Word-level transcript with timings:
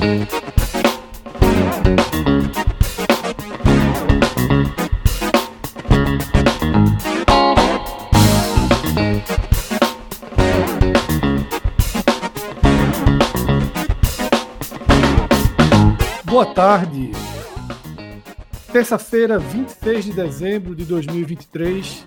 Boa 0.00 0.06
tarde. 16.54 17.10
Terça-feira, 18.72 19.38
26 19.38 20.06
de 20.06 20.12
dezembro 20.14 20.74
de 20.74 20.86
2023. 20.86 22.02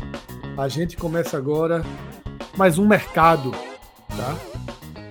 A 0.57 0.67
gente 0.67 0.97
começa 0.97 1.37
agora 1.37 1.85
mais 2.57 2.79
um 2.79 2.87
mercado, 2.87 3.51
tá? 3.51 4.35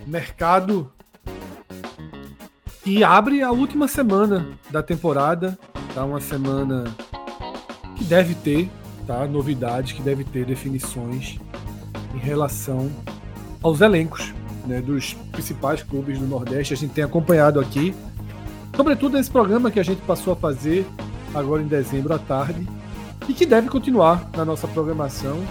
Mercado 0.05 0.93
que 2.83 3.05
abre 3.05 3.43
a 3.43 3.51
última 3.51 3.87
semana 3.87 4.49
da 4.71 4.83
temporada, 4.83 5.59
tá? 5.95 6.05
Uma 6.05 6.21
semana 6.21 6.85
que 7.97 8.05
deve 8.05 8.35
ter, 8.35 8.71
tá? 9.07 9.27
Novidades, 9.27 9.93
que 9.93 10.03
deve 10.03 10.25
ter 10.25 10.45
definições 10.45 11.39
em 12.15 12.19
relação 12.19 12.91
aos 13.63 13.81
elencos, 13.81 14.35
né? 14.67 14.81
Dos 14.81 15.15
principais 15.31 15.83
clubes 15.83 16.19
do 16.19 16.27
Nordeste. 16.27 16.75
A 16.75 16.77
gente 16.77 16.93
tem 16.93 17.05
acompanhado 17.05 17.61
aqui 17.61 17.95
Sobretudo 18.75 19.19
nesse 19.19 19.31
programa 19.31 19.71
que 19.71 19.79
a 19.79 19.83
gente 19.83 20.01
passou 20.03 20.33
a 20.33 20.37
fazer 20.37 20.87
agora 21.35 21.63
em 21.63 21.67
dezembro 21.67 22.15
à 22.15 22.19
tarde 22.19 22.67
e 23.29 23.35
que 23.35 23.45
deve 23.45 23.69
continuar 23.69 24.31
na 24.35 24.45
nossa 24.45 24.67
programação. 24.67 25.45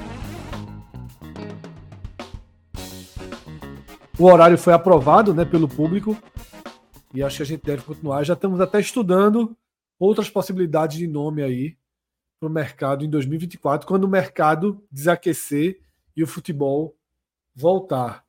O 4.18 4.26
horário 4.26 4.58
foi 4.58 4.74
aprovado 4.74 5.34
né, 5.34 5.46
pelo 5.46 5.68
público 5.68 6.18
e 7.14 7.24
acho 7.24 7.38
que 7.38 7.44
a 7.44 7.46
gente 7.46 7.64
deve 7.64 7.84
continuar. 7.84 8.24
Já 8.24 8.34
estamos 8.34 8.60
até 8.62 8.80
estudando 8.80 9.56
outras 10.00 10.30
possibilidades 10.30 10.98
de 10.98 11.08
nome 11.08 11.44
aí 11.44 11.78
para 12.40 12.48
o 12.48 12.52
mercado 12.52 13.06
em 13.06 13.10
2024, 13.10 13.88
quando 13.88 14.06
o 14.06 14.10
mercado 14.10 14.84
desaquecer 14.92 15.80
e 16.16 16.24
o 16.24 16.28
futebol 16.28 16.96
voltar. 17.56 18.26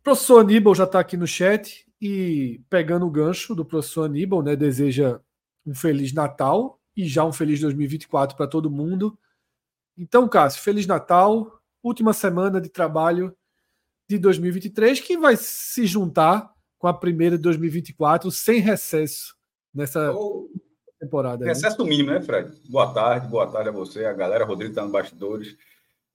O 0.00 0.02
professor 0.02 0.40
Aníbal 0.40 0.74
já 0.74 0.84
está 0.84 1.00
aqui 1.00 1.16
no 1.16 1.26
chat. 1.26 1.84
E 2.00 2.60
pegando 2.68 3.06
o 3.06 3.10
gancho 3.10 3.54
do 3.54 3.64
professor 3.64 4.04
Aníbal, 4.04 4.42
né, 4.42 4.54
deseja 4.54 5.20
um 5.64 5.74
feliz 5.74 6.12
Natal 6.12 6.78
e 6.94 7.06
já 7.08 7.24
um 7.24 7.32
feliz 7.32 7.60
2024 7.60 8.36
para 8.36 8.46
todo 8.46 8.70
mundo. 8.70 9.18
Então, 9.96 10.28
Cássio, 10.28 10.62
feliz 10.62 10.86
Natal, 10.86 11.62
última 11.82 12.12
semana 12.12 12.60
de 12.60 12.68
trabalho 12.68 13.34
de 14.06 14.18
2023 14.18 15.00
que 15.00 15.16
vai 15.16 15.36
se 15.36 15.86
juntar 15.86 16.53
com 16.84 16.88
a 16.88 16.92
primeira 16.92 17.38
de 17.38 17.42
2024 17.44 18.30
sem 18.30 18.60
recesso 18.60 19.34
nessa 19.72 20.12
oh, 20.12 20.50
temporada. 21.00 21.42
Né? 21.42 21.50
Recesso 21.50 21.82
né? 21.82 21.88
mínimo, 21.88 22.10
né, 22.10 22.20
Fred? 22.20 22.60
Boa 22.68 22.92
tarde, 22.92 23.26
boa 23.26 23.50
tarde 23.50 23.70
a 23.70 23.72
você, 23.72 24.04
a 24.04 24.12
galera. 24.12 24.44
Rodrigo 24.44 24.72
está 24.72 24.82
nos 24.82 24.92
bastidores. 24.92 25.56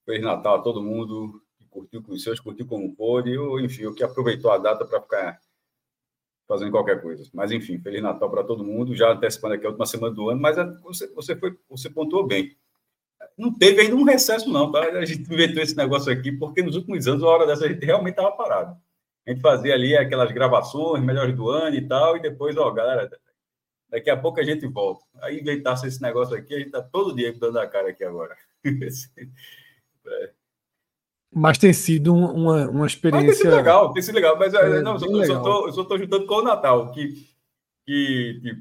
Feliz 0.06 0.22
Natal 0.22 0.58
a 0.58 0.62
todo 0.62 0.80
mundo 0.80 1.42
que 1.58 1.66
curtiu 1.66 2.04
com 2.04 2.12
os 2.12 2.22
seus, 2.22 2.40
curtiu 2.40 2.68
como 2.68 2.96
pôde, 2.96 3.36
ou 3.36 3.60
enfim, 3.60 3.88
o 3.88 3.96
que 3.96 4.04
aproveitou 4.04 4.52
a 4.52 4.60
data 4.60 4.86
para 4.86 5.02
ficar 5.02 5.40
fazendo 6.48 6.70
qualquer 6.70 7.02
coisa. 7.02 7.28
Mas, 7.34 7.52
enfim, 7.52 7.80
Feliz 7.80 8.04
Natal 8.04 8.30
para 8.30 8.44
todo 8.44 8.64
mundo, 8.64 8.96
já 8.96 9.12
antecipando 9.12 9.56
aqui 9.56 9.66
a 9.66 9.70
última 9.70 9.88
semana 9.88 10.14
do 10.14 10.30
ano, 10.30 10.40
mas 10.40 10.56
é, 10.56 10.66
você, 10.84 11.08
você, 11.16 11.36
foi, 11.36 11.58
você 11.68 11.90
pontuou 11.90 12.28
bem. 12.28 12.56
Não 13.36 13.52
teve 13.52 13.82
ainda 13.82 13.96
um 13.96 14.04
recesso, 14.04 14.48
não, 14.48 14.72
tá? 14.72 14.82
A 14.82 15.04
gente 15.04 15.22
inventou 15.34 15.64
esse 15.64 15.76
negócio 15.76 16.14
aqui, 16.14 16.32
porque 16.32 16.62
nos 16.62 16.76
últimos 16.76 17.08
anos, 17.08 17.24
a 17.24 17.28
hora 17.28 17.48
dessa, 17.48 17.66
a 17.66 17.70
gente 17.70 17.84
realmente 17.84 18.20
estava 18.20 18.32
parado. 18.34 18.80
A 19.30 19.32
gente 19.32 19.42
fazia 19.42 19.76
ali 19.76 19.96
aquelas 19.96 20.32
gravações, 20.32 21.04
melhores 21.04 21.36
do 21.36 21.52
ano 21.52 21.76
e 21.76 21.88
tal, 21.88 22.18
e 22.18 22.20
depois, 22.20 22.58
ó, 22.58 22.72
galera, 22.72 23.08
daqui 23.88 24.10
a 24.10 24.18
pouco 24.18 24.40
a 24.40 24.44
gente 24.44 24.66
volta. 24.66 25.06
Aí 25.22 25.40
inventasse 25.40 25.86
esse 25.86 26.02
negócio 26.02 26.36
aqui, 26.36 26.56
a 26.56 26.58
gente 26.58 26.66
está 26.66 26.82
todo 26.82 27.16
dia 27.16 27.32
dando 27.34 27.60
a 27.60 27.68
cara 27.68 27.92
aqui 27.92 28.04
agora. 28.04 28.36
é. 28.66 30.32
Mas 31.32 31.60
tem 31.60 31.72
sido 31.72 32.12
uma, 32.12 32.68
uma 32.70 32.88
experiência. 32.88 33.28
Mas 33.28 33.38
tem 33.38 33.46
sido 33.46 33.56
legal, 33.56 33.94
tem 33.94 34.02
sido 34.02 34.16
legal. 34.16 34.36
Mas 34.40 34.52
é, 34.52 34.82
não, 34.82 34.94
eu, 34.94 35.26
só, 35.28 35.68
eu 35.68 35.74
só 35.74 35.82
estou 35.84 36.00
juntando 36.00 36.26
com 36.26 36.34
o 36.34 36.44
Natal, 36.44 36.92
que, 36.92 37.14
que, 37.86 38.40
que, 38.42 38.58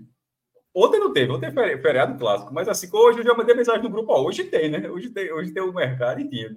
ontem 0.75 1.01
não 1.01 1.15
teve, 1.15 1.33
ontem 1.33 1.47
é 1.47 1.79
feriado 1.79 2.19
clássico, 2.19 2.53
mas 2.53 2.69
assim, 2.69 2.91
hoje 2.93 3.21
eu 3.21 3.25
já 3.25 3.33
mandei 3.33 3.55
mensagem 3.55 3.83
no 3.83 3.89
grupo, 3.89 4.13
ó, 4.13 4.23
hoje 4.23 4.45
tem, 4.45 4.69
né? 4.69 4.91
Hoje 4.91 5.09
tem, 5.09 5.33
hoje 5.33 5.51
tem 5.51 5.63
o 5.63 5.73
mercado 5.73 6.21
e 6.21 6.29
tinha. 6.29 6.55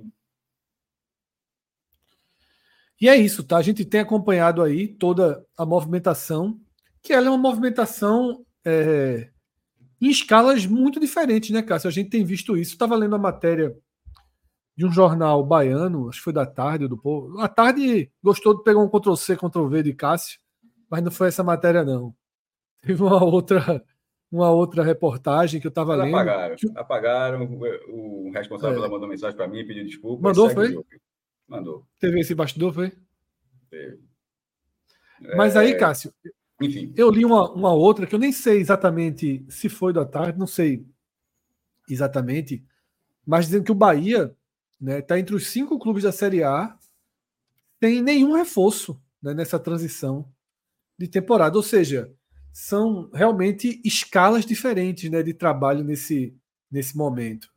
E 3.01 3.09
é 3.09 3.17
isso, 3.17 3.43
tá? 3.43 3.57
A 3.57 3.61
gente 3.63 3.83
tem 3.83 3.99
acompanhado 3.99 4.61
aí 4.61 4.87
toda 4.87 5.43
a 5.57 5.65
movimentação, 5.65 6.59
que 7.01 7.11
ela 7.11 7.25
é 7.25 7.29
uma 7.31 7.37
movimentação 7.37 8.45
é, 8.63 9.31
em 9.99 10.07
escalas 10.07 10.67
muito 10.67 10.99
diferentes, 10.99 11.49
né, 11.49 11.63
Cássio? 11.63 11.87
A 11.87 11.91
gente 11.91 12.11
tem 12.11 12.23
visto 12.23 12.55
isso. 12.55 12.73
Estava 12.73 12.95
lendo 12.95 13.15
a 13.15 13.19
matéria 13.19 13.75
de 14.77 14.85
um 14.85 14.91
jornal 14.91 15.43
baiano, 15.43 16.09
acho 16.09 16.19
que 16.19 16.23
foi 16.25 16.33
da 16.33 16.45
tarde 16.45 16.87
do 16.87 16.95
povo. 16.95 17.39
A 17.39 17.47
tarde 17.47 18.11
gostou 18.23 18.55
de 18.55 18.63
pegar 18.63 18.79
um 18.79 18.87
Ctrl 18.87 19.15
C, 19.15 19.35
Ctrl 19.35 19.67
V 19.67 19.83
de 19.83 19.93
Cássio, 19.93 20.39
mas 20.87 21.03
não 21.03 21.09
foi 21.11 21.29
essa 21.29 21.43
matéria, 21.43 21.83
não. 21.83 22.13
Teve 22.81 23.01
uma 23.01 23.23
outra, 23.23 23.83
uma 24.31 24.51
outra 24.51 24.83
reportagem 24.83 25.59
que 25.59 25.65
eu 25.65 25.69
estava 25.69 25.95
lendo. 25.95 26.15
Apagaram, 26.15 26.55
que... 26.55 26.71
apagaram. 26.75 27.59
O 27.89 28.31
responsável 28.31 28.83
é. 28.83 28.87
mandou 28.87 29.09
mensagem 29.09 29.35
para 29.35 29.47
mim, 29.47 29.65
pediu 29.65 29.85
desculpa. 29.85 30.21
Mandou, 30.21 30.51
foi? 30.51 30.75
Mandou. 31.51 31.85
Teve 31.99 32.19
esse 32.19 32.33
bastidor, 32.33 32.73
foi? 32.73 32.91
Teve. 33.69 33.99
Mas 35.35 35.55
aí, 35.55 35.71
é, 35.71 35.77
Cássio, 35.77 36.11
enfim. 36.59 36.93
Eu 36.97 37.11
li 37.11 37.23
uma, 37.23 37.51
uma 37.51 37.73
outra 37.73 38.07
que 38.07 38.15
eu 38.15 38.19
nem 38.19 38.31
sei 38.31 38.59
exatamente 38.59 39.45
se 39.49 39.69
foi 39.69 39.93
da 39.93 40.05
tarde, 40.05 40.39
não 40.39 40.47
sei 40.47 40.83
exatamente, 41.87 42.65
mas 43.25 43.45
dizendo 43.45 43.65
que 43.65 43.71
o 43.71 43.75
Bahia 43.75 44.35
né? 44.81 44.97
Está 44.97 45.19
entre 45.19 45.35
os 45.35 45.47
cinco 45.47 45.77
clubes 45.77 46.03
da 46.03 46.11
Série 46.11 46.43
A, 46.43 46.75
tem 47.79 48.01
nenhum 48.01 48.33
reforço 48.33 48.99
né, 49.21 49.33
nessa 49.33 49.59
transição 49.59 50.27
de 50.97 51.07
temporada. 51.07 51.55
Ou 51.55 51.61
seja, 51.61 52.11
são 52.51 53.09
realmente 53.13 53.79
escalas 53.85 54.43
diferentes 54.43 55.09
né, 55.09 55.21
de 55.21 55.35
trabalho 55.35 55.83
nesse, 55.83 56.35
nesse 56.69 56.97
momento. 56.97 57.50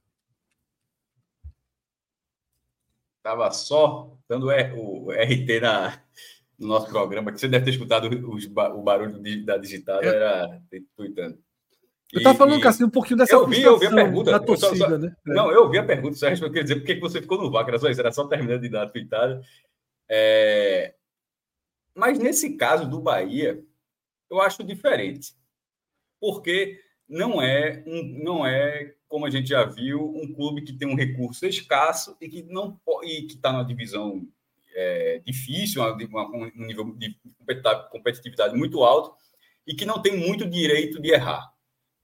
Estava 3.24 3.50
só 3.52 4.14
dando 4.28 4.48
o 4.48 5.10
RT 5.10 5.60
na, 5.62 5.98
no 6.58 6.68
nosso 6.68 6.88
programa, 6.90 7.32
que 7.32 7.40
você 7.40 7.48
deve 7.48 7.64
ter 7.64 7.70
escutado 7.70 8.06
os, 8.28 8.44
o 8.44 8.82
barulho 8.82 9.18
da 9.46 9.56
digital, 9.56 10.02
é. 10.02 10.08
era 10.08 10.62
tweetando. 10.94 11.38
Eu 12.12 12.18
estava 12.18 12.36
falando, 12.36 12.60
Cassinho, 12.60 12.86
um 12.86 12.90
pouquinho 12.90 13.16
dessa 13.16 13.34
eu 13.34 13.48
vi, 13.48 13.62
eu 13.62 13.78
vi 13.78 13.86
a 13.86 13.90
pergunta. 13.90 14.30
da 14.30 14.38
torcida, 14.38 14.76
só, 14.76 14.90
só, 14.90 14.98
né? 14.98 15.16
Não, 15.24 15.50
eu 15.50 15.70
vi 15.70 15.78
a 15.78 15.82
pergunta, 15.84 16.16
só 16.16 16.28
eu 16.28 16.36
queria 16.36 16.64
dizer 16.64 16.76
por 16.76 16.84
que 16.84 17.00
você 17.00 17.22
ficou 17.22 17.38
no 17.38 17.50
vácuo, 17.50 17.70
era 17.70 17.78
só 17.78 17.88
isso, 17.88 18.00
era 18.00 18.12
só 18.12 18.26
terminando 18.26 18.60
de 18.60 18.68
dar 18.68 18.82
a 18.82 18.90
tweetada. 18.90 19.40
É... 20.06 20.94
Mas 21.94 22.18
nesse 22.18 22.58
caso 22.58 22.86
do 22.86 23.00
Bahia, 23.00 23.64
eu 24.30 24.38
acho 24.38 24.62
diferente. 24.62 25.34
Porque 26.20 26.78
não 27.08 27.40
é, 27.40 27.82
um, 27.86 28.22
não 28.22 28.46
é, 28.46 28.94
como 29.14 29.26
a 29.26 29.30
gente 29.30 29.50
já 29.50 29.64
viu, 29.64 30.12
um 30.12 30.34
clube 30.34 30.62
que 30.62 30.72
tem 30.72 30.88
um 30.88 30.96
recurso 30.96 31.46
escasso 31.46 32.16
e 32.20 32.28
que 32.28 32.42
não 32.42 32.76
e 33.04 33.22
que 33.22 33.36
está 33.36 33.52
numa 33.52 33.64
divisão 33.64 34.26
é, 34.74 35.22
difícil, 35.24 35.80
uma, 36.08 36.26
um 36.34 36.66
nível 36.66 36.92
de 36.96 37.16
competitividade 37.92 38.56
muito 38.56 38.82
alto 38.82 39.14
e 39.64 39.72
que 39.72 39.84
não 39.84 40.02
tem 40.02 40.16
muito 40.16 40.44
direito 40.50 41.00
de 41.00 41.12
errar 41.12 41.48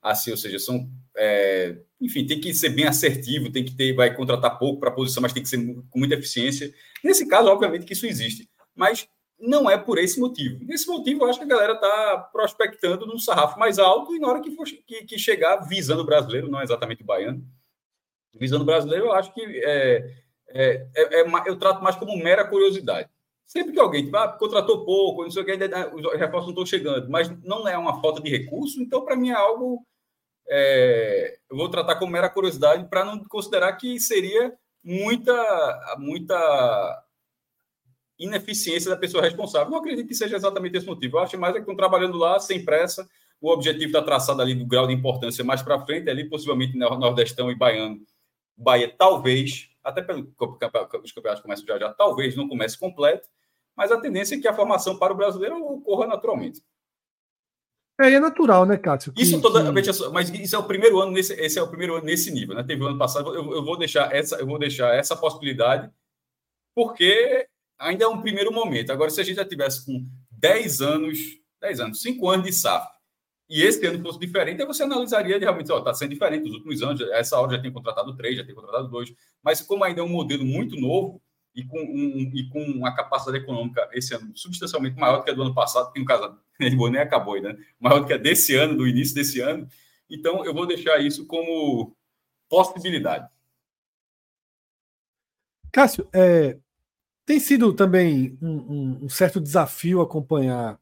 assim, 0.00 0.30
ou 0.30 0.36
seja, 0.36 0.60
são 0.60 0.88
é, 1.16 1.80
enfim, 2.00 2.24
tem 2.24 2.40
que 2.40 2.54
ser 2.54 2.68
bem 2.68 2.86
assertivo, 2.86 3.50
tem 3.50 3.64
que 3.64 3.74
ter, 3.74 3.92
vai 3.92 4.14
contratar 4.14 4.56
pouco 4.56 4.78
para 4.78 4.90
a 4.90 4.94
posição, 4.94 5.20
mas 5.20 5.32
tem 5.32 5.42
que 5.42 5.48
ser 5.48 5.58
com 5.90 5.98
muita 5.98 6.14
eficiência. 6.14 6.72
Nesse 7.02 7.26
caso, 7.26 7.48
obviamente 7.48 7.86
que 7.86 7.92
isso 7.92 8.06
existe, 8.06 8.48
mas 8.72 9.08
não 9.40 9.70
é 9.70 9.78
por 9.78 9.98
esse 9.98 10.20
motivo. 10.20 10.64
Nesse 10.64 10.86
motivo, 10.86 11.24
eu 11.24 11.30
acho 11.30 11.38
que 11.38 11.44
a 11.44 11.48
galera 11.48 11.72
está 11.72 12.28
prospectando 12.32 13.06
num 13.06 13.18
sarrafo 13.18 13.58
mais 13.58 13.78
alto 13.78 14.14
e 14.14 14.18
na 14.18 14.28
hora 14.28 14.40
que, 14.40 14.50
for, 14.54 14.66
que, 14.66 15.04
que, 15.04 15.18
chegar 15.18 15.56
visando 15.66 16.02
o 16.02 16.06
brasileiro, 16.06 16.50
não 16.50 16.62
exatamente 16.62 17.02
o 17.02 17.06
baiano, 17.06 17.44
visando 18.34 18.62
o 18.62 18.66
brasileiro, 18.66 19.06
eu 19.06 19.12
acho 19.12 19.32
que 19.32 19.40
é, 19.42 20.14
é, 20.48 20.86
é, 20.94 21.20
é, 21.20 21.26
eu 21.46 21.58
trato 21.58 21.82
mais 21.82 21.96
como 21.96 22.16
mera 22.16 22.44
curiosidade. 22.44 23.08
Sempre 23.46 23.72
que 23.72 23.80
alguém 23.80 24.08
ah, 24.14 24.28
contratou 24.28 24.84
pouco, 24.84 25.24
não 25.24 25.30
sei 25.30 25.42
o 25.42 25.44
que, 25.44 25.50
ainda, 25.50 25.94
os 25.94 26.02
reforços 26.12 26.46
não 26.46 26.62
estão 26.62 26.66
chegando, 26.66 27.10
mas 27.10 27.28
não 27.42 27.66
é 27.66 27.76
uma 27.76 28.00
falta 28.00 28.22
de 28.22 28.30
recurso, 28.30 28.80
então 28.80 29.04
para 29.04 29.16
mim 29.16 29.30
é 29.30 29.34
algo. 29.34 29.84
É, 30.52 31.38
eu 31.48 31.56
vou 31.56 31.68
tratar 31.68 31.96
como 31.96 32.12
mera 32.12 32.28
curiosidade 32.28 32.88
para 32.88 33.04
não 33.04 33.24
considerar 33.24 33.72
que 33.74 33.98
seria 34.00 34.52
muita, 34.82 35.96
muita 35.98 37.04
ineficiência 38.20 38.90
da 38.90 38.96
pessoa 38.96 39.22
responsável. 39.22 39.70
Não 39.70 39.78
acredito 39.78 40.06
que 40.06 40.14
seja 40.14 40.36
exatamente 40.36 40.76
esse 40.76 40.86
motivo. 40.86 41.16
Eu 41.16 41.22
acho 41.22 41.38
mais 41.38 41.54
é 41.54 41.56
que 41.56 41.62
estão 41.62 41.74
trabalhando 41.74 42.18
lá 42.18 42.38
sem 42.38 42.64
pressa. 42.64 43.08
O 43.40 43.50
objetivo 43.50 43.86
está 43.86 44.02
traçado 44.02 44.42
ali 44.42 44.54
do 44.54 44.66
grau 44.66 44.86
de 44.86 44.92
importância 44.92 45.42
mais 45.42 45.62
para 45.62 45.80
frente, 45.80 46.10
ali 46.10 46.28
possivelmente 46.28 46.76
Nordestão 46.76 47.50
e 47.50 47.54
Baiano. 47.54 48.00
Bahia 48.56 48.94
talvez, 48.96 49.70
até 49.82 50.02
pelo 50.02 50.20
os 50.20 51.12
campeonatos 51.12 51.42
começam 51.42 51.66
já 51.66 51.78
já, 51.78 51.92
talvez 51.94 52.36
não 52.36 52.46
comece 52.46 52.78
completo, 52.78 53.26
mas 53.74 53.90
a 53.90 53.98
tendência 53.98 54.34
é 54.36 54.38
que 54.38 54.46
a 54.46 54.52
formação 54.52 54.98
para 54.98 55.14
o 55.14 55.16
brasileiro 55.16 55.56
ocorra 55.56 56.06
naturalmente. 56.06 56.62
É, 57.98 58.12
é 58.12 58.20
natural, 58.20 58.66
né, 58.66 58.76
Cássio? 58.76 59.12
Que, 59.12 59.22
isso 59.22 59.40
toda, 59.40 59.64
que... 59.64 60.08
mas 60.10 60.28
isso 60.30 60.56
é 60.56 60.58
o 60.58 60.64
primeiro 60.64 61.00
ano 61.00 61.12
nesse, 61.12 61.32
esse 61.34 61.58
é 61.58 61.62
o 61.62 61.68
primeiro 61.68 61.96
ano 61.96 62.04
nesse 62.04 62.30
nível, 62.30 62.54
né? 62.54 62.62
Teve 62.62 62.82
o 62.82 62.86
ano 62.88 62.98
passado, 62.98 63.34
eu, 63.34 63.54
eu, 63.54 63.64
vou 63.64 63.78
deixar 63.78 64.14
essa, 64.14 64.36
eu 64.36 64.46
vou 64.46 64.58
deixar 64.58 64.94
essa 64.94 65.16
possibilidade, 65.16 65.90
porque 66.74 67.46
ainda 67.80 68.04
é 68.04 68.08
um 68.08 68.20
primeiro 68.20 68.52
momento. 68.52 68.92
Agora, 68.92 69.10
se 69.10 69.20
a 69.20 69.24
gente 69.24 69.36
já 69.36 69.44
tivesse 69.44 69.84
com 69.84 70.06
10 70.32 70.80
anos, 70.82 71.18
10 71.60 71.80
anos, 71.80 72.02
5 72.02 72.28
anos 72.28 72.46
de 72.46 72.52
SAF, 72.52 72.86
e 73.48 73.62
esse 73.62 73.84
ano 73.84 74.00
fosse 74.00 74.18
diferente, 74.18 74.60
aí 74.60 74.66
você 74.66 74.84
analisaria 74.84 75.36
realmente, 75.36 75.72
está 75.72 75.92
sendo 75.92 76.10
diferente 76.10 76.44
nos 76.44 76.54
últimos 76.54 76.82
anos, 76.82 77.00
essa 77.10 77.36
hora 77.40 77.56
já 77.56 77.60
tem 77.60 77.72
contratado 77.72 78.14
três, 78.16 78.36
já 78.36 78.44
tem 78.44 78.54
contratado 78.54 78.88
dois, 78.88 79.12
mas 79.42 79.60
como 79.60 79.82
ainda 79.82 80.00
é 80.00 80.04
um 80.04 80.08
modelo 80.08 80.44
muito 80.44 80.76
novo, 80.76 81.20
e 81.52 81.64
com, 81.64 81.78
um, 81.80 82.30
e 82.32 82.48
com 82.48 82.62
uma 82.62 82.94
capacidade 82.94 83.42
econômica 83.42 83.88
esse 83.92 84.14
ano 84.14 84.30
substancialmente 84.36 84.96
maior 84.96 85.18
do 85.18 85.24
que 85.24 85.30
a 85.30 85.34
do 85.34 85.42
ano 85.42 85.54
passado, 85.54 85.92
que 85.92 85.98
no 85.98 86.06
caso 86.06 86.38
nem 86.60 87.00
acabou 87.00 87.34
ainda, 87.34 87.52
né? 87.52 87.64
maior 87.80 88.00
do 88.00 88.06
que 88.06 88.12
a 88.12 88.16
desse 88.16 88.54
ano, 88.54 88.76
do 88.76 88.86
início 88.86 89.16
desse 89.16 89.40
ano. 89.40 89.68
Então, 90.08 90.44
eu 90.44 90.54
vou 90.54 90.66
deixar 90.66 91.00
isso 91.00 91.26
como 91.26 91.96
possibilidade. 92.48 93.28
Cássio, 95.72 96.08
é, 96.12 96.56
tem 97.30 97.38
sido 97.38 97.72
também 97.72 98.36
um, 98.42 98.50
um, 98.50 98.98
um, 99.04 99.08
certo 99.08 99.40
desafio 99.40 100.00
acompanhar 100.00 100.76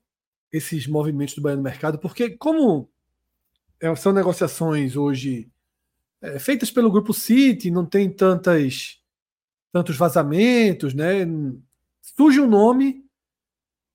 esses 0.50 0.86
movimentos 0.86 1.34
do 1.34 1.42
Bahia 1.42 1.58
no 1.58 1.62
mercado, 1.62 1.98
porque 1.98 2.30
como 2.30 2.88
é, 3.78 3.94
são 3.94 4.14
negociações 4.14 4.96
hoje 4.96 5.50
é, 6.22 6.38
feitas 6.38 6.70
pelo 6.70 6.90
Grupo 6.90 7.12
City, 7.12 7.70
não 7.70 7.84
tem 7.84 8.08
tantas 8.08 8.98
tantos 9.70 9.98
vazamentos, 9.98 10.94
né? 10.94 11.26
Surge 12.00 12.40
um 12.40 12.48
nome, 12.48 13.04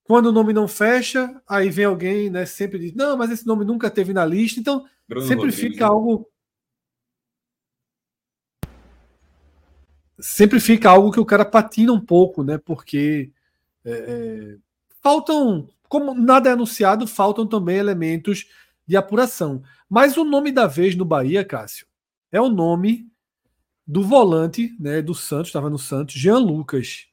quando 0.03 0.27
o 0.27 0.31
nome 0.31 0.53
não 0.53 0.67
fecha, 0.67 1.41
aí 1.49 1.71
vem 1.71 1.85
alguém, 1.85 2.29
né? 2.29 2.45
Sempre 2.45 2.77
diz, 2.77 2.93
não, 2.93 3.17
mas 3.17 3.31
esse 3.31 3.47
nome 3.47 3.65
nunca 3.65 3.89
teve 3.89 4.13
na 4.13 4.23
lista, 4.23 4.59
então 4.59 4.85
Bruno 5.09 5.25
sempre 5.25 5.45
Rodrigues, 5.45 5.73
fica 5.73 5.85
né? 5.85 5.89
algo. 5.89 6.29
Sempre 10.23 10.61
fica 10.61 10.89
algo 10.89 11.11
que 11.11 11.19
o 11.19 11.25
cara 11.25 11.43
patina 11.43 11.91
um 11.91 11.99
pouco, 11.99 12.45
né? 12.45 12.57
Porque 12.57 13.29
é, 13.83 13.91
é, 13.91 14.57
faltam, 15.01 15.67
como 15.89 16.13
nada 16.13 16.49
é 16.49 16.53
anunciado, 16.53 17.05
faltam 17.05 17.45
também 17.45 17.75
elementos 17.75 18.47
de 18.87 18.95
apuração. 18.95 19.61
Mas 19.89 20.15
o 20.15 20.23
nome 20.23 20.49
da 20.49 20.65
vez 20.65 20.95
no 20.95 21.03
Bahia, 21.03 21.43
Cássio, 21.43 21.85
é 22.31 22.39
o 22.39 22.47
nome 22.47 23.05
do 23.85 24.01
volante, 24.01 24.73
né, 24.79 25.01
do 25.01 25.13
Santos, 25.13 25.49
estava 25.49 25.69
no 25.69 25.77
Santos, 25.77 26.15
Jean 26.15 26.37
Lucas. 26.37 27.07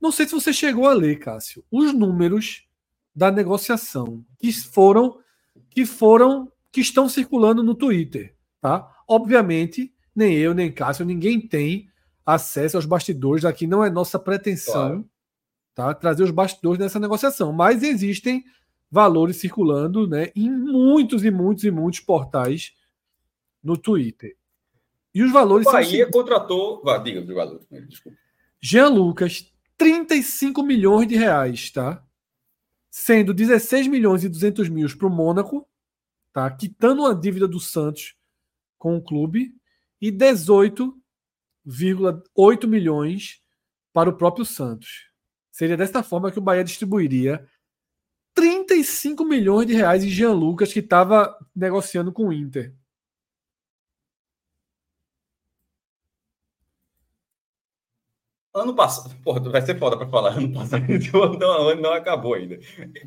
Não 0.00 0.10
sei 0.10 0.26
se 0.26 0.32
você 0.32 0.50
chegou 0.50 0.88
a 0.88 0.94
ler, 0.94 1.18
Cássio, 1.18 1.62
os 1.70 1.92
números 1.92 2.66
da 3.14 3.30
negociação 3.30 4.24
que 4.38 4.50
foram 4.54 5.18
que 5.68 5.84
foram 5.84 6.50
que 6.72 6.80
estão 6.80 7.10
circulando 7.10 7.62
no 7.62 7.74
Twitter, 7.74 8.34
tá? 8.58 8.90
Obviamente, 9.06 9.92
nem 10.16 10.34
eu 10.34 10.54
nem 10.54 10.72
Cássio, 10.72 11.04
ninguém 11.04 11.38
tem 11.38 11.90
acesso 12.28 12.76
aos 12.76 12.84
bastidores, 12.84 13.46
aqui 13.46 13.66
não 13.66 13.82
é 13.82 13.88
nossa 13.88 14.18
pretensão, 14.18 14.74
claro. 14.74 15.10
tá? 15.74 15.94
Trazer 15.94 16.24
os 16.24 16.30
bastidores 16.30 16.78
dessa 16.78 17.00
negociação, 17.00 17.54
mas 17.54 17.82
existem 17.82 18.44
valores 18.90 19.36
circulando, 19.36 20.06
né, 20.06 20.30
em 20.36 20.50
muitos 20.50 21.24
e 21.24 21.30
muitos 21.30 21.64
e 21.64 21.70
muitos 21.70 22.00
portais 22.00 22.74
no 23.64 23.78
Twitter. 23.78 24.36
E 25.14 25.22
os 25.22 25.32
valores 25.32 25.66
o 25.66 25.72
Bahia 25.72 26.04
são... 26.04 26.12
contratou. 26.12 26.82
Vá, 26.84 26.98
diga 26.98 27.20
os 27.20 27.26
valores, 27.26 27.66
desculpa. 27.88 28.18
Jean 28.60 28.88
Lucas, 28.88 29.50
35 29.78 30.62
milhões 30.62 31.08
de 31.08 31.16
reais, 31.16 31.70
tá? 31.70 32.04
Sendo 32.90 33.32
16 33.32 33.86
milhões 33.86 34.22
e 34.22 34.28
200 34.28 34.68
mil 34.68 34.86
para 34.98 35.06
o 35.06 35.10
Mônaco, 35.10 35.66
tá? 36.30 36.50
Quitando 36.50 37.00
uma 37.00 37.14
dívida 37.14 37.48
do 37.48 37.58
Santos 37.58 38.16
com 38.76 38.96
o 38.96 39.02
clube, 39.02 39.54
e 40.00 40.10
18,8 41.68 42.66
milhões 42.66 43.40
para 43.92 44.08
o 44.08 44.16
próprio 44.16 44.44
Santos. 44.44 45.08
Seria 45.52 45.76
desta 45.76 46.02
forma 46.02 46.30
que 46.30 46.38
o 46.38 46.42
Bahia 46.42 46.64
distribuiria 46.64 47.46
35 48.34 49.24
milhões 49.24 49.66
de 49.66 49.74
reais 49.74 50.04
em 50.04 50.08
Jean 50.08 50.32
Lucas, 50.32 50.72
que 50.72 50.78
estava 50.78 51.36
negociando 51.54 52.12
com 52.12 52.28
o 52.28 52.32
Inter. 52.32 52.74
Ano 58.58 58.74
passado, 58.74 59.14
porra, 59.22 59.40
vai 59.50 59.62
ser 59.62 59.78
foda 59.78 59.96
para 59.96 60.08
falar. 60.08 60.36
Ano 60.36 60.52
passado, 60.52 60.84
o 61.14 61.22
ano 61.22 61.80
não 61.80 61.92
acabou 61.92 62.34
ainda. 62.34 62.58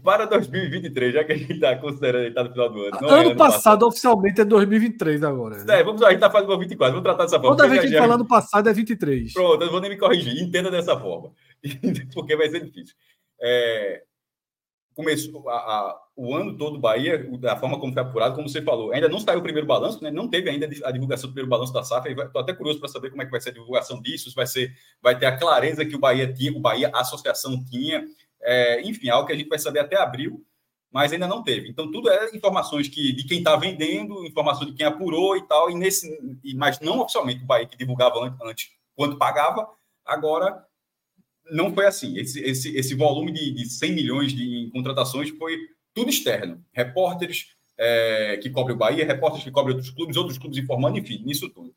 Para 0.04 0.26
2023, 0.26 1.14
já 1.14 1.24
que 1.24 1.34
a 1.34 1.38
gente 1.38 1.54
está 1.54 1.76
considerando 1.76 2.28
que 2.28 2.32
tá 2.32 2.44
no 2.44 2.52
final 2.52 2.70
do 2.70 2.84
ano. 2.84 2.98
ano, 2.98 3.08
é 3.08 3.20
ano 3.20 3.36
passado, 3.36 3.54
passado, 3.54 3.88
oficialmente, 3.88 4.42
é 4.42 4.46
2023 4.46 5.24
agora. 5.24 5.64
Né? 5.64 5.80
É, 5.80 5.84
vamos, 5.84 6.02
a 6.02 6.08
gente 6.08 6.16
está 6.16 6.30
fazendo 6.30 6.58
24, 6.58 6.94
vamos 6.94 7.04
tratar 7.04 7.24
dessa 7.24 7.40
forma. 7.40 7.58
Toda 7.58 7.70
vez 7.70 7.82
que 7.82 7.88
a 7.88 7.90
gente 7.90 8.00
fala 8.00 8.16
ano 8.16 8.28
passado 8.28 8.70
é 8.70 8.74
23. 8.74 9.34
Pronto, 9.34 9.62
eu 9.62 9.66
não 9.66 9.72
vou 9.72 9.82
nem 9.82 9.90
me 9.92 9.98
corrigir. 9.98 10.42
Entenda 10.42 10.72
dessa 10.72 10.98
forma. 11.00 11.32
Porque 12.14 12.36
vai 12.36 12.50
ser 12.50 12.64
difícil. 12.64 12.96
É, 13.42 14.04
começou 14.94 15.50
a, 15.50 15.56
a, 15.56 16.02
o 16.16 16.36
ano 16.36 16.58
todo 16.58 16.80
Bahia, 16.80 17.18
da 17.40 17.56
forma 17.56 17.80
como 17.80 17.94
foi 17.94 18.02
apurado, 18.02 18.36
como 18.36 18.50
você 18.50 18.62
falou, 18.62 18.92
ainda 18.92 19.08
não 19.08 19.20
saiu 19.20 19.40
o 19.40 19.44
primeiro 19.44 19.68
balanço, 19.68 20.04
né? 20.04 20.12
não 20.12 20.28
teve 20.28 20.50
ainda 20.50 20.68
a 20.84 20.92
divulgação 20.92 21.30
do 21.30 21.34
primeiro 21.34 21.50
balanço 21.50 21.74
da 21.74 21.84
SAF. 21.84 22.10
Estou 22.10 22.42
até 22.42 22.54
curioso 22.54 22.80
para 22.80 22.90
saber 22.90 23.10
como 23.10 23.22
é 23.22 23.26
que 23.26 23.32
vai 23.32 23.42
ser 23.42 23.50
a 23.50 23.54
divulgação 23.54 24.02
disso, 24.02 24.30
se 24.30 24.36
vai 24.36 24.46
ser, 24.46 24.74
vai 25.02 25.18
ter 25.18 25.26
a 25.26 25.38
clareza 25.38 25.86
que 25.86 25.96
o 25.96 26.00
Bahia 26.00 26.32
tinha, 26.32 26.52
o 26.52 26.60
Bahia 26.60 26.92
a 26.94 27.02
associação 27.02 27.64
tinha, 27.66 28.06
é, 28.42 28.82
enfim, 28.82 29.10
algo 29.10 29.28
que 29.28 29.34
a 29.34 29.36
gente 29.36 29.50
vai 29.50 29.60
saber 29.60 29.80
até 29.80 29.98
abril, 29.98 30.46
mas 30.92 31.14
ainda 31.14 31.28
não 31.28 31.44
teve. 31.44 31.70
Então 31.70 31.90
tudo 31.90 32.10
é 32.10 32.36
informações 32.36 32.88
que 32.88 33.14
de 33.14 33.24
quem 33.24 33.38
está 33.40 33.56
vendendo, 33.56 34.26
informação 34.26 34.66
de 34.66 34.74
quem 34.74 34.86
apurou 34.86 35.38
e 35.38 35.48
tal, 35.48 35.72
e 35.72 35.76
nesse, 35.76 36.10
mas 36.56 36.80
não 36.80 37.00
oficialmente 37.00 37.44
o 37.44 37.46
Bahia 37.48 37.66
que 37.66 37.78
divulgava 37.78 38.20
antes 38.44 38.70
quanto 38.96 39.18
pagava, 39.18 39.68
agora 40.06 40.66
não 41.52 41.74
foi 41.74 41.86
assim. 41.86 42.18
Esse, 42.18 42.40
esse, 42.42 42.76
esse 42.76 42.96
volume 42.96 43.32
de, 43.32 43.52
de 43.52 43.70
100 43.70 43.94
milhões 43.94 44.34
de 44.34 44.70
contratações 44.74 45.30
foi 45.30 45.58
tudo 45.94 46.10
externo. 46.10 46.64
Repórteres 46.72 47.48
é, 47.78 48.38
que 48.38 48.50
cobrem 48.50 48.76
o 48.76 48.80
Bahia, 48.80 49.06
repórteres 49.06 49.44
que 49.44 49.52
cobrem 49.52 49.76
outros 49.76 49.94
clubes, 49.94 50.16
outros 50.16 50.38
clubes 50.38 50.58
informando, 50.58 50.98
enfim, 50.98 51.22
nisso 51.26 51.50
tudo. 51.50 51.74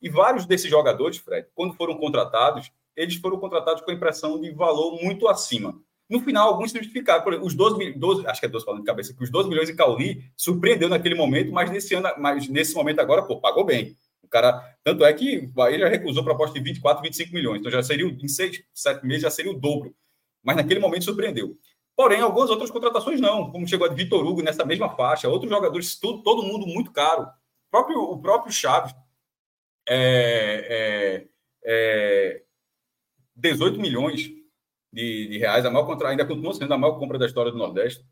E 0.00 0.08
vários 0.08 0.46
desses 0.46 0.70
jogadores, 0.70 1.16
Fred, 1.16 1.48
quando 1.54 1.74
foram 1.74 1.96
contratados, 1.96 2.70
eles 2.94 3.16
foram 3.16 3.38
contratados 3.38 3.82
com 3.82 3.90
a 3.90 3.94
impressão 3.94 4.40
de 4.40 4.50
valor 4.52 5.02
muito 5.02 5.26
acima. 5.26 5.80
No 6.08 6.20
final, 6.20 6.48
alguns 6.48 6.70
se 6.70 6.78
justificaram. 6.78 7.24
Por 7.24 7.32
exemplo, 7.32 7.48
os 7.48 7.54
12, 7.54 7.92
12, 7.92 8.26
acho 8.26 8.38
que 8.38 8.46
é 8.46 8.48
12 8.48 8.64
falando 8.64 8.80
de 8.82 8.86
cabeça, 8.86 9.14
que 9.14 9.24
os 9.24 9.30
12 9.30 9.48
milhões 9.48 9.70
em 9.70 9.74
Cauli 9.74 10.22
surpreendeu 10.36 10.88
naquele 10.88 11.14
momento, 11.14 11.50
mas 11.50 11.70
nesse 11.70 11.94
ano, 11.94 12.08
mas 12.18 12.46
nesse 12.48 12.74
momento 12.74 13.00
agora, 13.00 13.22
pô, 13.22 13.40
pagou 13.40 13.64
bem 13.64 13.96
cara, 14.28 14.60
tanto 14.82 15.04
é 15.04 15.12
que 15.12 15.38
o 15.38 15.52
Bahia 15.52 15.78
já 15.78 15.88
recusou 15.88 16.24
proposta 16.24 16.54
de 16.54 16.64
24, 16.64 17.02
25 17.02 17.32
milhões. 17.32 17.60
Então 17.60 17.70
já 17.70 17.82
seria, 17.82 18.06
em 18.06 18.28
seis, 18.28 18.62
sete 18.72 19.04
meses, 19.06 19.22
já 19.22 19.30
seria 19.30 19.52
o 19.52 19.58
dobro. 19.58 19.94
Mas 20.42 20.56
naquele 20.56 20.80
momento 20.80 21.04
surpreendeu. 21.04 21.56
Porém, 21.96 22.20
algumas 22.20 22.50
outras 22.50 22.70
contratações 22.70 23.20
não, 23.20 23.50
como 23.50 23.68
chegou 23.68 23.86
a 23.86 23.90
de 23.90 23.96
Vitor 23.96 24.26
Hugo 24.26 24.42
nessa 24.42 24.64
mesma 24.64 24.90
faixa, 24.96 25.28
outros 25.28 25.50
jogadores, 25.50 25.98
tudo, 25.98 26.22
todo 26.22 26.42
mundo 26.42 26.66
muito 26.66 26.90
caro. 26.92 27.22
O 27.22 27.70
próprio, 27.70 28.00
o 28.00 28.20
próprio 28.20 28.52
Chaves, 28.52 28.94
é, 29.88 31.26
é, 31.64 32.34
é 32.34 32.42
18 33.36 33.80
milhões 33.80 34.22
de, 34.92 35.28
de, 35.28 35.38
reais, 35.38 35.64
a 35.64 35.70
maior 35.70 35.86
contra, 35.86 36.08
ainda 36.08 36.26
continua 36.26 36.54
sendo 36.54 36.72
a 36.74 36.78
maior 36.78 36.98
compra 36.98 37.18
da 37.18 37.26
história 37.26 37.52
do 37.52 37.58
Nordeste. 37.58 38.04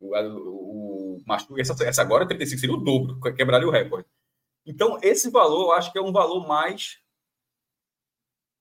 O, 0.00 0.14
o, 0.16 1.18
o 1.18 1.58
essa, 1.58 1.84
essa 1.84 2.02
agora, 2.02 2.26
35, 2.26 2.60
seria 2.60 2.74
o 2.74 2.78
dobro, 2.78 3.20
quebraria 3.34 3.66
o 3.68 3.70
recorde. 3.70 4.08
Então, 4.68 4.98
esse 5.02 5.30
valor, 5.30 5.62
eu 5.62 5.72
acho 5.72 5.90
que 5.90 5.98
é 5.98 6.02
um 6.02 6.12
valor 6.12 6.46
mais. 6.46 6.98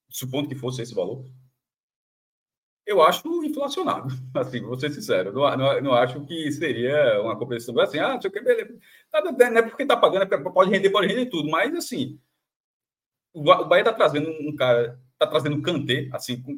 Supondo 0.09 0.47
que 0.47 0.55
fosse 0.55 0.81
esse 0.81 0.95
valor, 0.95 1.25
eu 2.85 3.01
acho 3.01 3.27
inflacionado, 3.43 4.07
assim, 4.33 4.61
vou 4.61 4.79
ser 4.79 4.89
sincero. 4.89 5.33
Não, 5.33 5.57
não, 5.57 5.81
não 5.81 5.93
acho 5.93 6.25
que 6.25 6.49
seria 6.53 7.21
uma 7.21 7.37
competição 7.37 7.77
assim, 7.81 7.99
ah, 7.99 8.13
não 8.13 8.21
sei 8.21 8.31
o 8.31 8.33
beleza. 8.33 8.79
Não 9.13 9.57
é 9.57 9.61
porque 9.61 9.83
está 9.83 9.97
pagando, 9.97 10.33
é 10.33 10.37
pode 10.37 10.71
render, 10.71 10.89
pode 10.89 11.07
render 11.07 11.25
tudo, 11.25 11.49
mas 11.49 11.75
assim, 11.75 12.17
o 13.33 13.43
Bahia 13.43 13.81
está 13.81 13.91
trazendo 13.91 14.29
um 14.29 14.55
cara, 14.55 14.97
está 15.11 15.27
trazendo 15.27 15.57
um 15.57 15.61
Kanté, 15.61 16.07
assim, 16.13 16.41
com, 16.41 16.55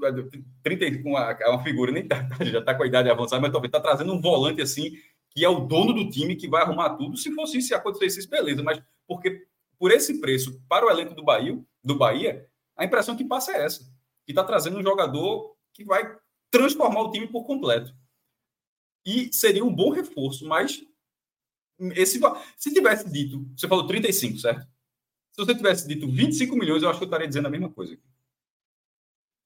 30, 0.62 1.02
com 1.02 1.10
uma, 1.10 1.36
uma 1.50 1.64
figura, 1.64 1.92
nem 1.92 2.08
tá, 2.08 2.30
já 2.46 2.60
está 2.60 2.76
com 2.76 2.84
a 2.84 2.88
idade 2.88 3.10
avançada, 3.10 3.42
mas 3.42 3.52
talvez 3.52 3.70
está 3.70 3.82
trazendo 3.82 4.14
um 4.14 4.22
volante 4.22 4.62
assim, 4.62 4.92
que 5.32 5.44
é 5.44 5.50
o 5.50 5.62
dono 5.62 5.94
do 5.94 6.08
time, 6.08 6.36
que 6.36 6.48
vai 6.48 6.62
arrumar 6.62 6.92
tudo. 6.92 7.18
Se 7.18 7.34
fosse 7.34 7.58
isso, 7.58 7.70
se 7.70 7.74
acontecesse 7.74 8.20
isso, 8.20 8.30
beleza, 8.30 8.62
mas 8.62 8.80
porque 9.10 9.48
por 9.80 9.92
esse 9.92 10.22
preço 10.22 10.62
para 10.70 10.86
o 10.86 10.90
elenco 10.92 11.16
do 11.16 11.24
Bahia, 11.24 11.60
do 11.84 11.98
Bahia, 11.98 12.48
a 12.78 12.86
impressão 12.86 13.18
que 13.18 13.26
passa 13.26 13.52
é 13.52 13.66
essa, 13.66 13.84
que 14.24 14.32
está 14.32 14.44
trazendo 14.44 14.78
um 14.78 14.84
jogador 14.84 15.58
que 15.74 15.84
vai 15.84 16.16
transformar 16.52 17.02
o 17.02 17.12
time 17.12 17.28
por 17.28 17.44
completo. 17.46 17.92
E 19.04 19.34
seria 19.34 19.66
um 19.66 19.74
bom 19.74 19.90
reforço, 19.90 20.48
mas 20.48 20.86
esse, 21.96 22.20
se 22.56 22.72
tivesse 22.72 23.10
dito, 23.10 23.50
você 23.58 23.68
falou 23.68 23.88
35, 23.88 24.38
certo? 24.38 24.68
Se 25.32 25.44
você 25.44 25.56
tivesse 25.56 25.88
dito 25.88 26.08
25 26.08 26.56
milhões, 26.56 26.84
eu 26.84 26.90
acho 26.90 27.00
que 27.00 27.06
eu 27.06 27.08
estaria 27.08 27.28
dizendo 27.28 27.48
a 27.48 27.52
mesma 27.52 27.72
coisa. 27.72 27.98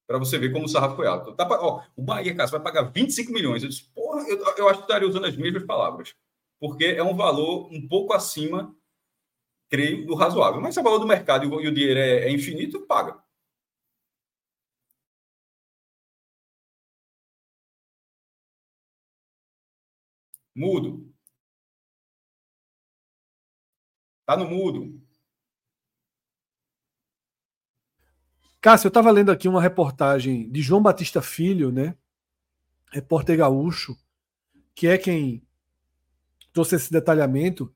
Para 0.05 0.17
você 0.17 0.37
ver 0.37 0.51
como 0.51 0.65
o 0.65 0.67
sarrafo 0.67 0.97
foi 0.97 1.07
alto. 1.07 1.33
Tá, 1.35 1.47
ó, 1.61 1.83
o 1.95 2.01
Bahia, 2.01 2.35
cara, 2.35 2.49
vai 2.49 2.59
pagar 2.59 2.91
25 2.91 3.31
milhões. 3.31 3.63
Eu 3.63 3.69
disse, 3.69 3.83
porra, 3.93 4.27
eu, 4.27 4.43
eu 4.57 4.67
acho 4.67 4.79
que 4.79 4.85
estaria 4.85 5.07
usando 5.07 5.25
as 5.25 5.37
mesmas 5.37 5.63
palavras. 5.63 6.13
Porque 6.59 6.85
é 6.85 7.03
um 7.03 7.15
valor 7.15 7.71
um 7.71 7.87
pouco 7.87 8.13
acima, 8.13 8.75
creio, 9.73 10.05
do 10.05 10.13
razoável. 10.15 10.61
Mas 10.61 10.75
se 10.75 10.79
o 10.79 10.83
valor 10.83 10.99
do 10.99 11.07
mercado 11.07 11.45
e 11.45 11.47
o, 11.47 11.73
dinheiro 11.73 11.99
é, 11.99 12.25
é 12.27 12.31
infinito, 12.31 12.81
paga. 12.85 13.19
Mudo. 20.55 21.11
Tá 24.25 24.37
no 24.37 24.47
mudo. 24.47 25.01
Cássio, 28.61 28.87
eu 28.87 28.89
estava 28.89 29.11
lendo 29.11 29.31
aqui 29.31 29.47
uma 29.47 29.61
reportagem 29.61 30.49
de 30.51 30.61
João 30.61 30.81
Batista 30.81 31.21
Filho, 31.21 31.71
né? 31.71 31.97
Repórter 32.91 33.37
gaúcho, 33.37 33.97
que 34.75 34.87
é 34.87 34.97
quem 34.99 35.41
trouxe 36.53 36.75
esse 36.75 36.91
detalhamento. 36.91 37.73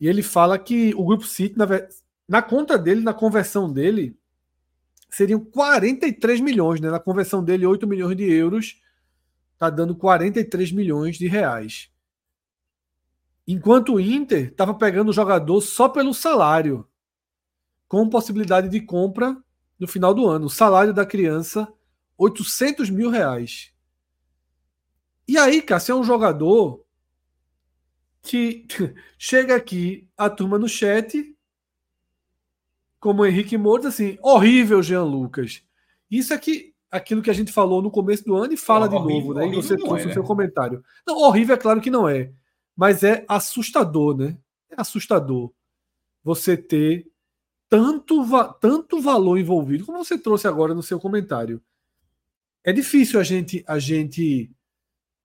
E 0.00 0.08
ele 0.08 0.22
fala 0.22 0.58
que 0.58 0.94
o 0.94 1.04
Grupo 1.04 1.24
City, 1.24 1.56
na, 1.56 1.66
na 2.28 2.42
conta 2.42 2.76
dele, 2.78 3.00
na 3.00 3.14
conversão 3.14 3.72
dele, 3.72 4.16
seriam 5.08 5.40
43 5.40 6.40
milhões, 6.40 6.80
né? 6.80 6.90
Na 6.90 7.00
conversão 7.00 7.42
dele, 7.42 7.66
8 7.66 7.86
milhões 7.86 8.16
de 8.16 8.24
euros, 8.24 8.80
tá 9.56 9.70
dando 9.70 9.94
43 9.94 10.72
milhões 10.72 11.16
de 11.16 11.26
reais. 11.26 11.90
Enquanto 13.46 13.94
o 13.94 14.00
Inter 14.00 14.48
estava 14.48 14.74
pegando 14.74 15.10
o 15.10 15.12
jogador 15.12 15.60
só 15.60 15.88
pelo 15.88 16.14
salário, 16.14 16.88
com 17.86 18.08
possibilidade 18.08 18.68
de 18.68 18.80
compra 18.80 19.36
no 19.78 19.86
final 19.86 20.14
do 20.14 20.26
ano. 20.26 20.46
O 20.46 20.50
salário 20.50 20.92
da 20.92 21.06
criança, 21.06 21.72
800 22.16 22.90
mil 22.90 23.10
reais. 23.10 23.72
E 25.26 25.38
aí, 25.38 25.62
Cássio, 25.62 25.92
é 25.92 25.96
um 25.96 26.04
jogador 26.04 26.83
que 28.24 28.66
chega 29.18 29.54
aqui, 29.54 30.08
a 30.16 30.28
turma 30.28 30.58
no 30.58 30.68
chat, 30.68 31.36
como 32.98 33.22
o 33.22 33.26
Henrique 33.26 33.58
Moura, 33.58 33.88
assim, 33.88 34.18
horrível, 34.22 34.82
Jean 34.82 35.04
Lucas. 35.04 35.62
Isso 36.10 36.32
aqui, 36.32 36.74
aquilo 36.90 37.22
que 37.22 37.30
a 37.30 37.34
gente 37.34 37.52
falou 37.52 37.82
no 37.82 37.90
começo 37.90 38.24
do 38.24 38.34
ano 38.34 38.54
e 38.54 38.56
fala 38.56 38.88
de 38.88 38.94
horrível, 38.94 39.34
novo, 39.34 39.34
né? 39.34 39.48
E 39.48 39.54
você 39.54 39.76
trouxe 39.76 40.06
é, 40.06 40.08
o 40.08 40.12
seu 40.12 40.22
né? 40.22 40.28
comentário. 40.28 40.82
Não, 41.06 41.18
horrível 41.18 41.54
é 41.54 41.58
claro 41.58 41.80
que 41.80 41.90
não 41.90 42.08
é, 42.08 42.32
mas 42.74 43.04
é 43.04 43.24
assustador, 43.28 44.16
né? 44.16 44.38
É 44.70 44.80
assustador 44.80 45.52
você 46.22 46.56
ter 46.56 47.06
tanto, 47.68 48.24
tanto 48.58 49.00
valor 49.02 49.36
envolvido, 49.36 49.84
como 49.84 50.02
você 50.02 50.16
trouxe 50.16 50.48
agora 50.48 50.74
no 50.74 50.82
seu 50.82 50.98
comentário. 50.98 51.62
É 52.62 52.72
difícil 52.72 53.20
a 53.20 53.22
gente, 53.22 53.62
a 53.66 53.78
gente 53.78 54.50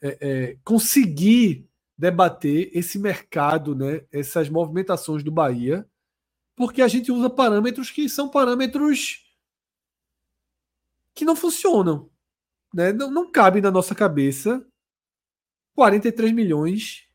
é, 0.01 0.17
é, 0.19 0.57
conseguir 0.65 1.68
debater 1.99 2.71
esse 2.73 2.97
mercado, 2.97 3.75
né, 3.75 4.05
essas 4.11 4.49
movimentações 4.49 5.21
do 5.21 5.31
Bahia, 5.31 5.87
porque 6.55 6.81
a 6.81 6.87
gente 6.87 7.11
usa 7.11 7.29
parâmetros 7.29 7.91
que 7.91 8.07
são 8.07 8.29
parâmetros 8.29 9.29
que 11.13 11.25
não 11.25 11.35
funcionam. 11.35 12.09
Né? 12.73 12.93
Não, 12.93 13.11
não 13.11 13.31
cabe 13.31 13.59
na 13.61 13.69
nossa 13.69 13.93
cabeça 13.93 14.65
43 15.75 16.31
milhões, 16.31 17.07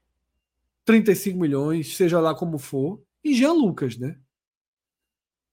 35 0.84 1.38
milhões, 1.38 1.96
seja 1.96 2.20
lá 2.20 2.34
como 2.34 2.58
for, 2.58 3.02
e 3.22 3.34
Jean 3.34 3.52
Lucas, 3.52 3.96
né? 3.96 4.20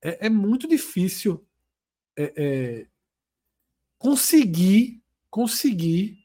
é, 0.01 0.27
é 0.27 0.29
muito 0.29 0.67
difícil 0.67 1.45
é, 2.17 2.33
é, 2.35 2.87
conseguir, 3.97 5.01
conseguir 5.29 6.17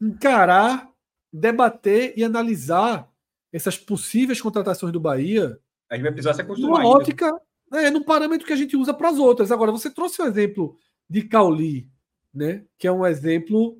encarar, 0.00 0.91
debater 1.32 2.12
e 2.16 2.22
analisar 2.22 3.10
essas 3.52 3.78
possíveis 3.78 4.40
contratações 4.40 4.92
do 4.92 5.00
Bahia. 5.00 5.58
A 5.88 5.94
gente 5.94 6.04
vai 6.04 6.12
precisar 6.12 6.34
se 6.34 6.42
acostumar. 6.42 6.82
Numa 6.82 6.88
ótica, 6.88 7.32
é, 7.72 7.90
num 7.90 8.02
parâmetro 8.02 8.46
que 8.46 8.52
a 8.52 8.56
gente 8.56 8.76
usa 8.76 8.92
para 8.92 9.08
as 9.08 9.18
outras. 9.18 9.50
Agora, 9.50 9.70
você 9.70 9.90
trouxe 9.90 10.20
o 10.20 10.24
um 10.24 10.28
exemplo 10.28 10.78
de 11.08 11.22
Cauli, 11.22 11.88
né? 12.32 12.64
Que 12.78 12.86
é 12.86 12.92
um 12.92 13.06
exemplo 13.06 13.78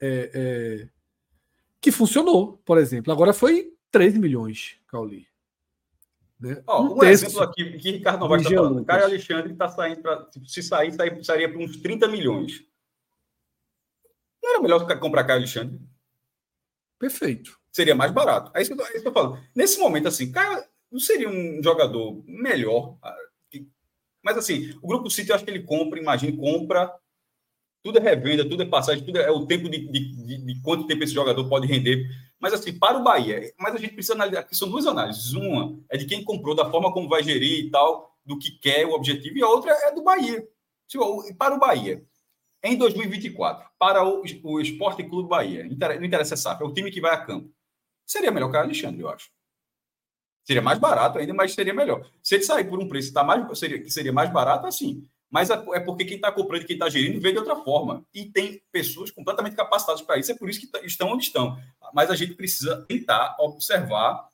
é, 0.00 0.30
é, 0.34 0.88
que 1.80 1.90
funcionou, 1.90 2.60
por 2.64 2.78
exemplo. 2.78 3.12
Agora 3.12 3.32
foi 3.32 3.72
3 3.90 4.16
milhões, 4.16 4.78
Cauli. 4.88 5.26
Né? 6.40 6.60
Ó, 6.66 6.82
um, 6.82 6.98
um 6.98 7.04
exemplo 7.04 7.40
aqui 7.40 7.78
que 7.78 7.92
Ricardo 7.92 8.20
Novaes 8.20 8.42
está 8.42 8.56
falando. 8.56 8.84
Caio 8.84 9.04
Alexandre 9.04 9.52
está 9.52 9.68
saindo 9.68 10.02
para. 10.02 10.28
Se 10.44 10.60
sair, 10.60 10.92
sair, 10.92 11.24
sairia 11.24 11.48
para 11.48 11.60
uns 11.60 11.76
30 11.76 12.08
milhões. 12.08 12.64
Não 14.42 14.50
era 14.50 14.60
melhor 14.60 14.98
comprar 14.98 15.22
Caio 15.22 15.38
Alexandre? 15.38 15.80
Perfeito. 17.02 17.58
Seria 17.72 17.96
mais 17.96 18.12
barato. 18.12 18.52
É 18.54 18.62
isso 18.62 18.76
que 18.76 18.80
eu 18.80 18.86
estou 18.94 19.12
falando. 19.12 19.42
Nesse 19.52 19.80
momento, 19.80 20.06
assim, 20.06 20.30
Caio 20.30 20.62
não 20.90 21.00
seria 21.00 21.28
um 21.28 21.60
jogador 21.60 22.22
melhor. 22.28 22.96
Ah, 23.02 23.16
mas 24.22 24.38
assim, 24.38 24.72
o 24.80 24.86
Grupo 24.86 25.10
City, 25.10 25.30
eu 25.30 25.34
acho 25.34 25.44
que 25.44 25.50
ele 25.50 25.64
compra, 25.64 25.98
imagine, 25.98 26.36
compra. 26.36 26.94
Tudo 27.82 27.98
é 27.98 28.00
revenda, 28.00 28.48
tudo 28.48 28.62
é 28.62 28.66
passagem, 28.66 29.04
tudo 29.04 29.18
é 29.18 29.28
o 29.32 29.46
tempo 29.46 29.68
de, 29.68 29.88
de, 29.90 30.14
de, 30.14 30.38
de 30.46 30.62
quanto 30.62 30.86
tempo 30.86 31.02
esse 31.02 31.12
jogador 31.12 31.48
pode 31.48 31.66
render 31.66 32.06
mas 32.42 32.52
assim, 32.52 32.76
para 32.76 32.98
o 32.98 33.04
Bahia, 33.04 33.54
mas 33.56 33.72
a 33.72 33.78
gente 33.78 33.94
precisa 33.94 34.14
analisar, 34.14 34.40
aqui 34.40 34.56
são 34.56 34.68
duas 34.68 34.84
análises. 34.84 35.32
Uma 35.32 35.78
é 35.88 35.96
de 35.96 36.06
quem 36.06 36.24
comprou, 36.24 36.56
da 36.56 36.68
forma 36.68 36.92
como 36.92 37.08
vai 37.08 37.22
gerir 37.22 37.66
e 37.66 37.70
tal, 37.70 38.18
do 38.26 38.36
que 38.36 38.50
quer, 38.58 38.84
o 38.84 38.94
objetivo, 38.94 39.38
e 39.38 39.42
a 39.42 39.48
outra 39.48 39.70
é 39.70 39.94
do 39.94 40.02
Bahia. 40.02 40.44
Para 41.38 41.54
o 41.54 41.60
Bahia, 41.60 42.04
em 42.62 42.76
2024, 42.76 43.68
para 43.78 44.04
o, 44.04 44.22
o 44.44 44.60
Esporte 44.60 45.02
Clube 45.02 45.28
Bahia, 45.28 45.64
não 45.64 46.04
interessa 46.04 46.34
essa 46.34 46.58
é 46.60 46.64
o 46.64 46.72
time 46.72 46.90
que 46.90 47.00
vai 47.00 47.12
a 47.12 47.24
campo. 47.24 47.52
Seria 48.06 48.30
melhor 48.30 48.50
que 48.50 48.56
o 48.56 48.60
Alexandre, 48.60 49.00
eu 49.00 49.08
acho. 49.08 49.30
Seria 50.44 50.62
mais 50.62 50.78
barato 50.78 51.18
ainda, 51.18 51.32
mas 51.32 51.54
seria 51.54 51.74
melhor. 51.74 52.08
Se 52.22 52.34
ele 52.34 52.44
sair 52.44 52.64
por 52.64 52.78
um 52.78 52.88
preço 52.88 53.08
que, 53.08 53.14
tá 53.14 53.24
mais, 53.24 53.58
seria, 53.58 53.88
seria 53.88 54.12
mais 54.12 54.32
barato, 54.32 54.66
assim, 54.66 55.08
mas 55.32 55.48
é, 55.48 55.54
é 55.72 55.80
porque 55.80 56.04
quem 56.04 56.16
está 56.16 56.30
comprando, 56.30 56.66
quem 56.66 56.74
está 56.76 56.90
gerindo, 56.90 57.18
vê 57.20 57.32
de 57.32 57.38
outra 57.38 57.56
forma. 57.56 58.04
E 58.12 58.26
tem 58.26 58.60
pessoas 58.70 59.10
completamente 59.10 59.56
capacitadas 59.56 60.02
para 60.02 60.18
isso, 60.18 60.30
é 60.30 60.34
por 60.34 60.50
isso 60.50 60.60
que 60.60 60.66
tá, 60.66 60.80
estão 60.82 61.08
onde 61.08 61.24
estão. 61.24 61.58
Mas 61.94 62.10
a 62.10 62.14
gente 62.14 62.34
precisa 62.34 62.84
tentar 62.86 63.36
observar. 63.40 64.28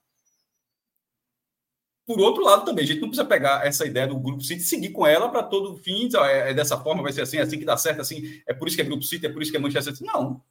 Por 2.09 2.19
outro 2.21 2.43
lado, 2.43 2.65
também, 2.65 2.85
a 2.85 2.87
gente 2.89 3.01
não 3.01 3.09
precisa 3.09 3.29
pegar 3.29 3.67
essa 3.67 3.85
ideia 3.87 4.07
do 4.07 4.19
Grupo 4.19 4.43
City 4.43 4.63
e 4.63 4.65
seguir 4.65 4.91
com 4.91 5.07
ela 5.07 5.29
para 5.29 5.43
todo 5.43 5.77
fim, 5.77 6.09
é, 6.25 6.51
é, 6.51 6.55
dessa 6.55 6.79
forma, 6.79 7.03
vai 7.03 7.13
ser 7.13 7.21
assim, 7.21 7.37
é 7.37 7.43
assim 7.43 7.59
que 7.59 7.67
dá 7.67 7.77
certo, 7.77 8.01
assim, 8.01 8.41
é 8.47 8.55
por 8.55 8.67
isso 8.67 8.77
que 8.77 8.83
é 8.83 8.87
Grupo 8.87 9.03
City, 9.03 9.27
é 9.27 9.29
por 9.29 9.43
isso 9.43 9.51
que 9.51 9.59
é 9.59 9.61
Manchester 9.61 9.95
City. 9.95 10.07
Não, 10.07 10.43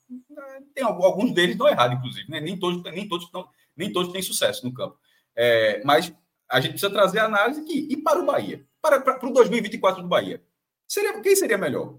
tem 0.75 0.83
alguns 0.83 1.33
deles 1.33 1.53
estão 1.53 1.67
errados, 1.67 1.97
inclusive, 1.97 2.29
né? 2.29 2.39
nem, 2.39 2.57
todos, 2.57 2.83
nem, 2.93 3.07
todos 3.07 3.27
nem 3.75 3.91
todos 3.91 4.13
têm 4.13 4.21
sucesso 4.21 4.63
no 4.63 4.73
campo. 4.73 4.97
É, 5.35 5.81
mas 5.83 6.13
a 6.47 6.61
gente 6.61 6.71
precisa 6.71 6.93
trazer 6.93 7.19
a 7.19 7.25
análise 7.25 7.61
aqui. 7.61 7.87
E 7.89 7.97
para 7.97 8.19
o 8.19 8.25
Bahia? 8.25 8.63
para, 8.87 9.01
para, 9.01 9.19
para 9.19 9.29
o 9.29 9.33
2024 9.33 10.01
do 10.01 10.07
Bahia. 10.07 10.41
Seria, 10.87 11.19
quem 11.21 11.35
seria 11.35 11.57
melhor? 11.57 11.97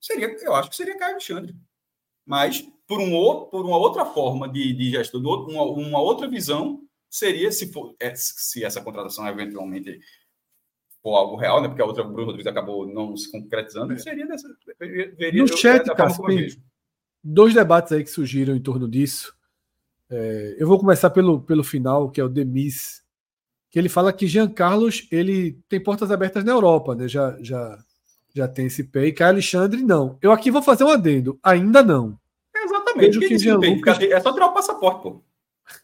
Seria, 0.00 0.28
eu 0.42 0.54
acho 0.54 0.70
que 0.70 0.76
seria 0.76 0.98
Caio 0.98 1.12
Alexandre. 1.12 1.54
Mas, 2.24 2.60
por, 2.86 3.00
um 3.00 3.10
por 3.46 3.64
uma 3.64 3.78
outra 3.78 4.04
forma 4.04 4.48
de, 4.48 4.72
de 4.72 4.90
gestão, 4.90 5.20
uma, 5.20 5.62
uma 5.62 6.00
outra 6.00 6.28
visão, 6.28 6.82
seria, 7.18 7.50
se, 7.50 7.72
for, 7.72 7.94
é, 7.98 8.14
se 8.14 8.64
essa 8.64 8.80
contratação 8.80 9.26
eventualmente 9.26 9.98
for 11.02 11.16
algo 11.16 11.36
real, 11.36 11.62
né? 11.62 11.68
porque 11.68 11.82
a 11.82 11.86
outra, 11.86 12.02
o 12.02 12.08
Bruno 12.08 12.26
Rodrigues 12.26 12.46
acabou 12.46 12.86
não 12.86 13.16
se 13.16 13.30
concretizando, 13.30 13.92
é. 13.92 13.98
seria 13.98 14.26
dessa. 14.26 14.48
Veria, 14.78 15.42
no 15.42 15.48
chat, 15.48 15.84
cara, 15.94 16.12
dois 17.22 17.54
debates 17.54 17.92
aí 17.92 18.04
que 18.04 18.10
surgiram 18.10 18.54
em 18.54 18.60
torno 18.60 18.88
disso. 18.88 19.34
É, 20.08 20.56
eu 20.58 20.68
vou 20.68 20.78
começar 20.78 21.10
pelo, 21.10 21.40
pelo 21.40 21.64
final, 21.64 22.10
que 22.10 22.20
é 22.20 22.24
o 22.24 22.28
Demis 22.28 23.04
que 23.76 23.78
ele 23.78 23.90
fala 23.90 24.10
que 24.10 24.26
Jean 24.26 24.48
Carlos 24.48 25.06
ele 25.12 25.60
tem 25.68 25.78
portas 25.78 26.10
abertas 26.10 26.42
na 26.42 26.52
Europa, 26.52 26.94
né? 26.94 27.06
Já, 27.06 27.36
já, 27.42 27.78
já 28.34 28.48
tem 28.48 28.68
esse 28.68 28.84
pé. 28.84 29.04
E 29.04 29.12
Caio 29.12 29.32
Alexandre, 29.32 29.82
não. 29.82 30.16
Eu 30.22 30.32
aqui 30.32 30.50
vou 30.50 30.62
fazer 30.62 30.84
um 30.84 30.88
adendo. 30.88 31.38
Ainda 31.42 31.82
não. 31.82 32.18
É 32.54 32.64
exatamente. 32.64 33.18
Vejo 33.18 33.20
que 33.20 33.36
Jean 33.36 33.58
Lucas... 33.58 34.00
É 34.00 34.18
só 34.18 34.32
tirar 34.32 34.46
o 34.46 34.54
passaporte, 34.54 35.02
pô. 35.02 35.22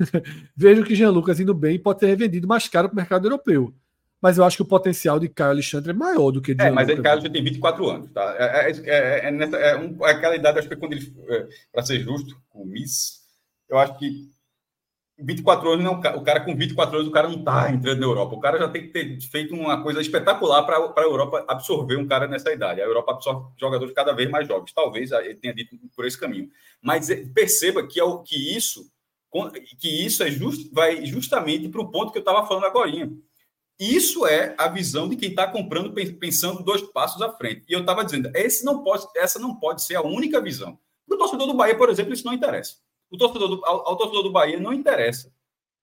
Vejo 0.57 0.85
que 0.85 0.95
Jean 0.95 1.11
Lucas 1.11 1.41
indo 1.41 1.55
bem 1.55 1.79
pode 1.79 2.01
ter 2.01 2.07
revendido 2.07 2.47
mais 2.47 2.69
caro 2.69 2.89
para 2.89 2.95
o 2.95 2.97
mercado 2.97 3.27
europeu. 3.27 3.73
mas 4.21 4.39
eu 4.39 4.45
acho 4.45 4.57
que 4.57 4.63
o 4.63 4.67
potencial 4.67 5.19
de 5.19 5.29
Caio 5.29 5.51
Alexandre 5.51 5.91
é 5.91 5.95
maior 5.95 6.31
do 6.31 6.41
que 6.41 6.55
de 6.55 6.63
É, 6.65 6.71
mas 6.71 6.89
ele, 6.89 7.03
Caio 7.03 7.21
já 7.21 7.31
tem 7.31 7.43
24 7.43 7.91
anos, 7.91 8.11
tá? 8.11 8.35
É, 8.39 8.71
é, 8.71 8.73
é, 8.85 9.29
é, 9.29 9.31
nessa, 9.31 9.57
é, 9.57 9.77
um, 9.77 10.07
é 10.07 10.11
aquela 10.11 10.37
idade, 10.37 10.59
acho 10.59 10.69
que 10.69 10.77
quando 10.77 10.93
ele, 10.93 11.13
é, 11.29 11.49
para 11.73 11.83
ser 11.83 12.01
justo 12.01 12.37
com 12.51 12.63
o 12.63 12.67
Miss, 12.67 13.23
eu 13.69 13.79
acho 13.79 13.99
que 13.99 14.31
24 15.19 15.71
anos, 15.71 15.85
não, 15.85 15.95
o 15.95 16.25
cara 16.25 16.41
com 16.41 16.55
24 16.55 16.97
anos, 16.97 17.09
o 17.09 17.13
cara 17.13 17.29
não 17.29 17.39
está 17.39 17.71
entrando 17.71 18.01
na 18.01 18.07
Europa. 18.07 18.35
O 18.35 18.41
cara 18.41 18.59
já 18.59 18.69
tem 18.69 18.83
que 18.83 18.89
ter 18.89 19.21
feito 19.21 19.55
uma 19.55 19.83
coisa 19.83 20.01
espetacular 20.01 20.63
para 20.65 20.77
a 20.77 21.03
Europa 21.03 21.45
absorver 21.49 21.97
um 21.97 22.07
cara 22.07 22.27
nessa 22.27 22.53
idade. 22.53 22.81
A 22.81 22.85
Europa 22.85 23.13
absorve 23.13 23.47
jogadores 23.59 23.95
cada 23.95 24.13
vez 24.13 24.31
mais 24.31 24.49
jovens. 24.49 24.73
Talvez 24.73 25.13
ele 25.13 25.35
tenha 25.37 25.55
dito 25.55 25.77
por 25.95 26.05
esse 26.05 26.19
caminho. 26.19 26.51
Mas 26.81 27.09
perceba 27.35 27.87
que, 27.87 28.01
é 28.01 28.05
o, 28.05 28.19
que 28.19 28.57
isso 28.57 28.91
que 29.79 29.89
isso 29.89 30.23
é 30.23 30.31
just, 30.31 30.71
vai 30.73 31.07
justamente 31.07 31.69
para 31.69 31.81
o 31.81 31.91
ponto 31.91 32.13
que 32.13 32.19
eu 32.19 32.23
estava 32.23 32.47
falando 32.47 32.67
agora. 32.67 32.91
Isso 33.81 34.27
é 34.27 34.55
a 34.59 34.69
visão 34.69 35.09
de 35.09 35.17
quem 35.17 35.31
está 35.31 35.51
comprando 35.51 35.93
pensando 36.19 36.63
dois 36.63 36.83
passos 36.83 37.21
à 37.23 37.33
frente. 37.33 37.65
E 37.69 37.73
eu 37.73 37.81
estava 37.81 38.05
dizendo, 38.05 38.31
esse 38.35 38.65
não 38.65 38.85
pode, 38.85 39.07
essa 39.17 39.39
não 39.39 39.57
pode 39.57 39.83
ser 39.83 39.97
a 39.97 40.03
única 40.03 40.41
visão. 40.41 40.79
Para 41.07 41.17
o 41.17 41.19
torcedor 41.19 41.47
do 41.47 41.55
Bahia, 41.55 41.77
por 41.77 41.89
exemplo, 41.89 42.13
isso 42.13 42.27
não 42.27 42.35
interessa. 42.35 42.77
O 43.11 43.17
torcedor 43.17 43.49
do, 43.49 43.65
ao, 43.65 43.89
ao 43.89 43.97
torcedor 43.97 44.23
do 44.23 44.33
Bahia 44.33 44.61
não 44.61 44.73
interessa, 44.73 45.35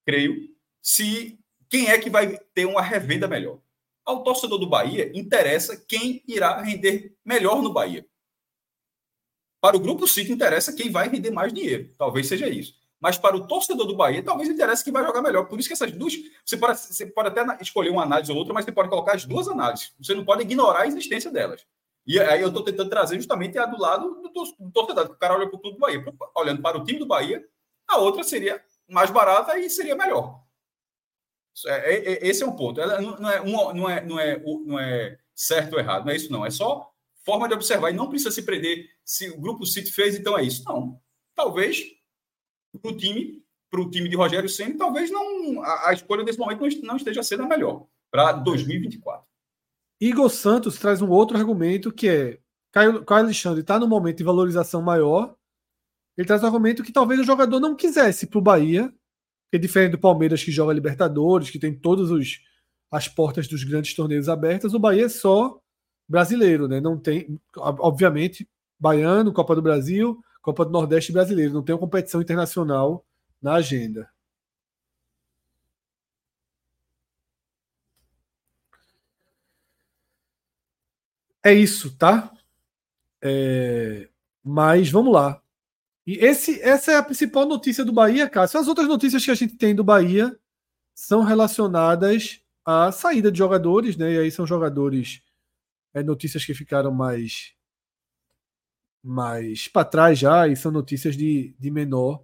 creio, 0.06 0.50
se 0.82 1.40
quem 1.70 1.88
é 1.88 1.98
que 1.98 2.10
vai 2.10 2.38
ter 2.54 2.66
uma 2.66 2.82
revenda 2.82 3.28
melhor. 3.28 3.60
Ao 4.06 4.24
torcedor 4.24 4.58
do 4.58 4.68
Bahia 4.68 5.12
interessa 5.14 5.78
quem 5.78 6.24
irá 6.28 6.62
render 6.62 7.16
melhor 7.24 7.62
no 7.62 7.74
Bahia. 7.74 8.08
Para 9.62 9.76
o 9.76 9.80
grupo 9.80 10.08
City 10.08 10.32
interessa 10.32 10.74
quem 10.74 10.90
vai 10.90 11.10
render 11.10 11.32
mais 11.32 11.52
dinheiro. 11.52 11.94
Talvez 11.98 12.28
seja 12.28 12.48
isso. 12.48 12.79
Mas 13.00 13.18
para 13.18 13.36
o 13.36 13.48
torcedor 13.48 13.88
do 13.88 13.96
Bahia, 13.96 14.22
talvez 14.22 14.50
interesse 14.50 14.84
que 14.84 14.92
vai 14.92 15.04
jogar 15.06 15.22
melhor. 15.22 15.46
Por 15.46 15.58
isso 15.58 15.70
que 15.70 15.74
essas 15.74 15.92
duas. 15.92 16.14
Você 16.46 16.58
pode, 16.58 16.78
você 16.78 17.06
pode 17.06 17.30
até 17.30 17.58
escolher 17.62 17.90
uma 17.90 18.04
análise 18.04 18.32
ou 18.32 18.38
outra, 18.38 18.54
mas 18.54 18.66
você 18.66 18.72
pode 18.72 18.90
colocar 18.90 19.16
as 19.16 19.26
duas 19.26 19.48
análises. 19.48 19.94
Você 20.00 20.14
não 20.14 20.26
pode 20.26 20.42
ignorar 20.42 20.82
a 20.82 20.88
existência 20.88 21.32
delas. 21.32 21.66
E 22.06 22.20
aí 22.20 22.42
eu 22.42 22.48
estou 22.50 22.64
tentando 22.64 22.90
trazer 22.90 23.16
justamente 23.16 23.58
a 23.58 23.66
do 23.66 23.80
lado 23.80 24.22
do, 24.22 24.30
torcedor, 24.32 25.08
que 25.08 25.14
o 25.14 25.18
cara 25.18 25.36
olha 25.36 25.48
para 25.48 25.58
o 25.58 25.60
clube 25.60 25.78
do 25.78 25.80
Bahia. 25.80 26.04
Olhando 26.36 26.62
para 26.62 26.78
o 26.78 26.84
time 26.84 27.00
do 27.00 27.06
Bahia, 27.06 27.46
a 27.88 27.98
outra 27.98 28.24
seria 28.24 28.62
mais 28.88 29.10
barata 29.12 29.58
e 29.58 29.70
seria 29.70 29.96
melhor. 29.96 30.44
É, 31.66 31.94
é, 31.94 32.14
é, 32.14 32.28
esse 32.28 32.44
é 32.44 32.46
um 32.46 32.56
ponto. 32.56 32.82
Ela 32.82 33.00
não 33.00 33.30
é, 33.30 33.46
não, 33.46 33.90
é, 33.90 34.04
não, 34.04 34.20
é, 34.20 34.40
não 34.66 34.80
é 34.80 35.18
certo 35.34 35.74
ou 35.74 35.80
errado, 35.80 36.06
não 36.06 36.12
é 36.12 36.16
isso, 36.16 36.32
não. 36.32 36.46
É 36.46 36.50
só 36.50 36.92
forma 37.24 37.48
de 37.48 37.54
observar 37.54 37.92
e 37.92 37.96
não 37.96 38.10
precisa 38.10 38.32
se 38.32 38.44
prender 38.44 38.90
se 39.06 39.30
o 39.30 39.40
grupo 39.40 39.66
City 39.66 39.92
fez, 39.92 40.16
então 40.16 40.38
é 40.38 40.44
isso. 40.44 40.64
Não. 40.66 41.00
Talvez 41.36 41.84
para 42.78 42.92
o 42.92 42.98
time, 42.98 43.42
para 43.70 43.82
o 43.82 43.90
time 43.90 44.10
de 44.10 44.16
Rogério 44.16 44.50
Senna, 44.50 44.78
talvez 44.78 45.10
não 45.10 45.62
a, 45.64 45.90
a, 45.90 45.94
escolha 45.94 46.24
desse 46.24 46.40
momento 46.40 46.64
não, 46.84 46.96
esteja 46.96 47.24
sendo 47.24 47.44
a 47.44 47.48
melhor 47.48 47.88
para 48.12 48.34
2024. 48.34 49.26
Igor 50.02 50.30
Santos 50.30 50.78
traz 50.78 51.02
um 51.02 51.10
outro 51.10 51.38
argumento 51.38 51.92
que 51.92 52.08
é 52.08 52.40
Caio, 52.72 53.04
Caio 53.04 53.26
Alexandre 53.26 53.62
está 53.62 53.80
no 53.80 53.88
momento 53.88 54.18
de 54.18 54.24
valorização 54.24 54.82
maior. 54.82 55.36
Ele 56.18 56.28
traz 56.28 56.44
um 56.44 56.46
argumento 56.46 56.84
que 56.84 56.92
talvez 56.92 57.20
o 57.20 57.24
jogador 57.24 57.60
não 57.60 57.76
quisesse 57.76 58.28
para 58.28 58.40
o 58.40 58.42
Bahia, 58.42 58.94
que 59.50 59.58
é 59.58 59.60
diferente 59.60 59.92
do 59.92 60.00
Palmeiras 60.00 60.44
que 60.44 60.52
joga 60.52 60.74
Libertadores, 60.74 61.50
que 61.50 61.60
tem 61.60 61.74
todas 61.74 62.10
as 62.92 63.08
portas 63.08 63.48
dos 63.48 63.64
grandes 63.64 63.94
torneios 63.94 64.30
abertas. 64.30 64.74
O 64.74 64.80
Bahia 64.80 65.06
é 65.06 65.10
só 65.10 65.60
brasileiro, 66.08 66.68
né? 66.68 66.80
Não 66.80 66.98
tem, 66.98 67.40
obviamente, 67.56 68.48
baiano, 68.80 69.34
Copa 69.34 69.56
do 69.56 69.62
Brasil, 69.62 70.20
Copa 70.42 70.66
do 70.66 70.72
Nordeste 70.72 71.12
brasileiro. 71.12 71.54
Não 71.54 71.64
tem 71.64 71.74
uma 71.76 71.80
competição 71.80 72.22
internacional 72.22 73.06
na 73.42 73.56
agenda. 73.56 74.10
É 81.44 81.54
isso, 81.54 81.96
tá? 81.98 82.32
É... 83.22 84.10
Mas 84.44 84.90
vamos 84.90 85.14
lá. 85.14 85.42
E 86.06 86.14
esse, 86.18 86.62
essa 86.62 86.92
é 86.92 86.98
a 86.98 87.04
principal 87.04 87.46
notícia 87.46 87.86
do 87.86 87.94
Bahia, 87.94 88.30
Cássio. 88.30 88.60
As 88.60 88.68
outras 88.68 88.88
notícias 88.88 89.24
que 89.24 89.32
a 89.32 89.36
gente 89.36 89.56
tem 89.56 89.76
do 89.76 89.84
Bahia 89.84 90.38
são 90.96 91.24
relacionadas 91.24 92.42
à 92.66 92.92
saída 92.92 93.32
de 93.32 93.38
jogadores, 93.38 93.96
né? 93.96 94.14
E 94.14 94.20
aí 94.20 94.32
são 94.32 94.46
jogadores, 94.46 95.22
é, 95.94 96.04
notícias 96.04 96.46
que 96.46 96.54
ficaram 96.54 96.92
mais 96.92 97.54
mais 99.04 99.68
para 99.68 99.86
trás 99.86 100.20
já 100.20 100.48
e 100.48 100.56
são 100.56 100.72
notícias 100.72 101.16
de, 101.16 101.56
de 101.58 101.72
menor 101.72 102.24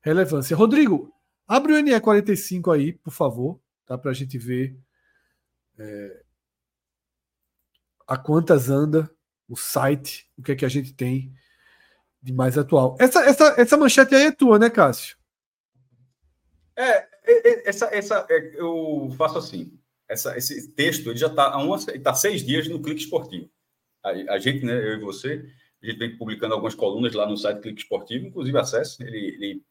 relevância. 0.00 0.56
Rodrigo, 0.56 1.12
abre 1.46 1.72
o 1.72 1.76
NE45 1.76 2.74
aí, 2.74 2.92
por 2.92 3.12
favor, 3.12 3.60
tá? 3.86 3.96
Para 3.96 4.10
a 4.10 4.14
gente 4.14 4.36
ver 4.38 4.76
é, 5.78 6.22
a 8.06 8.16
quantas 8.16 8.68
anda 8.68 9.10
o 9.48 9.56
site, 9.56 10.30
o 10.36 10.42
que 10.42 10.52
é 10.52 10.56
que 10.56 10.64
a 10.64 10.68
gente 10.68 10.92
tem 10.92 11.32
de 12.22 12.32
mais 12.32 12.58
atual. 12.58 12.96
Essa, 12.98 13.20
essa, 13.20 13.54
essa 13.58 13.76
manchete 13.76 14.14
aí 14.14 14.26
é 14.26 14.32
tua, 14.32 14.58
né, 14.58 14.68
Cássio? 14.68 15.16
É, 16.76 17.08
essa, 17.64 17.86
essa, 17.86 18.26
é, 18.30 18.60
eu 18.60 19.12
faço 19.16 19.38
assim. 19.38 19.78
Essa, 20.08 20.36
esse 20.38 20.68
texto 20.72 21.10
ele 21.10 21.18
já 21.18 21.26
está 21.26 21.48
há 21.48 22.00
tá 22.02 22.14
seis 22.14 22.44
dias 22.44 22.66
no 22.66 22.80
Clique 22.80 23.02
Esportivo. 23.02 23.50
A, 24.02 24.10
a, 24.34 24.38
gente, 24.38 24.64
né, 24.64 24.72
eu 24.72 24.94
e 24.94 25.00
você, 25.00 25.44
a 25.82 25.86
gente 25.86 25.98
vem 25.98 26.16
publicando 26.16 26.54
algumas 26.54 26.74
colunas 26.74 27.14
lá 27.14 27.26
no 27.26 27.36
site 27.36 27.60
Clique 27.60 27.82
Esportivo, 27.82 28.26
inclusive 28.26 28.58
acesso. 28.58 29.02
Ele, 29.02 29.18
ele 29.18 29.62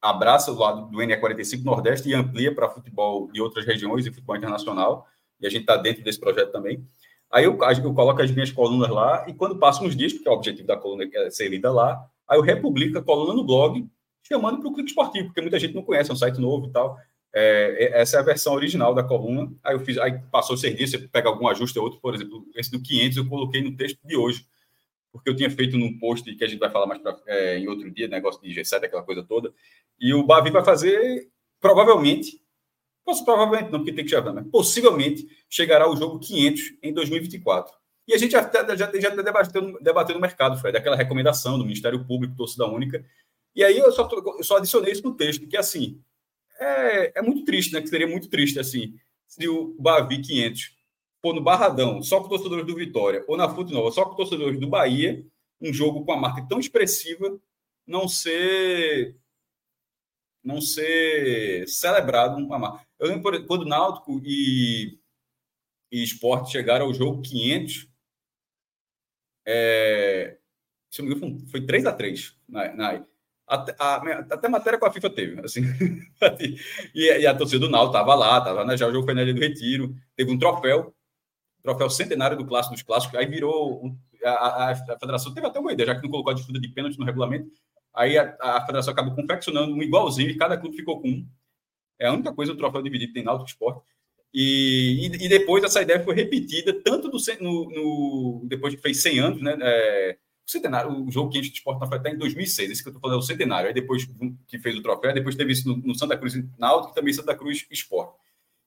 abraça 0.00 0.50
o 0.50 0.58
lado 0.58 0.90
do 0.90 0.98
NE45 0.98 1.62
Nordeste 1.62 2.08
e 2.08 2.14
amplia 2.14 2.54
para 2.54 2.70
futebol 2.70 3.30
de 3.30 3.40
outras 3.40 3.66
regiões 3.66 4.06
e 4.06 4.10
futebol 4.10 4.36
internacional. 4.36 5.06
E 5.40 5.46
a 5.46 5.50
gente 5.50 5.62
está 5.62 5.76
dentro 5.76 6.02
desse 6.02 6.18
projeto 6.18 6.50
também. 6.50 6.84
Aí 7.30 7.44
eu, 7.44 7.58
eu 7.84 7.94
coloco 7.94 8.20
as 8.20 8.30
minhas 8.30 8.50
colunas 8.50 8.90
lá 8.90 9.24
e 9.28 9.34
quando 9.34 9.58
passam 9.58 9.86
uns 9.86 9.94
dias, 9.94 10.12
porque 10.12 10.28
o 10.28 10.32
objetivo 10.32 10.66
da 10.66 10.76
coluna 10.76 11.08
é 11.12 11.30
ser 11.30 11.48
lida 11.48 11.70
lá, 11.70 12.04
aí 12.26 12.36
eu 12.36 12.42
republico 12.42 12.98
a 12.98 13.02
coluna 13.02 13.34
no 13.34 13.44
blog, 13.44 13.86
chamando 14.26 14.58
para 14.58 14.68
o 14.68 14.74
Clique 14.74 14.90
Esportivo, 14.90 15.26
porque 15.26 15.40
muita 15.40 15.58
gente 15.58 15.74
não 15.74 15.82
conhece, 15.82 16.10
é 16.10 16.12
um 16.12 16.16
site 16.16 16.40
novo 16.40 16.66
e 16.66 16.72
tal. 16.72 16.98
É, 17.32 17.76
é 17.78 18.00
essa 18.00 18.16
é 18.16 18.20
a 18.20 18.24
versão 18.24 18.54
original 18.54 18.92
da 18.94 19.04
coluna. 19.04 19.52
Aí 19.62 19.74
eu 19.76 19.80
fiz, 19.80 19.96
aí 19.98 20.18
passou 20.32 20.56
seis 20.56 20.76
dias, 20.76 20.90
você 20.90 20.98
pega 20.98 21.28
algum 21.28 21.46
ajuste 21.46 21.78
ou 21.78 21.84
outro, 21.84 22.00
por 22.00 22.14
exemplo, 22.14 22.44
esse 22.56 22.70
do 22.70 22.82
500 22.82 23.16
eu 23.18 23.28
coloquei 23.28 23.62
no 23.62 23.76
texto 23.76 23.98
de 24.04 24.16
hoje, 24.16 24.44
porque 25.12 25.30
eu 25.30 25.36
tinha 25.36 25.50
feito 25.50 25.76
num 25.76 25.98
post 25.98 26.34
que 26.34 26.44
a 26.44 26.46
gente 26.46 26.58
vai 26.58 26.70
falar 26.70 26.86
mais 26.86 27.00
pra, 27.00 27.18
é, 27.26 27.58
em 27.58 27.68
outro 27.68 27.90
dia, 27.90 28.08
negócio 28.08 28.40
de 28.42 28.48
G7, 28.48 28.84
aquela 28.84 29.02
coisa 29.02 29.22
toda. 29.22 29.52
E 29.98 30.14
o 30.14 30.24
Bavi 30.24 30.50
vai 30.50 30.64
fazer, 30.64 31.30
provavelmente, 31.60 32.40
Posso, 33.04 33.24
provavelmente 33.24 33.72
não, 33.72 33.80
porque 33.80 33.92
tem 33.92 34.04
que 34.04 34.10
chegar, 34.10 34.32
mas 34.32 34.46
possivelmente 34.48 35.26
chegará 35.48 35.90
o 35.90 35.96
jogo 35.96 36.18
500 36.20 36.74
em 36.82 36.92
2024. 36.92 37.74
E 38.06 38.14
a 38.14 38.18
gente 38.18 38.32
já 38.32 38.50
já, 38.76 39.00
já 39.00 39.10
debateu, 39.10 39.78
debateu 39.80 40.14
no 40.14 40.20
mercado, 40.20 40.58
Fred, 40.58 40.76
aquela 40.76 40.96
recomendação 40.96 41.58
do 41.58 41.64
Ministério 41.64 42.04
Público, 42.04 42.36
torcida 42.36 42.66
única. 42.66 43.04
E 43.54 43.64
aí 43.64 43.78
eu 43.78 43.90
só, 43.90 44.08
eu 44.38 44.44
só 44.44 44.58
adicionei 44.58 44.92
isso 44.92 45.02
no 45.02 45.16
texto, 45.16 45.46
que 45.46 45.56
assim, 45.56 46.00
é, 46.58 47.18
é 47.18 47.22
muito 47.22 47.44
triste, 47.44 47.72
né? 47.72 47.80
Que 47.80 47.88
seria 47.88 48.06
muito 48.06 48.28
triste, 48.28 48.58
assim, 48.58 48.94
se 49.26 49.48
o 49.48 49.74
Bavi 49.78 50.20
500 50.20 50.76
for 51.22 51.34
no 51.34 51.42
Barradão, 51.42 52.02
só 52.02 52.20
com 52.20 52.28
torcedores 52.28 52.66
do 52.66 52.74
Vitória, 52.74 53.24
ou 53.28 53.36
na 53.36 53.48
Fute 53.48 53.72
Nova, 53.72 53.90
só 53.90 54.04
com 54.04 54.16
torcedores 54.16 54.58
do 54.58 54.68
Bahia, 54.68 55.24
um 55.60 55.72
jogo 55.72 56.04
com 56.04 56.12
a 56.12 56.16
marca 56.16 56.46
tão 56.48 56.58
expressiva, 56.58 57.38
não 57.86 58.08
ser 58.08 59.16
não 60.42 60.60
ser 60.60 61.68
celebrado 61.68 62.36
uma 62.36 62.58
marca. 62.58 62.86
Eu 62.98 63.08
lembro 63.08 63.46
quando 63.46 63.66
Náutico 63.66 64.20
e, 64.24 64.98
e 65.92 66.02
Esporte 66.02 66.52
chegaram 66.52 66.86
ao 66.86 66.94
jogo 66.94 67.20
500, 67.20 67.88
é, 69.46 70.38
se 70.90 71.02
não 71.02 71.08
me 71.10 71.14
engano, 71.14 71.46
foi 71.48 71.66
3 71.66 71.84
a 71.84 71.92
3 71.92 72.36
na, 72.48 72.74
na 72.74 73.06
até, 73.46 73.74
a, 73.78 73.96
até 74.30 74.48
matéria 74.48 74.78
com 74.78 74.86
a 74.86 74.92
FIFA 74.92 75.10
teve, 75.10 75.40
assim. 75.40 75.62
e, 76.94 77.04
e, 77.04 77.26
a 77.26 77.34
torcida 77.34 77.66
do 77.66 77.70
Náutico 77.70 77.96
estava 77.96 78.14
lá, 78.14 78.38
estava 78.38 78.64
né, 78.64 78.76
já 78.76 78.86
o 78.86 78.92
jogo 78.92 79.04
foi 79.04 79.12
na 79.12 79.22
Ilha 79.22 79.34
do 79.34 79.40
Retiro, 79.40 79.94
teve 80.14 80.30
um 80.30 80.38
troféu, 80.38 80.94
troféu 81.62 81.90
centenário 81.90 82.36
do 82.36 82.46
clássico 82.46 82.74
dos 82.74 82.82
clássicos, 82.82 83.18
aí 83.18 83.26
virou 83.26 83.84
um, 83.84 83.96
a, 84.24 84.30
a, 84.30 84.70
a, 84.72 84.98
federação 84.98 85.32
teve 85.32 85.46
até 85.46 85.58
uma 85.58 85.72
ideia, 85.72 85.88
já 85.88 85.94
que 85.94 86.02
não 86.02 86.10
colocou 86.10 86.30
a 86.30 86.34
disputa 86.34 86.60
de 86.60 86.68
pênalti 86.68 86.98
no 86.98 87.04
regulamento, 87.04 87.50
aí 87.94 88.18
a, 88.18 88.36
a 88.40 88.60
federação 88.66 88.92
acabou 88.92 89.14
confeccionando 89.14 89.72
um 89.72 89.82
igualzinho 89.82 90.30
e 90.30 90.36
cada 90.36 90.56
clube 90.56 90.76
ficou 90.76 91.00
com 91.00 91.08
um. 91.08 91.26
É 91.98 92.06
a 92.06 92.12
única 92.12 92.32
coisa 92.32 92.52
do 92.52 92.58
troféu 92.58 92.82
dividido 92.82 93.12
tem 93.12 93.22
Náutico 93.22 93.50
Esporte. 93.50 93.82
E, 94.32 95.06
e, 95.06 95.26
e, 95.26 95.28
depois 95.28 95.62
essa 95.64 95.82
ideia 95.82 96.02
foi 96.02 96.14
repetida 96.14 96.72
tanto 96.72 97.10
no, 97.40 97.70
no, 97.70 98.46
depois 98.46 98.74
que 98.74 98.80
fez 98.80 99.02
100 99.02 99.18
anos, 99.18 99.42
né? 99.42 99.58
É, 99.60 100.16
o 100.46 100.50
centenário, 100.50 101.04
o 101.04 101.10
jogo 101.10 101.30
500 101.30 101.50
de 101.50 101.56
esporte 101.58 101.88
foi 101.88 101.98
até 101.98 102.10
em 102.10 102.16
2006, 102.16 102.70
esse 102.70 102.82
que 102.82 102.88
eu 102.88 102.90
estou 102.92 103.00
falando 103.00 103.16
é 103.16 103.18
o 103.18 103.26
centenário. 103.26 103.68
Aí 103.68 103.74
depois 103.74 104.08
que 104.46 104.58
fez 104.58 104.76
o 104.76 104.82
troféu, 104.82 105.12
depois 105.12 105.34
teve 105.34 105.52
isso 105.52 105.68
no, 105.68 105.76
no 105.78 105.94
Santa 105.94 106.16
Cruz 106.16 106.34
Náutico 106.58 106.92
e 106.92 106.94
também 106.94 107.12
Santa 107.12 107.34
Cruz 107.34 107.66
Esporte. 107.70 108.14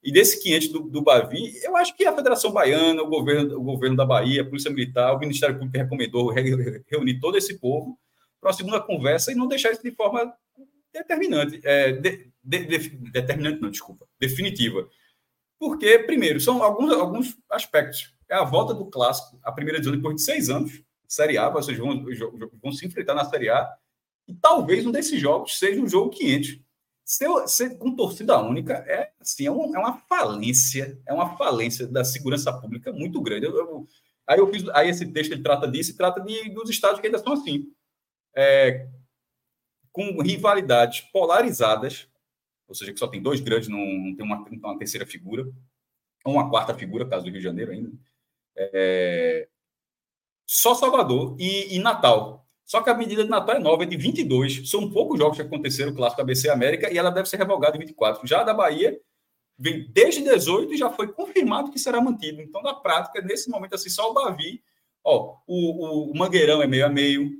E 0.04 0.12
desse 0.12 0.42
500 0.42 0.68
do, 0.68 0.80
do 0.80 1.02
Bavi, 1.02 1.58
eu 1.62 1.74
acho 1.76 1.96
que 1.96 2.04
a 2.04 2.14
Federação 2.14 2.52
Baiana, 2.52 3.02
o 3.02 3.08
governo, 3.08 3.58
o 3.58 3.62
governo 3.62 3.96
da 3.96 4.04
Bahia, 4.04 4.42
a 4.42 4.44
Polícia 4.44 4.70
Militar, 4.70 5.14
o 5.14 5.18
Ministério 5.18 5.58
Público 5.58 5.78
recomendou 5.78 6.30
reunir 6.30 7.18
todo 7.20 7.38
esse 7.38 7.58
povo 7.58 7.98
para 8.38 8.50
uma 8.50 8.56
segunda 8.56 8.80
conversa 8.82 9.32
e 9.32 9.34
não 9.34 9.48
deixar 9.48 9.72
isso 9.72 9.82
de 9.82 9.90
forma 9.92 10.30
determinante. 10.92 11.58
É, 11.64 11.92
de, 11.92 12.30
de, 12.42 12.66
de, 12.66 12.88
determinante, 13.10 13.62
não, 13.62 13.70
desculpa, 13.70 14.06
definitiva. 14.20 14.86
Porque, 15.58 15.98
primeiro, 16.00 16.38
são 16.38 16.62
alguns, 16.62 16.92
alguns 16.92 17.38
aspectos. 17.50 18.14
É 18.28 18.34
a 18.34 18.44
volta 18.44 18.74
do 18.74 18.84
clássico, 18.84 19.40
a 19.42 19.50
primeira 19.50 19.80
divisão 19.80 19.96
depois 19.96 20.16
de 20.16 20.22
seis 20.22 20.50
anos, 20.50 20.82
Série 21.08 21.38
A, 21.38 21.48
vocês 21.48 21.78
vão, 21.78 22.04
vão 22.62 22.72
se 22.72 22.86
enfrentar 22.86 23.14
na 23.14 23.24
Série 23.24 23.48
A, 23.48 23.72
e 24.28 24.34
talvez 24.34 24.84
um 24.84 24.92
desses 24.92 25.18
jogos 25.18 25.58
seja 25.58 25.80
um 25.80 25.88
jogo 25.88 26.10
500. 26.10 26.60
Ser, 27.04 27.28
ser 27.46 27.76
com 27.76 27.94
torcida 27.94 28.40
única 28.40 28.74
é, 28.86 29.12
assim, 29.20 29.46
é, 29.46 29.50
um, 29.50 29.76
é, 29.76 29.78
uma 29.78 29.98
falência, 30.08 30.98
é 31.06 31.12
uma 31.12 31.36
falência 31.36 31.86
da 31.86 32.02
segurança 32.02 32.52
pública 32.52 32.92
muito 32.92 33.20
grande. 33.20 33.46
Eu, 33.46 33.56
eu, 33.56 33.88
aí, 34.26 34.38
eu 34.38 34.50
fiz, 34.50 34.66
aí 34.70 34.88
esse 34.88 35.06
texto 35.12 35.32
ele 35.32 35.42
trata 35.42 35.70
disso 35.70 35.90
e 35.90 35.96
trata 35.96 36.20
de, 36.20 36.48
dos 36.50 36.70
estados 36.70 37.00
que 37.00 37.06
ainda 37.06 37.18
são 37.18 37.34
assim. 37.34 37.70
É, 38.34 38.88
com 39.92 40.20
rivalidades 40.20 41.02
polarizadas, 41.12 42.08
ou 42.66 42.74
seja, 42.74 42.92
que 42.92 42.98
só 42.98 43.06
tem 43.06 43.22
dois 43.22 43.40
grandes, 43.40 43.68
não, 43.68 43.78
não 43.78 44.16
tem 44.16 44.26
uma, 44.26 44.44
uma, 44.62 44.78
terceira 44.78 45.06
figura, 45.06 45.48
ou 46.24 46.34
uma 46.34 46.50
quarta 46.50 46.74
figura, 46.74 47.08
caso 47.08 47.24
do 47.24 47.30
Rio 47.30 47.38
de 47.38 47.44
Janeiro 47.44 47.70
ainda. 47.70 47.92
É, 48.56 49.48
só 50.46 50.74
Salvador 50.74 51.36
e, 51.38 51.76
e, 51.76 51.78
Natal. 51.78 52.43
Só 52.64 52.80
que 52.80 52.88
a 52.88 52.94
medida 52.94 53.24
de 53.24 53.30
Natal 53.30 53.56
é 53.56 53.58
nova, 53.58 53.82
é 53.82 53.86
de 53.86 53.96
22. 53.96 54.68
São 54.70 54.90
poucos 54.90 55.18
jogos 55.18 55.36
que 55.36 55.42
aconteceram, 55.42 55.92
o 55.92 55.94
clássico 55.94 56.22
ABC 56.22 56.48
América, 56.48 56.90
e 56.92 56.96
ela 56.96 57.10
deve 57.10 57.28
ser 57.28 57.36
revogada 57.36 57.76
em 57.76 57.80
24. 57.80 58.26
Já 58.26 58.40
a 58.40 58.44
da 58.44 58.54
Bahia 58.54 58.98
vem 59.58 59.86
desde 59.92 60.22
18 60.22 60.72
e 60.72 60.76
já 60.76 60.90
foi 60.90 61.12
confirmado 61.12 61.70
que 61.70 61.78
será 61.78 62.00
mantido. 62.00 62.40
Então, 62.40 62.62
na 62.62 62.74
prática, 62.74 63.20
nesse 63.20 63.50
momento, 63.50 63.74
assim, 63.74 63.90
só 63.90 64.10
o 64.10 64.14
Bavi, 64.14 64.62
ó, 65.04 65.36
o, 65.46 66.10
o 66.10 66.18
Mangueirão 66.18 66.62
é 66.62 66.66
meio 66.66 66.86
a 66.86 66.88
meio, 66.88 67.30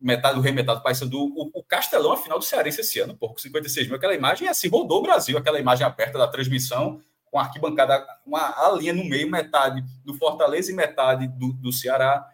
metade 0.00 0.34
do 0.34 0.40
Rei, 0.40 0.52
metade 0.52 0.80
do 0.80 0.82
Paysandu. 0.82 1.18
O, 1.18 1.50
o 1.54 1.62
Castelão, 1.62 2.12
a 2.12 2.16
final 2.16 2.38
do 2.38 2.44
Cearense 2.44 2.80
esse 2.80 2.98
ano, 2.98 3.16
por 3.16 3.38
56 3.38 3.86
mil. 3.86 3.96
Aquela 3.96 4.14
imagem, 4.14 4.48
assim, 4.48 4.68
rodou 4.68 4.98
o 4.98 5.02
Brasil, 5.02 5.38
aquela 5.38 5.58
imagem 5.58 5.86
aberta 5.86 6.18
da 6.18 6.26
transmissão, 6.28 7.00
com 7.30 7.38
a 7.38 7.42
arquibancada, 7.42 8.06
uma 8.26 8.40
a 8.40 8.72
linha 8.72 8.92
no 8.92 9.04
meio, 9.04 9.30
metade 9.30 9.82
do 10.04 10.14
Fortaleza 10.14 10.70
e 10.70 10.74
metade 10.74 11.26
do, 11.28 11.52
do 11.54 11.72
Ceará. 11.72 12.24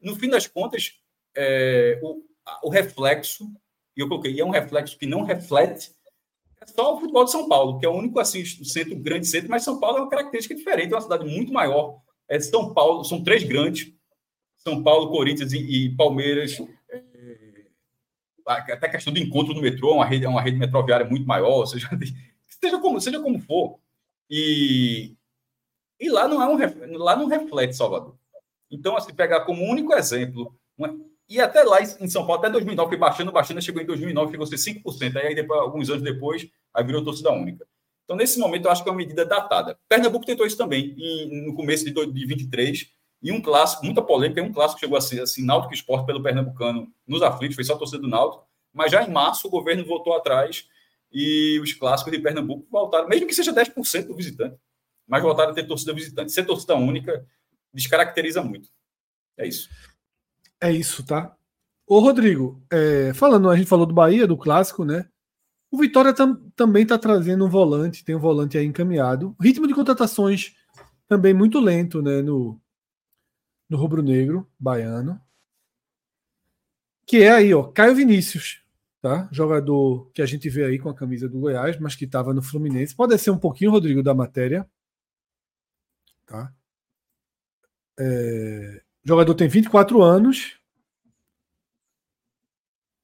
No 0.00 0.16
fim 0.16 0.28
das 0.28 0.46
contas, 0.46 0.99
é, 1.36 1.98
o, 2.02 2.22
o 2.64 2.70
reflexo, 2.70 3.44
e 3.96 4.00
eu 4.00 4.08
coloquei, 4.08 4.38
é 4.38 4.44
um 4.44 4.50
reflexo 4.50 4.98
que 4.98 5.06
não 5.06 5.22
reflete 5.22 5.92
é 6.60 6.66
só 6.66 6.94
o 6.94 7.00
futebol 7.00 7.24
de 7.24 7.30
São 7.30 7.48
Paulo, 7.48 7.78
que 7.78 7.86
é 7.86 7.88
o 7.88 7.94
único 7.94 8.20
assim, 8.20 8.44
centro, 8.44 8.94
grande 8.96 9.26
centro, 9.26 9.48
mas 9.48 9.64
São 9.64 9.80
Paulo 9.80 9.98
é 9.98 10.00
uma 10.02 10.10
característica 10.10 10.54
diferente, 10.54 10.92
é 10.92 10.94
uma 10.96 11.00
cidade 11.00 11.24
muito 11.24 11.52
maior. 11.52 11.98
É 12.28 12.38
São 12.38 12.74
Paulo, 12.74 13.02
são 13.02 13.24
três 13.24 13.42
grandes, 13.42 13.92
São 14.58 14.82
Paulo, 14.82 15.10
Corinthians 15.10 15.52
e, 15.52 15.58
e 15.58 15.96
Palmeiras, 15.96 16.58
até 18.46 18.86
a 18.86 18.90
questão 18.90 19.12
do 19.12 19.18
encontro 19.18 19.54
no 19.54 19.62
metrô, 19.62 19.94
uma 19.94 20.04
rede, 20.04 20.26
uma 20.26 20.42
rede 20.42 20.58
metroviária 20.58 21.06
muito 21.06 21.26
maior, 21.26 21.64
seja, 21.64 21.88
seja, 22.60 22.78
como, 22.78 23.00
seja 23.00 23.20
como 23.20 23.40
for. 23.40 23.78
E, 24.28 25.16
e 25.98 26.10
lá 26.10 26.28
não 26.28 26.42
é 26.42 26.46
um 26.46 26.98
lá 26.98 27.16
não 27.16 27.26
reflete 27.26 27.74
Salvador. 27.74 28.16
Então, 28.70 28.96
assim, 28.96 29.14
pegar 29.14 29.40
como 29.40 29.64
único 29.64 29.94
exemplo, 29.94 30.54
e 31.30 31.40
até 31.40 31.62
lá 31.62 31.80
em 31.80 32.08
São 32.08 32.26
Paulo, 32.26 32.40
até 32.40 32.50
2009, 32.50 32.88
foi 32.88 32.98
baixando, 32.98 33.30
baixando, 33.30 33.62
chegou 33.62 33.80
em 33.80 33.86
2009, 33.86 34.32
chegou 34.32 34.44
a 34.44 34.46
ser 34.48 34.56
5%, 34.56 35.16
aí 35.16 35.32
depois, 35.32 35.60
alguns 35.60 35.88
anos 35.88 36.02
depois, 36.02 36.48
aí 36.74 36.84
virou 36.84 37.04
torcida 37.04 37.30
única. 37.30 37.64
Então, 38.02 38.16
nesse 38.16 38.40
momento, 38.40 38.64
eu 38.64 38.72
acho 38.72 38.82
que 38.82 38.88
é 38.88 38.92
uma 38.92 38.98
medida 38.98 39.24
datada. 39.24 39.78
Pernambuco 39.88 40.26
tentou 40.26 40.44
isso 40.44 40.56
também, 40.56 40.96
em, 40.98 41.46
no 41.46 41.54
começo 41.54 41.84
de 41.84 41.92
2023, 41.92 42.90
e 43.22 43.30
um 43.30 43.40
clássico, 43.40 43.84
muita 43.84 44.02
polêmica, 44.02 44.42
um 44.42 44.52
clássico 44.52 44.80
chegou 44.80 44.98
a 44.98 45.00
ser 45.00 45.22
assim, 45.22 45.44
Náutico 45.44 45.72
Esporte 45.72 46.04
pelo 46.04 46.20
Pernambucano 46.20 46.92
nos 47.06 47.22
aflitos, 47.22 47.54
foi 47.54 47.62
só 47.62 47.74
a 47.74 47.78
torcida 47.78 48.02
do 48.02 48.08
Náutico, 48.08 48.44
mas 48.72 48.90
já 48.90 49.04
em 49.04 49.10
março 49.10 49.46
o 49.46 49.50
governo 49.50 49.84
voltou 49.84 50.14
atrás 50.14 50.66
e 51.12 51.60
os 51.62 51.72
clássicos 51.72 52.12
de 52.12 52.18
Pernambuco 52.18 52.66
voltaram, 52.68 53.08
mesmo 53.08 53.28
que 53.28 53.34
seja 53.34 53.52
10% 53.52 54.06
do 54.06 54.16
visitante, 54.16 54.56
mas 55.06 55.22
voltaram 55.22 55.52
a 55.52 55.54
ter 55.54 55.64
torcida 55.64 55.92
visitante. 55.92 56.32
Ser 56.32 56.44
torcida 56.44 56.74
única 56.74 57.24
descaracteriza 57.72 58.42
muito. 58.42 58.68
É 59.36 59.46
isso. 59.46 59.68
É 60.60 60.70
isso, 60.70 61.04
tá? 61.04 61.36
Ô, 61.86 61.98
Rodrigo, 62.00 62.62
é, 62.70 63.12
falando, 63.14 63.48
a 63.50 63.56
gente 63.56 63.68
falou 63.68 63.86
do 63.86 63.94
Bahia, 63.94 64.26
do 64.26 64.36
clássico, 64.36 64.84
né? 64.84 65.08
O 65.70 65.78
Vitória 65.78 66.12
tam, 66.14 66.36
também 66.54 66.82
está 66.82 66.98
trazendo 66.98 67.44
um 67.44 67.48
volante, 67.48 68.04
tem 68.04 68.14
um 68.14 68.20
volante 68.20 68.58
aí 68.58 68.66
encaminhado. 68.66 69.34
Ritmo 69.40 69.66
de 69.66 69.74
contratações 69.74 70.54
também 71.08 71.34
muito 71.34 71.58
lento, 71.60 72.02
né? 72.02 72.22
No, 72.22 72.60
no 73.68 73.76
rubro-negro 73.76 74.48
baiano. 74.58 75.20
Que 77.06 77.22
é 77.22 77.32
aí, 77.32 77.54
ó, 77.54 77.64
Caio 77.64 77.94
Vinícius, 77.94 78.62
tá? 79.00 79.28
Jogador 79.32 80.10
que 80.12 80.22
a 80.22 80.26
gente 80.26 80.48
vê 80.48 80.64
aí 80.64 80.78
com 80.78 80.88
a 80.88 80.94
camisa 80.94 81.28
do 81.28 81.40
Goiás, 81.40 81.78
mas 81.78 81.96
que 81.96 82.04
estava 82.04 82.34
no 82.34 82.42
Fluminense. 82.42 82.94
Pode 82.94 83.18
ser 83.18 83.30
um 83.30 83.38
pouquinho, 83.38 83.70
Rodrigo, 83.70 84.02
da 84.02 84.14
matéria. 84.14 84.68
Tá? 86.26 86.52
É... 87.98 88.82
O 89.04 89.08
jogador 89.08 89.34
tem 89.34 89.48
24 89.48 90.02
anos. 90.02 90.58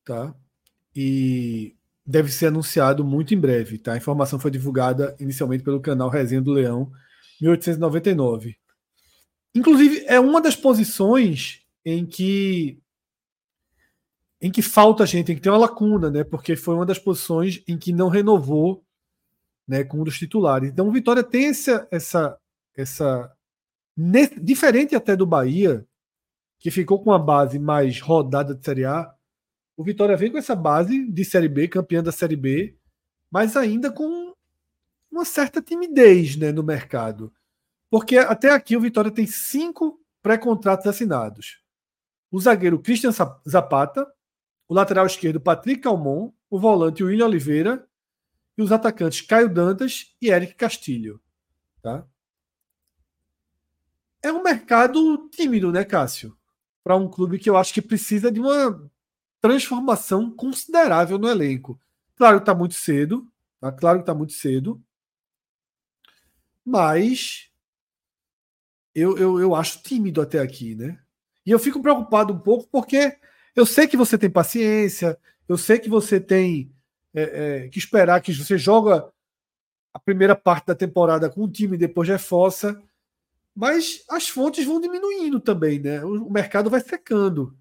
Tá? 0.04 0.34
E 0.94 1.76
deve 2.06 2.30
ser 2.30 2.46
anunciado 2.46 3.04
muito 3.04 3.34
em 3.34 3.40
breve, 3.40 3.78
tá? 3.78 3.94
A 3.94 3.96
informação 3.96 4.38
foi 4.38 4.50
divulgada 4.50 5.16
inicialmente 5.18 5.64
pelo 5.64 5.80
canal 5.80 6.08
Resenha 6.08 6.40
do 6.40 6.52
Leão, 6.52 6.92
1899. 7.40 8.56
Inclusive, 9.54 10.04
é 10.06 10.20
uma 10.20 10.40
das 10.40 10.54
posições 10.54 11.62
em 11.84 12.06
que 12.06 12.78
em 14.40 14.50
que 14.50 14.60
falta 14.60 15.06
gente, 15.06 15.32
em 15.32 15.34
que 15.34 15.40
tem 15.40 15.50
uma 15.50 15.58
lacuna, 15.58 16.10
né? 16.10 16.22
Porque 16.22 16.54
foi 16.54 16.74
uma 16.74 16.86
das 16.86 16.98
posições 16.98 17.62
em 17.66 17.78
que 17.78 17.92
não 17.92 18.08
renovou, 18.08 18.84
né, 19.66 19.82
com 19.82 20.00
um 20.00 20.04
dos 20.04 20.18
titulares. 20.18 20.70
Então, 20.70 20.86
o 20.86 20.92
Vitória 20.92 21.24
tem 21.24 21.46
essa 21.46 21.88
essa 21.90 22.38
essa 22.76 23.35
diferente 23.96 24.94
até 24.94 25.16
do 25.16 25.26
Bahia, 25.26 25.86
que 26.58 26.70
ficou 26.70 27.02
com 27.02 27.10
uma 27.10 27.18
base 27.18 27.58
mais 27.58 28.00
rodada 28.00 28.54
de 28.54 28.64
Série 28.64 28.84
A. 28.84 29.14
O 29.76 29.84
Vitória 29.84 30.16
vem 30.16 30.30
com 30.30 30.38
essa 30.38 30.54
base 30.54 31.10
de 31.10 31.24
Série 31.24 31.48
B, 31.48 31.68
campeã 31.68 32.02
da 32.02 32.12
Série 32.12 32.36
B, 32.36 32.76
mas 33.30 33.56
ainda 33.56 33.90
com 33.90 34.34
uma 35.10 35.24
certa 35.24 35.62
timidez, 35.62 36.36
né, 36.36 36.52
no 36.52 36.62
mercado. 36.62 37.32
Porque 37.90 38.18
até 38.18 38.50
aqui 38.50 38.76
o 38.76 38.80
Vitória 38.80 39.10
tem 39.10 39.26
cinco 39.26 40.00
pré-contratos 40.22 40.86
assinados. 40.86 41.62
O 42.30 42.40
zagueiro 42.40 42.80
Christian 42.80 43.12
Zapata, 43.48 44.06
o 44.68 44.74
lateral 44.74 45.06
esquerdo 45.06 45.40
Patrick 45.40 45.82
Calmon, 45.82 46.32
o 46.50 46.58
volante 46.58 47.04
William 47.04 47.26
Oliveira 47.26 47.86
e 48.58 48.62
os 48.62 48.72
atacantes 48.72 49.20
Caio 49.20 49.48
Dantas 49.48 50.14
e 50.20 50.28
Eric 50.28 50.54
Castilho. 50.54 51.20
Tá? 51.80 52.06
É 54.26 54.32
um 54.32 54.42
mercado 54.42 55.28
tímido, 55.28 55.70
né, 55.70 55.84
Cássio? 55.84 56.36
Para 56.82 56.96
um 56.96 57.08
clube 57.08 57.38
que 57.38 57.48
eu 57.48 57.56
acho 57.56 57.72
que 57.72 57.80
precisa 57.80 58.28
de 58.28 58.40
uma 58.40 58.90
transformação 59.40 60.32
considerável 60.32 61.16
no 61.16 61.28
elenco. 61.28 61.80
Claro 62.16 62.38
que 62.38 62.42
está 62.42 62.52
muito 62.52 62.74
cedo, 62.74 63.24
tá? 63.60 63.70
claro 63.70 63.98
que 63.98 64.02
está 64.02 64.12
muito 64.12 64.32
cedo, 64.32 64.82
mas 66.64 67.52
eu, 68.92 69.16
eu, 69.16 69.38
eu 69.38 69.54
acho 69.54 69.80
tímido 69.80 70.20
até 70.20 70.40
aqui, 70.40 70.74
né? 70.74 70.98
E 71.46 71.52
eu 71.52 71.58
fico 71.60 71.80
preocupado 71.80 72.32
um 72.32 72.40
pouco 72.40 72.66
porque 72.68 73.16
eu 73.54 73.64
sei 73.64 73.86
que 73.86 73.96
você 73.96 74.18
tem 74.18 74.28
paciência, 74.28 75.16
eu 75.48 75.56
sei 75.56 75.78
que 75.78 75.88
você 75.88 76.18
tem 76.18 76.74
é, 77.14 77.22
é, 77.66 77.68
que 77.68 77.78
esperar 77.78 78.20
que 78.20 78.34
você 78.34 78.58
joga 78.58 79.08
a 79.94 80.00
primeira 80.00 80.34
parte 80.34 80.66
da 80.66 80.74
temporada 80.74 81.30
com 81.30 81.44
um 81.44 81.48
time 81.48 81.76
e 81.76 81.78
depois 81.78 82.08
reforça, 82.08 82.82
mas 83.56 84.04
as 84.10 84.28
fontes 84.28 84.66
vão 84.66 84.78
diminuindo 84.78 85.40
também, 85.40 85.78
né? 85.80 86.04
O, 86.04 86.30
mercado 86.30 86.68
vai 86.68 86.80
secando. 86.80 87.56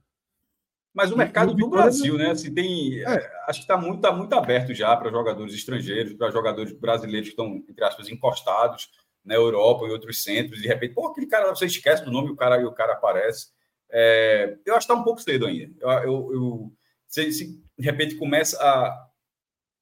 Mas 0.94 1.10
o 1.10 1.18
mercado 1.18 1.54
do 1.54 1.70
Brasil, 1.70 2.18
né? 2.18 2.32
Assim, 2.32 2.54
tem, 2.54 3.02
é. 3.02 3.32
Acho 3.48 3.60
que 3.60 3.64
está 3.64 3.78
muito, 3.78 4.02
tá 4.02 4.12
muito 4.12 4.34
aberto 4.34 4.74
já 4.74 4.94
para 4.98 5.10
jogadores 5.10 5.54
estrangeiros, 5.54 6.14
para 6.14 6.32
jogadores 6.32 6.74
brasileiros 6.74 7.30
que 7.30 7.34
estão, 7.34 7.64
entre 7.70 7.84
aspas, 7.86 8.10
encostados 8.10 8.90
na 9.24 9.36
Europa 9.36 9.86
e 9.86 9.92
outros 9.92 10.22
centros, 10.22 10.60
e 10.60 10.64
de 10.64 10.68
repente, 10.68 10.94
pô, 10.94 11.08
aquele 11.08 11.28
cara, 11.28 11.50
você 11.50 11.66
esquece 11.66 12.04
do 12.04 12.12
nome 12.12 12.30
o 12.30 12.36
cara, 12.36 12.62
e 12.62 12.66
o 12.66 12.74
cara 12.74 12.94
aparece. 12.94 13.48
É, 13.90 14.58
eu 14.66 14.76
acho 14.76 14.86
que 14.86 14.92
está 14.92 15.02
um 15.02 15.06
pouco 15.06 15.22
cedo 15.22 15.46
ainda. 15.46 15.74
Eu, 15.80 15.90
eu, 15.90 16.34
eu 16.34 16.74
se, 17.08 17.32
se, 17.32 17.64
de 17.78 17.86
repente 17.86 18.16
começa 18.16 18.62
a. 18.62 19.08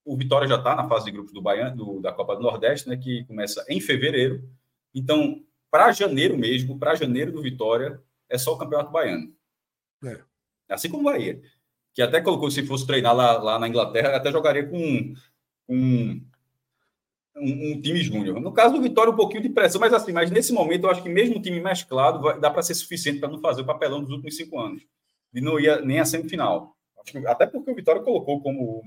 O 0.05 0.15
Vitória 0.15 0.47
já 0.47 0.57
está 0.57 0.75
na 0.75 0.87
fase 0.87 1.05
de 1.05 1.11
grupos 1.11 1.33
do 1.33 1.41
Baiano, 1.41 1.75
do, 1.75 2.01
da 2.01 2.11
Copa 2.11 2.35
do 2.35 2.43
Nordeste, 2.43 2.87
né, 2.87 2.97
que 2.97 3.23
começa 3.25 3.65
em 3.67 3.81
fevereiro. 3.81 4.47
Então, 4.93 5.43
para 5.73 5.91
janeiro 5.91 6.37
mesmo, 6.37 6.77
para 6.77 6.93
janeiro 6.93 7.31
do 7.31 7.41
Vitória, 7.41 7.99
é 8.29 8.37
só 8.37 8.53
o 8.53 8.57
Campeonato 8.59 8.91
Baiano. 8.91 9.33
É. 10.05 10.19
Assim 10.69 10.87
como 10.87 11.01
o 11.01 11.11
Bahia. 11.11 11.41
Que 11.95 12.03
até 12.03 12.21
colocou, 12.21 12.51
se 12.51 12.63
fosse 12.63 12.85
treinar 12.85 13.15
lá, 13.15 13.41
lá 13.41 13.57
na 13.57 13.67
Inglaterra, 13.67 14.15
até 14.15 14.31
jogaria 14.31 14.67
com, 14.67 15.15
com 15.65 15.75
um, 15.75 16.21
um, 17.35 17.81
time 17.81 18.03
júnior. 18.03 18.39
No 18.39 18.53
caso 18.53 18.75
do 18.75 18.83
Vitória, 18.83 19.11
um 19.11 19.15
pouquinho 19.15 19.41
de 19.41 19.49
pressão, 19.49 19.81
mas 19.81 19.91
assim, 19.91 20.11
mas 20.11 20.29
nesse 20.29 20.53
momento 20.53 20.83
eu 20.83 20.91
acho 20.91 21.01
que 21.01 21.09
mesmo 21.09 21.37
o 21.37 21.41
time 21.41 21.59
mesclado 21.59 22.21
vai, 22.21 22.39
dá 22.39 22.51
para 22.51 22.61
ser 22.61 22.75
suficiente 22.75 23.17
para 23.17 23.29
não 23.29 23.41
fazer 23.41 23.63
o 23.63 23.65
papelão 23.65 23.99
dos 23.99 24.11
últimos 24.11 24.37
cinco 24.37 24.59
anos. 24.59 24.85
E 25.33 25.41
não 25.41 25.59
ia 25.59 25.81
nem 25.81 25.99
a 25.99 26.05
semifinal. 26.05 26.77
até 27.25 27.47
porque 27.47 27.71
o 27.71 27.75
Vitória 27.75 28.03
colocou 28.03 28.39
como 28.43 28.83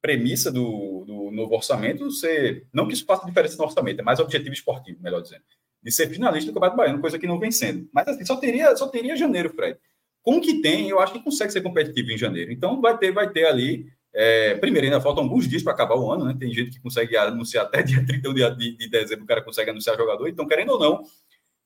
premissa 0.00 0.52
do, 0.52 1.04
do 1.04 1.32
novo 1.32 1.52
orçamento 1.56 2.12
ser. 2.12 2.68
Não 2.72 2.86
que 2.86 2.94
isso 2.94 3.04
faça 3.04 3.26
diferença 3.26 3.56
no 3.56 3.64
orçamento, 3.64 3.98
é 3.98 4.04
mais 4.04 4.20
objetivo 4.20 4.54
esportivo, 4.54 5.02
melhor 5.02 5.20
dizendo. 5.20 5.42
De 5.82 5.90
ser 5.90 6.08
finalista 6.08 6.50
do 6.50 6.54
Campeonato 6.54 6.76
Baiano, 6.76 7.00
coisa 7.00 7.18
que 7.18 7.26
não 7.26 7.38
vem 7.38 7.50
sendo. 7.50 7.88
Mas 7.92 8.06
assim, 8.08 8.24
só 8.24 8.36
teria, 8.36 8.76
só 8.76 8.88
teria 8.88 9.16
janeiro, 9.16 9.50
Fred. 9.50 9.78
Com 10.22 10.36
o 10.36 10.40
que 10.40 10.60
tem, 10.60 10.88
eu 10.88 11.00
acho 11.00 11.14
que 11.14 11.22
consegue 11.22 11.52
ser 11.52 11.62
competitivo 11.62 12.10
em 12.10 12.18
janeiro. 12.18 12.52
Então 12.52 12.80
vai 12.80 12.96
ter, 12.98 13.12
vai 13.12 13.30
ter 13.30 13.46
ali. 13.46 13.86
É, 14.12 14.54
primeiro, 14.56 14.86
ainda 14.86 15.00
faltam 15.00 15.24
alguns 15.24 15.48
dias 15.48 15.62
para 15.62 15.72
acabar 15.72 15.96
o 15.96 16.10
ano, 16.10 16.24
né? 16.24 16.36
Tem 16.38 16.52
gente 16.52 16.72
que 16.72 16.80
consegue 16.80 17.16
anunciar 17.16 17.64
até 17.64 17.80
dia 17.84 18.04
31 18.04 18.34
de, 18.34 18.76
de 18.76 18.90
dezembro, 18.90 19.24
o 19.24 19.26
cara 19.26 19.42
consegue 19.42 19.70
anunciar 19.70 19.96
jogador. 19.96 20.28
Então, 20.28 20.46
querendo 20.46 20.72
ou 20.72 20.78
não, 20.78 21.02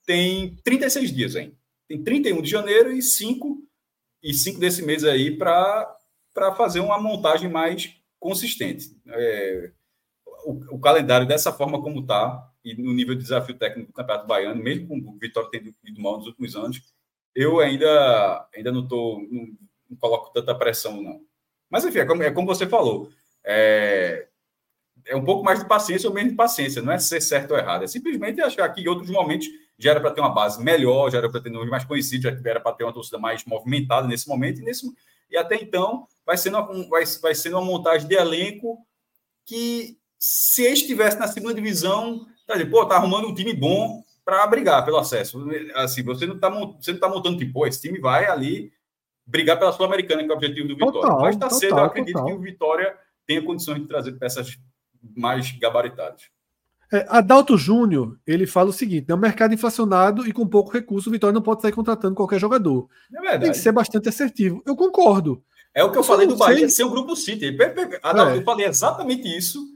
tem 0.06 0.56
36 0.62 1.12
dias, 1.12 1.34
hein? 1.34 1.56
Tem 1.88 2.02
31 2.02 2.40
de 2.42 2.50
janeiro 2.50 2.92
e 2.92 3.02
5 3.02 3.58
e 4.22 4.32
5 4.32 4.58
desse 4.58 4.82
mês 4.82 5.04
aí 5.04 5.36
para 5.36 5.96
fazer 6.56 6.80
uma 6.80 7.00
montagem 7.00 7.50
mais 7.50 7.94
consistente. 8.18 8.96
É, 9.08 9.70
o, 10.46 10.76
o, 10.76 10.80
calendário 10.80 11.26
dessa 11.26 11.52
forma 11.52 11.80
como 11.82 12.00
está, 12.00 12.50
e 12.64 12.74
no 12.74 12.92
nível 12.94 13.14
de 13.14 13.22
desafio 13.22 13.54
técnico 13.56 13.92
do 13.92 13.94
Campeonato 13.94 14.26
Baiano, 14.26 14.62
mesmo 14.62 14.88
com 14.88 14.96
o 14.96 15.18
Vitória 15.18 15.50
tendo 15.50 15.74
ido 15.84 16.00
mal 16.00 16.16
nos 16.16 16.26
últimos 16.26 16.56
anos, 16.56 16.80
eu 17.34 17.60
ainda, 17.60 18.48
ainda 18.54 18.72
não, 18.72 18.86
tô, 18.88 19.26
não, 19.30 19.48
não 19.90 19.96
coloco 19.98 20.32
tanta 20.32 20.54
pressão, 20.54 21.02
não. 21.02 21.20
Mas, 21.68 21.84
enfim, 21.84 21.98
é 21.98 22.04
como, 22.06 22.22
é 22.22 22.30
como 22.30 22.46
você 22.46 22.66
falou. 22.66 23.10
É, 23.44 24.28
é 25.06 25.14
um 25.14 25.24
pouco 25.24 25.44
mais 25.44 25.58
de 25.58 25.68
paciência 25.68 26.08
ou 26.08 26.14
menos 26.14 26.30
de 26.30 26.36
paciência, 26.36 26.80
não 26.80 26.92
é 26.92 26.98
ser 26.98 27.20
certo 27.20 27.50
ou 27.50 27.58
errado, 27.58 27.84
é 27.84 27.86
simplesmente 27.86 28.40
achar 28.40 28.68
que 28.70 28.80
em 28.80 28.88
outros 28.88 29.10
momentos 29.10 29.48
já 29.78 29.90
era 29.90 30.00
para 30.00 30.12
ter 30.12 30.20
uma 30.20 30.32
base 30.32 30.62
melhor, 30.62 31.10
já 31.10 31.18
era 31.18 31.30
para 31.30 31.40
ter 31.40 31.50
nomes 31.50 31.68
mais 31.68 31.84
conhecidos, 31.84 32.22
já 32.22 32.50
era 32.50 32.60
para 32.60 32.72
ter 32.72 32.84
uma 32.84 32.92
torcida 32.92 33.18
mais 33.18 33.44
movimentada 33.44 34.06
nesse 34.06 34.28
momento, 34.28 34.60
e, 34.60 34.64
nesse, 34.64 34.86
e 35.30 35.36
até 35.36 35.56
então 35.56 36.06
vai 36.24 36.38
sendo, 36.38 36.58
uma, 36.58 36.88
vai, 36.88 37.04
vai 37.20 37.34
sendo 37.34 37.58
uma 37.58 37.66
montagem 37.66 38.08
de 38.08 38.14
elenco 38.14 38.78
que, 39.44 39.98
se 40.26 40.62
estivesse 40.72 41.18
na 41.18 41.28
segunda 41.28 41.52
divisão, 41.52 42.26
tá 42.46 42.54
dizendo, 42.54 42.70
pô, 42.70 42.86
tá 42.86 42.96
arrumando 42.96 43.28
um 43.28 43.34
time 43.34 43.54
bom 43.54 44.02
para 44.24 44.46
brigar 44.46 44.84
pelo 44.84 44.96
acesso. 44.96 45.44
Assim, 45.74 46.02
você 46.02 46.26
não 46.26 46.36
está 46.36 46.48
você 46.48 46.92
não 46.92 47.00
tá 47.00 47.08
montando 47.08 47.38
tipo, 47.38 47.52
pô, 47.52 47.66
esse 47.66 47.80
time 47.80 47.98
vai 48.00 48.26
ali 48.26 48.72
brigar 49.26 49.58
pela 49.58 49.72
Sul-Americana, 49.72 50.22
que 50.22 50.30
é 50.30 50.32
o 50.32 50.36
objetivo 50.36 50.68
do 50.68 50.74
Vitória. 50.74 51.00
Total, 51.00 51.20
Mas 51.20 51.34
está 51.34 51.50
cedo, 51.50 51.78
eu 51.78 51.84
acredito 51.84 52.16
total. 52.16 52.26
que 52.26 52.34
o 52.34 52.40
Vitória 52.40 52.96
tenha 53.26 53.42
condições 53.42 53.80
de 53.80 53.86
trazer 53.86 54.12
peças 54.12 54.58
mais 55.16 55.50
gabaritadas. 55.52 56.22
É, 56.92 57.06
Adalto 57.08 57.56
Júnior, 57.56 58.18
ele 58.26 58.46
fala 58.46 58.70
o 58.70 58.72
seguinte: 58.72 59.10
é 59.10 59.14
um 59.14 59.18
mercado 59.18 59.54
inflacionado 59.54 60.28
e 60.28 60.32
com 60.32 60.46
pouco 60.46 60.70
recurso, 60.70 61.08
o 61.08 61.12
Vitória 61.12 61.34
não 61.34 61.42
pode 61.42 61.62
sair 61.62 61.72
contratando 61.72 62.14
qualquer 62.14 62.38
jogador. 62.38 62.88
É. 63.24 63.38
Tem 63.38 63.50
que 63.50 63.58
ser 63.58 63.72
bastante 63.72 64.08
assertivo. 64.08 64.62
Eu 64.66 64.76
concordo. 64.76 65.42
É 65.74 65.82
o 65.82 65.90
que 65.90 65.96
eu, 65.96 66.00
eu 66.00 66.04
falei 66.04 66.26
do 66.26 66.36
Bahia 66.36 66.68
ser 66.68 66.84
o 66.84 66.90
grupo 66.90 67.16
City. 67.16 67.56
Adalto, 68.02 68.32
é. 68.32 68.36
eu 68.38 68.44
falei 68.44 68.66
exatamente 68.66 69.26
isso. 69.26 69.73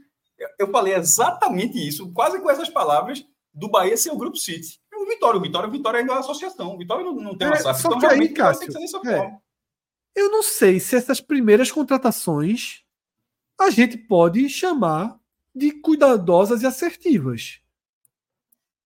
Eu 0.57 0.71
falei 0.71 0.93
exatamente 0.95 1.77
isso, 1.85 2.11
quase 2.13 2.39
com 2.39 2.49
essas 2.49 2.69
palavras, 2.69 3.25
do 3.53 3.69
Bahia 3.69 3.97
ser 3.97 4.11
o 4.11 4.17
grupo 4.17 4.37
City. 4.37 4.79
O 4.93 5.05
Vitória, 5.05 5.39
o 5.39 5.41
Vitória, 5.41 5.67
o 5.67 5.71
Vitória 5.71 5.99
ainda 5.99 6.11
é 6.11 6.15
uma 6.15 6.21
associação. 6.21 6.75
O 6.75 6.77
Vitória 6.77 7.03
não, 7.03 7.13
não 7.13 7.37
tem 7.37 7.47
uma 7.47 7.55
é, 7.55 7.59
SAF. 7.59 7.87
Então, 7.87 8.09
aí, 8.09 8.29
Cássio, 8.29 8.69
é. 9.07 9.37
Eu 10.15 10.29
não 10.29 10.43
sei 10.43 10.79
se 10.79 10.95
essas 10.95 11.21
primeiras 11.21 11.71
contratações 11.71 12.83
a 13.59 13.69
gente 13.69 13.97
pode 13.97 14.47
chamar 14.49 15.19
de 15.53 15.71
cuidadosas 15.71 16.61
e 16.61 16.65
assertivas. 16.65 17.61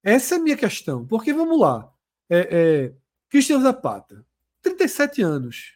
Essa 0.03 0.35
é 0.35 0.37
a 0.37 0.41
minha 0.41 0.57
questão. 0.57 1.05
Porque, 1.05 1.33
vamos 1.33 1.59
lá, 1.59 1.91
é, 2.29 2.47
é, 2.51 2.93
Cristiano 3.29 3.63
Zapata, 3.63 4.25
37 4.61 5.21
anos. 5.21 5.72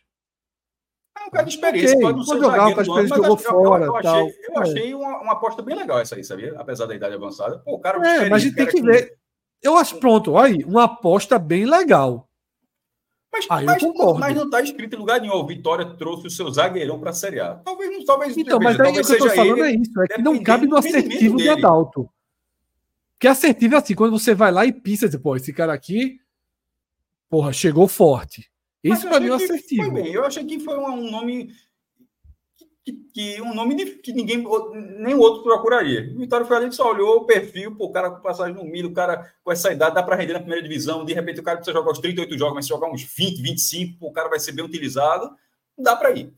É 1.19 1.27
um 1.27 1.29
cara 1.29 1.45
de 1.45 1.53
experiência, 1.53 1.95
okay, 1.95 2.01
pode, 2.01 2.25
pode 2.25 2.39
jogar, 2.39 2.65
um 2.65 2.69
experiência 2.69 3.15
jogou 3.15 3.37
fora. 3.37 3.85
Eu, 3.85 3.95
eu 3.95 4.01
tal. 4.01 4.15
achei, 4.15 4.35
eu 4.47 4.61
achei 4.61 4.93
uma, 4.93 5.21
uma, 5.21 5.33
aposta 5.33 5.61
bem 5.61 5.75
legal 5.75 5.99
essa 5.99 6.15
aí, 6.15 6.23
sabia? 6.23 6.55
Apesar 6.57 6.85
da 6.85 6.95
idade 6.95 7.15
avançada. 7.15 7.59
Pô, 7.59 7.75
o 7.75 7.79
cara 7.79 7.97
é, 8.07 8.29
mas 8.29 8.43
a 8.43 8.45
gente 8.45 8.55
tem 8.55 8.67
que 8.67 8.81
ver. 8.81 9.17
Eu 9.61 9.75
acho, 9.77 9.97
pronto, 9.97 10.37
aí, 10.37 10.63
uma 10.63 10.83
aposta 10.83 11.39
bem 11.39 11.65
legal. 11.65 12.27
Mas, 13.31 13.45
ah, 13.49 13.61
mas, 13.61 13.83
mas, 14.19 14.35
não 14.35 14.45
está 14.45 14.61
escrito 14.61 14.95
em 14.95 14.99
lugar 14.99 15.21
nenhum. 15.21 15.45
Vitória 15.45 15.85
trouxe 15.85 16.27
o 16.27 16.29
seu 16.29 16.49
zagueirão 16.49 16.99
para 16.99 17.11
a 17.11 17.13
Série 17.13 17.39
A. 17.39 17.55
Talvez 17.55 17.91
não, 17.91 18.05
talvez 18.05 18.37
Então, 18.37 18.59
mas 18.59 18.79
aí 18.79 18.89
o 18.89 18.93
que 18.93 18.99
eu 18.99 19.01
estou 19.01 19.29
falando 19.29 19.63
é 19.63 19.71
isso, 19.71 20.01
é 20.01 20.07
que 20.07 20.21
não 20.21 20.41
cabe 20.41 20.67
no 20.67 20.77
assertivo 20.77 21.37
de 21.37 21.49
Adalto. 21.49 22.09
Que 23.19 23.27
assertivo 23.27 23.75
é 23.75 23.77
assim, 23.79 23.95
quando 23.95 24.17
você 24.17 24.33
vai 24.33 24.51
lá 24.51 24.65
e 24.65 24.71
pisa, 24.71 25.07
pô, 25.19 25.35
esse 25.35 25.51
cara 25.51 25.73
aqui, 25.73 26.19
porra, 27.29 27.51
chegou 27.51 27.87
forte. 27.87 28.49
Isso 28.93 29.07
para 29.07 29.19
mim 29.19 29.29
é 29.29 29.33
assertivo. 29.33 29.97
Eu 29.99 30.25
achei 30.25 30.43
que 30.45 30.59
foi 30.59 30.77
um 30.77 31.09
nome 31.09 31.49
que, 32.87 32.93
que, 33.13 33.41
um 33.41 33.53
nome 33.53 33.85
que 33.97 34.13
ninguém, 34.13 34.45
nem 34.99 35.13
outro 35.13 35.43
procuraria. 35.43 36.09
O 36.15 36.19
Vitória 36.19 36.45
foi 36.45 36.55
ali 36.55 36.71
só 36.71 36.89
olhou 36.89 37.17
o 37.17 37.25
perfil, 37.25 37.75
pô, 37.75 37.87
o 37.87 37.91
cara 37.91 38.09
com 38.09 38.21
passagem 38.21 38.55
no 38.55 38.63
milho, 38.63 38.87
o 38.87 38.93
cara 38.93 39.33
com 39.43 39.51
essa 39.51 39.73
idade 39.73 39.95
dá 39.95 40.01
para 40.01 40.15
render 40.15 40.33
na 40.33 40.39
primeira 40.39 40.63
divisão. 40.63 41.03
De 41.03 41.13
repente 41.13 41.41
o 41.41 41.43
cara 41.43 41.57
precisa 41.57 41.77
jogar 41.77 41.91
os 41.91 41.99
38 41.99 42.37
jogos, 42.37 42.55
mas 42.55 42.65
se 42.65 42.69
jogar 42.69 42.89
uns 42.89 43.03
20, 43.03 43.41
25, 43.41 43.99
pô, 43.99 44.07
o 44.07 44.13
cara 44.13 44.29
vai 44.29 44.39
ser 44.39 44.53
bem 44.53 44.63
utilizado. 44.63 45.29
Dá 45.77 45.97
para 45.97 46.11
ir. 46.11 46.33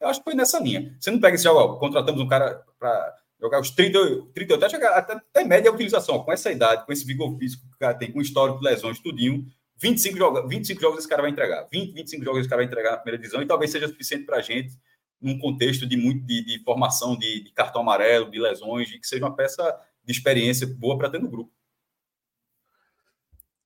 Eu 0.00 0.08
acho 0.08 0.18
que 0.18 0.24
foi 0.24 0.34
nessa 0.34 0.58
linha. 0.58 0.96
Você 0.98 1.12
não 1.12 1.20
pega 1.20 1.36
esse 1.36 1.44
jogo, 1.44 1.60
ó, 1.60 1.76
contratamos 1.76 2.20
um 2.20 2.26
cara 2.26 2.60
para 2.76 3.14
jogar 3.40 3.60
os 3.60 3.70
30, 3.70 3.98
38, 4.34 4.64
até, 4.64 4.86
até, 4.86 5.12
até 5.12 5.44
média 5.44 5.70
utilização, 5.70 6.16
ó, 6.16 6.18
com 6.24 6.32
essa 6.32 6.50
idade, 6.50 6.84
com 6.84 6.92
esse 6.92 7.06
vigor 7.06 7.38
físico 7.38 7.62
que 7.68 7.74
o 7.76 7.78
cara 7.78 7.94
tem, 7.94 8.10
com 8.10 8.20
histórico 8.20 8.58
de 8.58 8.64
lesões, 8.64 8.98
tudinho. 8.98 9.46
25 9.84 10.16
jogos, 10.16 10.48
25 10.48 10.80
jogos 10.80 10.98
esse 11.00 11.08
cara 11.08 11.20
vai 11.20 11.30
entregar. 11.30 11.68
20, 11.70 11.92
25 11.92 12.24
jogos 12.24 12.40
esse 12.40 12.48
cara 12.48 12.60
vai 12.60 12.66
entregar 12.66 12.92
na 12.92 12.96
primeira 12.96 13.18
divisão 13.18 13.42
e 13.42 13.46
talvez 13.46 13.70
seja 13.70 13.86
suficiente 13.86 14.24
para 14.24 14.38
a 14.38 14.40
gente 14.40 14.78
num 15.20 15.38
contexto 15.38 15.86
de 15.86 15.96
muito 15.96 16.24
de, 16.24 16.42
de 16.42 16.62
formação 16.64 17.16
de, 17.16 17.44
de, 17.44 17.52
cartão 17.52 17.82
amarelo, 17.82 18.30
de 18.30 18.38
lesões, 18.38 18.90
e 18.90 18.98
que 18.98 19.06
seja 19.06 19.24
uma 19.24 19.34
peça 19.34 19.62
de 20.02 20.12
experiência 20.12 20.66
boa 20.66 20.96
para 20.96 21.10
ter 21.10 21.20
no 21.20 21.30
grupo. 21.30 21.52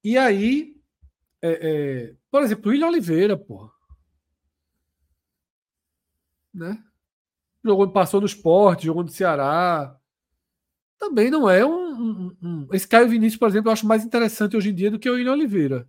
E 0.02 0.16
aí, 0.16 0.76
é, 1.42 1.50
é, 1.50 2.14
por 2.30 2.42
exemplo, 2.42 2.66
o 2.66 2.70
William 2.70 2.88
Oliveira, 2.88 3.36
porra. 3.36 3.70
Né? 6.54 6.82
Jogou, 7.64 7.88
passou 7.90 8.20
no 8.20 8.26
esporte, 8.26 8.86
jogou 8.86 9.02
no 9.02 9.08
Ceará. 9.08 9.96
Também 10.98 11.30
não 11.30 11.48
é 11.48 11.64
um, 11.64 11.92
um, 11.92 12.36
um, 12.42 12.68
Esse 12.72 12.86
Caio 12.86 13.08
Vinícius, 13.08 13.38
por 13.38 13.48
exemplo, 13.48 13.68
eu 13.68 13.72
acho 13.72 13.86
mais 13.86 14.04
interessante 14.04 14.56
hoje 14.56 14.70
em 14.70 14.74
dia 14.74 14.90
do 14.90 14.98
que 14.98 15.10
o 15.10 15.14
William 15.14 15.32
Oliveira. 15.32 15.88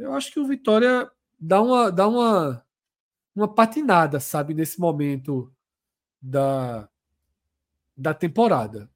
Eu 0.00 0.14
acho 0.14 0.32
que 0.32 0.40
o 0.40 0.46
Vitória 0.46 1.10
dá 1.38 1.60
uma, 1.60 1.92
dá 1.92 2.08
uma 2.08 2.64
uma 3.34 3.52
patinada, 3.52 4.18
sabe, 4.20 4.54
nesse 4.54 4.80
momento 4.80 5.52
da, 6.20 6.88
da 7.96 8.12
temporada. 8.12 8.90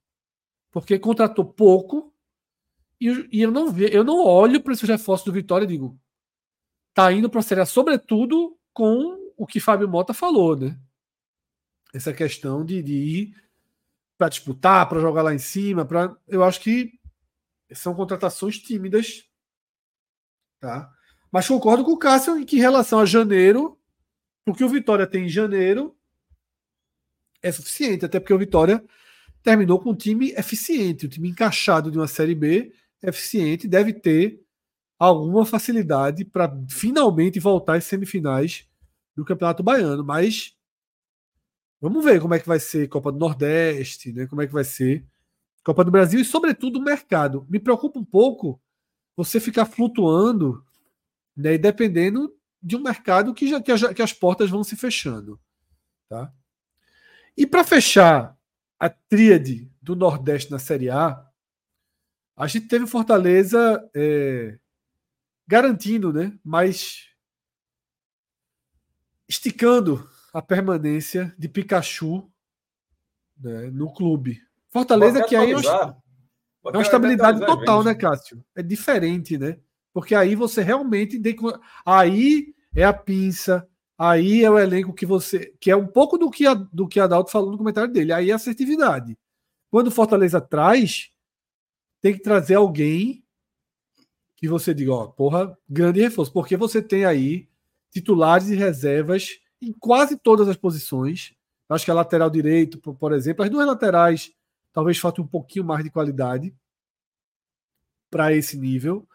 Porque 0.71 0.99
contratou 0.99 1.45
pouco 1.45 2.13
e, 3.01 3.29
e 3.33 3.43
eu 3.43 3.51
não 3.51 3.71
ve, 3.71 3.95
eu 3.95 4.05
não 4.05 4.25
olho 4.25 4.63
para 4.63 4.73
esses 4.73 4.89
reforços 4.89 5.27
do 5.27 5.33
Vitória 5.33 5.65
e 5.65 5.69
digo, 5.69 5.99
tá 6.93 7.13
indo 7.13 7.31
para 7.31 7.63
a 7.63 7.67
sobretudo 7.67 8.59
com 8.73 9.33
o 9.37 9.47
que 9.47 9.61
Fábio 9.61 9.89
Mota 9.89 10.13
falou, 10.13 10.57
né? 10.57 10.79
Essa 11.93 12.13
questão 12.13 12.65
de, 12.65 12.83
de 12.83 12.95
ir 12.95 13.45
para 14.19 14.29
disputar, 14.29 14.89
para 14.89 15.01
jogar 15.01 15.23
lá 15.23 15.35
em 15.35 15.39
cima, 15.39 15.85
para 15.85 16.17
eu 16.27 16.43
acho 16.43 16.61
que 16.61 16.99
são 17.73 17.95
contratações 17.95 18.59
tímidas, 18.59 19.29
tá? 20.61 20.94
Mas 21.35 21.49
concordo 21.49 21.83
com 21.83 21.91
o 21.91 21.99
Cássio 21.99 22.39
em 22.39 22.45
que 22.45 22.59
em 22.59 22.61
relação 22.61 23.01
a 23.01 23.05
janeiro 23.05 23.77
o 24.47 24.55
que 24.55 24.63
o 24.63 24.69
Vitória 24.69 25.05
tem 25.05 25.25
em 25.25 25.29
janeiro 25.29 25.93
é 27.43 27.51
suficiente, 27.51 28.05
até 28.05 28.21
porque 28.21 28.33
o 28.33 28.39
Vitória 28.39 28.85
terminou 29.43 29.81
com 29.81 29.91
um 29.91 29.97
time 29.97 30.31
eficiente, 30.31 31.07
um 31.07 31.09
time 31.09 31.29
encaixado 31.29 31.91
de 31.91 31.99
uma 31.99 32.07
Série 32.07 32.37
B 32.37 32.73
eficiente, 33.03 33.67
deve 33.67 33.93
ter 33.93 34.41
alguma 34.97 35.45
facilidade 35.45 36.25
para 36.25 36.57
finalmente 36.71 37.41
voltar 37.41 37.79
às 37.79 37.85
semifinais 37.85 38.69
do 39.17 39.25
Campeonato 39.25 39.61
Baiano, 39.61 40.05
mas 40.05 40.57
vamos 41.81 42.05
ver 42.05 42.21
como 42.21 42.35
é 42.35 42.39
que 42.39 42.47
vai 42.47 42.61
ser 42.61 42.87
Copa 42.87 43.11
do 43.11 43.19
Nordeste, 43.19 44.13
né? 44.13 44.29
Como 44.29 44.41
é 44.41 44.47
que 44.47 44.53
vai 44.53 44.63
ser 44.63 45.05
Copa 45.65 45.85
do 45.85 45.91
Brasil 45.91 46.21
e 46.21 46.25
sobretudo 46.25 46.79
o 46.79 46.85
mercado. 46.85 47.45
Me 47.51 47.59
preocupa 47.59 47.99
um 47.99 48.05
pouco 48.05 48.63
você 49.17 49.41
ficar 49.41 49.67
flutuando, 49.67 50.64
né, 51.37 51.55
e 51.55 51.59
dependendo 51.59 52.35
de 52.63 52.77
um 52.77 52.83
mercado 52.83 53.35
que, 53.35 53.49
já, 53.49 53.61
que, 53.61 53.73
a, 53.73 53.95
que 53.95 54.03
as 54.03 54.13
portas 54.13 54.49
vão 54.49 54.65
se 54.65 54.77
fechando. 54.77 55.41
Tá? 56.09 56.33
E 57.37 57.47
para 57.47 57.65
fechar 57.65 58.37
a 58.79 58.89
tríade 58.89 59.71
do 59.83 59.95
Nordeste 59.95 60.51
na 60.51 60.59
Série 60.59 60.91
A, 60.91 61.25
a 62.37 62.47
gente 62.47 62.67
teve 62.69 62.87
Fortaleza 62.87 63.89
é, 63.95 64.59
garantindo, 65.47 66.13
né? 66.13 66.37
Mas 66.43 67.11
esticando 69.29 70.09
a 70.33 70.43
permanência 70.43 71.35
de 71.39 71.49
Pikachu 71.49 72.31
né, 73.39 73.71
no 73.71 73.93
clube. 73.93 74.41
Fortaleza 74.69 75.25
que 75.25 75.37
aí 75.37 75.53
é 75.53 75.57
uma, 75.57 76.03
é 76.67 76.71
uma 76.71 76.83
estabilidade 76.83 77.41
total, 77.41 77.85
né, 77.85 77.95
Cássio? 77.95 78.45
É 78.55 78.63
diferente, 78.63 79.39
né? 79.39 79.59
Porque 79.95 80.15
aí 80.15 80.35
você 80.35 80.61
realmente. 80.61 81.23
Aí 81.87 82.53
é 82.75 82.85
a 82.85 82.93
pinça, 82.93 83.67
aí 83.97 84.45
é 84.45 84.51
o 84.51 84.59
elenco 84.59 84.93
que 84.93 85.07
você. 85.07 85.55
que 85.61 85.71
é 85.71 85.77
um 85.77 85.87
pouco 85.87 86.19
do 86.19 86.31
que, 86.31 86.47
a, 86.47 86.53
do 86.53 86.89
que 86.89 86.99
Adalto 86.99 87.31
falou 87.31 87.53
no 87.53 87.57
comentário 87.57 87.91
dele. 87.91 88.13
Aí 88.13 88.31
é 88.31 88.35
assertividade. 88.35 89.17
Quando 89.71 89.93
Fortaleza 89.93 90.41
traz, 90.41 91.11
tem 92.03 92.13
que 92.13 92.21
trazer 92.21 92.57
alguém 92.57 93.25
que 94.37 94.49
você 94.49 94.75
diga, 94.75 94.93
ó, 94.93 95.07
porra, 95.07 95.57
grande 95.69 96.01
reforço, 96.01 96.33
porque 96.33 96.57
você 96.57 96.83
tem 96.83 97.05
aí 97.05 97.49
titulares 97.91 98.49
e 98.49 98.57
reservas 98.57 99.39
em 99.63 99.73
quase 99.73 100.17
todas 100.19 100.49
as 100.49 100.57
posições. 100.57 101.35
Acho 101.69 101.85
que 101.85 101.91
a 101.91 101.95
lateral 101.95 102.29
direito, 102.29 102.79
por 102.79 103.13
exemplo, 103.13 103.45
as 103.45 103.51
duas 103.51 103.67
laterais 103.67 104.33
talvez 104.73 104.99
falte 104.99 105.21
um 105.21 105.27
pouquinho 105.27 105.65
mais 105.65 105.85
de 105.85 105.91
qualidade 105.91 106.55
para 108.11 108.35
esse 108.35 108.59
nível, 108.59 109.09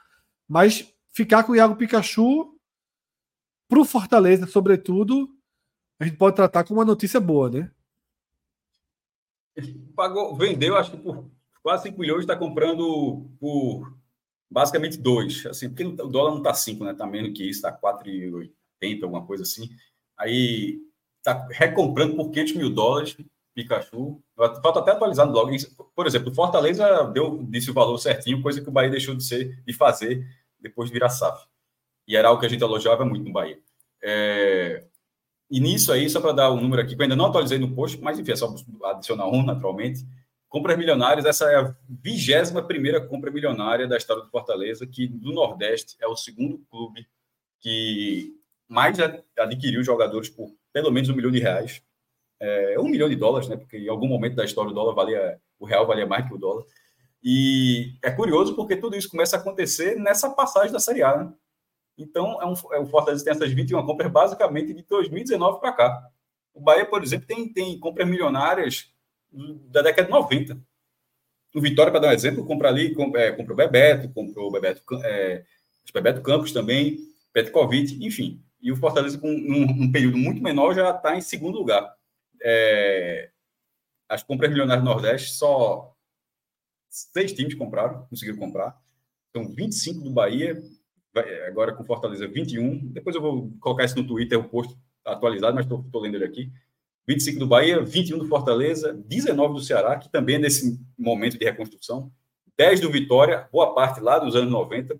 mas 0.49 0.91
ficar 1.11 1.43
com 1.43 1.51
o 1.51 1.55
Iago 1.55 1.75
Pikachu 1.75 2.57
para 3.69 3.79
o 3.79 3.85
Fortaleza, 3.85 4.47
sobretudo, 4.47 5.29
a 5.99 6.05
gente 6.05 6.17
pode 6.17 6.35
tratar 6.35 6.63
como 6.63 6.79
uma 6.79 6.85
notícia 6.85 7.19
boa, 7.19 7.51
né? 7.51 7.71
Pagou, 9.95 10.35
vendeu, 10.35 10.75
acho 10.75 10.91
que 10.91 10.97
por 10.97 11.29
quase 11.61 11.83
5 11.83 11.99
milhões, 11.99 12.21
está 12.21 12.35
comprando 12.35 13.29
por 13.39 13.95
basicamente 14.49 14.97
dois. 14.97 15.45
Assim, 15.45 15.69
porque 15.69 15.83
o 15.83 16.07
dólar 16.07 16.31
não 16.31 16.37
está 16.39 16.53
5, 16.53 16.83
né? 16.83 16.93
Está 16.93 17.05
menos 17.05 17.37
que 17.37 17.47
isso, 17.47 17.59
está 17.59 17.71
4,80, 17.71 19.03
alguma 19.03 19.25
coisa 19.25 19.43
assim. 19.43 19.69
Aí 20.17 20.81
está 21.17 21.47
recomprando 21.51 22.15
por 22.15 22.31
500 22.31 22.55
mil 22.55 22.73
dólares 22.73 23.15
Pikachu. 23.53 24.23
Falta 24.35 24.79
até 24.79 24.91
atualizar 24.91 25.25
no 25.25 25.33
blog. 25.33 25.55
Por 25.95 26.07
exemplo, 26.07 26.31
o 26.31 26.35
Fortaleza 26.35 27.03
deu, 27.13 27.43
disse 27.43 27.69
o 27.69 27.73
valor 27.73 27.97
certinho, 27.97 28.41
coisa 28.41 28.61
que 28.61 28.69
o 28.69 28.71
Bahia 28.71 28.89
deixou 28.89 29.15
de 29.15 29.23
ser 29.23 29.61
de 29.63 29.73
fazer 29.73 30.25
depois 30.59 30.89
de 30.89 30.93
virar 30.93 31.09
SAF. 31.09 31.45
E 32.07 32.15
era 32.15 32.27
algo 32.27 32.39
que 32.39 32.45
a 32.45 32.49
gente 32.49 32.63
elogiava 32.63 33.05
muito 33.05 33.25
no 33.25 33.31
Bahia. 33.31 33.59
É... 34.03 34.85
E 35.49 35.59
nisso 35.59 35.91
aí, 35.91 36.09
só 36.09 36.21
para 36.21 36.31
dar 36.31 36.51
um 36.51 36.61
número 36.61 36.81
aqui, 36.81 36.95
que 36.95 37.01
eu 37.01 37.03
ainda 37.03 37.15
não 37.15 37.25
atualizei 37.25 37.57
no 37.57 37.73
post, 37.73 37.99
mas 38.01 38.19
enfim, 38.19 38.31
é 38.31 38.35
só 38.35 38.53
adicionar 38.85 39.27
um 39.27 39.43
naturalmente. 39.43 40.05
Compras 40.47 40.77
milionárias, 40.77 41.25
essa 41.25 41.51
é 41.51 41.55
a 41.57 41.75
vigésima 41.87 42.61
primeira 42.61 42.99
compra 42.99 43.31
milionária 43.31 43.87
da 43.87 43.97
história 43.97 44.23
do 44.23 44.29
Fortaleza, 44.29 44.85
que 44.85 45.07
do 45.07 45.31
Nordeste 45.31 45.95
é 45.99 46.07
o 46.07 46.15
segundo 46.15 46.59
clube 46.69 47.07
que 47.59 48.35
mais 48.67 48.97
adquiriu 49.37 49.83
jogadores 49.83 50.29
por 50.29 50.51
pelo 50.71 50.91
menos 50.91 51.09
um 51.09 51.15
milhão 51.15 51.31
de 51.31 51.39
reais. 51.39 51.83
É, 52.39 52.79
um 52.79 52.87
milhão 52.87 53.09
de 53.09 53.15
dólares, 53.15 53.49
né? 53.49 53.57
Porque 53.57 53.77
em 53.77 53.89
algum 53.89 54.07
momento 54.07 54.35
da 54.35 54.45
história 54.45 54.71
o 54.71 54.73
dólar 54.73 54.93
valia, 54.93 55.41
o 55.59 55.65
real 55.65 55.85
valia 55.85 56.05
mais 56.05 56.27
que 56.27 56.33
o 56.33 56.37
dólar. 56.37 56.63
E 57.23 57.95
é 58.01 58.11
curioso 58.11 58.55
porque 58.55 58.75
tudo 58.75 58.95
isso 58.95 59.09
começa 59.09 59.35
a 59.35 59.39
acontecer 59.39 59.95
nessa 59.95 60.29
passagem 60.29 60.71
da 60.71 60.79
Série 60.79 61.03
A, 61.03 61.17
né? 61.17 61.33
Então, 61.97 62.41
é 62.41 62.45
um, 62.45 62.53
é, 62.73 62.79
o 62.79 62.85
Fortaleza 62.85 63.23
tem 63.25 63.31
essas 63.31 63.51
21 63.51 63.85
compras 63.85 64.09
basicamente 64.09 64.73
de 64.73 64.83
2019 64.83 65.59
para 65.59 65.73
cá. 65.73 66.09
O 66.53 66.61
Bahia, 66.61 66.85
por 66.85 67.03
exemplo, 67.03 67.27
tem, 67.27 67.51
tem 67.51 67.77
compras 67.77 68.07
milionárias 68.07 68.89
da 69.69 69.81
década 69.81 70.05
de 70.05 70.13
90. 70.13 70.57
O 71.53 71.59
Vitória, 71.61 71.91
para 71.91 72.01
dar 72.01 72.07
um 72.09 72.13
exemplo, 72.13 72.45
compra 72.45 72.69
ali, 72.69 72.93
compra, 72.93 73.21
é, 73.21 73.31
compra 73.33 73.53
o 73.53 73.55
Bebeto, 73.55 74.09
comprou 74.13 74.47
o 74.47 74.51
Bebeto, 74.51 74.81
é, 75.03 75.43
Bebeto 75.93 76.21
Campos 76.21 76.53
também, 76.53 76.99
Petkovic, 77.33 77.97
enfim. 78.05 78.41
E 78.61 78.71
o 78.71 78.75
Fortaleza, 78.75 79.17
com 79.17 79.29
um, 79.29 79.83
um 79.83 79.91
período 79.91 80.17
muito 80.17 80.41
menor, 80.41 80.73
já 80.73 80.91
está 80.91 81.17
em 81.17 81.21
segundo 81.21 81.57
lugar. 81.57 81.93
É, 82.41 83.29
as 84.07 84.23
compras 84.23 84.49
milionárias 84.49 84.83
do 84.83 84.89
Nordeste, 84.89 85.33
só 85.33 85.93
seis 86.89 87.33
times 87.33 87.55
compraram, 87.55 88.05
conseguiram 88.09 88.37
comprar. 88.37 88.79
São 89.35 89.47
25 89.47 90.01
do 90.01 90.09
Bahia, 90.09 90.61
agora 91.47 91.73
com 91.73 91.85
Fortaleza 91.85 92.27
21. 92.27 92.87
Depois 92.87 93.15
eu 93.15 93.21
vou 93.21 93.51
colocar 93.59 93.85
isso 93.85 93.95
no 93.95 94.07
Twitter, 94.07 94.39
o 94.39 94.43
post 94.43 94.75
atualizado, 95.05 95.55
mas 95.55 95.65
estou 95.65 96.01
lendo 96.01 96.15
ele 96.15 96.25
aqui. 96.25 96.51
25 97.07 97.39
do 97.39 97.47
Bahia, 97.47 97.81
21 97.81 98.19
do 98.19 98.27
Fortaleza, 98.27 98.93
19 98.93 99.55
do 99.55 99.61
Ceará, 99.61 99.97
que 99.97 100.11
também 100.11 100.35
é 100.35 100.39
nesse 100.39 100.79
momento 100.97 101.39
de 101.39 101.45
reconstrução, 101.45 102.11
10 102.55 102.81
do 102.81 102.91
Vitória, 102.91 103.47
boa 103.51 103.73
parte 103.73 103.99
lá 103.99 104.19
dos 104.19 104.35
anos 104.35 104.51
90, 104.51 104.99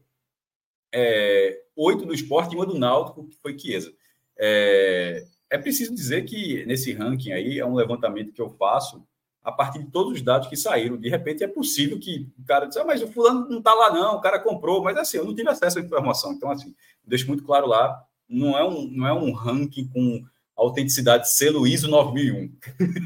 é, 0.92 1.62
8 1.76 2.06
do 2.06 2.14
Esporte 2.14 2.54
e 2.54 2.56
uma 2.56 2.66
do 2.66 2.80
Náutico, 2.80 3.28
que 3.28 3.38
foi 3.38 3.58
Chiesa. 3.58 3.94
É, 4.40 5.26
é 5.52 5.58
preciso 5.58 5.94
dizer 5.94 6.24
que 6.24 6.66
nesse 6.66 6.94
ranking 6.94 7.32
aí 7.32 7.60
é 7.60 7.66
um 7.66 7.76
levantamento 7.76 8.34
que 8.34 8.42
eu 8.42 8.50
faço 8.50 9.06
a 9.44 9.52
partir 9.52 9.80
de 9.80 9.92
todos 9.92 10.14
os 10.14 10.22
dados 10.22 10.48
que 10.48 10.56
saíram. 10.56 10.98
De 10.98 11.10
repente 11.10 11.44
é 11.44 11.48
possível 11.48 12.00
que 12.00 12.28
o 12.38 12.46
cara 12.46 12.66
diga, 12.66 12.82
ah, 12.82 12.86
mas 12.86 13.02
o 13.02 13.08
fulano 13.08 13.48
não 13.50 13.60
está 13.60 13.74
lá 13.74 13.92
não, 13.92 14.16
o 14.16 14.22
cara 14.22 14.40
comprou, 14.40 14.84
mas 14.84 14.98
assim, 14.98 15.18
eu 15.18 15.26
não 15.26 15.36
tive 15.36 15.50
acesso 15.50 15.80
à 15.80 15.82
informação. 15.82 16.34
Então, 16.34 16.52
assim, 16.52 16.76
deixo 17.06 17.28
muito 17.28 17.44
claro 17.44 17.68
lá, 17.68 18.04
não 18.28 18.58
é 18.58 18.64
um, 18.64 18.88
não 18.88 19.08
é 19.08 19.14
um 19.14 19.32
ranking 19.32 19.88
com 19.88 20.24
autenticidade 20.56 21.32
selo 21.32 21.66
ISO 21.66 21.90
9001. 21.90 22.52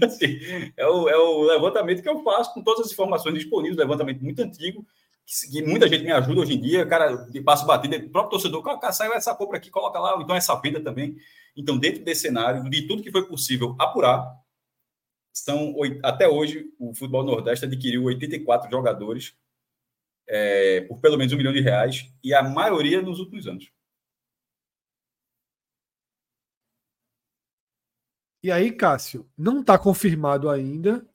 assim, 0.04 0.40
é, 0.76 0.88
o, 0.88 1.08
é 1.08 1.18
o 1.18 1.44
levantamento 1.44 2.02
que 2.02 2.10
eu 2.10 2.24
faço 2.24 2.54
com 2.54 2.64
todas 2.64 2.88
as 2.88 2.92
informações 2.92 3.36
disponíveis, 3.36 3.78
levantamento 3.78 4.24
muito 4.24 4.42
antigo, 4.42 4.86
que, 5.26 5.52
que, 5.52 5.62
muita 5.62 5.88
gente 5.88 6.04
me 6.04 6.12
ajuda 6.12 6.42
hoje 6.42 6.56
em 6.56 6.60
dia, 6.60 6.86
cara, 6.86 7.16
de 7.16 7.40
passo 7.42 7.66
batido, 7.66 7.96
o 7.96 8.10
próprio 8.10 8.32
torcedor, 8.32 8.62
cara, 8.62 8.92
saiu 8.92 9.14
essa 9.14 9.34
compra 9.36 9.58
aqui, 9.58 9.70
coloca 9.70 10.00
lá, 10.00 10.20
então 10.20 10.36
essa 10.36 10.56
venda 10.56 10.82
também. 10.82 11.16
Então, 11.56 11.78
dentro 11.78 12.04
desse 12.04 12.22
cenário, 12.22 12.68
de 12.70 12.88
tudo 12.88 13.04
que 13.04 13.12
foi 13.12 13.26
possível 13.26 13.76
apurar, 13.80 14.43
são 15.34 15.74
até 16.04 16.28
hoje 16.28 16.66
o 16.80 16.94
futebol 16.94 17.24
nordeste 17.24 17.66
adquiriu 17.66 18.04
84 18.04 18.70
jogadores 18.70 19.36
é, 20.28 20.82
por 20.82 21.00
pelo 21.00 21.18
menos 21.18 21.34
um 21.34 21.38
milhão 21.38 21.52
de 21.52 21.60
reais 21.60 22.12
e 22.24 22.34
a 22.34 22.44
maioria 22.44 23.02
nos 23.02 23.20
últimos 23.20 23.48
anos. 23.48 23.72
E 28.44 28.52
aí, 28.52 28.72
Cássio, 28.72 29.26
não 29.38 29.62
está 29.62 29.78
confirmado 29.78 30.50
ainda, 30.50 31.06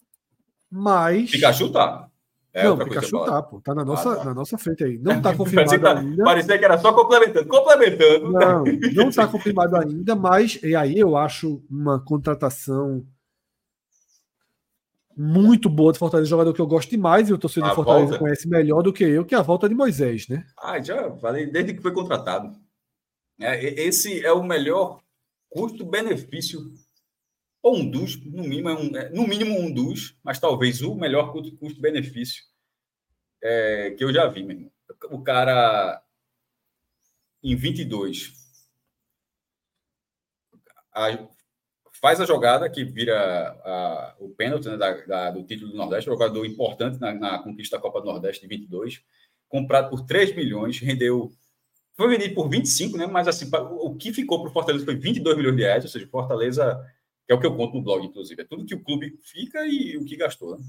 mas. 0.70 1.30
Pikachu 1.30 1.70
tá. 1.70 2.08
É 2.54 2.64
não, 2.64 2.78
Pikachu 2.78 3.24
tá, 3.24 3.42
pô. 3.42 3.60
Tá 3.60 3.74
na 3.74 3.84
nossa, 3.84 4.12
ah, 4.12 4.16
tá. 4.16 4.24
na 4.24 4.34
nossa 4.34 4.56
frente 4.56 4.82
aí. 4.82 4.98
Não 4.98 5.12
está 5.18 5.36
confirmado 5.36 5.78
tá, 5.78 5.98
ainda. 5.98 6.24
Parecia 6.24 6.58
que 6.58 6.64
era 6.64 6.78
só 6.78 6.92
complementando. 6.94 7.46
Complementando. 7.46 8.32
Não, 8.32 8.64
não 8.94 9.08
está 9.10 9.28
confirmado 9.28 9.76
ainda, 9.76 10.16
mas 10.16 10.58
e 10.62 10.74
aí 10.74 10.98
eu 10.98 11.18
acho 11.18 11.62
uma 11.70 12.00
contratação 12.00 13.06
muito 15.18 15.68
boa 15.68 15.92
de 15.92 15.98
Fortaleza, 15.98 16.30
jogador 16.30 16.54
que 16.54 16.60
eu 16.60 16.66
gosto 16.66 16.90
demais 16.90 17.28
e 17.28 17.32
o 17.32 17.38
torcedor 17.38 17.70
do 17.70 17.74
Fortaleza 17.74 18.06
volta. 18.06 18.18
conhece 18.20 18.48
melhor 18.48 18.82
do 18.82 18.92
que 18.92 19.02
eu, 19.02 19.24
que 19.24 19.34
é 19.34 19.38
a 19.38 19.42
volta 19.42 19.68
de 19.68 19.74
Moisés, 19.74 20.28
né? 20.28 20.46
Ah, 20.56 20.80
já 20.80 21.10
falei 21.16 21.46
desde 21.46 21.74
que 21.74 21.82
foi 21.82 21.92
contratado. 21.92 22.56
É, 23.40 23.82
esse 23.82 24.24
é 24.24 24.32
o 24.32 24.44
melhor 24.44 25.02
custo-benefício 25.50 26.60
ou 27.60 27.78
um 27.78 27.90
dos, 27.90 28.16
no 28.24 28.44
mínimo, 28.44 28.68
é 28.68 28.74
um, 28.74 28.96
é, 28.96 29.10
no 29.10 29.26
mínimo 29.26 29.58
um 29.58 29.72
dos, 29.72 30.16
mas 30.22 30.38
talvez 30.38 30.82
o 30.82 30.94
melhor 30.94 31.32
custo-benefício 31.32 32.44
é, 33.42 33.90
que 33.92 34.04
eu 34.04 34.12
já 34.12 34.28
vi, 34.28 34.44
mesmo. 34.44 34.72
O 35.10 35.22
cara, 35.22 36.00
em 37.42 37.56
22, 37.56 38.32
a, 40.94 41.28
faz 42.00 42.20
a 42.20 42.26
jogada 42.26 42.68
que 42.70 42.84
vira 42.84 43.16
a, 43.64 44.14
o 44.18 44.30
pênalti 44.30 44.68
né, 44.68 44.76
da, 44.76 44.92
da, 45.06 45.30
do 45.30 45.42
título 45.42 45.70
do 45.70 45.76
Nordeste, 45.76 46.10
jogador 46.10 46.44
importante 46.44 47.00
na, 47.00 47.12
na, 47.12 47.38
conquista 47.38 47.76
da 47.76 47.82
Copa 47.82 48.00
do 48.00 48.06
Nordeste 48.06 48.42
de 48.42 48.48
22, 48.48 49.02
comprado 49.48 49.90
por 49.90 50.06
3 50.06 50.34
milhões, 50.34 50.78
rendeu. 50.78 51.30
Foi 51.96 52.08
vendido 52.08 52.34
por 52.34 52.48
25, 52.48 52.96
né? 52.96 53.06
Mas 53.06 53.26
assim, 53.26 53.50
o 53.52 53.94
que 53.96 54.12
ficou 54.12 54.40
para 54.40 54.50
o 54.50 54.52
Fortaleza 54.52 54.84
foi 54.84 54.94
22 54.94 55.36
milhões 55.36 55.56
de 55.56 55.62
reais, 55.62 55.84
ou 55.84 55.90
seja, 55.90 56.06
Fortaleza 56.06 56.80
que 57.28 57.32
é 57.32 57.34
o 57.34 57.40
que 57.40 57.46
eu 57.46 57.54
conto 57.54 57.74
no 57.74 57.82
blog, 57.82 58.06
inclusive. 58.06 58.40
É 58.40 58.44
tudo 58.44 58.64
que 58.64 58.74
o 58.74 58.82
clube 58.82 59.18
fica 59.22 59.66
e 59.66 59.98
o 59.98 60.04
que 60.06 60.16
gastou. 60.16 60.56
Né? 60.56 60.64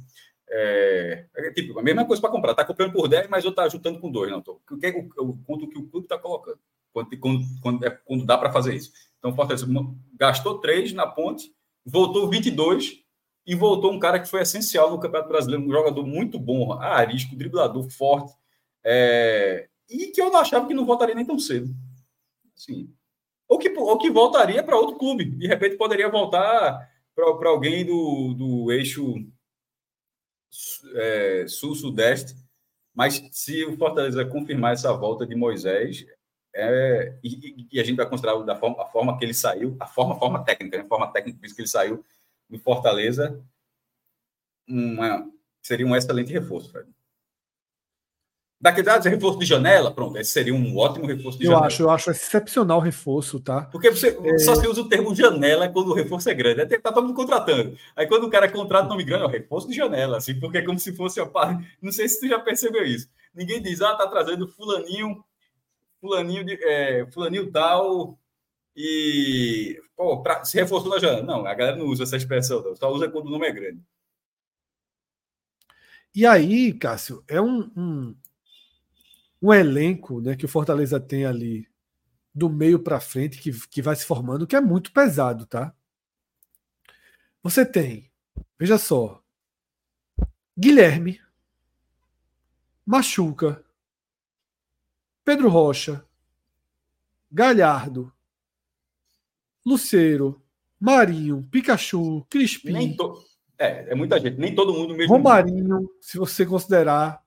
É, 0.50 1.26
é, 1.38 1.52
tipo, 1.54 1.80
a 1.80 1.82
mesma 1.82 2.06
coisa 2.06 2.22
para 2.22 2.30
comprar. 2.30 2.52
Está 2.52 2.65
comprando 2.65 2.92
por 2.92 3.08
10, 3.08 3.30
mas 3.30 3.46
eu 3.46 3.52
está 3.52 3.70
juntando 3.70 3.98
com 3.98 4.12
2. 4.12 4.30
Não, 4.30 4.42
tô, 4.42 4.60
eu, 4.70 4.78
eu, 4.82 5.10
eu 5.18 5.39
conto 5.48 5.63
o 5.63 5.70
que 5.70 5.78
o 5.80 5.88
clube 5.88 6.06
está 6.06 6.18
colocando. 6.18 6.60
Quando, 6.92 7.18
quando, 7.18 7.46
quando, 7.62 7.86
é, 7.86 7.89
quando 7.92 8.26
dá 8.26 8.38
para 8.38 8.52
fazer 8.52 8.76
isso. 8.76 8.92
Então, 9.19 9.36
Fortaleza 9.36 9.67
gastou 10.15 10.60
3 10.60 10.93
na 10.93 11.05
ponte, 11.05 11.53
voltou 11.86 12.29
22 12.29 13.03
e 13.45 13.55
voltou 13.55 13.91
um 13.91 13.99
cara 13.99 14.19
que 14.19 14.27
foi 14.27 14.41
essencial 14.41 14.89
no 14.89 14.99
Campeonato 14.99 15.30
Brasileiro, 15.30 15.65
um 15.65 15.72
jogador 15.72 16.05
muito 16.05 16.39
bom, 16.39 16.74
arisco, 16.74 17.36
driblador, 17.36 17.89
forte, 17.89 18.34
é, 18.84 19.67
e 19.89 20.07
que 20.07 20.22
eu 20.22 20.30
não 20.32 20.39
achava 20.39 20.67
que 20.67 20.74
não 20.74 20.86
voltaria 20.86 21.15
nem 21.15 21.26
tão 21.26 21.39
cedo. 21.39 21.74
Assim, 22.55 22.93
ou 23.47 23.57
que, 23.57 23.70
ou 23.70 23.97
que 23.97 24.11
voltaria 24.11 24.63
para 24.63 24.78
outro 24.78 24.97
clube. 24.97 25.26
De 25.26 25.47
repente 25.47 25.76
poderia 25.76 26.07
voltar 26.09 26.88
para 27.15 27.49
alguém 27.49 27.84
do, 27.86 28.34
do 28.36 28.72
eixo 28.72 29.15
é, 30.95 31.45
sul-sudeste. 31.47 32.36
Mas 32.93 33.22
se 33.32 33.65
o 33.65 33.76
Fortaleza 33.78 34.26
confirmar 34.26 34.74
essa 34.74 34.93
volta 34.93 35.26
de 35.26 35.36
Moisés, 35.36 36.05
é, 36.62 37.20
e, 37.24 37.68
e, 37.72 37.80
a 37.80 37.84
gente 37.84 37.97
vai 37.97 38.10
considerar 38.10 38.38
da 38.43 38.55
forma, 38.55 38.82
a 38.82 38.86
forma 38.86 39.18
que 39.18 39.26
ele 39.26 39.34
saiu, 39.34 39.76
a 39.80 39.86
forma, 39.86 40.16
a 40.16 40.20
forma 40.20 40.43
técnica, 40.43 40.78
né? 40.78 40.84
a 40.84 40.88
forma 40.88 41.12
técnica 41.12 41.39
que 41.39 41.62
ele 41.62 41.68
saiu 41.68 42.03
do 42.49 42.60
Fortaleza, 42.60 43.41
uma, 44.68 45.30
seria 45.62 45.86
um 45.86 45.95
excelente 45.95 46.32
reforço, 46.32 46.72
Fred. 46.72 46.89
Dados, 48.62 49.07
ah, 49.07 49.10
reforço 49.10 49.39
de 49.39 49.45
janela, 49.45 49.89
pronto, 49.89 50.18
esse 50.18 50.32
seria 50.32 50.53
um 50.53 50.78
ótimo 50.78 51.05
reforço 51.05 51.38
de 51.38 51.45
eu 51.45 51.51
janela. 51.51 51.68
Acho, 51.68 51.84
eu 51.84 51.89
acho 51.89 52.12
excepcional 52.12 52.82
reforço, 52.82 53.39
tá? 53.39 53.62
Porque 53.72 53.89
você 53.89 54.18
é... 54.22 54.38
só 54.38 54.53
se 54.53 54.68
usa 54.68 54.82
o 54.82 54.89
termo 54.89 55.16
janela 55.16 55.70
quando 55.70 55.91
o 55.91 55.93
reforço 55.93 56.30
é 56.30 56.34
grande. 56.34 56.62
Aí 56.62 56.68
tá 56.68 56.91
todo 56.91 57.05
mundo 57.07 57.16
contratando. 57.16 57.78
Aí 57.95 58.05
quando 58.05 58.26
o 58.26 58.30
cara 58.30 58.51
contrata 58.51 58.88
o 58.88 58.89
nome 58.89 59.05
grande, 59.05 59.24
é 59.24 59.28
o 59.28 59.30
reforço 59.30 59.66
de 59.70 59.74
janela, 59.74 60.18
assim, 60.18 60.38
porque 60.38 60.57
é 60.57 60.62
como 60.62 60.78
se 60.78 60.93
fosse 60.93 61.22
a 61.22 61.26
parte. 61.26 61.66
Não 61.82 61.89
sei 61.89 62.10
se 62.10 62.20
tu 62.20 62.28
já 62.28 62.38
percebeu 62.38 62.84
isso. 62.84 63.07
Ninguém 63.34 63.62
diz, 63.62 63.82
ah, 63.82 63.95
tá 63.95 64.05
trazendo 64.07 64.45
fulaninho, 64.45 65.24
fulaninho, 66.00 66.45
de, 66.45 66.54
é, 66.64 67.06
fulaninho 67.12 67.52
tal, 67.52 68.20
e 68.76 69.82
pô, 69.95 70.22
pra, 70.22 70.43
se 70.45 70.58
reforçou 70.58 70.89
na 70.89 71.00
janela. 71.00 71.24
Não, 71.24 71.45
a 71.45 71.54
galera 71.54 71.78
não 71.78 71.86
usa 71.86 72.04
essa 72.04 72.18
expressão, 72.18 72.64
não. 72.64 72.76
só 72.76 72.91
usa 72.91 73.10
quando 73.10 73.28
o 73.28 73.32
nome 73.32 73.47
é 73.47 73.52
grande. 73.52 73.82
E 76.16 76.26
aí, 76.26 76.74
Cássio, 76.74 77.24
é 77.28 77.39
um, 77.39 77.72
um, 77.76 78.16
um 79.41 79.54
elenco 79.54 80.22
né, 80.22 80.36
que 80.36 80.45
o 80.45 80.50
Fortaleza 80.50 81.00
tem 81.00 81.26
ali 81.26 81.68
do 82.34 82.50
meio 82.50 82.80
para 82.80 83.00
frente 83.00 83.39
que, 83.39 83.52
que 83.68 83.82
vai 83.82 83.95
se 83.95 84.06
formando, 84.06 84.47
que 84.47 84.56
é 84.56 84.62
muito 84.62 84.91
pesado, 84.91 85.45
tá? 85.45 85.74
Você 87.43 87.66
tem, 87.66 88.12
veja 88.58 88.78
só, 88.78 89.24
Guilherme, 90.58 91.22
Machuca, 92.86 93.64
Pedro 95.30 95.47
Rocha, 95.47 96.03
Galhardo, 97.32 98.11
Luceiro, 99.63 100.41
Marinho, 100.80 101.47
Pikachu, 101.51 102.25
Crispim. 102.27 102.95
To... 102.95 103.23
É, 103.55 103.91
é 103.91 103.93
muita 103.93 104.19
gente, 104.19 104.39
nem 104.39 104.55
todo 104.55 104.73
mundo 104.73 104.95
mesmo. 104.95 105.13
Romarinho, 105.13 105.61
nível. 105.61 105.97
se 106.01 106.17
você 106.17 106.47
considerar. 106.47 107.23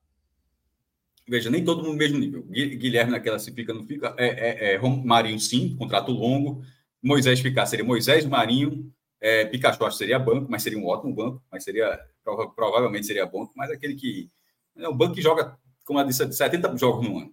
Veja, 1.28 1.48
nem 1.48 1.64
todo 1.64 1.84
mundo 1.84 1.96
mesmo 1.96 2.18
nível. 2.18 2.42
Guilherme 2.42 3.12
naquela 3.12 3.38
se 3.38 3.52
fica, 3.52 3.72
não 3.72 3.86
fica. 3.86 4.12
É, 4.18 4.72
é, 4.72 4.74
é 4.74 4.78
Marinho, 4.80 5.38
sim, 5.38 5.76
contrato 5.76 6.10
longo. 6.10 6.64
Moisés 7.00 7.38
ficar 7.38 7.66
seria 7.66 7.84
Moisés, 7.84 8.26
Marinho. 8.26 8.92
É, 9.20 9.44
Pikachu 9.44 9.84
acho 9.84 9.96
que 9.96 9.98
seria 9.98 10.18
banco, 10.18 10.50
mas 10.50 10.64
seria 10.64 10.80
um 10.80 10.88
ótimo 10.88 11.14
banco, 11.14 11.40
mas 11.52 11.62
seria 11.62 12.00
provavelmente 12.24 13.06
seria 13.06 13.26
banco, 13.26 13.52
mas 13.54 13.70
aquele 13.70 13.94
que 13.94 14.28
é 14.76 14.88
um 14.88 14.96
banco 14.96 15.14
que 15.14 15.22
joga, 15.22 15.56
como 15.84 16.00
eu 16.00 16.04
disse, 16.04 16.32
70 16.32 16.76
jogos 16.76 17.08
no 17.08 17.18
ano. 17.18 17.32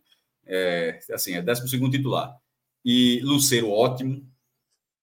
É, 0.52 1.00
assim, 1.12 1.36
é 1.36 1.42
12 1.42 1.92
titular. 1.92 2.36
E 2.84 3.22
Luceiro, 3.22 3.70
ótimo. 3.70 4.28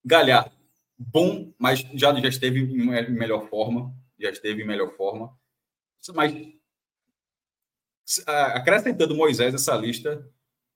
Galhardo, 0.05 0.51
bom, 0.99 1.53
mas 1.57 1.81
já, 1.95 2.13
já 2.21 2.29
esteve 2.29 2.61
em 2.61 3.11
melhor 3.13 3.49
forma. 3.49 3.95
Já 4.19 4.31
esteve 4.31 4.63
em 4.63 4.67
melhor 4.67 4.91
forma. 4.97 5.37
Mas 6.15 6.33
acrescentando 8.27 9.15
Moisés 9.15 9.55
essa 9.55 9.75
lista, 9.77 10.29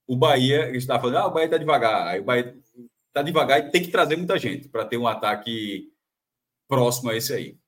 o 0.07 0.17
Bahia 0.17 0.71
está 0.77 0.99
falando, 0.99 1.19
ah, 1.19 1.27
o 1.27 1.33
Bahia 1.33 1.47
está 1.47 1.59
devagar. 1.59 2.09
Aí 2.09 2.21
o 2.21 2.25
Bahia 2.25 2.57
está 3.09 3.23
devagar 3.23 3.61
e 3.61 3.71
tem 3.71 3.83
que 3.83 3.91
trazer 3.91 4.17
muita 4.17 4.39
gente 4.39 4.69
para 4.69 4.85
ter 4.85 4.97
um 4.97 5.07
ataque 5.07 5.93
próximo 6.69 7.11
a 7.11 7.17
esse 7.17 7.33
aí. 7.33 7.59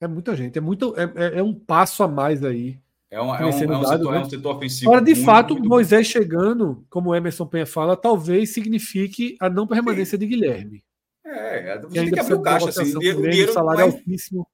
É 0.00 0.08
muita 0.08 0.34
gente, 0.34 0.58
é 0.58 0.60
muito, 0.60 0.94
é, 0.98 1.04
é, 1.04 1.38
é 1.38 1.42
um 1.42 1.54
passo 1.54 2.02
a 2.02 2.08
mais 2.08 2.42
aí 2.42 2.81
é, 3.12 3.20
um, 3.20 3.34
é, 3.34 3.40
um, 3.40 3.44
é, 3.44 3.46
um 3.46 3.52
setor, 3.84 4.12
né? 4.12 4.18
é 4.18 4.20
um 4.22 4.30
setor 4.30 4.56
ofensivo. 4.56 4.90
Agora, 4.90 5.04
de 5.04 5.12
muito, 5.12 5.26
fato, 5.26 5.52
muito 5.52 5.68
Moisés 5.68 6.06
bom. 6.06 6.12
chegando, 6.12 6.86
como 6.88 7.10
o 7.10 7.14
Emerson 7.14 7.46
Penha 7.46 7.66
fala, 7.66 7.94
talvez 7.94 8.54
signifique 8.54 9.36
a 9.38 9.50
não 9.50 9.66
permanência 9.66 10.16
Sim. 10.16 10.20
de 10.20 10.26
Guilherme. 10.28 10.82
É, 11.22 11.78
você 11.78 11.92
tem 11.92 12.10
que 12.10 12.18
abrir 12.18 12.34
o 12.34 12.40
caixa. 12.40 12.70
Assim, 12.70 12.96
o 12.96 13.00
dinheiro, 13.00 13.52
salário 13.52 13.82
mais... 13.82 13.94
altíssimo. 13.94 14.48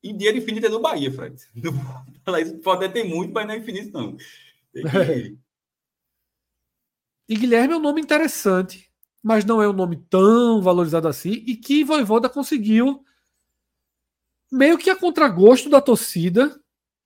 E 0.00 0.12
dinheiro 0.12 0.38
infinito 0.38 0.66
é 0.66 0.68
no 0.68 0.80
Bahia, 0.80 1.10
Fred. 1.10 1.34
Pode 2.62 2.88
ter 2.90 3.02
muito, 3.02 3.34
mas 3.34 3.48
não 3.48 3.54
é 3.54 3.58
infinito, 3.58 3.92
não. 3.92 4.16
Que... 4.16 5.36
E 7.26 7.36
Guilherme 7.36 7.72
é 7.72 7.76
um 7.78 7.80
nome 7.80 8.02
interessante, 8.02 8.88
mas 9.22 9.46
não 9.46 9.60
é 9.60 9.68
um 9.68 9.72
nome 9.72 9.96
tão 10.08 10.62
valorizado 10.62 11.08
assim, 11.08 11.42
e 11.46 11.56
que 11.56 11.82
Voivoda 11.82 12.28
conseguiu 12.28 13.02
meio 14.52 14.76
que 14.76 14.90
a 14.90 14.94
contragosto 14.94 15.70
da 15.70 15.80
torcida 15.80 16.54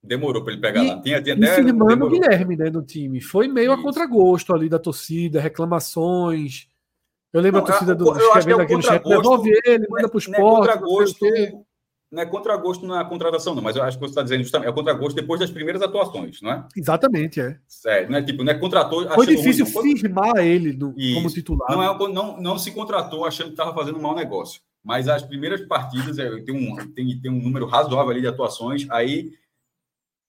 Demorou 0.09 0.43
para 0.43 0.55
ele 0.55 0.63
pegar 0.63 0.83
e, 0.83 0.89
lá. 0.89 1.01
Tinha, 1.01 1.23
tinha 1.23 1.35
até. 1.35 1.55
Firmando 1.55 2.07
o 2.07 2.11
Guilherme 2.11 2.57
né, 2.57 2.71
no 2.71 2.83
time. 2.83 3.21
Foi 3.21 3.47
meio 3.47 3.73
Isso. 3.73 3.81
a 3.81 3.83
contragosto 3.83 4.55
ali 4.55 4.69
da 4.69 4.79
torcida, 4.79 5.41
reclamações. 5.41 6.67
Eu 7.33 7.43
lembro 7.43 7.61
não, 7.61 7.67
a 7.67 7.71
torcida 7.71 7.95
do 7.95 8.09
eu 8.09 8.17
escrevendo 8.17 8.63
aqui 8.63 8.75
no 8.75 8.83
chat, 8.83 9.05
devolve 9.07 9.51
ele, 9.65 9.87
manda 9.89 10.09
para 10.09 10.17
o 10.17 10.19
esporte. 10.19 11.55
Não 12.11 12.23
é 12.23 12.27
contragosto 12.27 12.87
na 12.87 13.05
contratação, 13.05 13.55
não, 13.55 13.63
mas 13.63 13.77
eu 13.77 13.83
acho 13.83 13.99
que 13.99 14.05
você 14.05 14.13
está 14.13 14.23
dizendo 14.23 14.43
justamente, 14.43 14.71
é 14.71 14.73
contragosto 14.73 15.15
depois 15.15 15.39
das 15.39 15.51
primeiras 15.51 15.83
atuações, 15.83 16.41
não 16.41 16.51
é? 16.51 16.67
Exatamente, 16.75 17.39
é. 17.39 17.59
Certo, 17.69 18.11
não 18.11 18.17
é 18.17 18.23
tipo, 18.23 18.43
não 18.43 18.51
é 18.51 18.55
contratou. 18.55 19.07
Foi 19.11 19.27
difícil 19.27 19.67
ruim, 19.67 19.95
firmar 19.95 20.39
ele 20.39 20.73
no, 20.73 20.95
como 21.15 21.29
titular. 21.29 21.71
Não, 21.71 21.83
é, 21.83 22.09
não, 22.11 22.41
não 22.41 22.59
se 22.59 22.71
contratou 22.71 23.27
achando 23.27 23.49
que 23.49 23.53
estava 23.53 23.75
fazendo 23.75 23.99
um 23.99 24.03
mau 24.03 24.15
negócio. 24.15 24.63
Mas 24.83 25.07
as 25.07 25.23
primeiras 25.23 25.61
partidas, 25.67 26.19
é, 26.19 26.31
tem 26.41 26.55
um, 26.55 26.77
tem, 26.93 27.21
tem 27.21 27.31
um 27.31 27.43
número 27.43 27.67
razoável 27.67 28.11
ali 28.11 28.23
de 28.23 28.27
atuações, 28.27 28.87
aí 28.89 29.33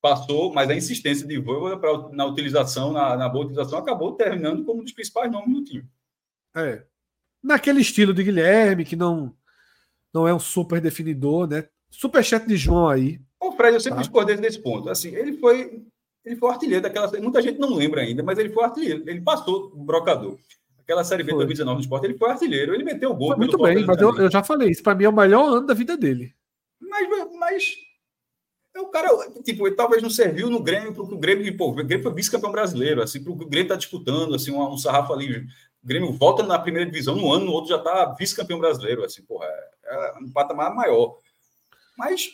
passou, 0.01 0.53
mas 0.53 0.69
a 0.69 0.75
insistência 0.75 1.27
de 1.27 1.37
Voivoda 1.37 2.09
na 2.13 2.25
utilização, 2.25 2.91
na, 2.91 3.17
na, 3.17 3.29
boa 3.29 3.45
utilização, 3.45 3.79
acabou 3.79 4.13
terminando 4.13 4.63
como 4.63 4.81
um 4.81 4.83
dos 4.83 4.93
principais 4.93 5.31
nomes 5.31 5.53
do 5.53 5.63
time. 5.63 5.85
É. 6.55 6.83
Naquele 7.43 7.81
estilo 7.81 8.13
de 8.13 8.23
Guilherme, 8.23 8.85
que 8.85 8.95
não, 8.95 9.33
não 10.13 10.27
é 10.27 10.33
um 10.33 10.39
super 10.39 10.81
definidor, 10.81 11.47
né? 11.47 11.67
Superchat 11.89 12.47
de 12.47 12.55
João 12.55 12.87
aí. 12.87 13.19
O 13.41 13.51
Fred, 13.53 13.73
eu 13.73 13.79
sempre 13.79 13.97
tá. 13.97 14.01
discordei 14.01 14.35
desse 14.37 14.61
ponto. 14.61 14.89
Assim, 14.89 15.15
ele 15.15 15.37
foi, 15.37 15.83
ele 16.25 16.35
foi 16.35 16.49
artilheiro 16.49 16.83
daquela. 16.83 17.09
Muita 17.19 17.41
gente 17.41 17.59
não 17.59 17.73
lembra 17.73 18.01
ainda, 18.01 18.21
mas 18.21 18.37
ele 18.37 18.49
foi 18.49 18.63
artilheiro. 18.63 19.03
Ele 19.07 19.21
passou 19.21 19.71
o 19.73 19.83
brocador. 19.83 20.37
Aquela 20.79 21.03
série 21.03 21.23
B 21.23 21.31
2019 21.31 21.75
no 21.75 21.81
esporte, 21.81 22.05
ele 22.05 22.17
foi 22.17 22.29
artilheiro. 22.29 22.73
Ele 22.73 22.83
meteu 22.83 23.11
o 23.11 23.15
gol. 23.15 23.29
Foi 23.29 23.37
muito 23.37 23.57
bem, 23.57 23.85
mas 23.85 24.01
eu, 24.01 24.15
eu, 24.17 24.31
já 24.31 24.43
falei, 24.43 24.69
isso 24.69 24.83
para 24.83 24.95
mim 24.95 25.05
é 25.05 25.09
o 25.09 25.13
melhor 25.13 25.57
ano 25.57 25.67
da 25.67 25.73
vida 25.73 25.95
dele. 25.95 26.33
Mas, 26.81 27.07
mas 27.39 27.75
é 28.80 28.82
o 28.82 28.88
cara, 28.88 29.09
tipo, 29.43 29.67
ele 29.67 29.75
talvez 29.75 30.01
não 30.01 30.09
serviu 30.09 30.49
no 30.49 30.61
Grêmio, 30.61 30.93
porque 30.93 31.13
o 31.13 31.17
Grêmio, 31.17 31.55
pô, 31.57 31.69
o 31.69 31.73
Grêmio 31.73 32.01
foi 32.01 32.13
vice-campeão 32.13 32.51
brasileiro, 32.51 33.01
assim, 33.01 33.23
porque 33.23 33.43
o 33.43 33.47
Grêmio 33.47 33.69
tá 33.69 33.75
disputando, 33.75 34.34
assim, 34.34 34.51
um, 34.51 34.61
um 34.61 34.77
sarrafo 34.77 35.13
ali. 35.13 35.39
O 35.84 35.88
Grêmio 35.88 36.11
volta 36.13 36.43
na 36.43 36.57
primeira 36.57 36.89
divisão, 36.89 37.15
no 37.15 37.32
ano, 37.32 37.45
no 37.45 37.51
outro 37.51 37.69
já 37.69 37.77
tá 37.77 38.15
vice-campeão 38.17 38.59
brasileiro, 38.59 39.03
assim, 39.03 39.21
porra, 39.23 39.45
é, 39.45 39.69
é, 39.86 40.13
um 40.21 40.32
patamar 40.32 40.73
maior. 40.73 41.17
Mas 41.97 42.30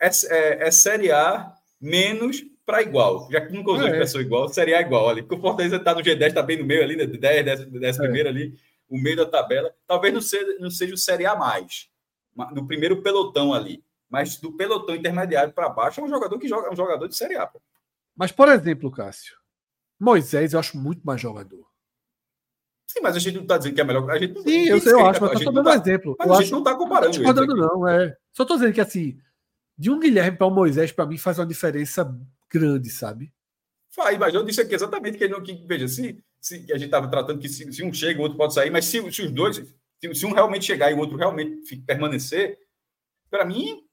é, 0.00 0.08
é, 0.08 0.68
é 0.68 0.70
Série 0.70 1.12
A 1.12 1.52
menos 1.80 2.42
para 2.64 2.82
igual, 2.82 3.28
já 3.30 3.40
que 3.40 3.52
nunca 3.52 3.72
usou 3.72 3.86
é. 3.86 3.90
expressão 3.90 4.20
igual, 4.20 4.48
Série 4.48 4.74
A 4.74 4.80
igual 4.80 5.08
ali, 5.08 5.22
porque 5.22 5.34
o 5.34 5.40
Fortaleza 5.40 5.78
tá 5.78 5.94
no 5.94 6.02
G10, 6.02 6.32
tá 6.32 6.42
bem 6.42 6.58
no 6.58 6.64
meio 6.64 6.82
ali, 6.82 6.96
né, 6.96 7.06
10, 7.06 7.44
10, 7.44 7.66
10 7.66 7.96
é. 7.96 8.02
primeiro 8.02 8.28
ali, 8.28 8.54
o 8.88 8.98
meio 8.98 9.16
da 9.16 9.26
tabela, 9.26 9.74
talvez 9.86 10.12
não 10.14 10.20
seja, 10.20 10.56
não 10.58 10.70
seja 10.70 10.94
o 10.94 10.98
Série 10.98 11.26
A 11.26 11.34
mais, 11.34 11.88
no 12.52 12.66
primeiro 12.66 13.02
pelotão 13.02 13.52
ali 13.52 13.82
mas 14.10 14.36
do 14.38 14.52
pelotão 14.52 14.94
intermediário 14.94 15.52
para 15.52 15.68
baixo 15.68 16.00
é 16.00 16.04
um 16.04 16.08
jogador 16.08 16.38
que 16.38 16.48
joga, 16.48 16.66
é 16.66 16.72
um 16.72 16.76
jogador 16.76 17.06
de 17.06 17.16
Série 17.16 17.36
A. 17.36 17.46
Pô. 17.46 17.62
Mas, 18.16 18.32
por 18.32 18.48
exemplo, 18.48 18.90
Cássio, 18.90 19.36
Moisés 19.98 20.52
eu 20.52 20.60
acho 20.60 20.76
muito 20.76 21.02
mais 21.06 21.20
jogador. 21.20 21.64
Sim, 22.86 23.00
mas 23.02 23.14
a 23.14 23.20
gente 23.20 23.36
não 23.36 23.42
está 23.42 23.56
dizendo 23.56 23.74
que 23.76 23.80
é 23.80 23.84
melhor. 23.84 24.10
A 24.10 24.18
gente 24.18 24.34
não, 24.34 24.42
Sim, 24.42 24.64
eu, 24.64 24.80
sei, 24.80 24.92
eu 24.92 25.06
acho, 25.06 25.20
mas 25.20 25.32
estou 25.38 25.52
dando 25.52 25.64
tá, 25.64 25.70
um 25.70 25.80
exemplo. 25.80 26.16
Mas 26.18 26.26
eu 26.26 26.32
a 26.32 26.36
gente 26.36 26.44
acho, 26.44 26.52
não 26.52 26.58
está 26.58 26.74
comparando. 26.74 27.22
Não 27.22 27.30
estou 27.30 27.56
não, 27.56 27.88
é. 27.88 28.16
Só 28.32 28.42
estou 28.42 28.56
dizendo 28.56 28.74
que 28.74 28.80
assim, 28.80 29.16
de 29.78 29.90
um 29.90 30.00
Guilherme 30.00 30.36
para 30.36 30.48
o 30.48 30.50
Moisés, 30.50 30.90
para 30.90 31.06
mim, 31.06 31.16
faz 31.16 31.38
uma 31.38 31.46
diferença 31.46 32.12
grande, 32.52 32.90
sabe? 32.90 33.32
Faz, 33.90 34.18
mas 34.18 34.34
eu 34.34 34.44
disse 34.44 34.60
aqui 34.60 34.74
exatamente 34.74 35.16
que 35.16 35.24
ele 35.24 35.32
não. 35.32 35.42
Que, 35.42 35.54
veja, 35.66 35.86
se, 35.86 36.20
se 36.40 36.56
a 36.72 36.74
gente 36.76 36.86
estava 36.86 37.08
tratando 37.08 37.38
que 37.38 37.48
se, 37.48 37.72
se, 37.72 37.84
um 37.84 37.92
chega, 37.92 38.18
o 38.18 38.22
outro 38.22 38.36
pode 38.36 38.54
sair, 38.54 38.70
mas 38.70 38.86
se, 38.86 39.00
se 39.12 39.22
os 39.22 39.30
dois, 39.30 39.56
se, 39.56 40.14
se 40.14 40.26
um 40.26 40.32
realmente 40.32 40.64
chegar 40.64 40.90
e 40.90 40.94
o 40.94 40.98
outro 40.98 41.16
realmente 41.16 41.76
permanecer, 41.86 42.58
para 43.30 43.44
mim, 43.44 43.84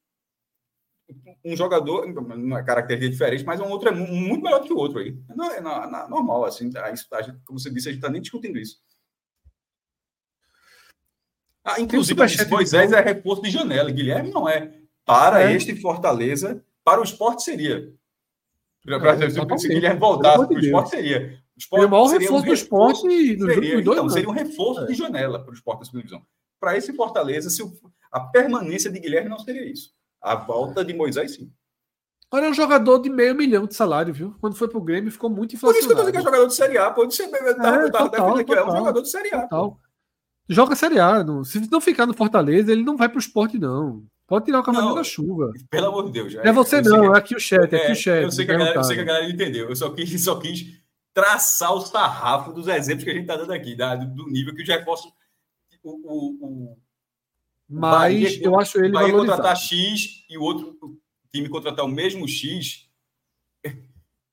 um 1.44 1.56
jogador, 1.56 2.06
uma 2.06 2.64
característica 2.64 3.12
diferente, 3.12 3.46
mas 3.46 3.60
um 3.60 3.70
outro 3.70 3.90
é 3.90 3.92
muito 3.92 4.44
melhor 4.44 4.60
do 4.60 4.68
que 4.68 4.74
o 4.74 4.78
outro 4.78 5.00
aí. 5.00 5.18
Não, 5.30 5.52
é, 5.52 5.62
normal, 6.10 6.46
assim, 6.46 6.70
a 6.76 6.94
gente, 6.94 7.08
como 7.46 7.60
você 7.60 7.70
disse, 7.70 7.90
a 7.90 7.92
gente 7.92 8.00
está 8.00 8.10
nem 8.10 8.22
discutindo 8.22 8.58
isso. 8.58 8.78
Ah, 11.64 11.80
inclusive, 11.82 12.20
um 12.22 12.50
Moisés 12.50 12.92
é 12.92 13.02
reforço 13.02 13.42
de 13.42 13.50
janela, 13.50 13.92
Guilherme 13.92 14.32
não 14.32 14.48
é. 14.48 14.74
Para 15.06 15.44
é. 15.44 15.54
este 15.54 15.76
Fortaleza, 15.76 16.64
para 16.84 17.00
o 17.00 17.04
esporte 17.04 17.44
seria. 17.44 17.94
Para, 18.86 19.14
é, 19.26 19.58
se 19.58 19.68
Guilherme 19.68 20.00
voltasse 20.00 20.48
para 20.48 20.56
o 20.56 20.60
esporte, 20.60 20.90
seria. 20.90 21.40
O 21.56 21.60
esporte 21.60 21.84
é 21.84 21.88
o 21.88 21.90
maior 21.90 22.08
reforço 22.08 22.44
um 22.44 22.46
do 22.46 22.54
esporte 22.54 23.02
seria, 23.02 23.80
então, 23.80 24.10
seria 24.10 24.30
um 24.30 24.34
reforço 24.34 24.86
de 24.86 24.94
janela 24.94 25.44
para 25.44 25.52
o 25.52 25.54
esporte 25.54 25.80
da 25.80 25.86
segunda 25.86 26.04
divisão. 26.04 26.26
Para 26.60 26.78
esse 26.78 26.94
Fortaleza, 26.94 27.50
se 27.50 27.62
o, 27.62 27.74
a 28.12 28.20
permanência 28.20 28.92
de 28.92 29.00
Guilherme 29.00 29.30
não 29.30 29.40
seria 29.40 29.66
isso. 29.70 29.97
A 30.32 30.36
volta 30.36 30.84
de 30.84 30.94
Moisés, 30.94 31.36
sim. 31.36 31.52
Olha, 32.30 32.48
é 32.48 32.50
um 32.50 32.54
jogador 32.54 33.00
de 33.00 33.10
meio 33.10 33.34
milhão 33.34 33.66
de 33.66 33.74
salário, 33.74 34.14
viu? 34.14 34.36
Quando 34.42 34.56
foi 34.56 34.68
pro 34.68 34.82
Grêmio, 34.82 35.12
ficou 35.12 35.30
muito 35.30 35.56
inflacionado. 35.56 35.74
Por 35.74 35.80
isso 35.80 35.88
que 35.88 35.94
eu 35.94 35.96
tô 35.96 36.02
dizendo 36.02 36.14
que 36.14 36.20
é 36.20 36.24
jogador 36.24 36.48
de 36.48 36.56
Série 36.56 36.78
A. 36.78 36.92
Pode 36.92 37.16
ser, 37.16 37.24
é, 37.24 37.54
tá, 37.54 37.90
tá, 37.90 38.10
total, 38.10 38.38
aqui, 38.38 38.54
é 38.54 38.66
um 38.66 38.78
jogador 38.78 39.02
de 39.02 39.10
Série 39.10 39.34
A. 39.34 39.42
Total. 39.44 39.80
Joga 40.50 40.76
Série 40.76 41.00
A. 41.00 41.24
Não, 41.24 41.44
se 41.44 41.72
não 41.72 41.80
ficar 41.80 42.06
no 42.06 42.14
Fortaleza, 42.14 42.72
ele 42.72 42.84
não 42.84 42.98
vai 42.98 43.08
pro 43.08 43.20
esporte, 43.20 43.58
não. 43.58 44.04
Pode 44.28 44.44
tirar 44.44 44.60
o 44.60 44.64
cavalinho 44.64 44.96
da 44.96 45.06
chuva. 45.06 45.54
Pelo 45.70 45.88
amor 45.88 46.06
de 46.08 46.12
Deus. 46.12 46.34
Não 46.34 46.44
é 46.44 46.52
você 46.52 46.82
não, 46.82 47.16
é 47.16 47.18
aqui 47.18 47.34
o 47.34 47.40
chat, 47.40 47.74
é 47.74 47.78
aqui 47.78 47.92
o 47.94 47.96
chat. 47.96 48.24
Eu 48.24 48.32
sei, 48.32 48.46
que 48.46 48.52
a 48.52 48.58
galera, 48.58 48.76
eu 48.76 48.84
sei 48.84 48.96
que 48.98 49.02
a 49.02 49.06
galera 49.06 49.30
entendeu. 49.30 49.70
Eu 49.70 49.76
só 49.76 49.90
quis, 49.92 50.22
só 50.22 50.38
quis 50.38 50.82
traçar 51.14 51.74
o 51.74 51.80
sarrafo 51.80 52.52
dos 52.52 52.68
exemplos 52.68 53.06
que 53.06 53.10
a 53.10 53.14
gente 53.14 53.24
está 53.24 53.38
dando 53.38 53.54
aqui, 53.54 53.74
da, 53.74 53.96
do 53.96 54.28
nível 54.28 54.54
que. 54.54 54.64
O, 55.82 55.92
o, 55.92 56.38
o, 56.42 56.78
Mas 57.70 57.92
Bahia, 57.92 58.44
eu 58.44 58.60
acho 58.60 58.80
ele. 58.80 58.94
Bahia 58.94 59.14
contratar 59.14 59.56
X 59.56 60.26
e 60.30 60.38
o 60.38 60.42
outro 60.42 60.78
time 61.34 61.50
contratar 61.50 61.86
o 61.86 61.90
mesmo 61.90 62.28
X. 62.28 62.88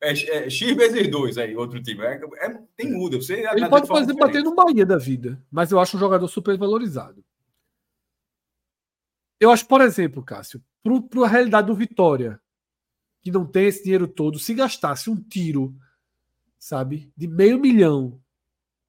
É, 0.00 0.10
é, 0.12 0.50
X 0.50 0.76
vezes 0.76 1.08
dois 1.08 1.38
aí, 1.38 1.56
outro 1.56 1.82
time. 1.82 2.02
É, 2.02 2.20
é 2.36 2.58
tem 2.76 2.92
muda. 2.92 3.16
Você, 3.16 3.44
ele 3.52 3.68
pode 3.68 3.88
fazer 3.88 4.12
bater 4.14 4.42
no 4.42 4.54
Bahia 4.54 4.86
da 4.86 4.98
vida, 4.98 5.42
mas 5.50 5.72
eu 5.72 5.80
acho 5.80 5.96
um 5.96 6.00
jogador 6.00 6.28
super 6.28 6.56
valorizado. 6.56 7.24
Eu 9.40 9.50
acho, 9.50 9.66
por 9.66 9.80
exemplo, 9.80 10.22
Cássio, 10.22 10.62
para 10.82 11.24
a 11.24 11.28
realidade 11.28 11.66
do 11.66 11.74
Vitória, 11.74 12.40
que 13.20 13.30
não 13.30 13.44
tem 13.44 13.66
esse 13.66 13.82
dinheiro 13.82 14.06
todo, 14.06 14.38
se 14.38 14.54
gastasse 14.54 15.10
um 15.10 15.16
tiro, 15.16 15.74
sabe, 16.58 17.12
de 17.16 17.26
meio 17.26 17.58
milhão, 17.58 18.20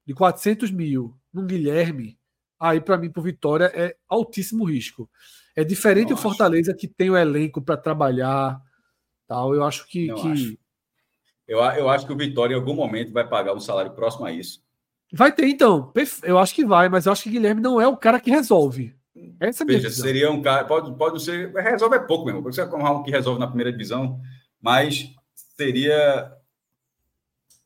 de 0.06 0.14
400 0.14 0.70
mil, 0.70 1.18
num 1.32 1.46
Guilherme, 1.46 2.18
aí 2.58 2.80
para 2.80 2.98
mim, 2.98 3.10
para 3.10 3.22
Vitória, 3.22 3.72
é 3.74 3.96
altíssimo 4.08 4.64
risco. 4.64 5.08
É 5.54 5.64
diferente 5.64 6.12
o 6.12 6.16
Fortaleza 6.16 6.74
que 6.74 6.86
tem 6.86 7.10
o 7.10 7.16
elenco 7.16 7.62
para 7.62 7.76
trabalhar, 7.76 8.60
tal. 9.26 9.54
Eu 9.54 9.64
acho 9.64 9.86
que, 9.86 10.12
que... 10.12 10.28
Acho. 10.28 10.58
Eu, 11.48 11.58
eu 11.58 11.88
acho 11.88 12.06
que 12.06 12.12
o 12.12 12.16
Vitória 12.16 12.54
em 12.54 12.58
algum 12.58 12.74
momento 12.74 13.12
vai 13.12 13.26
pagar 13.26 13.54
um 13.54 13.60
salário 13.60 13.92
próximo 13.92 14.26
a 14.26 14.32
isso. 14.32 14.64
Vai 15.12 15.32
ter, 15.32 15.46
então. 15.46 15.92
Eu 16.22 16.38
acho 16.38 16.54
que 16.54 16.64
vai, 16.64 16.88
mas 16.88 17.06
eu 17.06 17.12
acho 17.12 17.22
que 17.22 17.30
Guilherme 17.30 17.60
não 17.60 17.80
é 17.80 17.86
o 17.86 17.96
cara 17.96 18.20
que 18.20 18.30
resolve. 18.30 18.94
Essa 19.40 19.62
é 19.62 19.66
Veja, 19.66 19.90
seria 19.90 20.30
um 20.30 20.42
cara. 20.42 20.64
Pode, 20.64 20.92
pode 20.96 21.22
ser. 21.22 21.52
Resolve 21.54 21.96
é 21.96 22.00
pouco 22.00 22.26
mesmo. 22.26 22.42
Você 22.42 22.60
é 22.60 22.64
um 22.64 23.02
que 23.02 23.10
resolve 23.10 23.40
na 23.40 23.46
primeira 23.46 23.72
divisão, 23.72 24.20
mas 24.60 25.10
seria. 25.56 26.32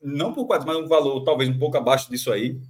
Não 0.03 0.33
por 0.33 0.47
quase, 0.47 0.67
mas 0.67 0.77
um 0.77 0.87
valor 0.87 1.25
talvez 1.25 1.51
um 1.51 1.59
pouco 1.59 1.77
abaixo 1.77 2.11
disso 2.11 2.31
aí. 2.31 2.61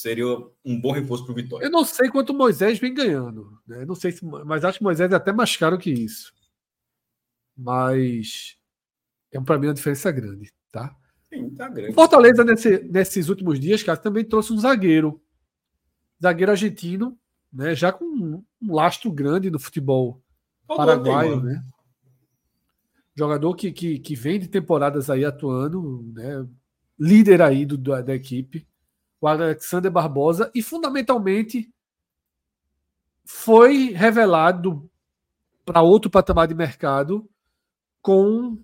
Seria 0.00 0.26
um 0.64 0.80
bom 0.80 0.92
reforço 0.92 1.24
para 1.24 1.32
o 1.32 1.34
Vitória. 1.34 1.66
Eu 1.66 1.70
não 1.70 1.84
sei 1.84 2.08
quanto 2.08 2.30
o 2.30 2.36
Moisés 2.36 2.78
vem 2.78 2.94
ganhando. 2.94 3.58
Né? 3.66 3.84
Não 3.84 3.94
sei 3.94 4.10
se, 4.10 4.24
mas 4.24 4.64
acho 4.64 4.78
que 4.78 4.84
o 4.84 4.86
Moisés 4.86 5.12
é 5.12 5.14
até 5.14 5.30
mais 5.30 5.54
caro 5.56 5.76
que 5.76 5.90
isso. 5.90 6.32
Mas 7.54 8.56
é 9.30 9.38
para 9.38 9.58
mim 9.58 9.66
uma 9.66 9.74
diferença 9.74 10.10
grande, 10.10 10.50
tá? 10.72 10.96
Sim, 11.28 11.50
tá 11.50 11.68
grande. 11.68 11.92
Fortaleza, 11.92 12.42
nesse, 12.42 12.78
nesses 12.84 13.28
últimos 13.28 13.60
dias, 13.60 13.82
cara, 13.82 13.98
também 13.98 14.24
trouxe 14.24 14.54
um 14.54 14.58
zagueiro. 14.58 15.20
Zagueiro 16.22 16.52
argentino, 16.52 17.18
né? 17.52 17.74
Já 17.74 17.92
com 17.92 18.04
um 18.06 18.74
lastro 18.74 19.12
grande 19.12 19.50
no 19.50 19.58
futebol 19.58 20.22
Todo 20.66 20.78
paraguaio, 20.78 21.42
né? 21.42 21.62
Jogador 23.14 23.54
que, 23.54 23.70
que, 23.70 23.98
que 23.98 24.14
vem 24.14 24.40
de 24.40 24.48
temporadas 24.48 25.10
aí 25.10 25.26
atuando, 25.26 26.10
né? 26.14 26.48
Líder 26.98 27.42
aí 27.42 27.66
do, 27.66 27.76
da, 27.76 28.00
da 28.00 28.14
equipe, 28.14 28.66
o 29.20 29.26
Alexander 29.26 29.90
Barbosa, 29.90 30.50
e 30.54 30.62
fundamentalmente 30.62 31.72
foi 33.24 33.90
revelado 33.90 34.90
para 35.64 35.82
outro 35.82 36.10
patamar 36.10 36.48
de 36.48 36.54
mercado 36.54 37.28
com 38.02 38.58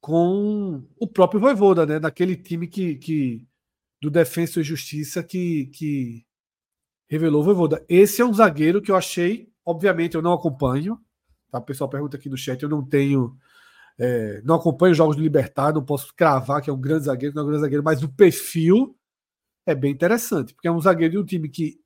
com 0.00 0.84
o 0.98 1.06
próprio 1.06 1.40
Voivoda, 1.40 1.86
né? 1.86 1.98
Naquele 1.98 2.36
time 2.36 2.66
que, 2.66 2.96
que 2.96 3.46
do 4.02 4.10
Defensa 4.10 4.60
e 4.60 4.62
Justiça 4.62 5.22
que, 5.22 5.66
que 5.68 6.26
revelou 7.08 7.40
o 7.40 7.44
Voivoda. 7.44 7.82
Esse 7.88 8.20
é 8.20 8.24
um 8.24 8.34
zagueiro 8.34 8.82
que 8.82 8.90
eu 8.90 8.96
achei, 8.96 9.50
obviamente 9.64 10.14
eu 10.14 10.20
não 10.20 10.34
acompanho, 10.34 11.00
tá? 11.50 11.58
O 11.58 11.62
pessoal 11.62 11.88
pergunta 11.88 12.18
aqui 12.18 12.28
no 12.28 12.36
chat, 12.36 12.62
eu 12.62 12.68
não 12.68 12.84
tenho, 12.84 13.34
é, 13.98 14.40
não 14.42 14.56
acompanho 14.56 14.92
os 14.92 14.98
jogos 14.98 15.16
do 15.16 15.22
Libertar, 15.22 15.72
não 15.72 15.84
posso 15.84 16.14
cravar 16.14 16.60
que 16.60 16.70
é 16.70 16.72
um 16.72 16.80
grande 16.80 17.04
zagueiro, 17.04 17.34
não 17.34 17.42
é 17.42 17.44
um 17.44 17.48
grande 17.48 17.62
zagueiro, 17.62 17.84
mas 17.84 18.02
o 18.02 18.08
perfil 18.08 18.96
é 19.66 19.74
bem 19.74 19.92
interessante, 19.92 20.52
porque 20.52 20.68
é 20.68 20.72
um 20.72 20.80
zagueiro 20.80 21.12
de 21.12 21.18
um 21.18 21.24
time 21.24 21.48
que 21.48 21.80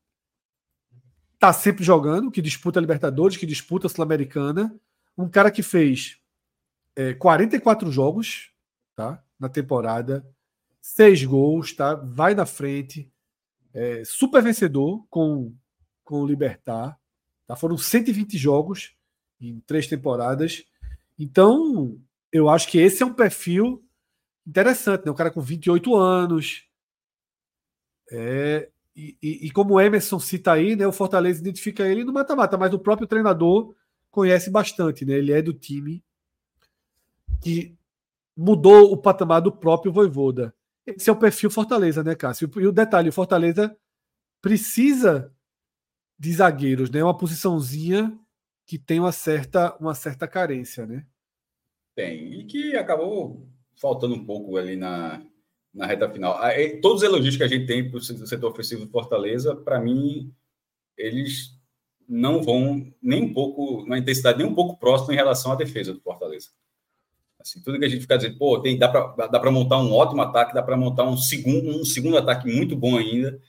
tá 1.39 1.53
sempre 1.53 1.85
jogando, 1.85 2.31
que 2.31 2.43
disputa 2.43 2.79
a 2.79 2.83
Libertadores, 2.83 3.37
que 3.37 3.47
disputa 3.47 3.87
a 3.87 3.91
Sul-Americana, 3.91 4.75
um 5.17 5.29
cara 5.29 5.51
que 5.51 5.63
fez 5.63 6.19
é, 6.97 7.15
44 7.15 7.91
jogos, 7.93 8.51
tá? 8.97 9.23
Na 9.39 9.49
temporada, 9.49 10.27
seis 10.81 11.25
gols, 11.25 11.73
tá? 11.73 11.95
Vai 11.95 12.35
na 12.35 12.45
frente, 12.45 13.11
é, 13.73 14.03
super 14.05 14.43
vencedor 14.43 15.07
com, 15.09 15.55
com 16.05 16.23
o 16.23 16.27
Libertar. 16.27 16.99
Tá? 17.47 17.55
Foram 17.55 17.79
120 17.79 18.37
jogos 18.37 18.97
em 19.41 19.61
três 19.61 19.87
temporadas. 19.87 20.65
Então, 21.19 21.99
eu 22.33 22.49
acho 22.49 22.69
que 22.69 22.79
esse 22.79 23.03
é 23.03 23.07
um 23.07 23.13
perfil 23.13 23.85
interessante, 24.47 25.05
né? 25.05 25.11
Um 25.11 25.15
cara 25.15 25.31
com 25.31 25.41
28 25.41 25.95
anos. 25.97 26.65
É, 28.11 28.71
e, 28.97 29.17
e, 29.23 29.47
e, 29.47 29.51
como 29.51 29.75
o 29.75 29.81
Emerson 29.81 30.19
cita 30.19 30.53
aí, 30.53 30.75
né, 30.75 30.87
o 30.87 30.93
Fortaleza 30.93 31.41
identifica 31.41 31.87
ele 31.87 32.05
no 32.05 32.13
mata-mata, 32.13 32.57
mas 32.57 32.73
o 32.73 32.79
próprio 32.79 33.07
treinador 33.07 33.75
conhece 34.11 34.51
bastante, 34.51 35.05
né? 35.05 35.15
Ele 35.15 35.33
é 35.33 35.43
do 35.43 35.53
time 35.53 36.03
que 37.41 37.77
mudou 38.37 38.93
o 38.93 38.97
patamar 38.97 39.41
do 39.41 39.53
próprio 39.53 39.93
Voivoda. 39.93 40.55
Esse 40.87 41.11
é 41.11 41.13
o 41.13 41.17
perfil 41.17 41.51
Fortaleza, 41.51 42.03
né, 42.03 42.15
Cássio? 42.15 42.51
E 42.57 42.67
o 42.67 42.73
detalhe, 42.73 43.11
o 43.11 43.13
Fortaleza 43.13 43.77
precisa 44.41 45.33
de 46.19 46.33
zagueiros, 46.33 46.91
né? 46.91 47.03
Uma 47.05 47.17
posiçãozinha 47.17 48.19
que 48.69 48.79
tem 48.79 49.01
uma 49.01 49.13
certa, 49.13 49.75
uma 49.81 49.95
certa 49.95 50.29
carência, 50.29 50.85
né? 50.85 51.07
Tem. 51.97 52.35
E 52.35 52.45
que 52.45 52.77
acabou 52.77 53.49
faltando 53.81 54.15
um 54.15 54.27
pouco 54.27 54.59
ali 54.59 54.77
na, 54.77 55.23
na 55.73 55.87
reta 55.87 56.07
final. 56.11 56.37
Ah, 56.37 56.51
todos 56.83 57.03
os 57.03 57.09
elogios 57.09 57.35
que 57.35 57.43
a 57.43 57.49
gente 57.49 57.67
tem 57.67 57.91
para 57.91 57.97
o 57.97 58.03
setor 58.03 58.53
ofensivo 58.53 58.85
do 58.85 58.91
Fortaleza, 58.91 59.57
para 59.57 59.81
mim, 59.81 60.35
eles 60.99 61.59
não 62.07 62.43
vão 62.43 62.93
nem 63.01 63.23
um 63.25 63.33
pouco, 63.33 63.87
na 63.87 63.97
intensidade, 63.97 64.37
nem 64.37 64.47
um 64.47 64.55
pouco 64.55 64.79
próximo 64.79 65.15
em 65.15 65.17
relação 65.17 65.53
à 65.53 65.55
defesa 65.55 65.95
do 65.95 66.01
Fortaleza. 66.03 66.51
Assim, 67.41 67.63
tudo 67.63 67.79
que 67.79 67.87
a 67.87 67.89
gente 67.89 68.03
fica 68.03 68.19
dizendo, 68.19 68.37
pô, 68.37 68.61
tem, 68.61 68.79
dá 68.79 68.89
para 68.91 69.51
montar 69.51 69.79
um 69.79 69.95
ótimo 69.95 70.21
ataque, 70.21 70.53
dá 70.53 70.63
para 70.63 70.77
montar 70.77 71.05
um 71.05 71.17
segundo, 71.17 71.71
um 71.71 71.87
segundo 71.87 72.19
ataque 72.19 72.47
muito 72.47 72.77
bom 72.77 72.99
ainda. 72.99 73.41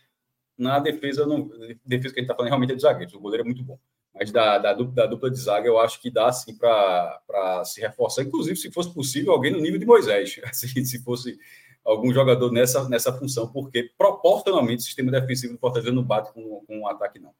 Na 0.57 0.79
defesa, 0.79 1.25
não, 1.25 1.49
defesa 1.85 2.13
que 2.13 2.19
a 2.19 2.21
gente 2.21 2.21
está 2.21 2.35
falando 2.35 2.51
realmente 2.51 2.71
é 2.71 2.75
de 2.75 2.81
zagueiro, 2.81 3.17
o 3.17 3.19
goleiro 3.19 3.43
é 3.43 3.45
muito 3.45 3.63
bom. 3.63 3.77
Mas 4.19 4.31
da, 4.31 4.57
da, 4.57 4.73
dupla, 4.73 4.93
da 4.93 5.05
dupla 5.05 5.31
de 5.31 5.39
zaga, 5.39 5.65
eu 5.65 5.79
acho 5.79 6.01
que 6.01 6.11
dá 6.11 6.27
assim 6.27 6.53
para 6.53 7.63
se 7.63 7.79
reforçar, 7.79 8.23
inclusive 8.23 8.57
se 8.57 8.69
fosse 8.69 8.93
possível, 8.93 9.31
alguém 9.31 9.49
no 9.49 9.61
nível 9.61 9.79
de 9.79 9.85
Moisés, 9.85 10.41
assim, 10.43 10.83
se 10.83 11.01
fosse 11.01 11.39
algum 11.85 12.13
jogador 12.13 12.51
nessa, 12.51 12.87
nessa 12.89 13.17
função, 13.17 13.49
porque 13.49 13.93
proporcionalmente 13.97 14.81
o 14.81 14.85
sistema 14.85 15.09
defensivo 15.09 15.53
do 15.53 15.59
Fortaleza 15.59 15.93
não 15.93 16.03
bate 16.03 16.33
com, 16.33 16.65
com 16.67 16.79
um 16.79 16.87
ataque, 16.87 17.17
não. 17.17 17.33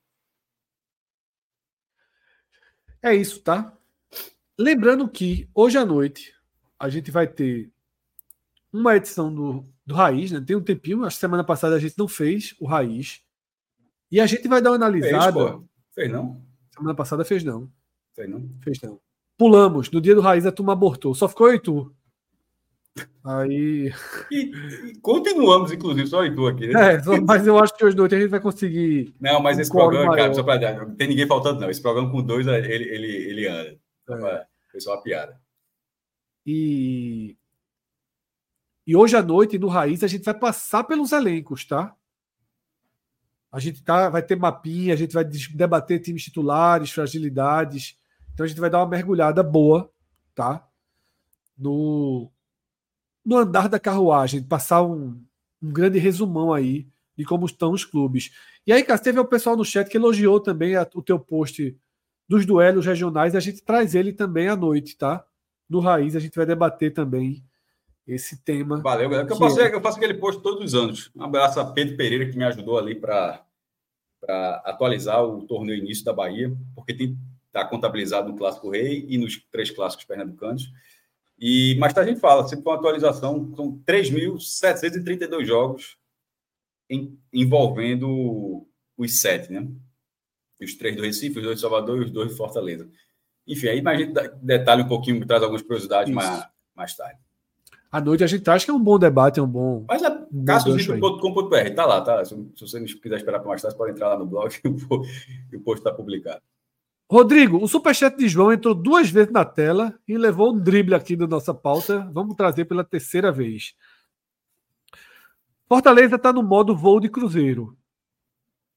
É 3.02 3.14
isso, 3.14 3.42
tá? 3.42 3.78
Lembrando 4.58 5.08
que 5.10 5.50
hoje 5.54 5.78
à 5.78 5.86
noite 5.86 6.34
a 6.80 6.88
gente 6.88 7.12
vai 7.12 7.28
ter 7.28 7.70
uma 8.72 8.96
edição 8.96 9.34
do, 9.34 9.66
do 9.86 9.96
Raiz, 9.96 10.32
né? 10.32 10.42
Tem 10.46 10.56
um 10.56 10.64
tempinho, 10.64 11.04
acho 11.04 11.18
que 11.18 11.22
semana 11.22 11.44
passada 11.44 11.76
a 11.76 11.80
gente 11.80 11.98
não 11.98 12.08
fez 12.08 12.56
o 12.58 12.66
Raiz. 12.66 13.22
E 14.10 14.20
a 14.20 14.26
gente 14.26 14.48
vai 14.48 14.62
dar 14.62 14.72
uma 14.72 14.76
analisada. 14.78 15.50
Fez, 15.50 15.62
fez 15.94 16.12
não? 16.12 16.49
Semana 16.80 16.96
passada 16.96 17.26
fez 17.26 17.44
não. 17.44 17.70
Fez 18.16 18.30
não? 18.30 18.50
Fez 18.62 18.82
não. 18.82 19.00
Pulamos. 19.38 19.92
No 19.92 20.00
dia 20.00 20.16
do 20.16 20.22
Raiz 20.22 20.46
a 20.46 20.52
turma 20.52 20.74
abortou. 20.74 21.14
Só 21.14 21.28
ficou 21.28 21.50
eu 21.50 21.56
e 21.56 21.60
tu. 21.60 21.94
Aí. 23.24 23.94
E, 24.32 24.52
e 24.92 25.00
continuamos, 25.02 25.72
inclusive, 25.72 26.08
só 26.08 26.26
e 26.26 26.34
tu 26.34 26.48
aqui. 26.48 26.68
Né? 26.68 26.96
É, 26.96 27.02
mas 27.20 27.46
eu 27.46 27.60
acho 27.60 27.76
que 27.76 27.84
hoje 27.84 27.96
noite 27.96 28.16
a 28.16 28.20
gente 28.20 28.30
vai 28.30 28.40
conseguir. 28.40 29.14
Não, 29.20 29.42
mas 29.42 29.58
um 29.58 29.62
esse 29.62 29.72
programa, 29.72 30.16
cara, 30.16 30.34
só 30.34 30.42
para 30.42 30.86
não 30.86 30.96
tem 30.96 31.10
ninguém 31.10 31.28
faltando, 31.28 31.60
não. 31.60 31.70
Esse 31.70 31.82
programa 31.82 32.10
com 32.10 32.24
dois, 32.24 32.48
ele, 32.48 32.74
ele, 32.74 33.08
ele 33.08 33.48
anda. 33.48 33.78
É. 34.10 34.46
Foi 34.72 34.80
só 34.80 34.94
uma 34.94 35.04
piada. 35.04 35.40
E, 36.46 37.38
e 38.88 38.96
hoje 38.96 39.18
à 39.18 39.22
noite, 39.22 39.60
no 39.60 39.68
Raiz, 39.68 40.04
a 40.04 40.08
gente 40.08 40.24
vai 40.24 40.34
passar 40.34 40.86
pelos 40.86 41.12
elencos, 41.12 41.66
tá? 41.66 41.96
A 43.52 43.60
gente 43.60 43.84
tá, 43.84 44.10
vai 44.10 44.22
ter 44.22 44.36
mapinha, 44.36 44.94
a 44.94 44.98
gente 44.98 45.14
vai 45.14 45.24
debater 45.24 46.00
times 46.00 46.24
titulares, 46.24 46.92
fragilidades. 46.92 47.98
Então 48.34 48.46
a 48.46 48.48
gente 48.48 48.60
vai 48.60 48.70
dar 48.70 48.80
uma 48.80 48.90
mergulhada 48.90 49.42
boa, 49.42 49.92
tá? 50.36 50.68
No, 51.58 52.32
no 53.26 53.38
andar 53.38 53.68
da 53.68 53.80
carruagem, 53.80 54.44
passar 54.44 54.84
um, 54.84 55.22
um 55.62 55.72
grande 55.72 55.98
resumão 55.98 56.54
aí 56.54 56.88
de 57.18 57.26
como 57.26 57.46
estão 57.46 57.72
os 57.72 57.84
clubes. 57.84 58.32
E 58.66 58.72
aí, 58.72 58.84
cara, 58.84 59.00
teve 59.00 59.20
o 59.20 59.26
pessoal 59.26 59.58
no 59.58 59.66
chat 59.66 59.90
que 59.90 59.98
elogiou 59.98 60.40
também 60.40 60.76
a, 60.76 60.88
o 60.94 61.02
teu 61.02 61.20
post 61.20 61.78
dos 62.28 62.46
duelos 62.46 62.86
regionais. 62.86 63.36
A 63.36 63.40
gente 63.40 63.64
traz 63.64 63.96
ele 63.96 64.14
também 64.14 64.48
à 64.48 64.56
noite, 64.56 64.96
tá? 64.96 65.26
no 65.70 65.80
Raiz 65.80 66.16
a 66.16 66.20
gente 66.20 66.36
vai 66.36 66.46
debater 66.46 66.92
também 66.92 67.46
esse 68.14 68.44
tema. 68.44 68.82
Valeu, 68.82 69.10
galera. 69.10 69.30
Eu 69.30 69.36
faço, 69.36 69.60
eu 69.60 69.82
faço 69.82 69.98
aquele 69.98 70.16
post 70.16 70.42
todos 70.42 70.64
os 70.64 70.76
anos. 70.76 71.12
Um 71.16 71.24
abraço 71.24 71.60
a 71.60 71.66
Pedro 71.66 71.98
Pereira, 71.98 72.30
que 72.30 72.38
me 72.38 72.44
ajudou 72.44 72.78
ali 72.78 72.96
para 72.96 73.44
atualizar 74.66 75.24
o 75.24 75.46
torneio 75.46 75.80
início 75.80 76.04
da 76.04 76.14
Bahia, 76.14 76.56
porque 76.76 76.94
tem 76.94 77.18
está 77.50 77.66
contabilizado 77.66 78.30
no 78.30 78.38
Clássico 78.38 78.70
Rei 78.70 79.06
e 79.10 79.18
nos 79.18 79.38
três 79.52 79.72
clássicos 79.72 80.06
pernambucanos. 80.06 80.72
E 81.38 81.76
mais 81.80 81.94
tarde 81.94 82.12
a 82.12 82.14
gente 82.14 82.22
fala, 82.22 82.48
sempre 82.48 82.64
com 82.64 82.72
atualização, 82.72 83.54
são 83.56 83.82
3.732 83.86 85.46
jogos 85.46 85.98
em, 86.90 87.18
envolvendo 87.34 88.68
os 88.98 89.20
sete, 89.20 89.52
né? 89.52 89.68
Os 90.62 90.76
três 90.76 90.96
do 90.96 91.04
Recife, 91.04 91.38
os 91.38 91.44
dois 91.44 91.56
de 91.56 91.62
Salvador 91.62 92.02
e 92.02 92.06
os 92.06 92.12
dois 92.12 92.30
de 92.30 92.38
Fortaleza. 92.38 92.90
Enfim, 93.48 93.68
aí 93.70 93.82
a 93.84 93.96
gente 93.96 94.14
detalha 94.42 94.84
um 94.84 94.88
pouquinu, 94.88 95.26
traz 95.26 95.42
algumas 95.42 95.62
curiosidades 95.62 96.14
mais, 96.14 96.46
mais 96.76 96.96
tarde. 96.96 97.20
À 97.92 98.00
noite 98.00 98.24
a 98.24 98.28
gente 98.28 98.48
acha 98.48 98.66
que 98.66 98.72
é 98.72 98.74
um 98.74 98.84
bom 98.84 99.00
debate, 99.00 99.40
é 99.40 99.44
um 99.44 99.48
bom. 99.48 99.86
Mas 99.88 100.04
é 100.04 100.26
cassosito.com.br, 100.46 101.76
tá 101.76 101.86
lá, 101.86 102.02
tá? 102.02 102.24
Se, 102.24 102.36
se 102.56 102.62
você 102.62 102.84
quiser 102.86 103.18
esperar 103.18 103.40
para 103.40 103.50
mais 103.50 103.62
tarde, 103.62 103.76
pode 103.76 103.92
entrar 103.94 104.10
lá 104.10 104.20
no 104.20 104.28
blog 104.28 104.54
e 105.52 105.56
o 105.56 105.62
post 105.62 105.80
está 105.80 105.92
publicado. 105.92 106.42
Rodrigo, 107.12 107.58
o 107.58 107.68
superchat 107.68 108.16
de 108.16 108.30
João 108.30 108.54
entrou 108.54 108.76
duas 108.76 109.10
vezes 109.10 109.32
na 109.32 109.44
tela 109.44 109.98
e 110.08 110.16
levou 110.16 110.54
um 110.54 110.60
drible 110.60 110.94
aqui 110.94 111.16
da 111.16 111.26
nossa 111.26 111.52
pauta. 111.56 112.08
Vamos 112.14 112.36
trazer 112.36 112.66
pela 112.66 112.84
terceira 112.84 113.32
vez. 113.32 113.74
Fortaleza 115.68 116.18
está 116.18 116.32
no 116.32 116.44
modo 116.44 116.76
voo 116.76 117.00
de 117.00 117.10
cruzeiro. 117.10 117.76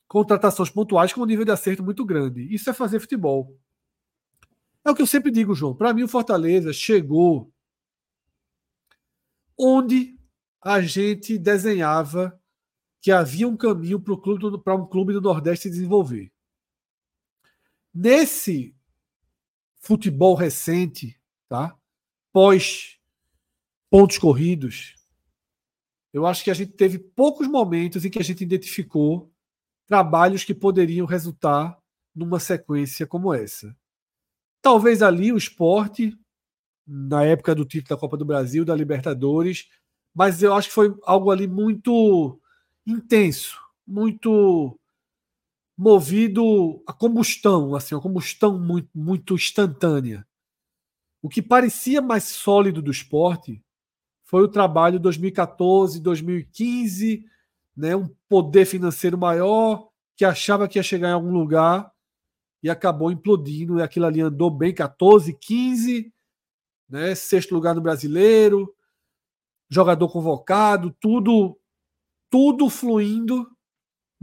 Contratações 0.08 0.70
pontuais 0.70 1.12
com 1.12 1.20
um 1.20 1.26
nível 1.26 1.44
de 1.44 1.50
acerto 1.50 1.82
muito 1.82 2.06
grande. 2.06 2.42
Isso 2.54 2.70
é 2.70 2.72
fazer 2.72 3.00
futebol. 3.00 3.54
É 4.82 4.90
o 4.90 4.94
que 4.94 5.02
eu 5.02 5.06
sempre 5.06 5.30
digo, 5.30 5.54
João. 5.54 5.74
Para 5.74 5.92
mim, 5.92 6.02
o 6.02 6.08
Fortaleza 6.08 6.72
chegou 6.72 7.51
onde 9.62 10.18
a 10.60 10.80
gente 10.80 11.38
desenhava 11.38 12.36
que 13.00 13.12
havia 13.12 13.46
um 13.46 13.56
caminho 13.56 14.00
para 14.00 14.74
um 14.74 14.86
clube 14.86 15.12
do 15.12 15.20
Nordeste 15.20 15.64
se 15.64 15.70
desenvolver. 15.70 16.32
Nesse 17.94 18.74
futebol 19.78 20.34
recente, 20.34 21.20
tá? 21.48 21.76
Pós 22.32 22.98
pontos 23.90 24.18
corridos, 24.18 24.94
eu 26.12 26.26
acho 26.26 26.42
que 26.42 26.50
a 26.50 26.54
gente 26.54 26.72
teve 26.72 26.98
poucos 26.98 27.46
momentos 27.46 28.04
em 28.04 28.10
que 28.10 28.18
a 28.18 28.24
gente 28.24 28.42
identificou 28.42 29.32
trabalhos 29.86 30.44
que 30.44 30.54
poderiam 30.54 31.06
resultar 31.06 31.78
numa 32.14 32.40
sequência 32.40 33.06
como 33.06 33.32
essa. 33.32 33.76
Talvez 34.60 35.02
ali 35.02 35.32
o 35.32 35.36
esporte, 35.36 36.16
na 36.86 37.24
época 37.24 37.54
do 37.54 37.64
título 37.64 37.96
da 37.96 38.00
Copa 38.00 38.16
do 38.16 38.24
Brasil, 38.24 38.64
da 38.64 38.74
Libertadores, 38.74 39.68
mas 40.14 40.42
eu 40.42 40.54
acho 40.54 40.68
que 40.68 40.74
foi 40.74 40.94
algo 41.04 41.30
ali 41.30 41.46
muito 41.46 42.38
intenso, 42.86 43.58
muito 43.86 44.78
movido 45.76 46.82
a 46.86 46.92
combustão, 46.92 47.74
assim, 47.74 47.94
a 47.94 48.00
combustão 48.00 48.58
muito, 48.58 48.88
muito 48.94 49.34
instantânea. 49.34 50.26
O 51.22 51.28
que 51.28 51.40
parecia 51.40 52.02
mais 52.02 52.24
sólido 52.24 52.82
do 52.82 52.90
esporte 52.90 53.62
foi 54.24 54.42
o 54.42 54.48
trabalho 54.48 54.98
2014, 54.98 56.00
2015, 56.00 57.24
né, 57.76 57.96
um 57.96 58.08
poder 58.28 58.66
financeiro 58.66 59.16
maior, 59.16 59.88
que 60.16 60.24
achava 60.24 60.68
que 60.68 60.78
ia 60.78 60.82
chegar 60.82 61.10
em 61.10 61.12
algum 61.12 61.32
lugar 61.32 61.90
e 62.62 62.70
acabou 62.70 63.10
implodindo, 63.10 63.78
e 63.78 63.82
aquilo 63.82 64.06
ali 64.06 64.20
andou 64.20 64.50
bem 64.50 64.74
14, 64.74 65.32
15, 65.34 66.12
né, 66.92 67.16
sexto 67.16 67.54
lugar 67.54 67.74
no 67.74 67.80
brasileiro, 67.80 68.72
jogador 69.68 70.08
convocado, 70.08 70.94
tudo 71.00 71.58
tudo 72.30 72.70
fluindo 72.70 73.46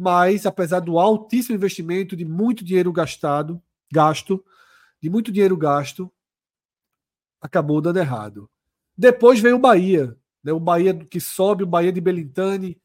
mas 0.02 0.46
apesar 0.46 0.80
do 0.80 0.98
altíssimo 0.98 1.56
investimento, 1.56 2.16
de 2.16 2.24
muito 2.24 2.64
dinheiro 2.64 2.90
gastado, 2.90 3.62
gasto, 3.92 4.42
de 5.02 5.10
muito 5.10 5.30
dinheiro 5.30 5.58
gasto, 5.58 6.10
acabou 7.42 7.82
dando 7.82 8.00
errado. 8.00 8.50
Depois 8.98 9.42
veio 9.42 9.58
o 9.58 9.60
Bahia, 9.60 10.18
né? 10.42 10.54
o 10.54 10.60
Bahia 10.60 10.94
que 10.94 11.20
sobe, 11.20 11.66
o 11.66 11.68
Bahia 11.68 11.92
de 11.92 12.00
Belintani, 12.00 12.82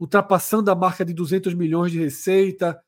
ultrapassando 0.00 0.70
a 0.70 0.74
marca 0.74 1.04
de 1.04 1.12
200 1.12 1.52
milhões 1.52 1.92
de 1.92 1.98
receita, 1.98 2.82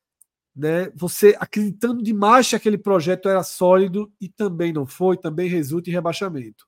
né? 0.59 0.91
Você 0.97 1.37
acreditando 1.39 2.03
demais 2.03 2.49
que 2.49 2.57
aquele 2.57 2.77
projeto 2.77 3.29
era 3.29 3.45
sólido 3.45 4.13
e 4.21 4.29
também 4.29 4.73
não 4.73 4.85
foi, 4.85 5.17
também 5.17 5.49
resulta 5.49 5.89
em 5.89 5.93
rebaixamento. 5.93 6.67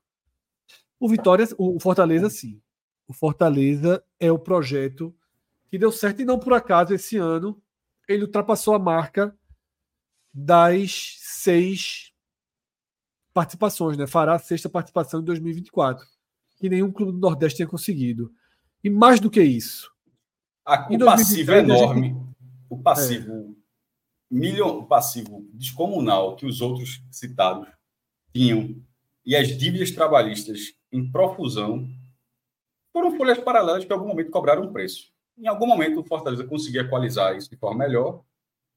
O 0.97 1.09
Vitória, 1.09 1.45
o 1.57 1.77
Fortaleza 1.77 2.29
sim. 2.29 2.61
O 3.05 3.13
Fortaleza 3.13 4.01
é 4.17 4.31
o 4.31 4.39
projeto 4.39 5.13
que 5.69 5.77
deu 5.77 5.91
certo 5.91 6.21
e 6.21 6.25
não 6.25 6.39
por 6.39 6.53
acaso 6.53 6.93
esse 6.93 7.17
ano 7.17 7.61
ele 8.07 8.23
ultrapassou 8.23 8.73
a 8.73 8.79
marca 8.79 9.35
das 10.33 11.17
seis 11.19 12.13
participações, 13.33 13.97
né? 13.97 14.07
Fará 14.07 14.35
a 14.35 14.39
sexta 14.39 14.69
participação 14.69 15.19
em 15.19 15.25
2024, 15.25 16.05
que 16.57 16.69
nenhum 16.69 16.91
clube 16.91 17.11
do 17.11 17.17
Nordeste 17.17 17.57
tinha 17.57 17.67
conseguido. 17.67 18.33
E 18.81 18.89
mais 18.89 19.19
do 19.19 19.29
que 19.29 19.41
isso, 19.41 19.91
a, 20.65 20.87
o 20.89 20.97
passivo 20.97 21.51
é 21.51 21.59
enorme, 21.59 22.07
gente... 22.07 22.25
o 22.69 22.77
passivo 22.77 23.55
é. 23.57 23.60
Milhão, 24.31 24.85
passivo 24.85 25.45
descomunal 25.53 26.37
que 26.37 26.45
os 26.45 26.61
outros 26.61 27.03
citados 27.11 27.67
tinham 28.33 28.81
e 29.25 29.35
as 29.35 29.49
dívidas 29.57 29.91
trabalhistas 29.91 30.73
em 30.91 31.11
profusão 31.11 31.87
foram 32.93 33.15
folhas 33.17 33.37
paralelas 33.39 33.83
que 33.83 33.91
em 33.91 33.93
algum 33.93 34.07
momento 34.07 34.31
cobraram 34.31 34.63
um 34.63 34.71
preço. 34.71 35.11
Em 35.37 35.47
algum 35.47 35.67
momento, 35.67 35.99
o 35.99 36.03
Fortaleza 36.03 36.45
conseguiu 36.45 36.81
equalizar 36.81 37.35
isso 37.35 37.49
de 37.49 37.57
forma 37.57 37.85
melhor, 37.85 38.23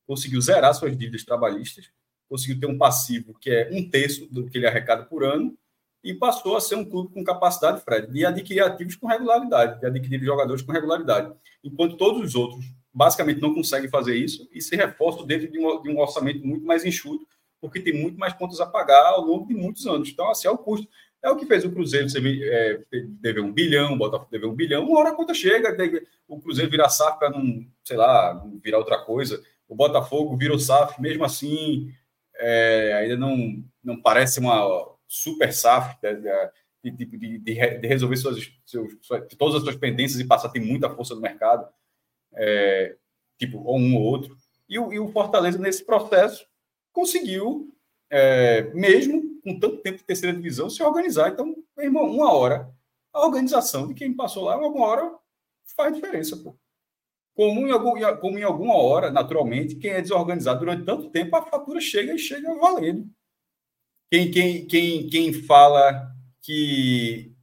conseguiu 0.07 0.41
zerar 0.41 0.75
suas 0.75 0.97
dívidas 0.97 1.25
trabalhistas, 1.25 1.91
conseguiu 2.29 2.59
ter 2.61 2.67
um 2.67 2.79
passivo 2.79 3.35
que 3.39 3.51
é 3.51 3.71
um 3.73 3.89
terço 3.89 4.27
do 4.27 4.47
que 4.47 4.59
ele 4.59 4.67
arrecada 4.67 5.05
por 5.05 5.25
ano 5.25 5.57
e 6.03 6.15
passou 6.15 6.57
a 6.57 6.61
ser 6.61 6.75
um 6.75 6.85
clube 6.85 7.13
com 7.13 7.25
capacidade, 7.25 7.83
Fred, 7.83 8.13
de 8.13 8.27
adquirir 8.27 8.61
ativos 8.61 8.97
com 8.97 9.07
regularidade, 9.07 9.81
de 9.81 9.87
adquirir 9.87 10.23
jogadores 10.23 10.63
com 10.63 10.73
regularidade. 10.73 11.35
Enquanto 11.63 11.97
todos 11.97 12.23
os 12.23 12.35
outros 12.35 12.65
basicamente 12.95 13.41
não 13.41 13.53
conseguem 13.53 13.91
fazer 13.91 14.17
isso 14.17 14.49
e 14.53 14.63
se 14.63 14.77
reforçam 14.77 15.27
dentro 15.27 15.51
de 15.51 15.59
um, 15.59 15.83
de 15.83 15.91
um 15.91 15.99
orçamento 15.99 16.47
muito 16.47 16.65
mais 16.65 16.85
enxuto, 16.85 17.27
porque 17.61 17.81
tem 17.81 17.93
muito 17.93 18.19
mais 18.19 18.33
contas 18.35 18.61
a 18.61 18.67
pagar 18.67 19.07
ao 19.07 19.23
longo 19.23 19.49
de 19.49 19.55
muitos 19.55 19.87
anos. 19.87 20.09
Então, 20.09 20.31
assim, 20.31 20.47
é 20.47 20.51
o 20.51 20.59
custo. 20.59 20.87
É 21.21 21.31
o 21.31 21.37
que 21.37 21.47
fez 21.47 21.65
o 21.65 21.73
Cruzeiro 21.73 22.09
você 22.09 22.19
é, 22.21 22.81
dever 23.19 23.43
um 23.43 23.51
bilhão, 23.51 23.95
o 23.95 23.97
Botafogo 23.97 24.31
dever 24.31 24.47
um 24.47 24.55
bilhão, 24.55 24.85
uma 24.85 25.01
hora 25.01 25.09
a 25.09 25.15
conta 25.15 25.33
chega, 25.33 25.75
o 26.29 26.39
Cruzeiro 26.39 26.71
virar 26.71 26.91
SAF 26.91 27.19
para 27.19 27.31
não, 27.31 27.67
sei 27.83 27.97
lá, 27.97 28.35
não 28.35 28.61
virar 28.63 28.79
outra 28.79 28.99
coisa. 28.99 29.43
O 29.67 29.75
Botafogo 29.75 30.37
virou 30.37 30.59
SAF, 30.59 31.01
mesmo 31.01 31.25
assim, 31.25 31.91
é, 32.37 32.93
ainda 33.01 33.17
não, 33.17 33.65
não 33.83 34.01
parece 34.01 34.39
uma 34.39 34.87
super 35.09 35.51
SAF 35.51 35.97
né, 36.03 36.13
de, 36.85 36.91
de, 36.91 37.07
de, 37.07 37.39
de 37.39 37.87
resolver 37.87 38.17
suas, 38.17 38.53
seus, 38.67 38.93
todas 39.39 39.57
as 39.57 39.63
suas 39.63 39.77
pendências 39.77 40.21
e 40.21 40.27
passar 40.27 40.49
a 40.49 40.51
ter 40.51 40.61
muita 40.61 40.91
força 40.91 41.15
no 41.15 41.23
mercado, 41.23 41.67
é, 42.37 42.97
tipo, 43.39 43.59
um 43.59 43.97
ou 43.97 44.03
outro. 44.03 44.37
E 44.69 44.79
o, 44.79 44.93
e 44.93 44.99
o 44.99 45.09
Fortaleza, 45.09 45.59
nesse 45.59 45.85
processo, 45.85 46.47
conseguiu, 46.93 47.75
é, 48.11 48.63
mesmo 48.75 49.41
com 49.43 49.59
tanto 49.59 49.79
tempo 49.79 49.99
de 49.99 50.05
terceira 50.05 50.35
divisão, 50.35 50.71
se 50.71 50.83
organizar. 50.83 51.31
Então, 51.31 51.55
meu 51.77 51.87
irmão, 51.87 52.11
uma 52.11 52.33
hora, 52.33 52.73
a 53.13 53.27
organização 53.27 53.87
de 53.87 53.95
quem 53.95 54.15
passou 54.15 54.45
lá, 54.45 54.57
uma 54.57 54.87
hora 54.87 55.15
faz 55.77 55.95
diferença, 55.95 56.37
pô. 56.37 56.57
Como 57.35 57.67
em, 57.67 57.73
algum, 57.73 57.95
como 58.21 58.39
em 58.39 58.45
alguma 58.45 58.77
hora, 58.77 59.11
naturalmente, 59.11 59.75
quem 59.75 59.91
é 59.91 60.01
desorganizado 60.01 60.61
durante 60.61 60.85
tanto 60.85 61.11
tempo, 61.11 61.35
a 61.35 61.43
fatura 61.43 61.81
chega 61.81 62.15
e 62.15 62.19
chega 62.19 62.55
valendo. 62.55 63.11
Quem, 64.11 64.31
quem, 64.31 64.67
quem, 64.67 65.09
quem 65.09 65.33
fala 65.33 66.15
que, 66.41 67.35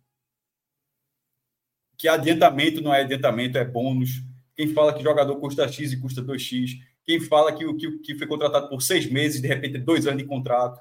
que 1.97 2.07
adiantamento 2.07 2.81
não 2.81 2.93
é 2.93 3.01
adiantamento, 3.01 3.57
é 3.57 3.65
bônus. 3.65 4.23
Quem 4.62 4.76
fala 4.76 4.93
que 4.93 5.01
jogador 5.01 5.36
custa 5.39 5.68
X 5.68 5.91
e 5.91 5.99
custa 5.99 6.22
2X. 6.22 6.80
Quem 7.03 7.20
fala 7.20 7.51
que 7.51 7.66
o 7.66 7.76
que, 7.76 7.97
que 7.97 8.16
foi 8.16 8.28
contratado 8.28 8.70
por 8.70 8.80
seis 8.80 9.09
meses, 9.09 9.41
de 9.41 9.47
repente, 9.47 9.78
é 9.78 9.80
dois 9.80 10.05
anos 10.05 10.22
de 10.22 10.30
contrato. 10.30 10.80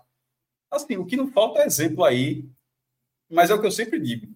Assim, 0.70 0.99
o 0.99 1.07
que 1.07 1.16
não 1.16 1.33
falta 1.33 1.61
é 1.61 1.66
exemplo 1.66 2.05
aí, 2.05 2.47
mas 3.26 3.49
é 3.49 3.55
o 3.55 3.61
que 3.61 3.66
eu 3.66 3.70
sempre 3.70 3.99
digo. 3.99 4.31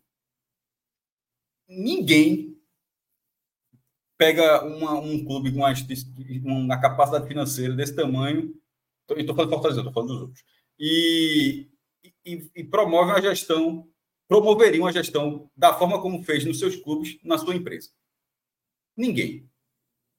Ninguém 1.68 2.58
pega 4.16 4.64
uma, 4.64 4.94
um 4.94 5.22
clube 5.22 5.52
com 5.52 5.58
uma, 5.58 5.74
uma, 6.42 6.80
capacidade 6.80 7.28
financeira 7.28 7.74
desse 7.74 7.94
tamanho, 7.94 8.58
e 9.10 9.20
estou 9.20 9.36
falando 9.36 9.50
Fortaleza, 9.50 9.80
estou 9.80 9.92
falando 9.92 10.08
dos 10.08 10.22
outros, 10.22 10.44
e, 10.78 11.68
e, 12.24 12.50
e 12.56 12.64
promove 12.64 13.10
uma 13.10 13.20
gestão, 13.20 13.86
promoveria 14.26 14.80
uma 14.80 14.92
gestão 14.92 15.50
da 15.54 15.74
forma 15.74 16.00
como 16.00 16.24
fez 16.24 16.46
nos 16.46 16.58
seus 16.58 16.76
clubes, 16.76 17.18
na 17.22 17.36
sua 17.36 17.54
empresa. 17.54 17.90
Ninguém. 18.96 19.48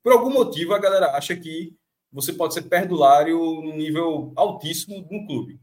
Por 0.04 0.14
algum 0.14 0.32
motivo, 0.32 0.74
a 0.74 0.80
galera 0.80 1.12
acha 1.18 1.36
que 1.36 1.76
você 2.12 2.32
pode 2.32 2.54
ser 2.54 2.64
perdulário 2.64 3.38
no 3.38 3.76
nível 3.76 4.32
altíssimo 4.36 5.08
no 5.12 5.26
clube 5.26 5.60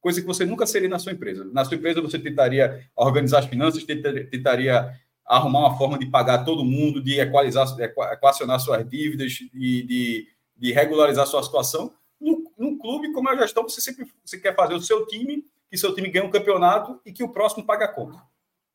coisa 0.00 0.20
que 0.20 0.26
você 0.26 0.46
nunca 0.46 0.64
seria 0.64 0.88
na 0.88 0.98
sua 0.98 1.12
empresa. 1.12 1.44
Na 1.52 1.64
sua 1.64 1.76
empresa, 1.76 2.00
você 2.00 2.18
tentaria 2.20 2.88
organizar 2.94 3.40
as 3.40 3.46
finanças, 3.46 3.84
tentaria 3.84 4.96
arrumar 5.26 5.58
uma 5.58 5.76
forma 5.76 5.98
de 5.98 6.06
pagar 6.06 6.44
todo 6.44 6.64
mundo, 6.64 7.02
de 7.02 7.18
equalizar, 7.18 7.66
equacionar 8.12 8.60
suas 8.60 8.88
dívidas, 8.88 9.32
de, 9.32 9.82
de 9.82 10.28
de 10.58 10.72
regularizar 10.72 11.26
sua 11.26 11.42
situação. 11.42 11.94
No, 12.20 12.52
no 12.58 12.78
clube, 12.78 13.12
como 13.12 13.30
é 13.30 13.32
a 13.34 13.38
gestão, 13.38 13.62
você 13.62 13.80
sempre 13.80 14.10
você 14.24 14.38
quer 14.38 14.54
fazer 14.54 14.74
o 14.74 14.82
seu 14.82 15.06
time, 15.06 15.44
que 15.70 15.78
seu 15.78 15.94
time 15.94 16.10
ganhe 16.10 16.26
um 16.26 16.30
campeonato 16.30 17.00
e 17.06 17.12
que 17.12 17.22
o 17.22 17.28
próximo 17.28 17.64
pague 17.64 17.84
a 17.84 17.88
conta. 17.88 18.20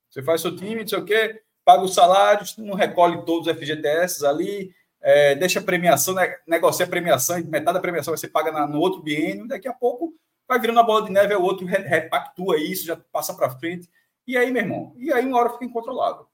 Você 0.10 0.24
faz 0.24 0.42
seu 0.42 0.56
time, 0.56 0.82
não 0.82 0.88
sei 0.88 1.00
o 1.00 1.06
quê, 1.06 1.42
paga 1.64 1.84
os 1.84 1.93
salários, 1.93 2.57
não 2.57 2.76
recolhe 2.76 3.24
todos 3.26 3.47
os 3.47 3.53
FGTS 3.53 4.26
ali, 4.26 4.74
é, 5.01 5.36
deixa 5.36 5.59
a 5.59 5.64
premiação, 5.64 6.14
né, 6.14 6.36
negocia 6.47 6.86
a 6.86 6.89
premiação, 6.89 7.38
metade 7.45 7.74
da 7.74 7.80
premiação 7.80 8.16
você 8.16 8.28
paga 8.28 8.51
na, 8.51 8.66
no 8.66 8.80
outro 8.80 9.01
biênio, 9.01 9.47
daqui 9.47 9.68
a 9.68 9.74
pouco 9.74 10.14
vai 10.47 10.59
virando 10.59 10.80
a 10.80 10.84
bola 10.84 11.05
de 11.05 11.11
neve, 11.11 11.34
é 11.34 11.38
o 11.38 11.41
outro 11.41 11.66
repactua 11.66 12.57
isso, 12.57 12.86
já 12.86 12.95
passa 12.95 13.34
para 13.34 13.49
frente. 13.49 13.89
E 14.26 14.38
aí, 14.38 14.51
meu 14.51 14.61
irmão, 14.61 14.93
e 14.97 15.11
aí 15.11 15.26
uma 15.26 15.39
hora 15.39 15.49
fica 15.49 15.66
incontrolável. 15.66 16.28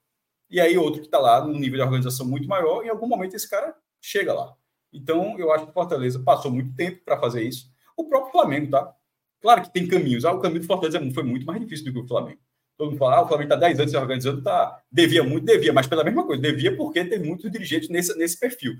E 0.48 0.60
aí 0.60 0.76
outro 0.76 1.00
que 1.00 1.06
está 1.06 1.18
lá 1.18 1.44
num 1.44 1.58
nível 1.58 1.78
de 1.78 1.82
organização 1.82 2.26
muito 2.26 2.48
maior, 2.48 2.84
em 2.84 2.88
algum 2.88 3.06
momento 3.06 3.34
esse 3.34 3.48
cara 3.48 3.74
chega 4.00 4.32
lá. 4.32 4.54
Então, 4.92 5.38
eu 5.38 5.52
acho 5.52 5.64
que 5.64 5.70
o 5.70 5.74
Fortaleza 5.74 6.20
passou 6.20 6.50
muito 6.50 6.74
tempo 6.74 7.02
para 7.04 7.18
fazer 7.18 7.44
isso. 7.44 7.70
O 7.96 8.08
próprio 8.08 8.32
Flamengo, 8.32 8.70
tá? 8.70 8.92
Claro 9.40 9.62
que 9.62 9.72
tem 9.72 9.86
caminhos. 9.86 10.24
Ah, 10.24 10.32
o 10.32 10.40
caminho 10.40 10.60
do 10.60 10.66
Fortaleza 10.66 11.00
foi 11.12 11.22
muito 11.22 11.46
mais 11.46 11.60
difícil 11.60 11.86
do 11.86 11.92
que 11.92 12.00
o 12.00 12.08
Flamengo. 12.08 12.40
Todo 12.80 12.92
mundo 12.92 12.98
fala, 12.98 13.16
ah, 13.16 13.22
o 13.24 13.28
Flamengo 13.28 13.52
está 13.52 13.56
10 13.56 13.78
anos 13.78 13.90
se 13.90 13.96
organizando, 13.98 14.42
tá, 14.42 14.80
devia 14.90 15.22
muito, 15.22 15.44
devia, 15.44 15.70
mas 15.70 15.86
pela 15.86 16.02
mesma 16.02 16.24
coisa, 16.24 16.40
devia 16.40 16.74
porque 16.74 17.04
tem 17.04 17.18
muitos 17.18 17.50
dirigentes 17.50 17.90
nesse, 17.90 18.16
nesse 18.16 18.40
perfil. 18.40 18.72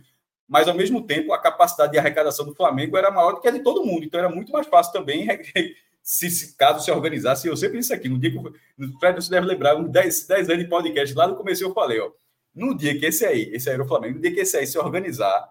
Mas, 0.48 0.66
ao 0.66 0.74
mesmo 0.74 1.06
tempo, 1.06 1.34
a 1.34 1.38
capacidade 1.38 1.92
de 1.92 1.98
arrecadação 1.98 2.46
do 2.46 2.54
Flamengo 2.54 2.96
era 2.96 3.10
maior 3.10 3.34
do 3.34 3.42
que 3.42 3.48
a 3.48 3.50
de 3.50 3.58
todo 3.58 3.84
mundo. 3.84 4.06
Então, 4.06 4.18
era 4.18 4.30
muito 4.30 4.52
mais 4.52 4.66
fácil 4.66 4.94
também 4.94 5.28
se, 6.02 6.30
se 6.30 6.56
caso 6.56 6.82
se 6.82 6.90
organizasse. 6.90 7.46
Eu 7.46 7.54
sempre 7.58 7.78
disse 7.78 7.92
aqui, 7.92 8.08
no 8.08 8.18
dia 8.18 8.30
que. 8.30 8.38
No 8.78 8.98
Fred, 8.98 9.16
você 9.22 9.28
deve 9.28 9.46
lembrar, 9.46 9.76
uns 9.76 9.90
10, 9.90 10.26
10 10.26 10.48
anos 10.48 10.62
de 10.64 10.70
podcast, 10.70 11.14
lá 11.14 11.28
no 11.28 11.36
começo 11.36 11.62
eu 11.62 11.74
falei, 11.74 12.00
ó. 12.00 12.10
No 12.54 12.74
dia 12.74 12.98
que 12.98 13.04
esse 13.04 13.26
aí, 13.26 13.50
esse 13.52 13.68
aí 13.68 13.74
era 13.74 13.84
o 13.84 13.86
Flamengo, 13.86 14.14
no 14.14 14.22
dia 14.22 14.32
que 14.32 14.40
esse 14.40 14.56
aí 14.56 14.66
se 14.66 14.78
organizar, 14.78 15.46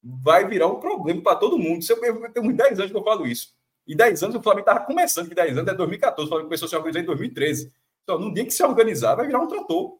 vai 0.00 0.46
virar 0.46 0.68
um 0.68 0.78
problema 0.78 1.20
para 1.20 1.34
todo 1.34 1.58
mundo. 1.58 1.84
Eu, 1.90 2.04
eu, 2.04 2.32
tenho 2.32 2.46
uns 2.46 2.56
10 2.56 2.78
anos 2.78 2.92
que 2.92 2.96
eu 2.96 3.02
falo 3.02 3.26
isso. 3.26 3.58
E 3.88 3.94
10 3.96 4.22
anos 4.22 4.36
o 4.36 4.42
Flamengo 4.42 4.68
estava 4.68 4.86
começando, 4.86 5.28
que 5.28 5.34
10 5.34 5.58
anos 5.58 5.72
é 5.72 5.74
2014, 5.74 6.26
o 6.26 6.28
Flamengo 6.28 6.48
começou 6.48 6.66
a 6.66 6.68
se 6.68 6.76
organizar 6.76 7.00
em 7.00 7.06
2013. 7.06 7.72
Então, 8.08 8.18
no 8.18 8.32
dia 8.32 8.42
que 8.42 8.50
se 8.50 8.64
organizar, 8.64 9.14
vai 9.14 9.26
virar 9.26 9.40
um 9.40 9.46
trator. 9.46 9.98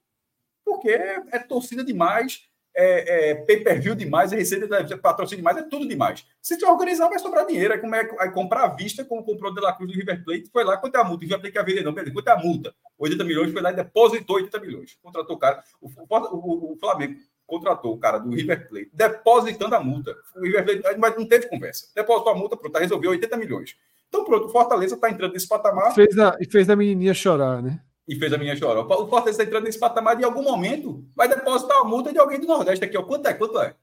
Porque 0.65 0.89
é, 0.89 1.23
é 1.31 1.39
torcida 1.39 1.85
demais, 1.85 2.49
é, 2.75 3.33
é 3.33 3.35
pay-per-view 3.35 3.95
demais, 3.95 4.33
é 4.33 4.37
receita 4.37 4.83
de 4.83 4.97
patrocínio 4.97 5.43
demais, 5.45 5.59
é 5.59 5.63
tudo 5.63 5.87
demais. 5.87 6.25
Se 6.41 6.59
se 6.59 6.65
organizar, 6.65 7.11
vai 7.11 7.19
sobrar 7.19 7.45
dinheiro. 7.45 7.75
Aí, 7.75 7.79
como 7.79 7.95
é, 7.95 8.31
comprar 8.31 8.65
à 8.65 8.69
vista, 8.69 9.05
como 9.05 9.23
comprou 9.23 9.53
o 9.53 9.55
De 9.55 9.61
La 9.61 9.75
Cruz 9.75 9.93
do 9.93 9.99
River 9.99 10.25
Plate, 10.25 10.49
foi 10.51 10.65
lá, 10.65 10.79
quanto 10.79 10.97
é 10.97 11.01
a 11.01 11.05
multa? 11.05 11.25
River 11.25 11.39
Plate 11.39 11.53
quer 11.53 11.65
vender, 11.67 11.85
não, 11.85 11.93
beleza, 11.93 12.15
quanto 12.15 12.29
é 12.29 12.33
a 12.33 12.39
multa? 12.39 12.75
80 12.99 13.25
milhões, 13.25 13.53
foi 13.53 13.61
lá 13.61 13.73
e 13.73 13.77
depositou 13.77 14.37
80 14.37 14.59
milhões. 14.61 14.99
Contratou 15.03 15.37
o 15.37 15.39
cara. 15.39 15.63
O, 15.79 15.89
o, 15.89 16.73
o 16.73 16.77
Flamengo 16.79 17.21
contratou 17.47 17.93
o 17.93 17.99
cara 17.99 18.17
do 18.17 18.31
River 18.31 18.69
Plate, 18.71 18.91
depositando 18.91 19.75
a 19.75 19.81
multa. 19.81 20.17
O 20.35 20.41
River 20.41 20.65
Plate, 20.65 20.99
mas 20.99 21.15
não 21.15 21.27
teve 21.27 21.47
conversa. 21.47 21.89
Depositou 21.95 22.33
a 22.33 22.35
multa, 22.35 22.57
pronto, 22.57 22.79
resolveu 22.79 23.11
80 23.11 23.37
milhões. 23.37 23.77
Então, 24.09 24.25
pronto, 24.25 24.49
Fortaleza 24.49 24.95
está 24.95 25.11
entrando 25.11 25.35
nesse 25.35 25.47
patamar. 25.47 25.95
Fez 25.95 26.19
a, 26.19 26.35
e 26.41 26.51
fez 26.51 26.71
a 26.71 26.75
menininha 26.75 27.13
chorar, 27.13 27.63
né? 27.63 27.83
E 28.09 28.17
fez 28.17 28.33
a 28.33 28.39
minha 28.39 28.57
chorar. 28.57 28.81
O 28.81 29.07
Fortaleza 29.07 29.31
está 29.31 29.45
entrando 29.45 29.65
nesse 29.65 29.79
patamar 29.79 30.17
de 30.17 30.23
em 30.23 30.25
algum 30.25 30.43
momento 30.43 31.05
vai 31.15 31.29
depositar 31.29 31.77
a 31.77 31.85
multa 31.85 32.11
de 32.11 32.19
alguém 32.19 32.41
do 32.41 32.47
Nordeste 32.47 32.83
aqui. 32.83 32.97
Ó. 32.97 33.03
Quanto 33.03 33.29
é? 33.29 33.35
Quanto 33.35 33.61
é? 33.61 33.77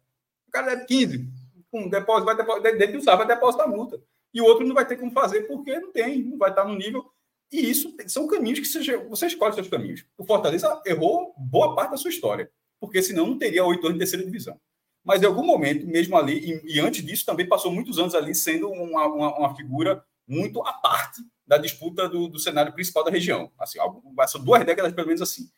O 0.48 0.52
cara 0.52 0.76
deve 0.76 0.86
15. 0.86 1.30
Um 1.72 1.88
depósito, 1.88 2.26
vai 2.26 2.36
depositar, 2.36 2.78
dentro 2.78 3.02
vai 3.04 3.28
depositar 3.28 3.68
a 3.68 3.70
multa. 3.70 4.02
E 4.34 4.42
o 4.42 4.46
outro 4.46 4.66
não 4.66 4.74
vai 4.74 4.86
ter 4.86 4.98
como 4.98 5.12
fazer 5.12 5.44
porque 5.44 5.80
não 5.80 5.92
tem, 5.92 6.24
não 6.24 6.38
vai 6.38 6.50
estar 6.50 6.66
no 6.66 6.76
nível. 6.76 7.06
E 7.52 7.70
isso 7.70 7.96
são 8.08 8.26
caminhos 8.28 8.60
que 8.60 8.66
você, 8.66 8.98
você 8.98 9.28
escolhe 9.28 9.54
seus 9.54 9.68
caminhos. 9.68 10.04
O 10.18 10.26
Fortaleza 10.26 10.82
errou 10.86 11.34
boa 11.38 11.76
parte 11.76 11.92
da 11.92 11.98
sua 11.98 12.10
história, 12.10 12.50
porque 12.80 13.04
senão 13.04 13.28
não 13.28 13.38
teria 13.38 13.64
oito 13.64 13.86
anos 13.86 13.94
de 13.94 14.00
terceira 14.00 14.26
divisão. 14.26 14.60
Mas 15.04 15.22
em 15.22 15.26
algum 15.28 15.46
momento, 15.46 15.86
mesmo 15.86 16.18
ali, 16.18 16.62
e, 16.66 16.78
e 16.78 16.80
antes 16.80 17.06
disso, 17.06 17.26
também 17.26 17.48
passou 17.48 17.72
muitos 17.72 18.00
anos 18.00 18.16
ali 18.16 18.34
sendo 18.34 18.70
uma, 18.72 19.06
uma, 19.06 19.38
uma 19.38 19.56
figura 19.56 20.04
muito 20.28 20.66
à 20.66 20.74
parte 20.74 21.22
da 21.46 21.58
disputa 21.58 22.10
do, 22.10 22.28
do 22.28 22.40
cenário 22.40 22.74
principal 22.74 23.04
da 23.04 23.12
região. 23.12 23.52
Assim, 23.60 23.80
são 24.28 24.44
duas 24.44 24.66
décadas, 24.66 24.94
pelo 24.94 25.08
menos 25.08 25.22
assim. 25.22 25.50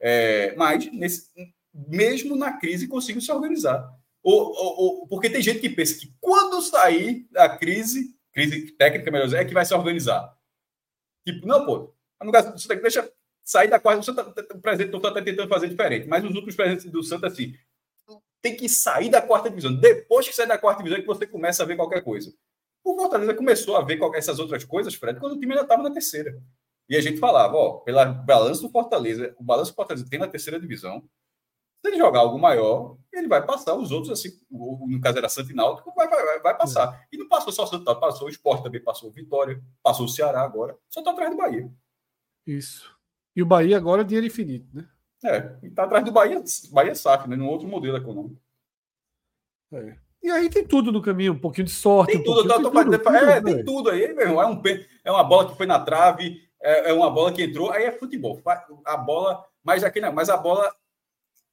É, 0.00 0.54
mas, 0.56 0.90
nesse, 0.92 1.30
mesmo 1.72 2.36
na 2.36 2.52
crise, 2.58 2.88
conseguiu 2.88 3.20
se 3.20 3.30
organizar. 3.30 3.88
Ou, 4.22 4.40
ou, 4.40 4.78
ou, 4.78 5.06
porque 5.08 5.30
tem 5.30 5.40
gente 5.40 5.60
que 5.60 5.70
pensa 5.70 5.98
que 6.00 6.12
quando 6.20 6.60
sair 6.60 7.28
da 7.30 7.48
crise, 7.48 8.16
crise 8.32 8.72
técnica, 8.72 9.10
melhor 9.10 9.26
dizer, 9.26 9.38
é 9.38 9.44
que 9.44 9.54
vai 9.54 9.64
se 9.64 9.72
organizar. 9.72 10.36
Tipo, 11.24 11.46
não, 11.46 11.64
pô, 11.64 11.94
deixar 12.80 13.08
sair 13.44 13.68
da 13.68 13.78
quarta. 13.78 14.14
Tá, 14.14 14.24
tá, 14.24 14.54
o 14.54 14.60
presidente 14.60 14.90
do 14.90 14.96
Santa 14.96 15.08
está 15.08 15.22
tentando 15.22 15.48
fazer 15.48 15.68
diferente, 15.68 16.08
mas 16.08 16.24
os 16.24 16.34
últimos 16.34 16.56
presidentes 16.56 16.90
do 16.90 17.02
Santa, 17.02 17.28
assim, 17.28 17.54
tem 18.42 18.56
que 18.56 18.68
sair 18.68 19.08
da 19.08 19.22
quarta 19.22 19.48
divisão. 19.48 19.74
Depois 19.74 20.26
que 20.26 20.34
sair 20.34 20.48
da 20.48 20.58
quarta 20.58 20.82
divisão, 20.82 20.98
é 20.98 21.02
que 21.02 21.06
você 21.06 21.26
começa 21.26 21.62
a 21.62 21.66
ver 21.66 21.76
qualquer 21.76 22.02
coisa. 22.02 22.32
O 22.86 22.94
Fortaleza 22.94 23.34
começou 23.34 23.76
a 23.76 23.82
ver 23.82 23.98
essas 24.14 24.38
outras 24.38 24.62
coisas, 24.62 24.94
Fred, 24.94 25.18
quando 25.18 25.32
o 25.32 25.40
time 25.40 25.52
ainda 25.52 25.64
estava 25.64 25.82
na 25.82 25.90
terceira. 25.90 26.40
E 26.88 26.96
a 26.96 27.00
gente 27.00 27.18
falava, 27.18 27.56
ó, 27.56 27.78
pela 27.80 28.04
balanço 28.04 28.62
do 28.62 28.70
Fortaleza, 28.70 29.34
o 29.40 29.42
balanço 29.42 29.72
do 29.72 29.74
Fortaleza 29.74 30.06
tem 30.08 30.20
na 30.20 30.28
terceira 30.28 30.60
divisão. 30.60 31.02
Se 31.84 31.90
ele 31.90 31.96
jogar 31.96 32.20
algo 32.20 32.38
maior, 32.38 32.96
ele 33.12 33.26
vai 33.26 33.44
passar 33.44 33.74
os 33.74 33.90
outros, 33.90 34.12
assim, 34.12 34.38
no 34.48 35.00
caso 35.00 35.18
era 35.18 35.28
Santo 35.28 35.52
Náutico, 35.52 35.92
vai, 35.96 36.06
vai, 36.06 36.38
vai 36.38 36.56
passar. 36.56 36.94
É. 36.94 37.16
E 37.16 37.18
não 37.18 37.26
passou 37.26 37.52
só 37.52 37.64
o 37.64 37.66
Santo 37.66 37.84
passou 37.98 38.28
o 38.28 38.30
Sport 38.30 38.62
também, 38.62 38.80
passou 38.80 39.10
o 39.10 39.12
Vitória, 39.12 39.60
passou 39.82 40.06
o 40.06 40.08
Ceará 40.08 40.42
agora, 40.42 40.78
só 40.88 41.00
está 41.00 41.10
atrás 41.10 41.28
do 41.32 41.36
Bahia. 41.36 41.68
Isso. 42.46 42.96
E 43.34 43.42
o 43.42 43.46
Bahia 43.46 43.76
agora 43.76 44.02
é 44.02 44.04
dinheiro 44.04 44.28
infinito, 44.28 44.68
né? 44.72 44.88
É, 45.24 45.58
e 45.60 45.66
está 45.66 45.82
atrás 45.82 46.04
do 46.04 46.12
Bahia, 46.12 46.40
Bahia 46.70 46.94
SAF, 46.94 47.28
né? 47.28 47.34
Num 47.34 47.48
outro 47.48 47.66
modelo 47.66 47.96
econômico. 47.96 48.40
É. 49.72 50.05
E 50.22 50.30
aí 50.30 50.50
tem 50.50 50.66
tudo 50.66 50.90
no 50.90 51.02
caminho, 51.02 51.34
um 51.34 51.38
pouquinho 51.38 51.66
de 51.66 51.72
sorte. 51.72 52.12
Tem 52.12 52.20
um 52.20 52.24
tudo, 52.24 52.48
tem, 52.48 52.62
tudo, 52.62 52.70
tudo, 52.70 53.16
é, 53.16 53.40
tem 53.40 53.64
tudo 53.64 53.90
aí, 53.90 54.12
meu 54.12 54.26
irmão. 54.26 54.42
É, 54.42 54.46
um, 54.46 54.62
é 55.04 55.10
uma 55.10 55.22
bola 55.22 55.48
que 55.48 55.56
foi 55.56 55.66
na 55.66 55.78
trave, 55.78 56.42
é, 56.60 56.90
é, 56.90 56.92
uma 56.92 57.10
bola 57.10 57.32
que 57.32 57.42
entrou, 57.42 57.70
aí 57.70 57.84
é 57.84 57.92
futebol. 57.92 58.42
A 58.84 58.96
bola, 58.96 59.44
mas 59.62 59.84
aqui 59.84 60.00
não, 60.00 60.12
mas 60.12 60.28
a 60.28 60.36
bola 60.36 60.74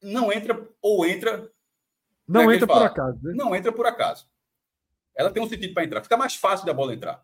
não 0.01 0.32
entra 0.32 0.68
ou 0.82 1.05
entra. 1.05 1.49
Não 2.28 2.49
é 2.49 2.55
entra 2.55 2.68
por 2.68 2.82
acaso, 2.82 3.20
né? 3.22 3.34
Não 3.36 3.55
entra 3.55 3.72
por 3.72 3.86
acaso. 3.86 4.28
Ela 5.16 5.30
tem 5.30 5.43
um 5.43 5.47
sentido 5.47 5.74
para 5.74 5.84
entrar. 5.84 6.01
Fica 6.01 6.18
mais 6.18 6.36
fácil 6.36 6.66
da 6.66 6.74
bola 6.74 6.93
entrar. 6.93 7.24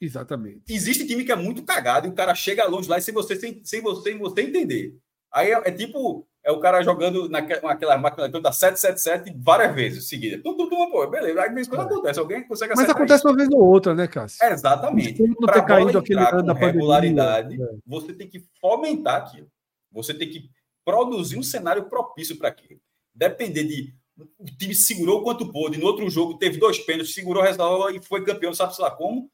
Exatamente. 0.00 0.62
Existe 0.72 1.06
time 1.06 1.24
que 1.24 1.32
é 1.32 1.36
muito 1.36 1.62
cagado 1.62 2.06
e 2.06 2.10
o 2.10 2.14
cara 2.14 2.34
chega 2.34 2.66
longe 2.66 2.88
lá 2.88 3.00
sem 3.00 3.12
você, 3.12 3.36
sem, 3.36 3.62
sem 3.64 3.80
você, 3.80 4.10
sem 4.10 4.18
você 4.18 4.42
entender. 4.42 4.98
Aí 5.32 5.50
é, 5.50 5.68
é 5.68 5.70
tipo 5.70 6.26
é 6.46 6.52
o 6.52 6.60
cara 6.60 6.80
jogando 6.80 7.28
naquela 7.28 7.98
máquina 7.98 8.30
toda 8.30 8.52
777 8.52 9.36
várias 9.36 9.74
vezes 9.74 10.08
seguida. 10.08 10.40
Tudo, 10.40 10.68
tudo, 10.68 10.92
pô, 10.92 11.04
beleza. 11.08 11.42
Aí 11.42 11.50
mesmo 11.50 11.74
quando 11.74 11.90
é. 11.90 11.92
acontece, 11.92 12.20
alguém 12.20 12.46
consegue 12.46 12.72
Mas 12.76 12.88
acontece 12.88 13.18
isso. 13.18 13.28
uma 13.28 13.36
vez 13.36 13.48
ou 13.50 13.64
outra, 13.64 13.96
né, 13.96 14.06
Cássio? 14.06 14.38
É, 14.44 14.52
exatamente. 14.52 15.20
Para 15.40 15.62
caído 15.62 15.98
aquele 15.98 16.20
ano 16.20 16.44
da 16.44 16.52
regularidade, 16.52 17.56
pandemia, 17.56 17.74
é. 17.74 17.78
você 17.84 18.12
tem 18.12 18.28
que 18.28 18.44
fomentar 18.60 19.16
aquilo. 19.16 19.50
Você 19.90 20.14
tem 20.14 20.30
que 20.30 20.48
produzir 20.84 21.36
um 21.36 21.42
cenário 21.42 21.86
propício 21.86 22.38
para 22.38 22.46
aquilo. 22.46 22.80
Depender 23.12 23.64
de 23.64 23.92
o 24.38 24.44
time 24.44 24.74
segurou 24.74 25.24
quanto 25.24 25.50
pôde, 25.50 25.80
no 25.80 25.86
outro 25.86 26.08
jogo 26.08 26.38
teve 26.38 26.58
dois 26.58 26.78
pênaltis, 26.78 27.12
segurou 27.12 27.42
resultado 27.42 27.90
e 27.90 28.00
foi 28.00 28.24
campeão, 28.24 28.54
sabe 28.54 28.72
lá 28.78 28.90
como. 28.92 29.28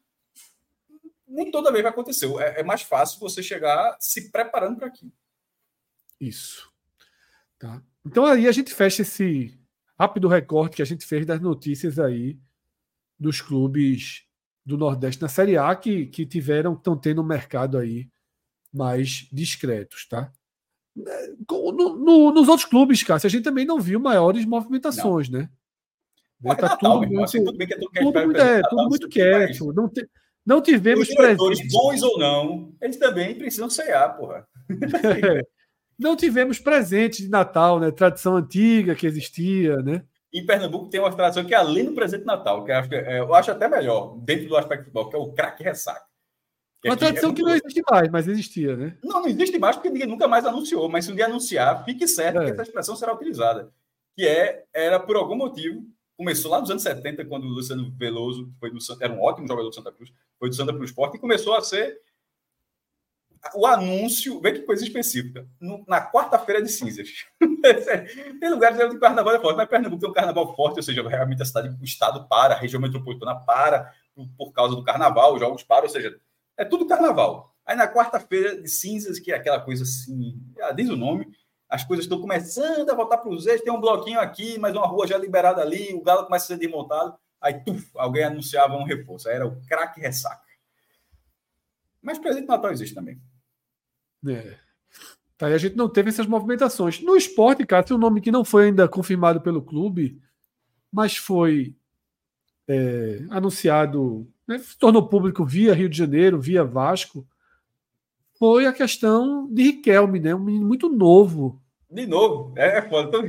Nem 1.29 1.51
toda 1.51 1.71
vez 1.71 1.83
vai 1.83 1.93
acontecer. 1.93 2.27
É, 2.41 2.61
é 2.61 2.63
mais 2.63 2.81
fácil 2.81 3.21
você 3.21 3.43
chegar 3.43 3.99
se 4.01 4.31
preparando 4.31 4.79
para 4.79 4.87
aquilo. 4.87 5.13
Isso. 6.19 6.72
Tá? 7.63 7.81
Então 8.05 8.27
aí 8.27 8.49
a 8.49 8.53
gente 8.53 8.75
fecha 8.75 9.03
esse 9.03 9.57
rápido 9.97 10.27
recorte 10.27 10.75
que 10.75 10.83
a 10.83 10.85
gente 10.85 11.07
fez 11.07 11.25
das 11.25 11.41
notícias 11.41 11.97
aí 11.97 12.37
dos 13.17 13.41
clubes 13.41 14.25
do 14.67 14.77
Nordeste 14.77 15.23
na 15.23 15.29
Série 15.29 15.57
A 15.57 15.73
que, 15.77 16.07
que 16.07 16.27
tiveram, 16.27 16.73
estão 16.73 16.99
tendo 16.99 17.23
um 17.23 17.25
mercado 17.25 17.79
aí 17.79 18.09
mais 18.75 19.29
discretos, 19.33 20.09
tá? 20.09 20.33
No, 21.49 21.71
no, 21.71 22.33
nos 22.33 22.49
outros 22.49 22.69
clubes, 22.69 23.05
Cássio, 23.05 23.29
a 23.29 23.31
gente 23.31 23.45
também 23.45 23.65
não 23.65 23.79
viu 23.79 24.01
maiores 24.01 24.45
movimentações, 24.45 25.29
não. 25.29 25.39
né? 25.39 25.51
Mas 26.43 26.57
tá 26.57 26.69
Natal, 26.71 26.99
tudo, 26.99 27.13
muito, 27.13 27.23
assim, 27.23 27.45
tudo, 27.45 27.57
bem 27.57 27.69
que 27.69 27.75
é 27.75 27.79
tudo, 27.79 27.93
tudo, 27.93 28.37
é, 28.41 28.63
tudo 28.69 28.89
muito 28.89 29.09
quieto. 29.09 29.73
Não, 29.73 29.89
te, 29.89 30.11
não 30.45 30.61
tivemos 30.61 31.09
Os 31.09 31.15
presentes. 31.15 31.73
bons 31.73 32.03
ou 32.03 32.19
não, 32.19 32.75
eles 32.81 32.97
também 32.97 33.39
precisam 33.39 33.71
cear, 33.71 34.17
porra. 34.17 34.49
É. 35.39 35.62
não 36.03 36.17
tivemos 36.17 36.59
presente 36.59 37.23
de 37.23 37.31
Natal, 37.31 37.81
né? 37.81 37.91
Tradição 37.91 38.37
antiga 38.37 38.95
que 38.95 39.07
existia, 39.07 39.77
né? 39.77 40.05
Em 40.35 40.45
Pernambuco 40.45 40.89
tem 40.89 41.01
uma 41.01 41.15
tradição 41.15 41.45
que 41.45 41.55
é 41.55 41.57
além 41.57 41.85
do 41.85 41.95
presente 41.95 42.21
de 42.21 42.27
Natal, 42.27 42.65
que 42.65 42.73
eu 42.73 42.77
é, 42.77 43.21
eu 43.21 43.35
acho 43.35 43.51
até 43.51 43.69
melhor, 43.69 44.17
dentro 44.19 44.49
do 44.49 44.57
aspecto 44.57 44.85
futebol, 44.85 45.09
que 45.09 45.17
é 45.17 45.19
o 45.19 45.33
craque 45.33 45.63
ressaca. 45.63 46.05
Uma 46.85 46.97
tradição 46.97 47.31
é 47.31 47.35
que 47.35 47.43
não 47.43 47.55
existe 47.55 47.83
mais, 47.89 48.09
mas 48.11 48.27
existia, 48.27 48.77
né? 48.77 48.99
Não, 49.05 49.21
não 49.21 49.29
existe 49.29 49.57
mais 49.59 49.77
porque 49.77 49.89
ninguém 49.89 50.09
nunca 50.09 50.27
mais 50.27 50.45
anunciou, 50.45 50.89
mas 50.89 51.05
se 51.05 51.13
um 51.13 51.15
dia 51.15 51.27
anunciar, 51.27 51.85
fique 51.85 52.09
certo 52.09 52.41
é. 52.41 52.47
que 52.47 52.51
essa 52.51 52.63
expressão 52.63 52.97
será 52.97 53.15
utilizada. 53.15 53.71
Que 54.17 54.27
é, 54.27 54.65
era 54.75 54.99
por 54.99 55.15
algum 55.15 55.37
motivo, 55.37 55.85
começou 56.17 56.51
lá 56.51 56.61
nos 56.61 56.71
anos 56.71 56.83
70, 56.83 57.25
quando 57.27 57.45
o 57.45 57.49
Luciano 57.49 57.93
Veloso 57.97 58.53
foi 58.59 58.71
do 58.71 58.79
era 59.01 59.13
um 59.13 59.23
ótimo 59.23 59.47
jogador 59.47 59.69
do 59.69 59.75
Santa 59.75 59.93
Cruz, 59.93 60.13
foi 60.39 60.49
do 60.49 60.55
Santa 60.57 60.73
Cruz 60.73 60.91
Sport, 60.91 61.15
e 61.15 61.19
começou 61.19 61.55
a 61.55 61.61
ser 61.61 62.01
o 63.55 63.67
anúncio, 63.67 64.41
vê 64.41 64.53
que 64.53 64.61
coisa 64.61 64.85
específica, 64.85 65.47
no, 65.61 65.85
na 65.89 66.01
quarta-feira 66.01 66.63
de 66.63 66.69
cinzas. 66.71 67.09
tem 68.41 68.51
lugares 68.51 68.79
onde 68.79 68.97
o 68.97 69.01
carnaval 69.01 69.35
é 69.35 69.41
forte, 69.41 69.57
mas 69.57 69.69
Pernambuco 69.69 70.01
tem 70.01 70.11
um 70.11 70.15
carnaval 70.15 70.55
forte, 70.55 70.77
ou 70.77 70.83
seja, 70.83 71.07
realmente 71.07 71.43
a 71.43 71.45
cidade, 71.45 71.77
o 71.81 71.85
estado 71.85 72.29
para, 72.29 72.55
a 72.55 72.59
região 72.59 72.81
metropolitana 72.81 73.35
para 73.35 73.93
por, 74.37 74.53
causa 74.53 74.77
do 74.77 74.85
carnaval, 74.85 75.35
os 75.35 75.41
jogos 75.41 75.63
param, 75.63 75.85
ou 75.85 75.89
seja, 75.89 76.17
é 76.57 76.65
tudo 76.65 76.87
carnaval. 76.87 77.53
Aí 77.67 77.75
na 77.75 77.93
quarta-feira 77.93 78.61
de 78.61 78.69
cinzas, 78.69 79.19
que 79.19 79.33
é 79.33 79.37
aquela 79.37 79.61
coisa 79.61 79.83
assim, 79.83 80.41
ah, 80.61 80.73
diz 80.73 80.89
o 80.89 80.97
nome, 80.97 81.27
as 81.69 81.85
coisas 81.85 82.05
estão 82.05 82.21
começando 82.21 82.91
a 82.91 82.95
voltar 82.95 83.19
para 83.19 83.31
os 83.31 83.47
eixos, 83.47 83.65
tem 83.65 83.73
um 83.73 83.81
bloquinho 83.81 84.21
aqui, 84.21 84.59
mas 84.59 84.75
uma 84.75 84.87
rua 84.87 85.07
já 85.07 85.19
liberada 85.19 85.63
ali, 85.63 85.93
o 85.95 86.03
galo 86.03 86.27
começa 86.27 86.45
a 86.45 86.49
ser 86.49 86.59
desmontado, 86.59 87.17
aí 87.41 87.55
tuf, 87.65 87.91
alguém 87.97 88.25
anunciava 88.25 88.77
um 88.77 88.85
reforço, 88.85 89.29
aí 89.29 89.35
era 89.35 89.47
o 89.47 89.61
craque 89.67 90.01
ressaca. 90.01 90.43
Mas 92.01 92.19
presente 92.19 92.47
Natal 92.47 92.73
existe 92.73 92.95
também. 92.95 93.21
É. 94.27 94.57
Tá, 95.37 95.51
e 95.51 95.55
a 95.55 95.59
gente 95.59 95.77
não 95.77 95.89
teve 95.89 96.09
essas 96.09 96.27
movimentações. 96.27 97.01
No 97.03 97.17
esporte, 97.17 97.67
cara, 97.67 97.83
tem 97.83 97.97
um 97.97 98.01
nome 98.01 98.21
que 98.21 98.31
não 98.31 98.45
foi 98.45 98.67
ainda 98.67 98.89
confirmado 98.89 99.41
pelo 99.41 99.63
clube, 99.63 100.21
mas 100.93 101.17
foi 101.17 101.75
é, 102.69 103.25
anunciado, 103.31 104.29
né, 104.47 104.59
se 104.59 104.79
tornou 104.79 105.09
público 105.09 105.45
via 105.45 105.75
Rio 105.75 105.89
de 105.89 105.99
Janeiro, 105.99 106.41
via 106.41 106.63
Vasco, 106.63 107.27
foi 108.39 108.67
a 108.67 108.73
questão 108.73 109.49
de 109.53 109.63
Riquelme, 109.63 110.19
né? 110.19 110.35
Um 110.35 110.41
menino 110.41 110.67
muito 110.67 110.89
novo. 110.89 111.63
De 111.91 112.07
novo, 112.07 112.53
é, 112.57 112.79
é 112.79 112.83
foda. 112.83 113.11
Todo... 113.11 113.29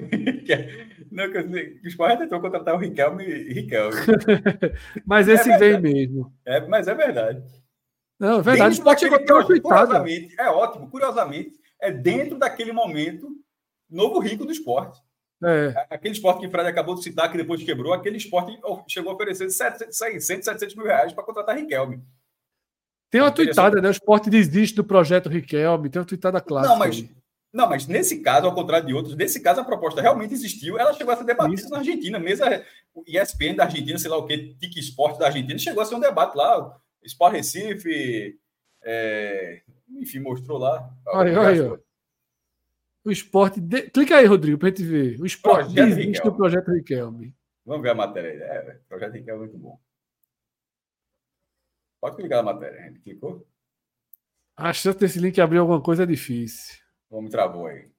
Não, 1.12 1.26
o 1.26 1.88
Sport 1.88 2.18
tentou 2.18 2.42
contratar 2.42 2.74
o 2.74 2.80
Riquelme 2.80 3.24
e 3.24 3.54
Riquelme. 3.54 3.96
mas 5.06 5.28
esse 5.28 5.52
é 5.52 5.58
vem 5.58 5.80
mesmo. 5.80 6.34
É, 6.46 6.66
mas 6.68 6.88
é 6.88 6.96
verdade. 6.96 7.44
Não, 8.24 8.40
é 8.40 8.42
verdade. 8.42 8.70
O 8.70 8.78
Sport 8.78 9.00
chegou 9.02 9.26
tão 9.26 9.44
curiosamente, 9.44 10.34
É 10.40 10.50
ótimo, 10.50 10.90
curiosamente, 10.90 11.60
é 11.82 11.92
dentro 11.92 12.38
daquele 12.38 12.72
momento 12.72 13.28
novo 13.90 14.18
rico 14.20 14.46
do 14.46 14.52
esporte. 14.54 14.98
É. 15.44 15.88
Aquele 15.90 16.14
esporte 16.14 16.40
que 16.40 16.48
o 16.48 16.50
Fred 16.50 16.70
acabou 16.70 16.96
de 16.96 17.04
citar, 17.04 17.30
que 17.30 17.36
depois 17.36 17.62
quebrou, 17.62 17.92
aquele 17.92 18.16
esporte 18.16 18.58
chegou 18.88 19.12
a 19.12 19.16
oferecer 19.16 19.50
700, 19.50 19.98
600, 19.98 20.46
700 20.46 20.76
mil 20.76 20.86
reais 20.86 21.12
para 21.12 21.22
contratar 21.22 21.58
Riquelme. 21.58 22.02
Tem 23.12 23.20
uma 23.20 23.30
tuitada, 23.30 23.82
né? 23.82 23.90
O 23.90 23.92
esporte 23.92 24.30
desiste 24.30 24.78
do 24.78 24.86
projeto 24.86 25.28
Riquelme, 25.28 25.90
tem 25.90 26.00
uma 26.00 26.08
tuitada 26.08 26.40
clássica. 26.40 26.72
Não, 26.72 26.80
mas, 26.80 27.06
não, 27.52 27.68
mas 27.68 27.88
nesse 27.88 28.22
caso, 28.22 28.48
ao 28.48 28.56
contrário 28.56 28.88
de 28.88 28.94
outros, 28.94 29.18
nesse 29.18 29.42
caso 29.42 29.60
a 29.60 29.66
proposta 29.66 30.02
realmente 30.02 30.34
existiu, 30.34 30.80
ela 30.80 30.94
chegou 30.94 31.14
a 31.14 31.18
ser 31.18 31.26
debatida 31.26 31.60
Isso. 31.60 31.70
na 31.70 31.80
Argentina, 31.80 32.18
mesmo 32.20 32.46
o 32.96 33.04
ESPN 33.06 33.56
da 33.58 33.66
Argentina, 33.66 34.00
sei 34.00 34.10
lá 34.10 34.16
o 34.16 34.26
que, 34.26 34.56
Tic 34.56 34.78
Esporte 34.78 35.20
da 35.20 35.26
Argentina, 35.26 35.60
chegou 35.60 35.84
a 35.84 35.86
ser 35.86 35.96
um 35.96 36.00
debate 36.00 36.38
lá, 36.38 36.80
Sport 37.06 37.34
Recife, 37.34 38.40
é, 38.82 39.62
enfim, 39.90 40.20
mostrou 40.20 40.58
lá. 40.58 40.92
Olha, 41.08 41.40
olha, 41.40 41.84
o 43.06 43.12
esporte. 43.12 43.60
De... 43.60 43.90
Clica 43.90 44.18
aí, 44.18 44.26
Rodrigo, 44.26 44.58
para 44.58 44.70
a 44.70 44.72
gente 44.72 44.84
ver. 44.84 45.20
O 45.20 45.26
esporte 45.26 45.74
projeto 45.74 45.96
desiste 45.96 46.24
do 46.24 46.36
projeto 46.36 46.72
Riquelme. 46.72 47.36
Vamos 47.66 47.82
ver 47.82 47.90
a 47.90 47.96
matéria 47.96 48.32
aí. 48.32 48.40
É, 48.42 48.82
o 48.86 48.88
projeto 48.88 49.14
Riquelme 49.14 49.44
é 49.44 49.46
muito 49.46 49.58
bom. 49.58 49.80
Pode 52.00 52.18
clicar 52.18 52.44
na 52.44 52.54
matéria, 52.54 52.82
a 52.82 52.88
gente 52.88 53.00
clicou? 53.00 53.48
A 54.58 54.74
chance 54.74 55.00
desse 55.00 55.20
link 55.20 55.40
abrir 55.40 55.58
alguma 55.58 55.82
coisa 55.82 56.04
é 56.04 56.06
difícil. 56.06 56.78
Vamos 57.10 57.32
travou 57.32 57.68
aí. 57.68 57.90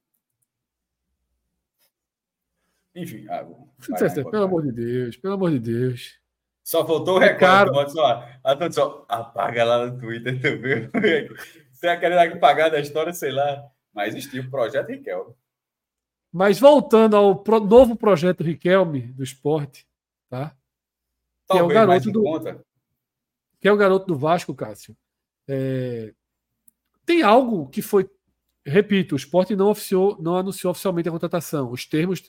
Enfim, 2.95 3.25
ah, 3.29 3.43
vai, 3.43 4.09
vai, 4.09 4.23
pelo 4.23 4.43
amor 4.43 4.63
de 4.63 4.71
Deus, 4.71 5.17
pelo 5.17 5.33
amor 5.33 5.51
de 5.51 5.59
Deus. 5.59 6.19
Só 6.65 6.85
faltou 6.85 7.19
o 7.19 7.21
é 7.21 7.27
recado. 7.27 7.71
Só, 7.91 8.71
só, 8.71 9.05
apaga 9.07 9.63
lá 9.63 9.85
no 9.85 9.99
Twitter 9.99 10.41
também. 10.41 10.89
Você 11.71 11.85
vai 11.85 11.99
querer 11.99 12.17
apagar 12.17 12.71
da 12.71 12.79
história, 12.79 13.13
sei 13.13 13.31
lá. 13.31 13.63
Mas 13.93 14.15
existiu 14.15 14.41
o 14.41 14.49
projeto 14.49 14.89
Riquelme. 14.89 15.35
Mas 16.33 16.59
voltando 16.59 17.15
ao 17.15 17.35
pro, 17.35 17.59
novo 17.59 17.95
projeto 17.95 18.43
Riquelme 18.43 19.01
do 19.13 19.23
esporte, 19.23 19.87
tá? 20.27 20.57
Talvez 21.47 21.71
que 21.71 21.77
é 21.77 21.83
o 21.83 21.87
garoto 21.87 22.11
do 22.11 22.23
conta. 22.23 22.65
que 23.61 23.67
é 23.67 23.71
o 23.71 23.77
garoto 23.77 24.07
do 24.07 24.17
Vasco, 24.17 24.55
Cássio. 24.55 24.97
É, 25.47 26.13
tem 27.05 27.21
algo 27.21 27.69
que 27.69 27.83
foi, 27.83 28.09
repito, 28.65 29.13
o 29.13 29.17
esporte 29.17 29.55
não, 29.55 29.69
oficiou, 29.69 30.17
não 30.19 30.35
anunciou 30.35 30.71
oficialmente 30.71 31.07
a 31.07 31.11
contratação. 31.11 31.71
Os 31.71 31.85
termos 31.85 32.23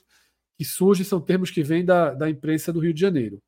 que 0.55 0.63
surgem 0.63 1.03
são 1.03 1.19
termos 1.19 1.49
que 1.49 1.63
vêm 1.63 1.83
da, 1.83 2.13
da 2.13 2.29
imprensa 2.29 2.71
do 2.71 2.79
Rio 2.79 2.93
de 2.93 3.01
Janeiro. 3.01 3.41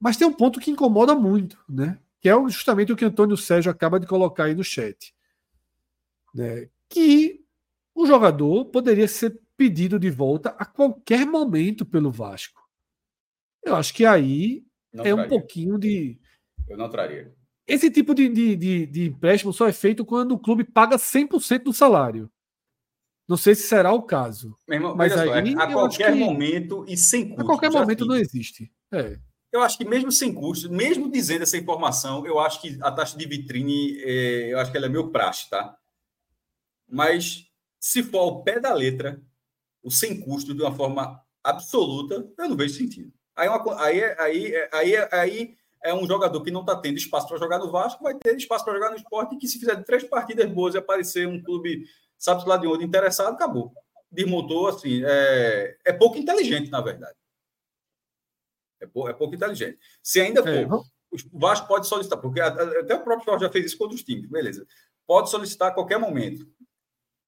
Mas 0.00 0.16
tem 0.16 0.26
um 0.26 0.32
ponto 0.32 0.60
que 0.60 0.70
incomoda 0.70 1.14
muito, 1.14 1.58
né? 1.68 1.98
Que 2.20 2.28
é 2.28 2.32
justamente 2.48 2.92
o 2.92 2.96
que 2.96 3.04
Antônio 3.04 3.36
Sérgio 3.36 3.70
acaba 3.70 3.98
de 3.98 4.06
colocar 4.06 4.44
aí 4.44 4.54
no 4.54 4.64
chat 4.64 5.14
né, 6.36 6.68
que 6.88 7.40
o 7.94 8.06
jogador 8.06 8.66
poderia 8.66 9.08
ser 9.08 9.40
pedido 9.56 9.98
de 9.98 10.10
volta 10.10 10.50
a 10.50 10.66
qualquer 10.66 11.24
momento 11.24 11.86
pelo 11.86 12.10
Vasco. 12.10 12.60
Eu 13.64 13.74
acho 13.74 13.94
que 13.94 14.04
aí 14.04 14.62
não 14.92 15.02
é 15.02 15.14
traria. 15.14 15.24
um 15.24 15.28
pouquinho 15.28 15.78
de. 15.78 16.20
Eu 16.68 16.76
não 16.76 16.90
traria. 16.90 17.34
Esse 17.66 17.90
tipo 17.90 18.14
de, 18.14 18.28
de, 18.28 18.54
de, 18.54 18.86
de 18.86 19.08
empréstimo 19.08 19.52
só 19.52 19.66
é 19.66 19.72
feito 19.72 20.04
quando 20.04 20.32
o 20.32 20.38
clube 20.38 20.62
paga 20.62 20.96
100% 20.96 21.64
do 21.64 21.72
salário. 21.72 22.30
Não 23.26 23.36
sei 23.36 23.56
se 23.56 23.62
será 23.62 23.92
o 23.92 24.02
caso. 24.02 24.56
Irmão, 24.68 24.94
mas 24.94 25.12
aí, 25.16 25.26
só, 25.26 25.34
é, 25.34 25.64
a 25.64 25.72
qualquer 25.72 26.12
que, 26.12 26.18
momento 26.18 26.84
e 26.86 26.96
sem 26.96 27.28
custo. 27.30 27.42
A 27.42 27.44
qualquer 27.44 27.70
momento 27.72 28.04
não 28.04 28.14
existe. 28.14 28.70
É. 28.92 29.18
Eu 29.56 29.62
acho 29.62 29.78
que 29.78 29.86
mesmo 29.86 30.12
sem 30.12 30.34
custo, 30.34 30.70
mesmo 30.70 31.10
dizendo 31.10 31.42
essa 31.42 31.56
informação, 31.56 32.26
eu 32.26 32.38
acho 32.38 32.60
que 32.60 32.76
a 32.82 32.92
taxa 32.92 33.16
de 33.16 33.26
vitrine, 33.26 33.98
é, 34.02 34.52
eu 34.52 34.58
acho 34.58 34.70
que 34.70 34.76
ela 34.76 34.84
é 34.84 34.88
meio 34.90 35.10
praxe, 35.10 35.48
tá? 35.48 35.74
Mas 36.86 37.46
se 37.80 38.02
for 38.02 38.18
ao 38.18 38.42
pé 38.42 38.60
da 38.60 38.74
letra, 38.74 39.18
o 39.82 39.90
sem 39.90 40.20
custo 40.20 40.54
de 40.54 40.60
uma 40.60 40.74
forma 40.74 41.18
absoluta, 41.42 42.28
eu 42.36 42.48
não 42.50 42.54
vejo 42.56 42.74
sentido. 42.74 43.10
Aí, 43.34 43.48
é 43.48 43.50
uma, 43.50 43.82
aí, 43.82 44.00
é, 44.00 44.20
aí, 44.20 44.54
é, 44.54 44.68
aí, 44.72 44.96
aí 45.10 45.56
é 45.82 45.94
um 45.94 46.06
jogador 46.06 46.42
que 46.42 46.50
não 46.50 46.60
está 46.60 46.76
tendo 46.76 46.98
espaço 46.98 47.26
para 47.26 47.38
jogar 47.38 47.58
no 47.58 47.70
Vasco, 47.70 48.04
vai 48.04 48.14
ter 48.14 48.36
espaço 48.36 48.62
para 48.62 48.74
jogar 48.74 48.90
no 48.90 48.96
esporte, 48.96 49.38
que 49.38 49.48
se 49.48 49.58
fizer 49.58 49.82
três 49.84 50.04
partidas 50.04 50.50
boas 50.50 50.74
e 50.74 50.78
aparecer 50.78 51.26
um 51.26 51.42
clube, 51.42 51.86
sabe 52.18 52.46
lá 52.46 52.58
de 52.58 52.66
onde, 52.66 52.84
interessado, 52.84 53.32
acabou. 53.32 53.72
Desmontou, 54.12 54.68
assim, 54.68 55.02
é, 55.02 55.78
é 55.82 55.92
pouco 55.94 56.18
inteligente, 56.18 56.70
na 56.70 56.82
verdade. 56.82 57.16
É, 58.80 58.86
pou, 58.86 59.08
é 59.08 59.12
pouco 59.12 59.34
inteligente. 59.34 59.78
Se 60.02 60.20
ainda 60.20 60.42
for, 60.42 60.50
é, 60.50 60.66
o 60.66 61.38
Vasco 61.38 61.66
pode 61.66 61.86
solicitar, 61.86 62.20
porque 62.20 62.40
até 62.40 62.94
o 62.94 63.02
próprio 63.02 63.26
Vasco 63.26 63.40
já 63.40 63.50
fez 63.50 63.66
isso 63.66 63.78
com 63.78 63.84
outros 63.84 64.02
times, 64.02 64.28
beleza. 64.28 64.66
Pode 65.06 65.30
solicitar 65.30 65.68
a 65.68 65.74
qualquer 65.74 65.98
momento 65.98 66.46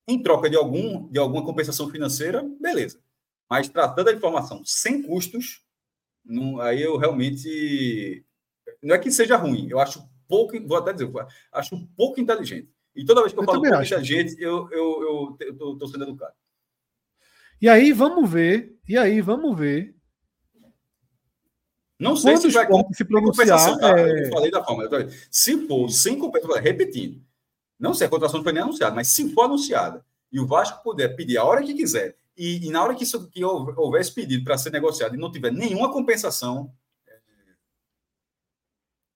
em 0.06 0.22
troca 0.22 0.48
de, 0.48 0.56
algum, 0.56 1.08
de 1.08 1.18
alguma 1.18 1.44
compensação 1.44 1.90
financeira, 1.90 2.42
beleza. 2.60 3.00
Mas 3.48 3.68
tratando 3.68 4.06
da 4.06 4.12
informação 4.12 4.62
sem 4.64 5.02
custos, 5.02 5.62
não, 6.24 6.60
aí 6.60 6.82
eu 6.82 6.96
realmente. 6.96 8.24
Não 8.82 8.94
é 8.94 8.98
que 8.98 9.10
seja 9.10 9.36
ruim, 9.36 9.68
eu 9.70 9.80
acho 9.80 10.06
pouco, 10.28 10.54
vou 10.66 10.76
até 10.76 10.92
dizer, 10.92 11.10
acho 11.52 11.88
pouco 11.96 12.20
inteligente. 12.20 12.70
E 12.94 13.04
toda 13.04 13.22
vez 13.22 13.32
que 13.32 13.38
eu, 13.38 13.42
eu 13.42 13.46
falo 13.46 13.62
pouco 13.62 13.76
acho. 13.76 13.94
inteligente, 13.94 14.36
eu, 14.38 14.68
eu, 14.70 15.36
eu, 15.40 15.76
eu 15.80 15.88
sendo 15.88 16.04
educado. 16.04 16.34
E 17.60 17.68
aí, 17.68 17.92
vamos 17.92 18.30
ver. 18.30 18.78
E 18.88 18.96
aí, 18.96 19.20
vamos 19.20 19.56
ver. 19.58 19.94
Não 21.98 22.14
sei 22.14 22.34
Quando 22.34 22.42
se 22.42 22.50
vai 22.50 22.66
se 22.92 23.04
pronunciar. 23.04 23.98
É... 23.98 24.26
Eu 24.26 24.30
falei 24.30 24.50
da 24.50 24.62
forma. 24.62 24.88
Se 25.30 25.66
for 25.66 25.90
sem 25.90 26.16
compensação, 26.16 26.56
repetindo, 26.62 27.20
não 27.78 27.92
sei, 27.92 28.06
a 28.06 28.10
contratação 28.10 28.38
não 28.38 28.44
foi 28.44 28.52
nem 28.52 28.62
anunciada, 28.62 28.94
mas 28.94 29.08
se 29.08 29.32
for 29.32 29.42
anunciada 29.42 30.04
e 30.30 30.38
o 30.38 30.46
Vasco 30.46 30.82
puder 30.82 31.16
pedir 31.16 31.38
a 31.38 31.44
hora 31.44 31.62
que 31.62 31.74
quiser, 31.74 32.16
e, 32.36 32.66
e 32.66 32.70
na 32.70 32.82
hora 32.84 32.94
que, 32.94 33.02
isso, 33.02 33.28
que 33.28 33.44
houvesse 33.44 34.14
pedido 34.14 34.44
para 34.44 34.56
ser 34.56 34.70
negociado 34.70 35.14
e 35.14 35.18
não 35.18 35.32
tiver 35.32 35.50
nenhuma 35.50 35.92
compensação. 35.92 36.72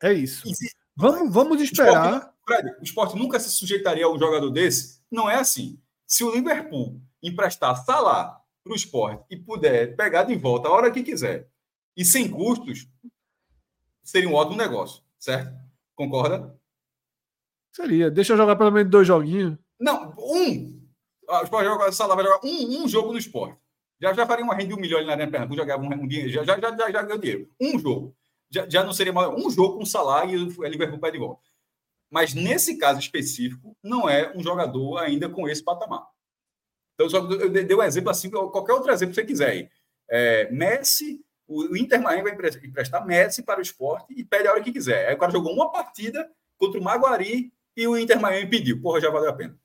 É 0.03 0.13
isso. 0.13 0.53
Se, 0.53 0.73
vamos, 0.97 1.33
vamos 1.33 1.61
esperar. 1.61 2.03
O 2.03 2.17
esporte, 2.17 2.35
Fred, 2.45 2.77
o 2.81 2.83
esporte 2.83 3.17
nunca 3.17 3.39
se 3.39 3.51
sujeitaria 3.51 4.07
a 4.07 4.11
um 4.11 4.19
jogador 4.19 4.51
desse? 4.51 5.01
Não 5.09 5.31
é 5.31 5.37
assim. 5.37 5.79
Se 6.05 6.25
o 6.25 6.35
Liverpool 6.35 7.01
emprestar 7.23 7.77
Salah 7.85 8.41
para 8.65 8.73
o 8.73 8.77
esporte 8.77 9.25
e 9.31 9.37
puder 9.37 9.95
pegar 9.95 10.25
de 10.25 10.35
volta 10.35 10.69
a 10.69 10.73
hora 10.73 10.91
que 10.91 11.05
quiser 11.05 11.52
e 11.97 12.05
sem 12.05 12.31
custos, 12.31 12.89
seria 14.03 14.29
um 14.29 14.35
ótimo 14.35 14.57
negócio, 14.57 15.03
certo? 15.19 15.53
Concorda? 15.95 16.59
Seria. 17.73 18.11
Deixa 18.11 18.33
eu 18.33 18.37
jogar 18.37 18.57
pelo 18.57 18.71
menos 18.71 18.91
dois 18.91 19.07
joguinhos. 19.07 19.57
Não, 19.81 20.15
um. 20.19 20.81
Ah, 21.29 21.41
o 21.41 21.45
Sport 21.45 21.65
joga, 21.65 21.93
Salah 21.93 22.15
vai 22.15 22.25
jogar 22.25 22.41
um, 22.45 22.83
um 22.83 22.89
jogo 22.89 23.13
no 23.13 23.19
esporte. 23.19 23.59
Já, 24.01 24.13
já 24.13 24.27
faria 24.27 24.45
uma 24.45 24.55
renda 24.55 24.69
de 24.69 24.75
um 24.75 24.81
milhão 24.81 24.99
ali 24.99 25.07
na 25.07 25.13
Arena 25.13 25.31
Pernambuco, 25.31 25.61
jogava 25.61 25.83
um, 25.83 25.93
um 25.93 26.07
dinheiro, 26.07 26.31
já, 26.31 26.45
já, 26.45 26.59
já, 26.61 26.91
já 26.91 27.03
ganhou 27.03 27.19
dinheiro. 27.19 27.49
Um 27.61 27.79
jogo. 27.79 28.17
Já, 28.51 28.69
já 28.69 28.85
não 28.85 28.93
seria 28.93 29.13
mais. 29.13 29.31
Um 29.31 29.51
jogo 29.51 29.79
com 29.79 29.87
Salah 29.87 30.27
e 30.27 30.37
o 30.37 30.65
Liverpool 30.65 30.99
pede 30.99 31.13
de 31.13 31.19
volta. 31.19 31.41
Mas 32.11 32.35
nesse 32.35 32.77
caso 32.77 33.01
específico, 33.01 33.75
não 33.83 34.09
é 34.09 34.37
um 34.37 34.43
jogador 34.43 34.99
ainda 34.99 35.29
com 35.31 35.49
esse 35.49 35.65
patamar. 35.65 36.07
Então, 36.95 37.09
só, 37.09 37.19
eu 37.19 37.49
dei 37.49 37.75
um 37.75 37.83
exemplo 37.83 38.11
assim, 38.11 38.29
qualquer 38.31 38.75
outro 38.75 38.93
exemplo 38.93 39.15
que 39.15 39.21
você 39.21 39.27
quiser 39.27 39.51
aí. 39.51 39.71
É, 40.11 40.51
Messi, 40.51 41.25
o 41.55 41.77
Inter 41.77 42.01
Miami 42.01 42.37
vai 42.37 42.51
emprestar 42.65 43.07
Messi 43.07 43.43
para 43.43 43.59
o 43.59 43.63
esporte 43.63 44.15
e 44.17 44.25
pede 44.25 44.49
a 44.49 44.53
hora 44.53 44.63
que 44.63 44.73
quiser. 44.73 45.09
Aí 45.09 45.15
o 45.15 45.19
cara 45.19 45.33
jogou 45.33 45.53
uma 45.53 45.71
partida 45.71 46.31
contra 46.57 46.81
o 46.81 46.83
Maguari 46.83 47.53
e 47.77 47.87
o 47.87 47.97
Inter 47.97 48.21
Miami 48.21 48.49
pediu. 48.49 48.81
Porra, 48.81 49.01
já 49.01 49.11
valeu 49.11 49.31
a 49.31 49.35
pena. 49.35 49.59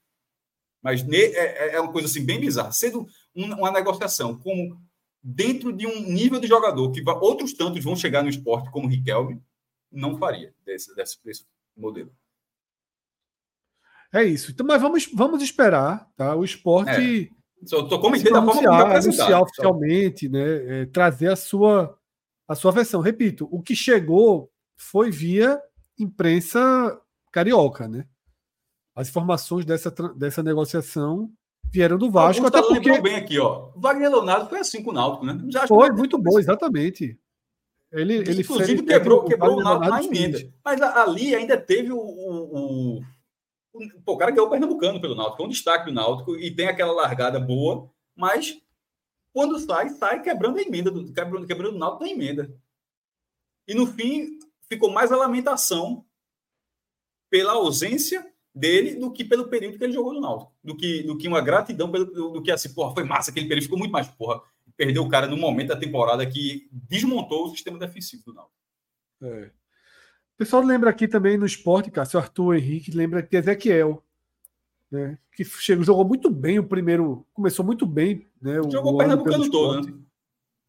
Mas 0.82 1.08
é, 1.12 1.18
é, 1.18 1.76
é 1.76 1.82
uma 1.82 1.92
coisa 1.92 2.08
assim 2.08 2.26
bem 2.26 2.40
bizarra. 2.40 2.72
Sendo 2.72 3.08
uma 3.36 3.72
negociação 3.72 4.38
como 4.38 4.80
dentro 5.22 5.74
de 5.74 5.86
um 5.86 6.02
nível 6.02 6.40
de 6.40 6.48
jogador 6.48 6.92
que 6.92 7.04
outros 7.08 7.54
tantos 7.54 7.84
vão 7.84 7.96
chegar 7.96 8.24
no 8.24 8.30
esporte, 8.30 8.72
como 8.72 8.88
o 8.88 8.90
Riquelme, 8.90 9.42
não 9.92 10.18
faria 10.18 10.54
desse, 10.66 10.96
desse, 10.96 11.24
desse 11.24 11.46
modelo. 11.76 12.12
É 14.14 14.24
isso. 14.24 14.52
Então, 14.52 14.66
mas 14.66 14.82
vamos, 14.82 15.10
vamos 15.14 15.42
esperar, 15.44 16.10
tá? 16.16 16.36
O 16.36 16.46
esporte. 16.46 17.32
É. 17.34 17.38
Só 17.66 17.98
comentando 17.98 18.34
da 18.34 18.42
forma 18.42 18.62
como 18.62 18.96
anunciar 18.96 19.42
oficialmente, 19.42 20.30
né? 20.30 20.82
É, 20.82 20.86
trazer 20.86 21.32
a 21.32 21.36
sua, 21.36 21.98
a 22.48 22.56
sua 22.56 22.72
versão. 22.72 23.02
Repito, 23.02 23.48
o 23.52 23.62
que 23.62 23.76
chegou 23.76 24.52
foi 24.76 25.10
via 25.10 25.60
imprensa 26.00 27.00
carioca, 27.32 27.88
né? 27.88 28.06
As 28.96 29.10
informações 29.10 29.66
dessa, 29.66 29.92
dessa 30.16 30.42
negociação 30.42 31.32
vieram 31.72 31.98
do 31.98 32.10
Vasco. 32.10 32.46
Até 32.46 32.62
porque 32.62 33.02
bem 33.02 33.16
aqui, 33.16 33.40
ó. 33.40 33.72
Wagner 33.76 34.10
Leonardo 34.10 34.50
foi 34.50 34.60
assim 34.60 34.84
com 34.84 34.92
o 34.92 34.94
Náutico, 34.94 35.26
né? 35.26 35.40
Já 35.50 35.68
foi 35.68 35.92
muito 35.92 36.18
bom, 36.18 36.40
exatamente. 36.40 37.18
Ele, 37.92 38.16
ele 38.16 38.42
Inclusive 38.42 38.78
fez, 38.78 38.82
quebrou, 38.82 39.24
quebrou 39.24 39.58
o 39.58 39.64
Náutico 39.64 39.90
na 39.90 40.04
emenda. 40.04 40.40
Mas 40.64 40.82
ali 40.82 41.36
ainda 41.36 41.58
teve 41.58 41.92
o, 41.92 41.98
o, 41.98 42.98
o 42.98 43.02
Pô, 44.06 44.14
o 44.14 44.18
cara 44.18 44.32
ganhou 44.32 44.48
o 44.48 44.50
Pernambucano 44.50 45.02
pelo 45.02 45.16
Náutico, 45.16 45.44
é 45.44 45.46
um 45.46 45.50
destaque 45.50 45.86
do 45.86 45.94
Náutico 45.94 46.36
e 46.36 46.54
tem 46.54 46.68
aquela 46.68 46.94
largada 46.94 47.40
boa, 47.40 47.90
mas 48.16 48.60
quando 49.34 49.60
sai, 49.60 49.90
sai 49.90 50.22
quebrando 50.22 50.58
a 50.58 50.62
emenda, 50.62 50.90
do, 50.90 51.12
quebrando, 51.14 51.46
quebrando 51.46 51.76
o 51.76 51.78
Náutico 51.78 52.04
na 52.04 52.10
emenda. 52.10 52.54
E 53.68 53.74
no 53.74 53.86
fim, 53.86 54.40
ficou 54.70 54.92
mais 54.92 55.12
a 55.12 55.18
lamentação 55.18 56.06
pela 57.30 57.54
ausência 57.54 58.26
dele 58.54 58.96
do 58.96 59.12
que 59.12 59.24
pelo 59.24 59.48
período 59.48 59.78
que 59.78 59.84
ele 59.84 59.94
jogou 59.94 60.14
no 60.14 60.22
Náutico. 60.22 60.54
Do 60.64 60.76
que, 60.76 61.04
do 61.04 61.18
que 61.18 61.28
uma 61.28 61.42
gratidão 61.42 61.92
pelo, 61.92 62.06
do 62.06 62.42
que 62.42 62.52
assim, 62.52 62.74
porra, 62.74 62.94
foi 62.94 63.04
massa 63.04 63.32
aquele 63.32 63.48
período, 63.48 63.66
ficou 63.66 63.78
muito 63.78 63.92
mais, 63.92 64.08
porra, 64.08 64.42
perdeu 64.76 65.04
o 65.04 65.10
cara 65.10 65.28
no 65.28 65.38
momento 65.38 65.70
da 65.70 65.78
temporada 65.78 66.26
que 66.26 66.68
desmontou 66.72 67.46
o 67.46 67.50
sistema 67.50 67.78
defensivo 67.78 68.24
do 68.26 68.34
Náutico. 68.34 68.58
É. 69.22 69.52
O 70.38 70.46
pessoal 70.46 70.62
lembra 70.62 70.92
aqui 70.92 71.08
também 71.08 71.36
no 71.36 71.48
esporte, 71.48 71.90
Cássio 71.90 72.20
Arthur 72.20 72.58
Henrique, 72.58 72.92
lembra 72.92 73.24
que 73.24 73.36
Ezequiel, 73.36 74.04
né, 74.92 75.18
que 75.36 75.44
chegou, 75.44 75.84
jogou 75.84 76.06
muito 76.06 76.30
bem 76.30 76.60
o 76.60 76.64
primeiro, 76.64 77.26
começou 77.34 77.66
muito 77.66 77.88
bem. 77.88 78.28
Né, 78.40 78.62
o, 78.62 78.70
jogou 78.70 78.94
o 78.94 78.98
Pernambucano 79.00 79.50
todo, 79.50 79.88
né? 79.88 79.94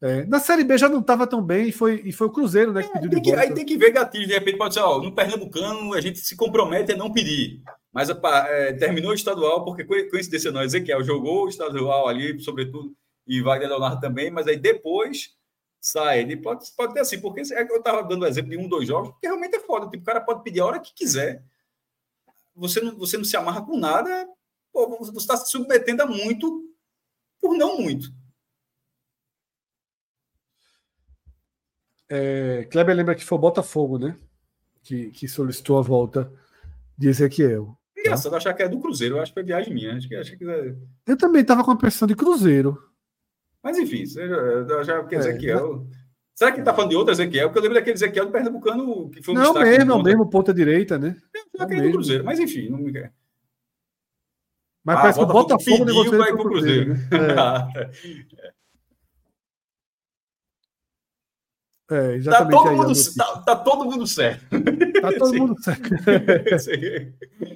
É, 0.01 0.25
na 0.25 0.39
Série 0.39 0.63
B 0.63 0.75
já 0.75 0.89
não 0.89 1.01
estava 1.01 1.27
tão 1.27 1.39
bem 1.39 1.67
e 1.67 1.71
foi, 1.71 2.01
e 2.03 2.11
foi 2.11 2.25
o 2.25 2.31
Cruzeiro 2.31 2.73
né, 2.73 2.81
que 2.81 2.89
é, 2.89 2.93
pediu 2.93 3.09
de 3.09 3.21
que, 3.21 3.31
Aí 3.33 3.53
tem 3.53 3.63
que 3.63 3.77
ver 3.77 3.91
gatilho, 3.91 4.25
de 4.25 4.33
repente 4.33 4.57
pode 4.57 4.73
ser, 4.73 4.79
ó, 4.79 4.99
no 4.99 5.13
Pernambucano 5.13 5.93
a 5.93 6.01
gente 6.01 6.17
se 6.17 6.35
compromete 6.35 6.93
a 6.93 6.97
não 6.97 7.11
pedir. 7.11 7.61
Mas 7.93 8.09
é, 8.09 8.73
terminou 8.73 9.11
o 9.11 9.15
estadual, 9.15 9.63
porque 9.63 9.83
coincidência 9.83 10.51
não, 10.51 10.63
Ezequiel 10.63 11.03
jogou 11.03 11.45
o 11.45 11.49
estadual 11.49 12.07
ali, 12.07 12.39
sobretudo, 12.39 12.91
e 13.27 13.39
Wagner 13.39 13.69
Leonardo 13.69 14.01
também, 14.01 14.31
mas 14.31 14.47
aí 14.47 14.57
depois 14.57 15.37
sai. 15.79 16.19
Ele 16.19 16.37
pode, 16.37 16.65
pode 16.75 16.93
ter 16.93 17.01
assim, 17.01 17.19
porque 17.19 17.41
é 17.53 17.61
eu 17.61 17.77
estava 17.77 18.03
dando 18.03 18.25
exemplo 18.25 18.51
de 18.51 18.57
um, 18.57 18.67
dois 18.67 18.87
jogos, 18.87 19.11
porque 19.11 19.27
realmente 19.27 19.55
é 19.55 19.59
foda. 19.59 19.89
Tipo, 19.89 20.03
o 20.03 20.05
cara 20.05 20.21
pode 20.21 20.43
pedir 20.43 20.59
a 20.59 20.65
hora 20.65 20.79
que 20.79 20.93
quiser. 20.93 21.43
Você 22.55 22.81
não, 22.81 22.97
você 22.97 23.17
não 23.17 23.23
se 23.23 23.37
amarra 23.37 23.61
com 23.61 23.77
nada, 23.77 24.27
pô, 24.71 24.87
você 24.97 25.15
está 25.17 25.37
se 25.37 25.49
submetendo 25.49 26.03
a 26.03 26.05
muito 26.05 26.69
por 27.39 27.57
não 27.57 27.77
muito. 27.77 28.11
É, 32.09 32.67
Kleber 32.71 32.95
lembra 32.95 33.15
que 33.15 33.23
foi 33.23 33.37
o 33.37 33.41
Botafogo, 33.41 33.97
né? 33.99 34.17
Que, 34.83 35.11
que 35.11 35.27
solicitou 35.27 35.77
a 35.77 35.81
volta 35.81 36.31
de 36.97 37.07
Ezequiel. 37.07 37.77
Engraçado 37.97 38.31
tá? 38.31 38.37
achar 38.37 38.53
que 38.53 38.63
é 38.63 38.67
do 38.67 38.79
Cruzeiro, 38.79 39.17
eu 39.17 39.21
acho 39.21 39.31
que 39.31 39.39
foi 39.39 39.43
viagem 39.43 39.73
minha. 39.73 39.95
Acho 39.95 40.07
que, 40.07 40.15
acho 40.15 40.37
que... 40.37 40.49
É 40.49 40.75
eu 41.05 41.17
também 41.17 41.41
estava 41.41 41.63
com 41.63 41.71
a 41.71 41.77
pressão 41.77 42.07
de 42.07 42.15
Cruzeiro. 42.15 42.88
Mas 43.63 43.77
enfim, 43.77 44.05
já, 44.05 44.83
já 44.83 45.03
quer 45.03 45.17
dizer 45.17 45.37
que 45.37 45.51
é. 45.51 45.57
Será 46.33 46.53
que 46.53 46.59
está 46.59 46.73
falando 46.73 46.91
de 46.91 46.95
outro 46.95 47.11
Ezequiel? 47.11 47.49
Porque 47.49 47.59
eu 47.59 47.63
lembro 47.63 47.77
daquele 47.77 47.95
Ezequiel 47.95 48.27
do 48.27 48.31
Pernambucano 48.31 49.09
que 49.09 49.21
foi 49.21 49.35
um 49.35 49.37
Não, 49.37 49.53
mesmo, 49.53 49.91
é 49.91 49.95
o 49.95 50.01
mesmo 50.01 50.29
ponta 50.29 50.53
direita, 50.53 50.97
né? 50.97 51.17
Eu 51.35 51.67
já 51.67 51.75
é 51.75 51.81
do 51.81 51.91
Cruzeiro, 51.91 52.23
mas 52.23 52.39
enfim, 52.39 52.69
não 52.69 52.77
me 52.77 52.93
quer. 52.93 53.11
Mas 54.81 54.95
ah, 54.95 55.01
parece 55.01 55.19
que 55.19 55.25
o 55.25 55.27
Botafogo 55.27 55.83
negociou 55.83 56.17
para 56.17 56.29
ir 56.29 56.33
para 56.33 56.41
o 56.41 56.49
Cruzeiro. 56.49 56.95
Cruzeiro. 56.95 57.89
É. 61.91 61.95
é. 61.95 62.15
exatamente. 62.15 62.51
Tá 62.51 62.63
todo, 62.63 62.75
mundo, 62.77 63.15
tá, 63.17 63.41
tá 63.41 63.55
todo 63.55 63.85
mundo 63.85 64.07
certo. 64.07 64.45
Tá 65.01 65.11
todo 65.17 65.33
mundo 65.37 65.61
certo. 65.61 65.89
esse, 66.53 67.13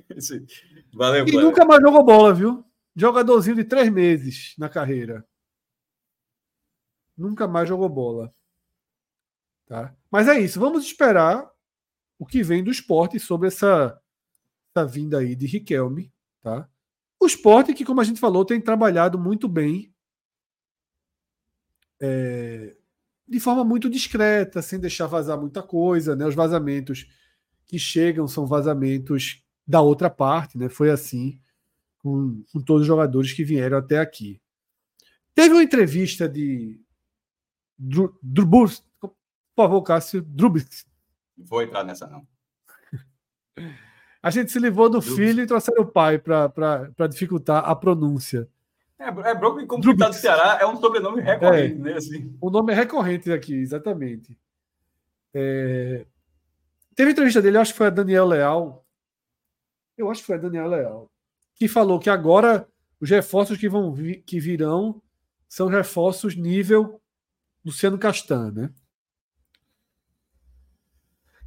esse. 0.10 0.45
Valeu, 0.93 1.26
E 1.26 1.32
nunca 1.32 1.64
mais 1.64 1.82
jogou 1.82 2.04
bola, 2.04 2.34
viu? 2.34 2.66
Jogadorzinho 2.95 3.56
de 3.56 3.64
três 3.64 3.89
meses 3.89 4.56
na 4.58 4.68
carreira 4.68 5.24
nunca 7.18 7.47
mais 7.47 7.68
jogou 7.68 7.89
bola. 7.89 8.34
Tá? 9.66 9.95
Mas 10.11 10.28
é 10.28 10.39
isso, 10.39 10.59
vamos 10.59 10.86
esperar 10.86 11.49
o 12.20 12.26
que 12.26 12.43
vem 12.43 12.64
do 12.64 12.72
esporte 12.72 13.20
sobre 13.20 13.47
essa, 13.47 13.99
essa 14.70 14.86
vinda 14.86 15.20
aí 15.20 15.36
de 15.36 15.45
Riquelme. 15.45 16.11
Tá? 16.41 16.70
O 17.20 17.26
esporte, 17.26 17.74
que, 17.74 17.86
como 17.86 18.01
a 18.01 18.03
gente 18.03 18.20
falou, 18.20 18.45
tem 18.45 18.59
trabalhado 18.59 19.18
muito 19.18 19.47
bem, 19.47 19.93
é, 22.01 22.76
de 23.28 23.39
forma 23.39 23.64
muito 23.64 23.89
discreta, 23.89 24.61
sem 24.61 24.80
deixar 24.80 25.07
vazar 25.07 25.39
muita 25.39 25.64
coisa. 25.64 26.16
Né? 26.16 26.26
Os 26.26 26.36
vazamentos 26.36 27.07
que 27.66 27.80
chegam 27.80 28.28
são 28.28 28.45
vazamentos 28.45 29.41
da 29.66 29.82
outra 29.82 30.09
parte, 30.09 30.57
né? 30.57 30.68
foi 30.68 30.91
assim 30.91 31.39
com, 31.99 32.43
com 32.51 32.61
todos 32.61 32.82
os 32.82 32.88
jogadores 32.88 33.32
que 33.32 33.45
vieram 33.45 33.78
até 33.78 33.99
aqui. 33.99 34.41
Teve 35.34 35.55
uma 35.55 35.64
entrevista 35.64 36.28
de 36.28 36.82
Drubus, 37.78 38.84
por 38.99 39.13
favor, 39.55 39.82
Cássio, 39.84 40.21
Drubis. 40.21 40.86
Vou 41.38 41.61
entrar 41.61 41.84
nessa, 41.84 42.07
não. 42.07 42.28
A 44.21 44.30
gente 44.30 44.51
se 44.51 44.59
livrou 44.59 44.89
do 44.89 44.99
Drubis. 44.99 45.15
filho 45.15 45.43
e 45.43 45.47
trouxeram 45.47 45.84
o 45.84 45.88
pai 45.88 46.17
para 46.17 47.07
dificultar 47.09 47.67
a 47.67 47.76
pronúncia. 47.76 48.47
É, 48.97 49.07
é 49.07 49.61
e 49.61 49.67
como 49.67 49.84
do 49.84 50.13
Ceará 50.13 50.59
é 50.61 50.65
um 50.65 50.78
sobrenome 50.78 51.21
recorrente, 51.21 51.76
é, 51.76 51.80
né? 51.80 51.93
Assim. 51.93 52.38
O 52.39 52.49
nome 52.49 52.71
é 52.71 52.76
recorrente 52.76 53.32
aqui, 53.32 53.53
exatamente. 53.53 54.38
É... 55.34 56.05
Teve 56.95 57.11
entrevista 57.11 57.41
dele, 57.41 57.57
acho 57.57 57.74
que 57.74 57.78
foi 57.78 57.88
a 57.88 57.89
Daniel 57.89 58.26
Leal. 58.26 58.86
Eu 59.97 60.09
acho 60.09 60.21
que 60.21 60.28
foi 60.28 60.36
a 60.36 60.39
Daniel 60.39 60.67
Leal. 60.67 61.11
Que 61.55 61.67
falou 61.67 61.99
que 61.99 62.09
agora 62.09 62.67
os 62.99 63.09
reforços 63.09 63.57
que 63.57 63.67
vão 63.67 63.91
vi, 63.93 64.21
que 64.21 64.39
virão 64.39 65.01
são 65.49 65.67
reforços 65.67 66.36
nível 66.36 67.01
Luciano 67.64 67.97
Castan, 67.97 68.51
né? 68.51 68.74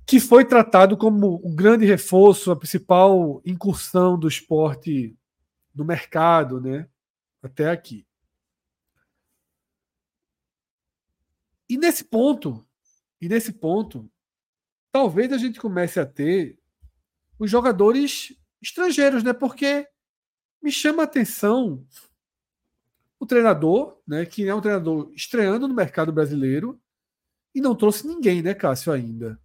que 0.07 0.21
foi 0.21 0.45
tratado 0.45 0.97
como 0.97 1.35
o 1.43 1.53
grande 1.53 1.85
reforço, 1.85 2.53
a 2.53 2.57
principal 2.57 3.43
incursão 3.45 4.17
do 4.17 4.29
esporte 4.29 5.19
no 5.75 5.85
mercado, 5.85 6.61
né? 6.61 6.89
Até 7.43 7.69
aqui. 7.69 8.07
E 11.69 11.77
nesse 11.77 12.05
ponto, 12.05 12.65
e 13.21 13.29
nesse 13.29 13.53
ponto, 13.53 14.09
talvez 14.93 15.33
a 15.33 15.39
gente 15.39 15.59
comece 15.59 15.99
a 15.99 16.07
ter 16.07 16.57
os 17.37 17.51
jogadores 17.51 18.33
estrangeiros, 18.63 19.25
né? 19.25 19.33
Porque 19.33 19.89
me 20.63 20.71
chama 20.71 21.03
a 21.03 21.05
atenção 21.05 21.85
o 23.19 23.27
treinador, 23.27 23.99
né, 24.07 24.27
que 24.27 24.47
é 24.47 24.55
um 24.55 24.61
treinador 24.61 25.11
estreando 25.15 25.67
no 25.67 25.75
mercado 25.75 26.13
brasileiro 26.13 26.79
e 27.55 27.61
não 27.61 27.75
trouxe 27.75 28.07
ninguém, 28.07 28.43
né, 28.43 28.55
Cássio, 28.55 28.93
ainda. 28.93 29.39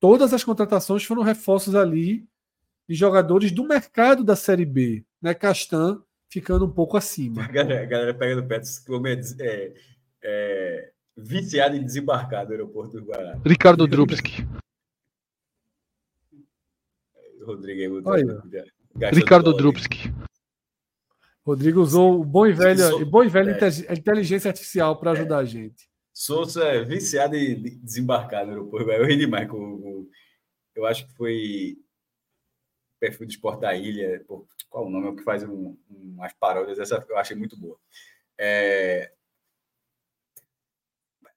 Todas 0.00 0.32
as 0.32 0.42
contratações 0.42 1.04
foram 1.04 1.22
reforços 1.22 1.74
ali 1.74 2.26
de 2.88 2.94
jogadores 2.94 3.52
do 3.52 3.64
mercado 3.64 4.24
da 4.24 4.34
Série 4.34 4.64
B, 4.64 5.04
né, 5.20 5.34
Castan 5.34 6.02
ficando 6.30 6.64
um 6.64 6.70
pouco 6.70 6.96
acima. 6.96 7.44
A 7.44 7.48
galera, 7.48 7.82
a 7.82 7.86
galera 7.86 8.14
pega 8.14 8.36
no 8.36 8.48
pé, 8.48 8.60
como 8.86 9.06
é, 9.06 9.20
é, 9.40 9.74
é, 10.22 10.92
viciado 11.14 11.76
em 11.76 11.84
desembarcar 11.84 12.46
do 12.46 12.52
aeroporto 12.52 12.98
do 12.98 13.04
Guará. 13.04 13.38
Ricardo 13.44 13.86
Drubski. 13.86 14.46
Rodrigo 17.44 18.00
Ricardo 19.12 19.52
Drubski. 19.52 20.12
Rodrigo 21.44 21.80
usou 21.80 22.20
o 22.20 22.24
bom 22.24 22.46
e 22.46 22.52
velho, 22.52 22.78
sou, 22.78 23.04
bom 23.04 23.24
e 23.24 23.28
velho 23.28 23.50
é. 23.50 23.94
inteligência 23.94 24.48
artificial 24.48 24.98
para 24.98 25.10
ajudar 25.10 25.36
é. 25.36 25.40
a 25.40 25.44
gente. 25.44 25.90
Souza 26.12 26.64
é 26.64 26.84
viciado 26.84 27.34
em 27.36 27.60
desembarcar 27.78 28.44
no 28.44 28.52
aeroporto. 28.52 28.90
Eu 28.90 29.06
ri 29.06 29.16
demais 29.16 29.48
com, 29.48 30.08
Eu 30.74 30.86
acho 30.86 31.06
que 31.06 31.14
foi 31.14 31.78
perfil 33.00 33.26
de 33.26 33.34
esporte 33.34 33.60
da 33.60 33.74
ilha. 33.74 34.24
qual 34.70 34.86
o 34.86 34.90
nome? 34.90 35.08
É 35.08 35.10
o 35.10 35.16
que 35.16 35.24
faz 35.24 35.42
um, 35.42 35.76
umas 35.90 36.32
paródias. 36.34 36.78
Essa 36.78 37.04
eu 37.08 37.18
achei 37.18 37.36
muito 37.36 37.58
boa. 37.58 37.76
É... 38.38 39.12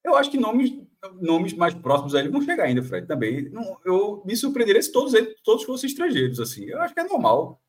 Eu 0.04 0.16
acho 0.16 0.30
que 0.30 0.38
nomes, 0.38 0.72
nomes 1.20 1.54
mais 1.54 1.74
próximos 1.74 2.14
a 2.14 2.20
ele 2.20 2.30
vão 2.30 2.42
chegar 2.42 2.66
ainda, 2.66 2.84
Fred, 2.84 3.08
também. 3.08 3.50
Não, 3.50 3.80
eu 3.84 4.22
me 4.24 4.36
surpreenderia 4.36 4.82
se 4.84 4.92
todos 4.92 5.16
eles, 5.16 5.36
todos 5.44 5.64
fossem 5.64 5.90
estrangeiros, 5.90 6.40
assim. 6.40 6.66
Eu 6.66 6.80
acho 6.82 6.94
que 6.94 7.00
é 7.00 7.06
normal. 7.06 7.60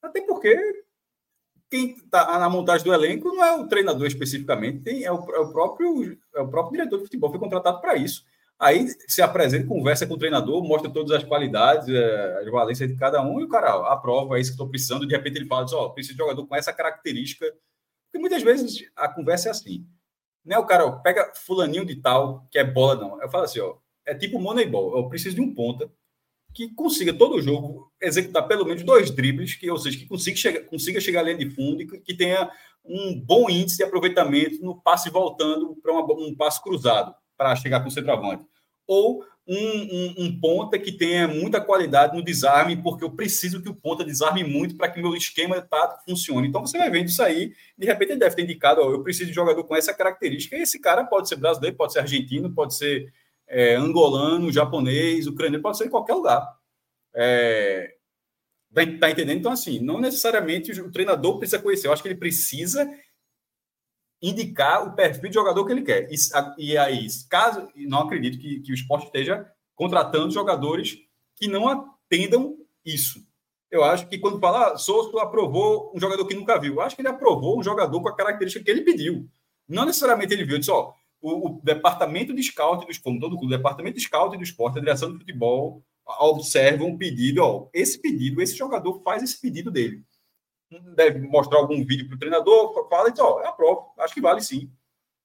Até 0.00 0.20
porque 0.20 0.84
quem 1.70 1.92
está 1.92 2.38
na 2.38 2.50
montagem 2.50 2.84
do 2.84 2.92
elenco 2.92 3.28
não 3.28 3.44
é 3.44 3.56
o 3.56 3.68
treinador 3.68 4.06
especificamente, 4.06 4.80
tem, 4.80 5.04
é, 5.04 5.12
o, 5.12 5.18
é, 5.34 5.38
o, 5.38 5.52
próprio, 5.52 6.18
é 6.34 6.40
o 6.40 6.48
próprio 6.48 6.78
diretor 6.78 6.98
de 6.98 7.04
futebol, 7.04 7.30
foi 7.30 7.38
contratado 7.38 7.80
para 7.80 7.94
isso. 7.96 8.24
Aí 8.58 8.88
se 9.08 9.22
apresenta, 9.22 9.66
conversa 9.66 10.06
com 10.06 10.14
o 10.14 10.18
treinador, 10.18 10.62
mostra 10.62 10.90
todas 10.90 11.12
as 11.12 11.24
qualidades, 11.24 11.88
é, 11.88 12.40
as 12.40 12.50
valências 12.50 12.90
de 12.90 12.96
cada 12.96 13.22
um, 13.22 13.40
e 13.40 13.44
o 13.44 13.48
cara 13.48 13.70
aprova, 13.90 14.36
é 14.36 14.40
isso 14.40 14.50
que 14.50 14.54
estou 14.54 14.68
precisando. 14.68 15.06
De 15.06 15.14
repente 15.14 15.38
ele 15.38 15.46
fala: 15.46 15.64
ó, 15.72 15.86
oh, 15.86 15.90
preciso 15.90 16.14
de 16.14 16.18
jogador 16.18 16.46
com 16.46 16.54
essa 16.54 16.72
característica. 16.72 17.46
Porque 17.46 18.18
muitas 18.18 18.42
vezes 18.42 18.90
a 18.94 19.08
conversa 19.08 19.48
é 19.48 19.50
assim. 19.52 19.86
Não 20.44 20.56
é 20.56 20.58
o 20.58 20.66
cara, 20.66 20.90
pega 20.98 21.32
fulaninho 21.34 21.86
de 21.86 21.96
tal, 21.96 22.46
que 22.50 22.58
é 22.58 22.64
bola, 22.64 22.96
não. 22.96 23.22
Eu 23.22 23.30
falo 23.30 23.44
assim: 23.44 23.60
ó, 23.60 23.76
é 24.04 24.14
tipo 24.14 24.38
Moneyball. 24.38 24.94
Eu 24.94 25.08
preciso 25.08 25.36
de 25.36 25.40
um 25.40 25.54
ponta 25.54 25.90
que 26.52 26.74
consiga 26.74 27.12
todo 27.12 27.40
jogo 27.40 27.90
executar 28.00 28.46
pelo 28.46 28.64
menos 28.64 28.82
dois 28.82 29.10
dribles, 29.10 29.54
que, 29.54 29.70
ou 29.70 29.78
seja, 29.78 29.98
que 29.98 30.06
consiga 30.06 30.36
chegar, 30.36 30.60
consiga 30.62 31.00
chegar 31.00 31.20
ali 31.20 31.36
de 31.36 31.50
fundo 31.50 31.82
e 31.82 31.86
que, 31.86 31.98
que 31.98 32.14
tenha 32.14 32.50
um 32.84 33.20
bom 33.20 33.48
índice 33.48 33.76
de 33.76 33.84
aproveitamento 33.84 34.62
no 34.62 34.80
passe 34.80 35.10
voltando 35.10 35.76
para 35.82 35.92
um 35.92 36.34
passe 36.34 36.62
cruzado 36.62 37.14
para 37.36 37.54
chegar 37.56 37.80
com 37.80 37.88
o 37.88 37.92
centroavante 37.92 38.44
ou 38.86 39.24
um, 39.46 39.56
um, 39.56 40.14
um, 40.18 40.40
ponta 40.40 40.78
que 40.78 40.92
tenha 40.92 41.26
muita 41.26 41.60
qualidade 41.60 42.16
no 42.16 42.24
desarme, 42.24 42.76
porque 42.76 43.04
eu 43.04 43.10
preciso 43.10 43.62
que 43.62 43.68
o 43.68 43.74
ponta 43.74 44.04
desarme 44.04 44.44
muito 44.44 44.76
para 44.76 44.88
que 44.88 45.00
meu 45.00 45.14
esquema 45.14 45.60
tático 45.60 46.02
funcione. 46.08 46.48
Então 46.48 46.60
você 46.60 46.76
vai 46.76 46.90
vendo 46.90 47.08
isso 47.08 47.22
aí, 47.22 47.52
de 47.78 47.86
repente 47.86 48.10
ele 48.10 48.20
deve 48.20 48.34
ter 48.34 48.42
indicado, 48.42 48.80
ó, 48.80 48.90
eu 48.90 49.02
preciso 49.02 49.28
de 49.28 49.34
jogador 49.34 49.62
com 49.64 49.76
essa 49.76 49.94
característica, 49.94 50.56
e 50.56 50.62
esse 50.62 50.80
cara 50.80 51.04
pode 51.04 51.28
ser 51.28 51.36
brasileiro, 51.36 51.76
pode 51.76 51.92
ser 51.92 52.00
argentino, 52.00 52.52
pode 52.52 52.76
ser 52.76 53.12
é, 53.50 53.74
angolano, 53.74 54.52
japonês, 54.52 55.26
ucraniano, 55.26 55.62
pode 55.62 55.76
ser 55.76 55.86
em 55.86 55.90
qualquer 55.90 56.14
lugar. 56.14 56.56
É, 57.12 57.96
tá 58.72 59.10
entendendo? 59.10 59.38
Então, 59.38 59.52
assim, 59.52 59.80
não 59.80 60.00
necessariamente 60.00 60.70
o 60.80 60.92
treinador 60.92 61.38
precisa 61.38 61.60
conhecer, 61.60 61.88
eu 61.88 61.92
acho 61.92 62.00
que 62.00 62.08
ele 62.08 62.18
precisa 62.18 62.88
indicar 64.22 64.86
o 64.86 64.94
perfil 64.94 65.28
de 65.28 65.34
jogador 65.34 65.66
que 65.66 65.72
ele 65.72 65.82
quer. 65.82 66.08
E, 66.10 66.16
e 66.58 66.78
aí, 66.78 67.06
caso, 67.28 67.68
não 67.74 68.02
acredito 68.02 68.38
que, 68.38 68.60
que 68.60 68.70
o 68.70 68.74
esporte 68.74 69.06
esteja 69.06 69.50
contratando 69.74 70.30
jogadores 70.30 70.98
que 71.36 71.48
não 71.48 71.66
atendam 71.66 72.56
isso. 72.84 73.26
Eu 73.70 73.82
acho 73.82 74.06
que 74.08 74.18
quando 74.18 74.38
fala, 74.38 74.72
ah, 74.72 74.76
Souza 74.76 75.10
aprovou 75.22 75.92
um 75.94 75.98
jogador 75.98 76.26
que 76.26 76.34
nunca 76.34 76.58
viu, 76.58 76.74
eu 76.74 76.80
acho 76.80 76.94
que 76.94 77.02
ele 77.02 77.08
aprovou 77.08 77.58
um 77.58 77.62
jogador 77.62 78.00
com 78.02 78.08
a 78.08 78.16
característica 78.16 78.64
que 78.64 78.70
ele 78.70 78.82
pediu. 78.82 79.28
Não 79.66 79.86
necessariamente 79.86 80.34
ele 80.34 80.44
viu, 80.44 80.54
ele 80.54 80.60
disse, 80.60 80.70
ó, 80.70 80.92
o, 81.20 81.48
o 81.48 81.60
departamento 81.62 82.34
de 82.34 82.42
scout 82.42 82.84
do 82.84 82.90
esporte, 82.92 83.20
todo 83.20 83.36
o 83.36 83.48
departamento 83.48 83.96
de 83.96 84.02
scout 84.02 84.36
do 84.36 84.42
esporte, 84.42 84.78
a 84.78 84.80
direção 84.80 85.12
do 85.12 85.18
futebol, 85.18 85.82
observa 86.20 86.84
um 86.84 86.96
pedido, 86.98 87.42
ó, 87.42 87.68
esse 87.72 88.00
pedido, 88.00 88.42
esse 88.42 88.56
jogador 88.56 89.00
faz 89.02 89.22
esse 89.22 89.40
pedido 89.40 89.70
dele 89.70 90.04
deve 90.94 91.18
mostrar 91.20 91.58
algum 91.58 91.84
vídeo 91.84 92.06
para 92.06 92.16
o 92.16 92.18
treinador, 92.18 92.88
fala 92.88 93.08
e 93.08 93.12
diz, 93.12 93.20
ó, 93.20 93.40
é 93.42 93.48
a 93.48 93.52
prova, 93.52 93.86
acho 93.98 94.14
que 94.14 94.20
vale 94.20 94.40
sim. 94.40 94.70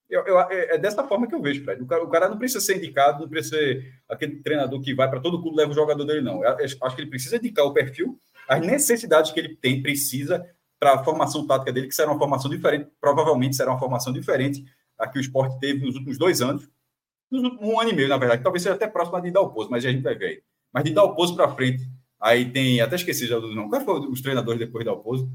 Eu, 0.10 0.24
eu, 0.26 0.39
é, 0.39 0.76
é, 0.76 0.78
dessa 0.78 1.04
forma 1.08 1.28
que 1.28 1.34
eu 1.34 1.41
vejo, 1.41 1.64
Fred. 1.64 1.82
O 1.82 1.88
cara, 1.88 2.04
o 2.04 2.10
cara, 2.10 2.30
não 2.30 2.38
precisa 2.38 2.62
ser 2.62 2.78
indicado, 2.78 3.22
não 3.22 3.30
precisa 3.30 3.58
ser 3.58 3.93
aquele 4.08 4.38
treinador 4.41 4.80
que 4.82 4.93
vai 4.93 5.10
para 5.10 5.20
todo 5.20 5.41
clube 5.41 5.58
leva 5.58 5.72
o 5.72 5.76
jogador 5.76 6.06
dele, 6.06 6.22
não. 6.22 6.43
Eu 6.43 6.66
acho 6.82 6.96
que 6.96 7.02
ele 7.02 7.10
precisa 7.10 7.38
indicar 7.38 7.66
o 7.66 7.74
perfil, 7.74 8.20
as 8.48 8.62
necessidades 8.62 9.32
que 9.32 9.39
ele 9.39 9.56
tem, 9.56 9.82
precisa 9.82 10.48
para 10.80 10.93
a 10.93 11.04
formação 11.04 11.48
tática 11.48 11.72
dele, 11.72 11.88
que 11.88 11.96
será 11.96 12.12
uma 12.12 12.20
formação 12.20 12.52
diferente, 12.52 12.88
provavelmente 13.02 13.56
será 13.56 13.72
uma 13.72 13.80
formação 13.80 14.14
diferente 14.14 14.64
a 14.98 15.08
que 15.08 15.18
o 15.18 15.22
esporte 15.22 15.60
teve 15.60 15.86
nos 15.86 15.96
últimos 15.96 16.18
dois 16.18 16.41
anos, 16.41 16.70
um 17.32 17.80
ano 17.80 17.89
e 17.89 17.93
meio, 17.93 18.08
na 18.08 18.18
verdade, 18.18 18.43
talvez 18.43 18.64
seja 18.64 18.76
até 18.76 18.88
próximo 18.88 19.22
de 19.22 19.32
Dalpozo, 19.32 19.70
mas 19.70 19.86
a 19.86 19.91
gente 19.91 20.04
vai 20.04 20.16
ver 20.16 20.26
aí. 20.26 20.41
Mas 20.72 20.84
de 20.84 20.91
Dalpozo 20.91 21.36
para 21.36 21.54
frente, 21.54 21.89
Aí 22.20 22.50
tem, 22.50 22.82
até 22.82 22.96
esqueci 22.96 23.28
já 23.28 23.38
do 23.38 23.54
nome. 23.54 23.70
Qual 23.70 23.82
foi 23.82 24.00
os 24.08 24.22
treinadores 24.22 24.60
depois 24.60 24.86
da 24.86 24.91
Alpozo? 24.91 25.30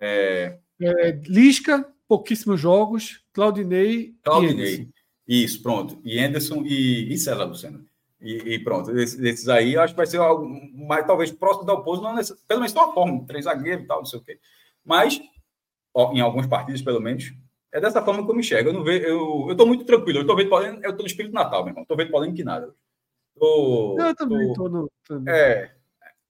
É... 0.00 0.58
É, 0.80 1.12
Lisca, 1.26 1.86
pouquíssimos 2.08 2.60
jogos. 2.60 3.22
Claudinei. 3.32 4.16
Claudinei. 4.24 4.88
Isso, 5.28 5.62
pronto. 5.62 6.00
E 6.04 6.18
Anderson 6.18 6.64
e, 6.64 7.12
e 7.12 7.16
César 7.16 7.44
Luciano. 7.44 7.84
E, 8.20 8.54
e 8.54 8.58
pronto. 8.58 8.90
Esses, 8.98 9.48
aí 9.48 9.76
acho 9.76 9.94
que 9.94 9.98
vai 9.98 10.06
ser 10.06 10.16
algo 10.18 10.44
mais, 10.74 11.06
talvez 11.06 11.30
próximo 11.30 11.64
da 11.64 11.74
Alpozo, 11.74 12.02
não 12.02 12.14
necess... 12.14 12.42
pelo 12.48 12.60
menos 12.60 12.72
tem 12.72 12.82
uma 12.82 12.92
forma, 12.92 13.24
três 13.24 13.44
zagueiros 13.44 13.84
e 13.84 13.86
tal, 13.86 13.98
não 13.98 14.06
sei 14.06 14.18
o 14.18 14.22
quê. 14.22 14.40
Mas, 14.84 15.20
ó, 15.94 16.12
em 16.12 16.20
alguns 16.20 16.46
partidos, 16.46 16.82
pelo 16.82 17.00
menos, 17.00 17.32
é 17.72 17.80
dessa 17.80 18.02
forma 18.02 18.24
que 18.24 18.30
eu 18.30 18.34
me 18.34 18.40
enxergo. 18.40 18.70
Eu 18.70 18.74
não 18.74 18.84
vejo, 18.84 19.04
eu, 19.06 19.46
eu 19.48 19.56
tô 19.56 19.66
muito 19.66 19.84
tranquilo. 19.84 20.20
Eu 20.20 20.26
tô 20.26 20.36
vendo 20.36 20.54
eu 20.84 20.96
tô 20.96 21.02
no 21.02 21.08
espírito 21.08 21.34
natal, 21.34 21.64
meu 21.64 21.70
irmão. 21.70 21.84
Tô 21.84 21.96
vendo 21.96 22.10
polêmica 22.10 22.36
que 22.36 22.44
nada. 22.44 22.74
Tô, 23.38 23.96
eu 23.98 24.14
também 24.14 24.52
tô, 24.52 24.64
tô 24.64 24.68
no. 24.68 24.90
No... 25.10 25.28
É 25.30 25.74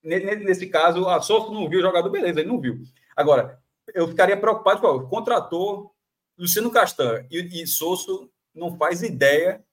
nesse 0.03 0.67
caso, 0.67 1.07
a 1.07 1.21
Souza 1.21 1.51
não 1.51 1.69
viu 1.69 1.79
o 1.79 1.81
jogador, 1.81 2.09
beleza, 2.09 2.41
ele 2.41 2.49
não 2.49 2.59
viu. 2.59 2.83
Agora, 3.15 3.59
eu 3.93 4.07
ficaria 4.07 4.37
preocupado, 4.37 4.81
com 4.81 5.07
contratou 5.07 5.91
Luciano 6.37 6.71
Castan 6.71 7.25
e, 7.31 7.61
e 7.61 7.67
Souza 7.67 8.27
não 8.53 8.75
faz 8.77 9.01
ideia 9.01 9.63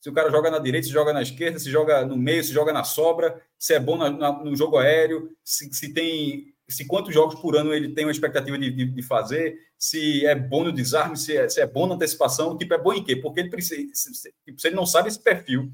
se 0.00 0.08
o 0.08 0.12
cara 0.14 0.30
joga 0.30 0.50
na 0.50 0.58
direita, 0.58 0.86
se 0.86 0.92
joga 0.92 1.12
na 1.12 1.20
esquerda, 1.20 1.58
se 1.58 1.70
joga 1.70 2.06
no 2.06 2.16
meio, 2.16 2.42
se 2.42 2.52
joga 2.52 2.72
na 2.72 2.84
sobra, 2.84 3.40
se 3.58 3.74
é 3.74 3.78
bom 3.78 3.98
na, 3.98 4.08
na, 4.08 4.32
no 4.32 4.56
jogo 4.56 4.78
aéreo, 4.78 5.30
se, 5.44 5.70
se, 5.74 5.92
tem 5.92 6.54
se 6.72 6.86
quantos 6.86 7.12
jogos 7.12 7.40
por 7.40 7.56
ano 7.56 7.72
ele 7.72 7.94
tem 7.94 8.04
uma 8.04 8.12
expectativa 8.12 8.58
de, 8.58 8.70
de, 8.70 8.84
de 8.86 9.02
fazer, 9.02 9.58
se 9.78 10.24
é 10.26 10.34
bom 10.34 10.64
no 10.64 10.72
desarme, 10.72 11.16
se 11.16 11.36
é, 11.36 11.48
se 11.48 11.60
é, 11.60 11.66
bom 11.66 11.86
na 11.86 11.94
antecipação, 11.94 12.56
tipo, 12.56 12.74
é 12.74 12.78
bom 12.78 12.92
em 12.92 13.02
quê? 13.02 13.16
Porque 13.16 13.40
ele 13.40 13.50
precisa, 13.50 13.90
se, 13.94 14.32
tipo, 14.44 14.60
se 14.60 14.68
ele 14.68 14.76
não 14.76 14.86
sabe 14.86 15.08
esse 15.08 15.22
perfil, 15.22 15.72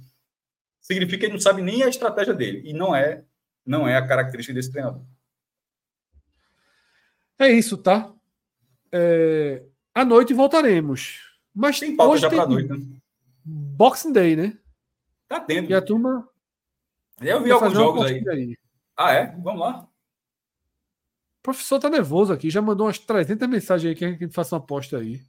significa 0.80 1.18
que 1.18 1.26
ele 1.26 1.32
não 1.34 1.40
sabe 1.40 1.62
nem 1.62 1.82
a 1.82 1.88
estratégia 1.88 2.32
dele, 2.32 2.62
e 2.64 2.72
não 2.72 2.94
é 2.94 3.24
não 3.64 3.86
é 3.86 3.96
a 3.96 4.06
característica 4.06 4.54
desse 4.54 4.70
treinador. 4.70 5.02
É 7.38 7.50
isso, 7.50 7.76
tá? 7.76 8.14
É... 8.92 9.64
À 9.92 10.04
noite 10.04 10.32
voltaremos. 10.32 11.36
Mas 11.52 11.80
tem 11.80 11.96
pauta 11.96 12.18
já 12.18 12.28
para 12.30 12.46
noite, 12.46 12.68
né? 12.68 12.78
Boxing 13.44 14.12
Day, 14.12 14.36
né? 14.36 14.56
Tá 15.28 15.38
dentro. 15.38 15.70
E 15.70 15.74
a 15.74 15.82
turma. 15.82 16.28
Eu 17.20 17.42
vi 17.42 17.50
alguns 17.50 17.72
jogos 17.72 18.06
aí. 18.06 18.22
aí. 18.28 18.56
Ah, 18.96 19.12
é? 19.12 19.26
Vamos 19.38 19.60
lá. 19.60 19.88
O 21.46 21.54
professor 21.54 21.78
tá 21.78 21.88
nervoso 21.88 22.32
aqui, 22.32 22.50
já 22.50 22.60
mandou 22.60 22.88
umas 22.88 22.98
300 22.98 23.48
mensagens 23.48 23.88
aí 23.88 23.94
que 23.94 24.04
a 24.04 24.08
gente 24.08 24.34
faça 24.34 24.56
uma 24.56 24.60
aposta 24.60 24.98
aí. 24.98 25.20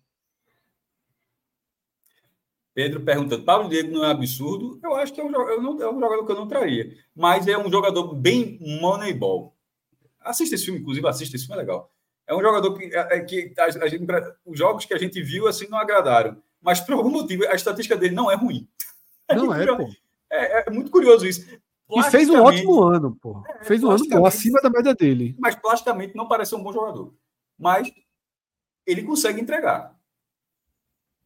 Pedro 2.73 3.01
perguntando, 3.01 3.43
Pablo 3.43 3.69
Diego 3.69 3.91
não 3.91 4.03
é 4.03 4.09
absurdo? 4.09 4.79
Eu 4.83 4.95
acho 4.95 5.13
que 5.13 5.21
é 5.21 5.23
um, 5.23 5.29
eu 5.29 5.61
não, 5.61 5.79
é 5.79 5.87
um 5.91 5.99
jogador 5.99 6.25
que 6.25 6.31
eu 6.31 6.35
não 6.35 6.47
traria. 6.47 6.97
Mas 7.15 7.47
é 7.47 7.55
um 7.55 7.69
jogador 7.69 8.15
bem 8.15 8.57
moneyball. 8.81 9.55
Assista 10.19 10.55
esse 10.55 10.65
filme, 10.65 10.79
inclusive, 10.79 11.07
assista, 11.07 11.35
esse 11.35 11.45
filme 11.45 11.61
é 11.61 11.63
legal. 11.63 11.93
É 12.25 12.33
um 12.33 12.41
jogador 12.41 12.75
que, 12.75 12.85
é, 12.85 13.17
é 13.17 13.19
que 13.19 13.53
a, 13.55 13.65
a 13.65 13.87
gente, 13.87 14.03
os 14.43 14.57
jogos 14.57 14.85
que 14.85 14.95
a 14.95 14.97
gente 14.97 15.21
viu 15.21 15.47
assim 15.47 15.67
não 15.67 15.77
agradaram. 15.77 16.41
Mas 16.59 16.79
por 16.79 16.95
algum 16.95 17.11
motivo 17.11 17.47
a 17.47 17.53
estatística 17.53 17.95
dele 17.95 18.15
não 18.15 18.31
é 18.31 18.35
ruim. 18.35 18.67
Não 19.29 19.53
é, 19.53 19.67
pô. 19.77 19.87
É, 20.31 20.67
é, 20.67 20.71
muito 20.71 20.89
curioso 20.89 21.27
isso. 21.27 21.47
E 21.89 22.03
fez 22.03 22.29
um 22.29 22.41
ótimo 22.41 22.83
ano, 22.83 23.15
pô. 23.15 23.43
É, 23.47 23.63
fez 23.63 23.81
um 23.83 23.89
ano 23.89 24.03
bom, 24.09 24.25
acima 24.25 24.59
da 24.61 24.69
média 24.69 24.93
dele. 24.93 25.35
Mas 25.39 25.55
plasticamente 25.55 26.15
não 26.15 26.27
parece 26.27 26.53
um 26.53 26.61
bom 26.61 26.73
jogador. 26.73 27.13
Mas 27.57 27.89
ele 28.85 29.03
consegue 29.03 29.39
entregar 29.39 29.97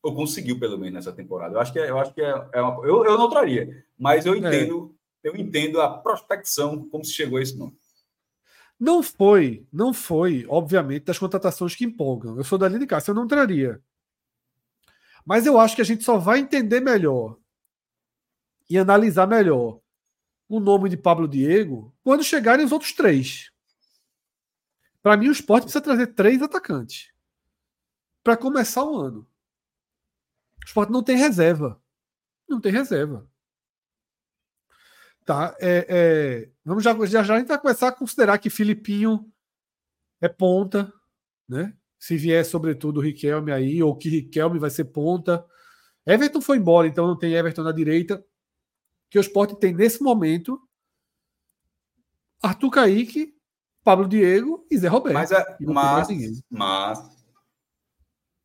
ou 0.02 0.16
conseguiu 0.16 0.60
pelo 0.60 0.78
menos 0.78 0.94
nessa 0.94 1.14
temporada. 1.14 1.56
Eu 1.56 1.62
acho 1.62 1.72
que 1.72 1.80
é, 1.80 1.90
eu 1.90 2.00
acho 2.00 2.14
que 2.14 2.22
é, 2.22 2.50
é 2.54 2.62
uma, 2.62 2.86
eu, 2.86 3.06
eu 3.06 3.18
não 3.18 3.30
traria, 3.30 3.86
mas 3.98 4.26
eu 4.26 4.34
é. 4.34 4.38
entendo, 4.38 4.96
é. 5.24 5.30
eu 5.30 5.36
entendo 5.36 5.80
a 5.80 5.98
prospecção 5.98 6.88
como 6.90 7.06
se 7.06 7.14
chegou 7.14 7.38
a 7.38 7.42
esse 7.42 7.58
nome. 7.58 7.78
Não 8.80 9.04
foi, 9.04 9.68
não 9.72 9.94
foi, 9.94 10.44
obviamente, 10.50 11.06
das 11.06 11.20
contratações 11.20 11.76
que 11.76 11.86
empolgam. 11.86 12.36
Eu 12.36 12.44
sou 12.44 12.58
da 12.58 12.68
linha 12.68 12.80
de 12.80 12.88
casa, 12.88 13.12
eu 13.12 13.16
não 13.16 13.28
traria. 13.28 13.80
Mas 15.24 15.46
eu 15.46 15.60
acho 15.60 15.76
que 15.76 15.84
a 15.84 15.86
gente 15.86 16.04
só 16.04 16.18
vai 16.18 16.40
entender 16.40 16.80
melhor 16.80 17.38
e 18.68 18.80
analisar 18.80 19.28
melhor 19.28 19.80
o 20.52 20.60
nome 20.60 20.90
de 20.90 20.98
Pablo 20.98 21.30
Diego 21.30 21.96
quando 22.04 22.26
chegarem 22.26 22.66
os 22.66 22.74
outros 22.74 22.92
três. 22.92 23.50
Para 25.02 25.16
mim, 25.16 25.30
o 25.30 25.32
esporte 25.32 25.64
precisa 25.64 25.82
trazer 25.82 26.08
três 26.08 26.42
atacantes 26.42 27.10
para 28.22 28.36
começar 28.36 28.84
o 28.84 28.98
ano. 28.98 29.26
O 30.62 30.66
esporte 30.66 30.92
não 30.92 31.02
tem 31.02 31.16
reserva. 31.16 31.82
Não 32.50 32.60
tem 32.60 32.70
reserva. 32.70 33.26
Tá? 35.26 35.56
É, 35.58 35.86
é, 35.88 36.50
vamos 36.66 36.84
já, 36.84 36.94
já, 37.06 37.24
já 37.24 37.36
a 37.36 37.40
gente 37.40 37.48
vai 37.48 37.58
começar 37.58 37.88
a 37.88 37.94
considerar 37.94 38.38
que 38.38 38.50
Filipinho 38.50 39.32
é 40.20 40.28
ponta, 40.28 40.92
né? 41.48 41.74
Se 41.98 42.18
vier, 42.18 42.44
sobretudo, 42.44 42.98
o 42.98 43.04
Riquelme 43.04 43.54
aí, 43.54 43.82
ou 43.82 43.96
que 43.96 44.10
Riquelme 44.10 44.60
vai 44.60 44.70
ser 44.70 44.86
ponta. 44.86 45.46
Everton 46.06 46.42
foi 46.42 46.58
embora, 46.58 46.88
então 46.88 47.08
não 47.08 47.18
tem 47.18 47.36
Everton 47.36 47.64
na 47.64 47.72
direita. 47.72 48.22
Que 49.12 49.20
o 49.20 49.22
esporte 49.22 49.56
tem 49.60 49.74
nesse 49.74 50.02
momento 50.02 50.60
Arthur 52.42 52.72
Caíque, 52.72 53.36
Pablo 53.84 54.08
Diego 54.08 54.66
e 54.72 54.78
Zé 54.78 54.88
Roberto. 54.88 55.14
Mas, 55.14 55.32
é, 55.32 55.58
mas, 55.60 56.08
mas 56.50 57.00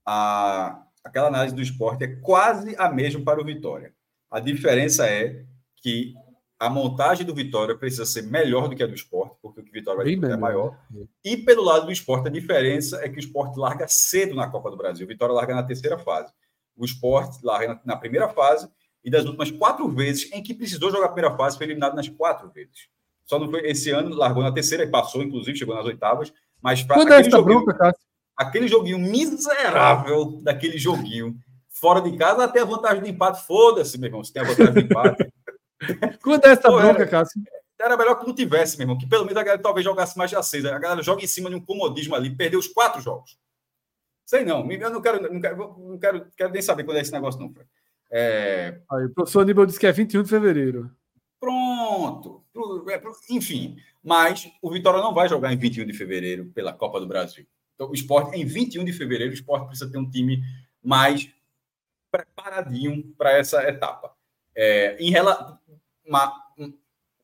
a, 0.05 0.87
aquela 1.03 1.29
análise 1.29 1.55
do 1.55 1.63
esporte 1.63 2.05
é 2.05 2.17
quase 2.17 2.77
a 2.77 2.91
mesma 2.91 3.25
para 3.25 3.41
o 3.41 3.45
Vitória. 3.45 3.95
A 4.31 4.41
diferença 4.41 5.07
é 5.07 5.47
que 5.77 6.15
a 6.59 6.69
montagem 6.71 7.25
do 7.25 7.35
Vitória 7.35 7.77
precisa 7.77 8.07
ser 8.07 8.23
melhor 8.23 8.69
do 8.69 8.75
que 8.75 8.83
a 8.83 8.87
do 8.87 8.95
esporte, 8.95 9.37
porque 9.41 9.61
o 9.61 9.65
que 9.65 9.71
o 9.71 9.73
Vitória 9.73 10.03
vai 10.03 10.17
ter 10.17 10.31
é 10.31 10.37
maior. 10.37 10.79
E 11.25 11.37
pelo 11.37 11.63
lado 11.63 11.87
do 11.87 11.93
esporte, 11.93 12.29
a 12.29 12.31
diferença 12.31 12.99
é 13.05 13.09
que 13.09 13.17
o 13.17 13.21
esporte 13.21 13.59
larga 13.59 13.87
cedo 13.89 14.35
na 14.35 14.49
Copa 14.49 14.71
do 14.71 14.77
Brasil. 14.77 15.05
O 15.05 15.09
Vitória 15.09 15.35
larga 15.35 15.55
na 15.55 15.63
terceira 15.63 15.99
fase. 15.99 16.33
O 16.75 16.85
esporte 16.85 17.39
larga 17.45 17.81
na 17.85 17.97
primeira 17.97 18.29
fase 18.29 18.69
e 19.07 19.11
das 19.11 19.25
últimas 19.25 19.53
quatro 19.53 19.89
vezes 19.89 20.29
em 20.33 20.43
que 20.43 20.53
precisou 20.53 20.91
jogar 20.91 21.07
a 21.07 21.13
primeira 21.13 21.37
fase, 21.37 21.57
foi 21.57 21.65
eliminado 21.65 21.95
nas 21.95 22.09
quatro 22.09 22.51
vezes. 22.51 22.89
Só 23.25 23.39
não 23.39 23.49
foi 23.49 23.61
esse 23.71 23.89
ano, 23.91 24.13
largou 24.17 24.43
na 24.43 24.51
terceira 24.51 24.83
e 24.83 24.89
passou, 24.89 25.23
inclusive, 25.23 25.57
chegou 25.57 25.77
nas 25.77 25.87
oitavas. 25.87 26.33
Mas 26.61 26.81
é 26.81 26.93
aquele, 26.93 27.31
joguinho, 27.31 27.65
bronca, 27.65 27.95
aquele 28.37 28.67
joguinho 28.67 28.99
miserável 28.99 30.41
daquele 30.43 30.77
joguinho, 30.77 31.37
fora 31.71 32.01
de 32.01 32.17
casa, 32.17 32.43
até 32.43 32.61
a 32.61 32.65
vantagem 32.65 33.05
de 33.05 33.11
empate. 33.11 33.47
Foda-se, 33.47 33.97
meu 33.97 34.09
irmão, 34.09 34.25
se 34.25 34.33
tem 34.33 34.43
a 34.43 34.47
vantagem 34.47 34.75
de 34.75 34.81
empate. 34.81 35.33
Quando 36.21 36.45
é 36.45 36.49
essa 36.49 36.69
bronca, 36.69 37.03
era, 37.03 37.07
Cássio? 37.07 37.41
Era 37.81 37.97
melhor 37.97 38.17
que 38.17 38.27
não 38.27 38.35
tivesse, 38.35 38.77
meu 38.77 38.87
irmão, 38.87 38.99
que 38.99 39.07
pelo 39.07 39.25
menos 39.25 39.37
a 39.37 39.45
galera 39.45 39.63
talvez 39.63 39.85
jogasse 39.85 40.19
mais 40.19 40.33
de 40.33 40.43
seis. 40.43 40.65
A 40.65 40.79
galera 40.81 41.03
joga 41.03 41.23
em 41.23 41.29
cima 41.29 41.49
de 41.49 41.55
um 41.55 41.61
comodismo 41.61 42.17
ali, 42.17 42.35
perdeu 42.35 42.59
os 42.59 42.67
quatro 42.67 43.01
jogos. 43.01 43.39
Sei 44.25 44.45
não, 44.45 44.69
eu 44.69 44.91
não 44.91 45.01
quero, 45.01 45.33
não 45.33 45.41
quero, 45.41 45.79
não 45.79 45.99
quero, 45.99 46.27
quero 46.37 46.53
nem 46.53 46.61
saber 46.61 46.83
quando 46.83 46.97
é 46.97 47.03
esse 47.03 47.13
negócio, 47.13 47.41
não, 47.41 47.53
Fred. 47.53 47.69
É... 48.11 48.81
Aí, 48.91 49.07
o 49.07 49.11
professor 49.11 49.41
Aníbal 49.41 49.67
disse 49.67 49.81
que 49.81 49.87
é 49.87 49.93
21 49.93 50.23
de 50.23 50.31
fevereiro. 50.31 50.91
Pronto. 51.41 52.45
É, 52.89 53.03
enfim, 53.31 53.77
mas 54.03 54.51
o 54.63 54.71
Vitória 54.71 55.01
não 55.01 55.13
vai 55.13 55.29
jogar 55.29 55.53
em 55.53 55.59
21 55.59 55.87
de 55.87 55.93
fevereiro 55.93 56.47
pela 56.55 56.73
Copa 56.73 56.99
do 56.99 57.07
Brasil. 57.07 57.47
Então, 57.75 57.91
o 57.91 57.95
esporte, 57.95 58.37
em 58.39 58.45
21 58.45 58.85
de 58.85 58.93
fevereiro, 58.93 59.33
o 59.33 59.35
esporte 59.35 59.67
precisa 59.67 59.91
ter 59.91 59.99
um 59.99 60.09
time 60.09 60.43
mais 60.83 61.31
preparadinho 62.11 63.15
para 63.19 63.33
essa 63.33 63.63
etapa. 63.69 64.15
É, 64.55 64.97
em 64.99 65.11
relação 65.11 65.59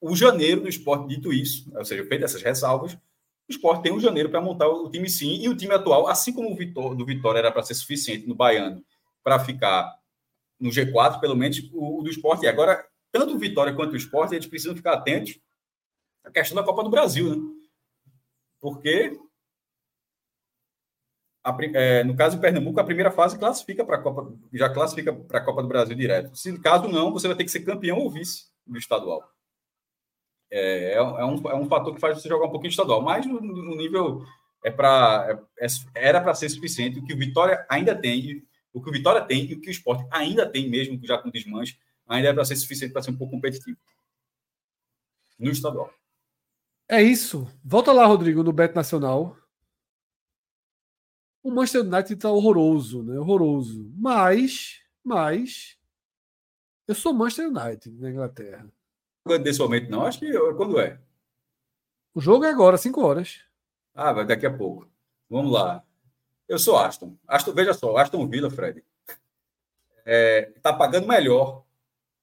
o 0.00 0.16
janeiro 0.16 0.62
do 0.62 0.68
esporte, 0.68 1.06
dito 1.06 1.32
isso, 1.32 1.70
ou 1.74 1.84
seja, 1.84 2.04
feito 2.04 2.24
essas 2.24 2.42
ressalvas, 2.42 2.94
o 2.94 2.98
esporte 3.48 3.84
tem 3.84 3.92
um 3.92 4.00
janeiro 4.00 4.28
para 4.28 4.40
montar 4.40 4.68
o 4.68 4.90
time 4.90 5.09
sim, 5.09 5.40
e 5.40 5.48
o 5.48 5.56
time 5.56 5.72
atual, 5.72 6.09
assim 6.09 6.32
como 6.32 6.50
o 6.50 6.56
Vitor, 6.56 6.96
do 6.96 7.06
Vitória 7.06 7.38
era 7.38 7.52
para 7.52 7.62
ser 7.62 7.74
suficiente 7.74 8.26
no 8.26 8.34
Baiano 8.34 8.84
para 9.22 9.38
ficar 9.38 9.96
no 10.62 10.70
G4, 10.70 11.20
pelo 11.20 11.36
menos, 11.36 11.59
o, 11.72 12.01
o 12.01 12.02
do 12.02 12.10
esporte. 12.10 12.44
E 12.44 12.48
agora, 12.48 12.86
tanto 13.10 13.34
o 13.34 13.39
Vitória 13.39 13.74
quanto 13.74 13.93
o 13.93 13.97
esporte, 13.97 14.34
eles 14.34 14.47
precisam 14.47 14.76
ficar 14.76 14.94
atentos 14.94 15.39
à 16.24 16.30
questão 16.30 16.55
da 16.55 16.62
Copa 16.62 16.84
do 16.84 16.90
Brasil, 16.90 17.34
né? 17.34 17.43
Porque 18.60 19.18
a, 21.44 21.56
é, 21.74 22.05
no 22.05 22.14
caso 22.14 22.36
de 22.36 22.43
Pernambuco, 22.43 22.78
a 22.78 22.84
primeira 22.84 23.10
fase 23.10 23.36
classifica 23.36 23.84
para 23.84 23.97
a 23.97 24.01
Copa, 24.01 24.32
já 24.52 24.72
classifica 24.72 25.12
para 25.12 25.40
a 25.40 25.44
Copa 25.44 25.62
do 25.62 25.68
Brasil 25.68 25.97
direto. 25.97 26.36
Se 26.36 26.56
caso 26.60 26.86
não, 26.86 27.12
você 27.12 27.26
vai 27.26 27.36
ter 27.36 27.44
que 27.44 27.51
ser 27.51 27.60
campeão 27.60 27.98
ou 27.98 28.10
vice 28.10 28.44
do 28.64 28.78
estadual. 28.78 29.28
É, 30.48 30.94
é, 30.94 31.02
um, 31.02 31.48
é 31.48 31.56
um 31.56 31.66
fator 31.66 31.93
que 31.94 32.01
faz 32.01 32.20
você 32.20 32.28
jogar 32.28 32.47
um 32.47 32.51
pouquinho 32.51 32.70
estadual, 32.70 33.02
mas 33.02 33.26
no, 33.26 33.40
no 33.40 33.74
nível 33.74 34.22
é 34.64 34.70
para 34.70 35.43
é, 35.59 35.66
é, 35.66 35.68
era 35.94 36.20
para 36.20 36.34
ser 36.34 36.48
suficiente 36.48 37.01
o 37.01 37.05
que 37.05 37.14
o 37.14 37.18
Vitória 37.18 37.66
ainda 37.68 37.94
tem, 37.94 38.47
o 38.73 38.82
que 38.82 38.89
o 38.89 38.93
Vitória 38.93 39.23
tem 39.24 39.44
e 39.44 39.55
o 39.55 39.61
que 39.61 39.69
o 39.69 39.73
Sport 39.73 40.07
ainda 40.11 40.49
tem 40.51 40.69
mesmo 40.69 40.99
já 41.05 41.19
com 41.19 41.31
desmanche, 41.31 41.78
ainda 42.07 42.28
é 42.28 42.32
para 42.32 42.44
ser 42.44 42.57
suficiente 42.57 42.93
para 42.93 43.03
ser 43.03 43.11
um 43.11 43.16
pouco 43.16 43.35
competitivo 43.35 43.78
no 45.39 45.51
estadual. 45.51 45.93
É 46.89 47.03
isso. 47.03 47.49
Volta 47.65 47.93
lá, 47.93 48.07
Rodrigo, 48.07 48.43
no 48.43 48.53
Bet 48.53 48.74
Nacional. 48.74 49.36
O 51.43 51.51
Manchester 51.51 51.82
United 51.82 52.15
está 52.15 52.31
horroroso, 52.31 53.03
né? 53.03 53.19
Horroroso. 53.19 53.90
Mas, 53.97 54.81
mas, 55.03 55.77
eu 56.86 56.94
sou 56.94 57.12
Manchester 57.12 57.49
United 57.49 57.90
na 58.01 58.11
Inglaterra. 58.11 58.73
Desse 59.43 59.59
momento 59.59 59.90
não, 59.90 60.03
acho 60.03 60.20
que 60.20 60.32
quando 60.57 60.78
é? 60.78 61.01
O 62.15 62.20
jogo 62.20 62.44
é 62.44 62.51
agora, 62.51 62.77
5 62.77 63.01
horas. 63.01 63.40
Ah, 63.94 64.12
vai 64.12 64.27
daqui 64.27 64.47
a 64.47 64.57
pouco. 64.57 64.89
Vamos 65.28 65.53
lá. 65.53 65.85
Eu 66.48 66.59
sou 66.59 66.77
Aston. 66.77 67.16
Aston 67.27 67.52
veja 67.52 67.73
só, 67.73 67.97
Aston 67.97 68.27
Villa, 68.28 68.51
Fred, 68.51 68.85
é, 70.05 70.52
tá 70.62 70.73
pagando 70.73 71.09
melhor 71.09 71.64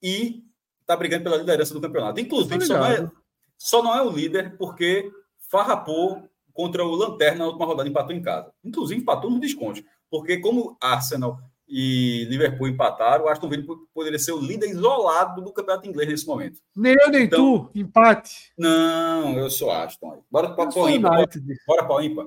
e 0.02 0.44
tá 0.86 0.96
brigando 0.96 1.24
pela 1.24 1.38
liderança 1.38 1.74
do 1.74 1.82
campeonato. 1.82 2.20
Inclusive, 2.20 2.66
só 2.66 2.78
não, 2.78 2.86
é, 2.86 3.12
só 3.58 3.84
não 3.84 3.96
é 3.96 4.02
o 4.02 4.10
líder 4.10 4.58
porque 4.58 5.12
farrapou 5.50 6.30
contra 6.54 6.84
o 6.84 6.96
Lanterna 6.96 7.40
na 7.40 7.46
última 7.48 7.66
rodada, 7.66 7.88
empatou 7.88 8.16
em 8.16 8.22
casa. 8.22 8.52
Inclusive, 8.64 9.02
empatou 9.02 9.30
no 9.30 9.40
desconto. 9.40 9.84
Porque 10.10 10.40
como 10.40 10.78
Arsenal 10.82 11.40
e 11.68 12.26
Liverpool 12.26 12.68
empataram, 12.68 13.26
o 13.26 13.30
Aston 13.30 13.48
Villa 13.48 13.64
poderia 13.94 14.18
ser 14.18 14.32
o 14.32 14.42
líder 14.42 14.70
isolado 14.70 15.42
do 15.42 15.54
campeonato 15.54 15.88
inglês 15.88 16.10
nesse 16.10 16.26
momento. 16.26 16.60
Nem 16.76 16.96
eu, 17.00 17.10
nem 17.12 17.26
então, 17.26 17.66
tu, 17.66 17.72
empate. 17.76 18.52
Não, 18.58 19.38
eu 19.38 19.50
sou 19.50 19.72
Aston. 19.72 20.24
Bora 20.30 20.50
para 20.50 20.70
o 20.70 20.90
ímpar. 20.90 21.26
Bora 21.68 21.86
para 21.86 21.96
o 21.96 22.02
ímpar. 22.02 22.26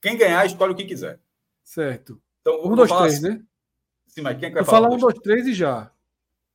Quem 0.00 0.16
ganhar, 0.16 0.46
escolhe 0.46 0.72
o 0.72 0.76
que 0.76 0.84
quiser. 0.84 1.18
Certo. 1.66 2.22
Então, 2.40 2.64
um, 2.64 2.76
dois, 2.76 2.90
três, 2.90 3.14
assim. 3.14 3.28
né? 3.28 3.42
Sim, 4.06 4.20
mas 4.22 4.38
quem 4.38 4.46
é 4.46 4.48
que 4.50 4.54
vai 4.54 4.64
falar? 4.64 4.82
falar 4.84 4.94
um, 4.94 4.98
dois, 4.98 5.18
três 5.18 5.46
e 5.48 5.52
já. 5.52 5.90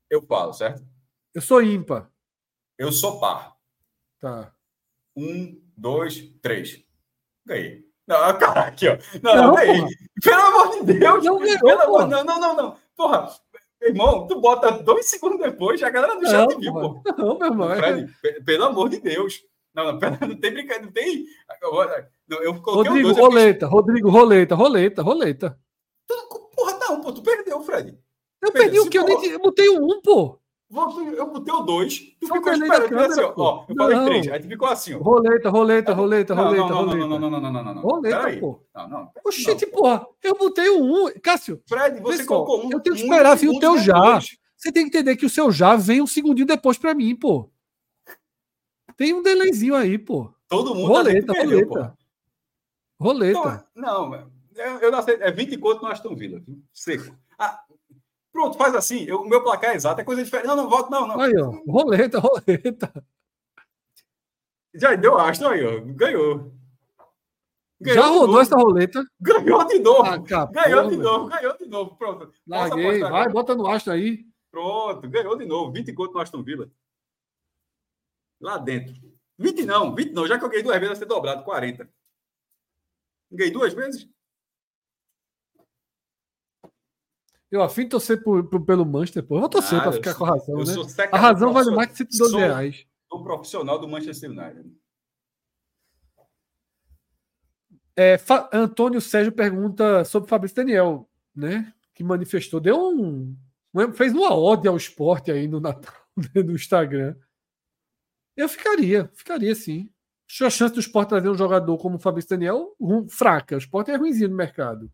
Eu 0.10 0.22
falo, 0.22 0.54
certo? 0.54 0.84
Eu 1.34 1.42
sou 1.42 1.62
ímpar. 1.62 2.10
Eu 2.78 2.94
sou 2.94 3.20
par. 3.20 3.58
Tá. 4.22 4.54
Um, 5.16 5.62
dois, 5.76 6.22
três. 6.42 6.82
Ganhei. 7.46 7.86
Não, 8.08 8.18
cara, 8.40 8.62
aqui, 8.62 8.88
ó. 8.88 8.98
Não, 9.22 9.36
não, 9.36 9.56
ganhei. 9.56 9.86
Pelo 10.24 10.42
amor 10.42 10.70
de 10.80 10.94
Deus. 10.94 11.26
Não, 11.26 11.40
ganhou, 11.40 11.60
pelo 11.60 11.82
amor... 11.82 12.08
não, 12.08 12.24
não, 12.24 12.40
não, 12.40 12.56
não. 12.56 12.78
Porra, 12.96 13.30
irmão, 13.82 14.28
tu 14.28 14.40
bota 14.40 14.72
dois 14.72 15.10
segundos 15.10 15.40
depois, 15.40 15.84
a 15.84 15.90
galera 15.90 16.18
do 16.18 16.26
chat 16.26 16.56
viu, 16.58 16.74
pô. 16.74 17.04
Não, 17.18 17.38
meu 17.38 17.48
irmão. 17.48 17.72
É 17.74 18.08
Fred, 18.08 18.44
pelo 18.46 18.64
amor 18.64 18.88
de 18.88 19.02
Deus. 19.02 19.44
Não, 19.74 19.92
não, 19.92 19.98
pera, 20.00 20.18
não 20.22 20.36
tem 20.36 20.54
brincadeira, 20.54 20.86
não 20.86 20.92
tem. 20.92 21.26
Não, 21.62 22.42
eu 22.42 22.52
Rodrigo, 22.54 23.14
dois, 23.14 23.18
roleta, 23.18 23.68
Rodrigo, 23.68 24.10
roleta, 24.10 24.56
roleta, 24.56 25.02
roleta. 25.02 25.60
Tu, 26.08 26.16
porra, 26.56 26.78
não, 26.80 27.02
pô, 27.02 27.12
tu 27.12 27.22
perdeu, 27.22 27.62
Fred. 27.62 27.98
Eu 28.42 28.52
perdi 28.52 28.80
o 28.80 28.90
que? 28.90 28.98
Eu, 28.98 29.06
nem, 29.06 29.26
eu 29.26 29.40
botei 29.40 29.70
o 29.70 29.84
um, 29.84 30.02
pô. 30.02 30.42
Eu 30.74 31.28
botei 31.28 31.54
o 31.54 31.62
2, 31.64 32.00
tu 32.18 32.28
Só 32.28 32.36
ficou 32.36 32.54
esperando. 32.54 32.88
Câmera, 32.88 33.08
assim, 33.08 33.22
ó, 33.22 33.34
ó, 33.36 33.66
eu 33.68 33.76
falei 33.76 34.22
3, 34.22 34.28
aí 34.30 34.40
tu 34.40 34.48
ficou 34.48 34.68
assim, 34.70 34.94
ó. 34.94 35.00
Roleta, 35.00 35.50
roleta, 35.50 35.94
roleta, 35.94 36.34
não, 36.34 36.44
roleta, 36.46 36.66
não, 36.66 36.76
roleta. 36.76 36.98
Não, 36.98 37.08
não, 37.10 37.20
não, 37.20 37.30
não, 37.30 37.52
não, 37.52 37.64
não, 37.64 37.76
não. 37.76 37.82
Roleta, 37.82 38.40
pô. 38.40 38.64
Não, 38.74 38.90
não. 38.90 39.12
Oxente, 39.26 39.66
porra, 39.66 40.08
eu 40.24 40.34
botei 40.38 40.70
o 40.70 40.82
1. 40.82 41.06
Um. 41.08 41.12
Cássio, 41.22 41.62
Fred, 41.68 42.00
você 42.00 42.24
colocou 42.24 42.66
um. 42.66 42.72
Eu 42.72 42.80
tenho 42.80 42.96
que 42.96 43.02
esperar 43.02 43.36
vir 43.36 43.50
o 43.50 43.60
teu 43.60 43.78
já. 43.80 44.20
Você 44.56 44.72
tem 44.72 44.84
que 44.84 44.98
entender 44.98 45.18
que 45.18 45.26
o 45.26 45.30
seu 45.30 45.52
já 45.52 45.76
vem 45.76 46.02
um 46.02 46.08
segundinho 46.08 46.48
depois 46.48 46.78
pra 46.78 46.94
mim, 46.94 47.16
pô. 47.16 47.50
Tem 48.98 49.14
um 49.14 49.22
delayzinho 49.22 49.76
aí, 49.76 49.98
pô. 49.98 50.34
Todo 50.48 50.76
mundo 50.76 50.88
roleta, 50.88 51.34
perdeu, 51.34 51.68
roleta. 51.68 51.98
Pô. 52.98 53.04
Roleta. 53.04 53.68
Não, 53.76 54.10
não 54.10 54.32
eu, 54.56 54.92
não 54.92 55.00
aceito. 55.00 55.24
É 55.24 55.32
20 55.32 55.58
conto 55.58 55.82
no 55.82 55.88
Aston 55.88 56.16
Villa. 56.16 56.42
Seco. 56.74 57.16
Ah, 57.38 57.64
Pronto, 58.32 58.58
faz 58.58 58.74
assim. 58.76 59.12
O 59.12 59.26
meu 59.26 59.44
placar 59.44 59.72
é 59.72 59.76
exato, 59.76 60.00
é 60.00 60.04
coisa 60.04 60.24
diferente. 60.24 60.48
Não, 60.48 60.56
não, 60.56 60.70
volta, 60.70 60.90
não, 60.90 61.08
não. 61.08 61.20
Aí, 61.20 61.36
ó. 61.38 61.52
Roleta, 61.68 62.20
roleta. 62.20 63.06
Já 64.74 64.96
deu 64.96 65.18
astro 65.18 65.50
aí, 65.50 65.66
ó. 65.66 65.82
Ganhou. 65.82 66.54
ganhou 67.80 68.04
Já 68.04 68.08
rodou 68.08 68.40
essa 68.40 68.56
roleta. 68.56 69.04
Ganhou 69.20 69.68
de 69.68 69.80
novo. 69.80 70.04
Ah, 70.06 70.18
ganhou 70.46 70.90
de 70.90 70.96
novo, 70.96 71.28
ganhou 71.28 71.58
de 71.58 71.66
novo. 71.66 71.96
Pronto. 71.98 72.32
Larguei, 72.48 73.00
vai, 73.00 73.04
agora. 73.04 73.30
bota 73.30 73.54
no 73.54 73.68
astro 73.68 73.92
aí. 73.92 74.26
Pronto, 74.50 75.10
ganhou 75.10 75.38
de 75.38 75.46
novo. 75.46 75.74
20 75.74 75.92
conto 75.94 76.14
no 76.14 76.20
Aston 76.22 76.42
Villa. 76.42 76.70
Lá 78.42 78.58
dentro. 78.58 78.96
20 79.38 79.66
não, 79.66 79.94
20 79.94 80.12
não. 80.12 80.28
Já 80.28 80.38
que 80.38 80.46
eu 80.46 80.50
ganhei 80.50 80.64
duas 80.64 80.76
vezes, 80.76 80.90
vai 80.90 80.98
ser 80.98 81.06
dobrado, 81.06 81.44
40. 81.44 81.90
Ganhei 83.32 83.52
duas 83.52 83.74
vezes? 83.74 84.10
Eu 87.50 87.62
afim 87.62 87.84
de 87.84 87.90
torcer 87.90 88.24
por, 88.24 88.48
por, 88.50 88.66
pelo 88.66 88.86
Manchester, 88.86 89.24
pô. 89.24 89.36
Eu 89.36 89.42
vou 89.42 89.50
torcer 89.50 89.78
ah, 89.80 89.84
para 89.84 89.92
ficar 89.92 90.16
com 90.16 90.26
a 90.26 90.30
razão, 90.30 90.58
né? 90.58 90.74
A 91.12 91.18
razão 91.18 91.54
vale 91.54 91.72
mais 91.72 91.92
que 91.92 91.98
112 91.98 92.38
reais. 92.38 92.86
Sou 93.10 93.24
profissional 93.24 93.78
do 93.78 93.88
Manchester 93.88 94.30
United. 94.30 94.74
É, 97.96 98.18
Antônio 98.54 99.02
Sérgio 99.02 99.34
pergunta 99.34 100.06
sobre 100.06 100.30
Fabrício 100.30 100.56
Daniel, 100.56 101.10
né? 101.36 101.74
Que 101.94 102.04
manifestou, 102.04 102.62
deu 102.62 102.78
um. 102.80 103.36
fez 103.96 104.14
uma 104.14 104.34
ode 104.34 104.68
ao 104.68 104.78
esporte 104.78 105.30
aí 105.30 105.46
no 105.46 105.60
Natal, 105.60 105.94
né, 106.16 106.42
no 106.42 106.54
Instagram. 106.54 107.16
Eu 108.36 108.48
ficaria, 108.50 109.10
ficaria 109.14 109.54
sim. 109.54 109.90
A 110.42 110.50
chance 110.50 110.74
do 110.74 110.80
esporte 110.80 111.10
trazer 111.10 111.30
um 111.30 111.36
jogador 111.36 111.78
como 111.78 111.98
o 111.98 112.00
Fabrício 112.00 112.30
Daniel, 112.30 112.76
fraca. 113.10 113.56
O 113.56 113.58
esporte 113.58 113.92
é 113.92 113.96
ruimzinho 113.96 114.30
no 114.30 114.36
mercado. 114.36 114.92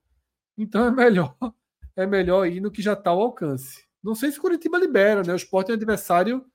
Então 0.57 0.85
é 0.87 0.91
melhor 0.91 1.37
é 1.95 2.05
melhor 2.05 2.47
ir 2.47 2.59
no 2.59 2.71
que 2.71 2.81
já 2.81 2.93
está 2.93 3.11
ao 3.11 3.21
alcance. 3.21 3.85
Não 4.03 4.15
sei 4.15 4.31
se 4.31 4.39
o 4.39 4.41
Curitiba 4.41 4.77
libera, 4.77 5.23
né? 5.23 5.33
O 5.33 5.35
Sport 5.35 5.69
é 5.69 5.73
adversário 5.73 6.45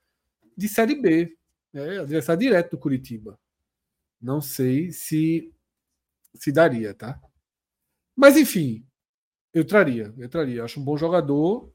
de 0.56 0.68
Série 0.68 1.00
B, 1.00 1.36
né? 1.72 2.00
adversário 2.00 2.40
direto 2.40 2.72
do 2.72 2.78
Curitiba. 2.78 3.38
Não 4.20 4.40
sei 4.40 4.90
se 4.90 5.52
se 6.34 6.50
daria, 6.50 6.94
tá? 6.94 7.20
Mas 8.16 8.36
enfim, 8.36 8.86
eu 9.52 9.64
traria, 9.64 10.12
eu 10.16 10.28
traria. 10.28 10.64
Acho 10.64 10.80
um 10.80 10.84
bom 10.84 10.96
jogador 10.96 11.72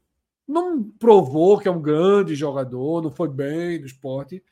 não 0.48 0.82
provou 0.82 1.58
que 1.58 1.68
é 1.68 1.70
um 1.70 1.82
grande 1.82 2.34
jogador, 2.34 3.02
não 3.02 3.10
foi 3.10 3.28
bem 3.28 3.78
no 3.78 3.84
esporte, 3.86 4.42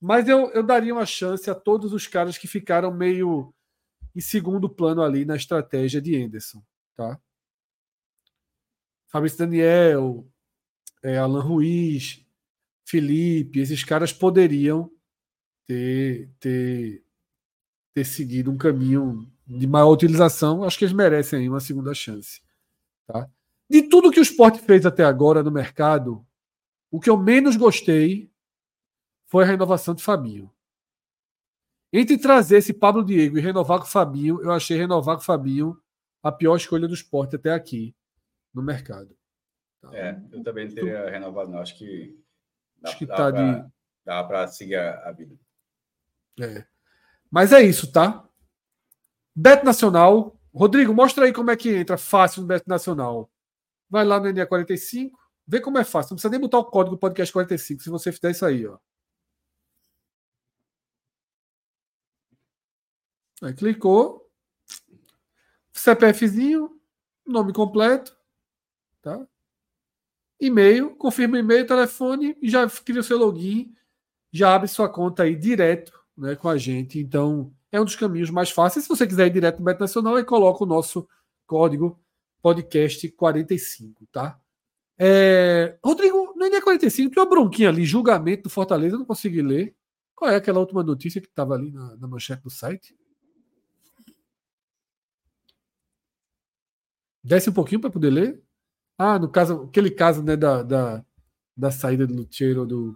mas 0.00 0.28
eu, 0.28 0.50
eu 0.52 0.62
daria 0.62 0.94
uma 0.94 1.04
chance 1.04 1.50
a 1.50 1.54
todos 1.54 1.92
os 1.92 2.06
caras 2.06 2.38
que 2.38 2.48
ficaram 2.48 2.92
meio 2.92 3.52
em 4.16 4.20
segundo 4.20 4.68
plano 4.68 5.02
ali 5.02 5.24
na 5.24 5.36
estratégia 5.36 6.00
de 6.00 6.16
Anderson, 6.16 6.62
tá? 6.96 7.20
Fabrício 9.08 9.38
Daniel, 9.38 10.26
é, 11.02 11.18
Alan 11.18 11.42
Ruiz, 11.42 12.24
Felipe, 12.84 13.60
esses 13.60 13.84
caras 13.84 14.12
poderiam 14.12 14.90
ter, 15.66 16.30
ter, 16.40 17.04
ter 17.92 18.04
seguido 18.04 18.50
um 18.50 18.56
caminho 18.56 19.30
de 19.46 19.66
maior 19.66 19.90
utilização. 19.90 20.64
Acho 20.64 20.78
que 20.78 20.84
eles 20.84 20.94
merecem 20.94 21.40
aí 21.40 21.48
uma 21.48 21.60
segunda 21.60 21.92
chance. 21.92 22.40
Tá? 23.06 23.28
De 23.68 23.82
tudo 23.82 24.10
que 24.10 24.20
o 24.20 24.22
esporte 24.22 24.60
fez 24.60 24.86
até 24.86 25.04
agora 25.04 25.42
no 25.42 25.50
mercado, 25.50 26.24
o 26.90 27.00
que 27.00 27.10
eu 27.10 27.16
menos 27.16 27.56
gostei 27.56 28.29
foi 29.30 29.44
a 29.44 29.46
renovação 29.46 29.94
de 29.94 30.02
Fabinho. 30.02 30.52
Entre 31.92 32.18
trazer 32.18 32.58
esse 32.58 32.74
Pablo 32.74 33.04
Diego 33.04 33.38
e 33.38 33.40
renovar 33.40 33.78
com 33.78 33.84
o 33.84 33.88
Fabinho, 33.88 34.42
eu 34.42 34.50
achei 34.50 34.76
renovar 34.76 35.16
com 35.16 35.22
o 35.22 35.24
Fabinho 35.24 35.80
a 36.20 36.32
pior 36.32 36.56
escolha 36.56 36.88
do 36.88 36.94
esporte 36.94 37.36
até 37.36 37.52
aqui 37.52 37.94
no 38.52 38.60
mercado. 38.60 39.16
Tá? 39.80 39.96
É, 39.96 40.20
eu 40.32 40.42
também 40.42 40.66
não 40.66 40.74
teria 40.74 41.08
renovado, 41.08 41.50
não. 41.50 41.60
Acho 41.60 41.78
que 41.78 42.20
dá, 42.80 42.88
acho 42.88 42.98
que 42.98 43.06
dá 43.06 43.16
tá 43.16 43.32
pra, 43.32 43.52
de... 43.52 43.70
dá 44.04 44.24
para 44.24 44.48
seguir 44.48 44.74
a, 44.74 45.08
a, 45.08 45.12
vida. 45.12 45.36
É. 46.40 46.66
Mas 47.30 47.52
é 47.52 47.62
isso, 47.62 47.90
tá? 47.90 48.28
Beto 49.34 49.64
Nacional. 49.64 50.36
Rodrigo, 50.52 50.92
mostra 50.92 51.24
aí 51.24 51.32
como 51.32 51.52
é 51.52 51.56
que 51.56 51.76
entra 51.76 51.96
fácil 51.96 52.42
no 52.42 52.48
Beto 52.48 52.68
Nacional. 52.68 53.30
Vai 53.88 54.04
lá 54.04 54.18
no 54.18 54.26
NE45, 54.26 55.12
vê 55.46 55.60
como 55.60 55.78
é 55.78 55.84
fácil. 55.84 56.10
Não 56.10 56.16
precisa 56.16 56.30
nem 56.30 56.40
botar 56.40 56.58
o 56.58 56.64
código 56.64 56.96
do 56.96 57.00
podcast 57.00 57.32
45 57.32 57.82
se 57.82 57.90
você 57.90 58.10
fizer 58.10 58.32
isso 58.32 58.44
aí, 58.44 58.66
ó. 58.66 58.76
Aí 63.40 63.54
clicou. 63.54 64.28
CPFzinho, 65.72 66.70
nome 67.26 67.52
completo, 67.52 68.14
tá? 69.00 69.26
E-mail, 70.38 70.94
confirma 70.96 71.38
e-mail, 71.38 71.66
telefone 71.66 72.36
e 72.40 72.50
já 72.50 72.68
cria 72.68 73.00
o 73.00 73.04
seu 73.04 73.18
login, 73.18 73.74
já 74.32 74.54
abre 74.54 74.68
sua 74.68 74.88
conta 74.88 75.22
aí 75.22 75.36
direto, 75.36 75.92
né, 76.16 76.34
com 76.34 76.48
a 76.48 76.56
gente. 76.56 76.98
Então, 76.98 77.52
é 77.70 77.80
um 77.80 77.84
dos 77.84 77.96
caminhos 77.96 78.30
mais 78.30 78.50
fáceis. 78.50 78.84
Se 78.84 78.88
você 78.88 79.06
quiser 79.06 79.26
ir 79.26 79.30
direto 79.30 79.58
no 79.58 79.64
Beto 79.64 79.80
Nacional, 79.80 80.16
aí 80.16 80.24
coloca 80.24 80.64
o 80.64 80.66
nosso 80.66 81.08
código 81.46 81.98
podcast 82.42 83.08
45, 83.10 84.06
tá? 84.06 84.38
É... 84.98 85.78
Rodrigo, 85.84 86.34
no 86.36 86.46
NE 86.46 86.60
45 86.60 87.14
tem 87.14 87.22
uma 87.22 87.28
bronquinha 87.28 87.68
ali, 87.68 87.84
julgamento 87.84 88.44
do 88.44 88.50
Fortaleza, 88.50 88.94
eu 88.94 88.98
não 88.98 89.06
consegui 89.06 89.42
ler. 89.42 89.74
Qual 90.14 90.30
é 90.30 90.36
aquela 90.36 90.60
última 90.60 90.82
notícia 90.82 91.20
que 91.20 91.28
estava 91.28 91.54
ali 91.54 91.70
na, 91.70 91.96
na 91.96 92.06
manchete 92.06 92.42
do 92.42 92.50
site? 92.50 92.94
Desce 97.22 97.50
um 97.50 97.52
pouquinho 97.52 97.80
para 97.80 97.90
poder 97.90 98.10
ler. 98.10 98.42
Ah, 98.96 99.18
no 99.18 99.28
caso, 99.28 99.62
aquele 99.62 99.90
caso 99.90 100.22
né, 100.22 100.36
da, 100.36 100.62
da, 100.62 101.04
da 101.56 101.70
saída 101.70 102.06
do 102.06 102.14
Lutero 102.14 102.66
do, 102.66 102.92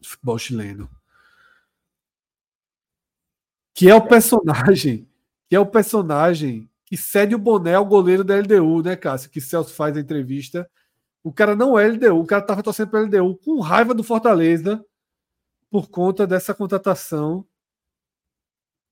do 0.00 0.08
futebol 0.08 0.38
chileno. 0.38 0.90
Que 3.74 3.88
é 3.88 3.94
o 3.94 4.06
personagem, 4.06 5.08
que 5.48 5.56
é 5.56 5.60
o 5.60 5.66
personagem 5.66 6.68
que 6.84 6.96
cede 6.96 7.34
o 7.34 7.38
boné 7.38 7.74
ao 7.74 7.86
goleiro 7.86 8.24
da 8.24 8.36
LDU, 8.36 8.82
né, 8.82 8.96
Cássio? 8.96 9.30
Que 9.30 9.40
Celso 9.40 9.72
faz 9.72 9.96
a 9.96 10.00
entrevista. 10.00 10.68
O 11.22 11.32
cara 11.32 11.54
não 11.54 11.78
é 11.78 11.86
LDU, 11.86 12.18
o 12.18 12.26
cara 12.26 12.42
estava 12.42 12.62
torcendo 12.62 12.90
para 12.90 13.00
LDU 13.00 13.36
com 13.36 13.60
raiva 13.60 13.94
do 13.94 14.02
Fortaleza 14.02 14.84
por 15.70 15.88
conta 15.88 16.26
dessa 16.26 16.52
contratação 16.52 17.46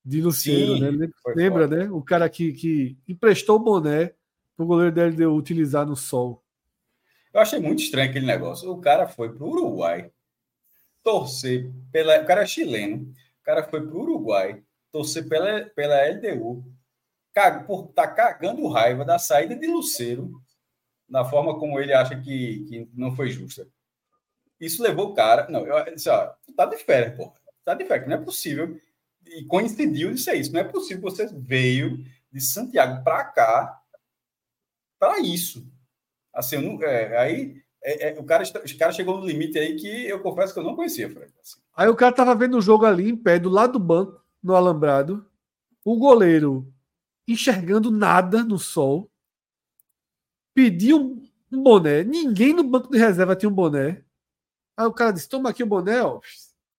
de 0.09 0.23
Luciano, 0.23 0.77
Sim, 0.77 0.97
né? 0.97 1.09
Lembra, 1.37 1.67
né? 1.67 1.91
O 1.91 2.03
cara 2.03 2.31
que, 2.31 2.55
que 2.55 2.97
emprestou 3.07 3.57
o 3.57 3.63
boné 3.63 4.15
para 4.57 4.65
o 4.65 4.67
goleiro 4.67 4.95
da 4.95 5.05
LDU 5.05 5.37
utilizar 5.37 5.87
no 5.87 5.95
sol. 5.95 6.43
Eu 7.33 7.43
achei 7.43 7.61
muito 7.61 7.83
estranho 7.83 8.09
aquele 8.09 8.25
negócio. 8.25 8.71
O 8.71 8.81
cara 8.81 9.07
foi 9.07 9.31
para 9.31 9.45
o 9.45 9.51
Uruguai 9.51 10.11
torcer 11.05 11.71
pela. 11.93 12.23
O 12.23 12.27
cara 12.27 12.43
é 12.43 12.47
chileno. 12.47 13.13
O 13.41 13.45
cara 13.45 13.63
foi 13.65 13.87
para 13.87 13.95
o 13.95 14.01
Uruguai 14.01 14.63
torcer 14.91 15.29
pela, 15.29 15.67
pela 15.77 16.09
LDU 16.09 16.65
por 17.67 17.91
estar 17.91 18.09
tá 18.09 18.15
cagando 18.15 18.67
raiva 18.67 19.05
da 19.05 19.19
saída 19.19 19.55
de 19.55 19.67
Luceiro, 19.67 20.33
da 21.09 21.25
forma 21.25 21.57
como 21.59 21.79
ele 21.79 21.93
acha 21.93 22.19
que, 22.19 22.65
que 22.69 22.89
não 22.95 23.15
foi 23.15 23.31
justa. 23.31 23.69
Isso 24.59 24.83
levou 24.83 25.11
o 25.11 25.15
cara. 25.15 25.47
Não, 25.49 25.67
eu 25.67 25.95
disse, 25.95 26.09
ó, 26.09 26.33
tá 26.57 26.65
de 26.65 26.79
férias, 26.79 27.15
porra. 27.15 27.35
Tá 27.65 27.75
de 27.75 27.85
férias, 27.85 28.09
não 28.09 28.17
é 28.17 28.21
possível. 28.21 28.81
E 29.31 29.45
coincidiu 29.45 30.13
de 30.13 30.21
ser 30.21 30.35
isso. 30.35 30.53
Não 30.53 30.61
é 30.61 30.65
possível 30.65 31.03
você 31.03 31.27
veio 31.33 32.05
de 32.33 32.41
Santiago 32.41 33.03
para 33.03 33.25
cá 33.25 33.83
para 34.99 35.21
isso. 35.21 35.67
Assim, 36.35 36.59
não, 36.59 36.83
é, 36.83 37.17
aí 37.17 37.63
é, 37.83 38.11
é, 38.11 38.21
o 38.21 38.25
cara, 38.25 38.43
os 38.43 38.73
cara 38.73 38.93
chegou 38.93 39.19
no 39.19 39.27
limite 39.27 39.59
aí 39.59 39.77
que 39.77 39.87
eu 39.87 40.21
confesso 40.21 40.53
que 40.53 40.61
eu 40.61 40.65
não 40.65 40.75
conhecia, 40.75 41.09
Fred. 41.09 41.33
Assim. 41.41 41.61
Aí 41.77 41.89
o 41.89 41.97
cara 41.97 42.15
tava 42.15 42.35
vendo 42.35 42.59
o 42.59 42.63
jogo 42.63 42.85
ali 42.85 43.09
em 43.09 43.17
pé, 43.17 43.39
do 43.39 43.49
lado 43.49 43.75
do 43.75 43.79
banco, 43.79 44.21
no 44.43 44.55
alambrado. 44.55 45.25
O 45.85 45.97
goleiro 45.97 46.73
enxergando 47.27 47.91
nada 47.91 48.43
no 48.43 48.59
sol. 48.59 49.11
Pediu 50.55 51.23
um 51.53 51.63
boné. 51.63 52.03
Ninguém 52.03 52.53
no 52.53 52.65
banco 52.65 52.91
de 52.91 52.99
reserva 52.99 53.37
tinha 53.37 53.49
um 53.49 53.55
boné. 53.55 54.03
Aí 54.77 54.87
o 54.87 54.93
cara 54.93 55.13
disse: 55.13 55.29
Toma 55.29 55.51
aqui 55.51 55.63
o 55.63 55.67
boné. 55.67 56.03
Ó. 56.03 56.21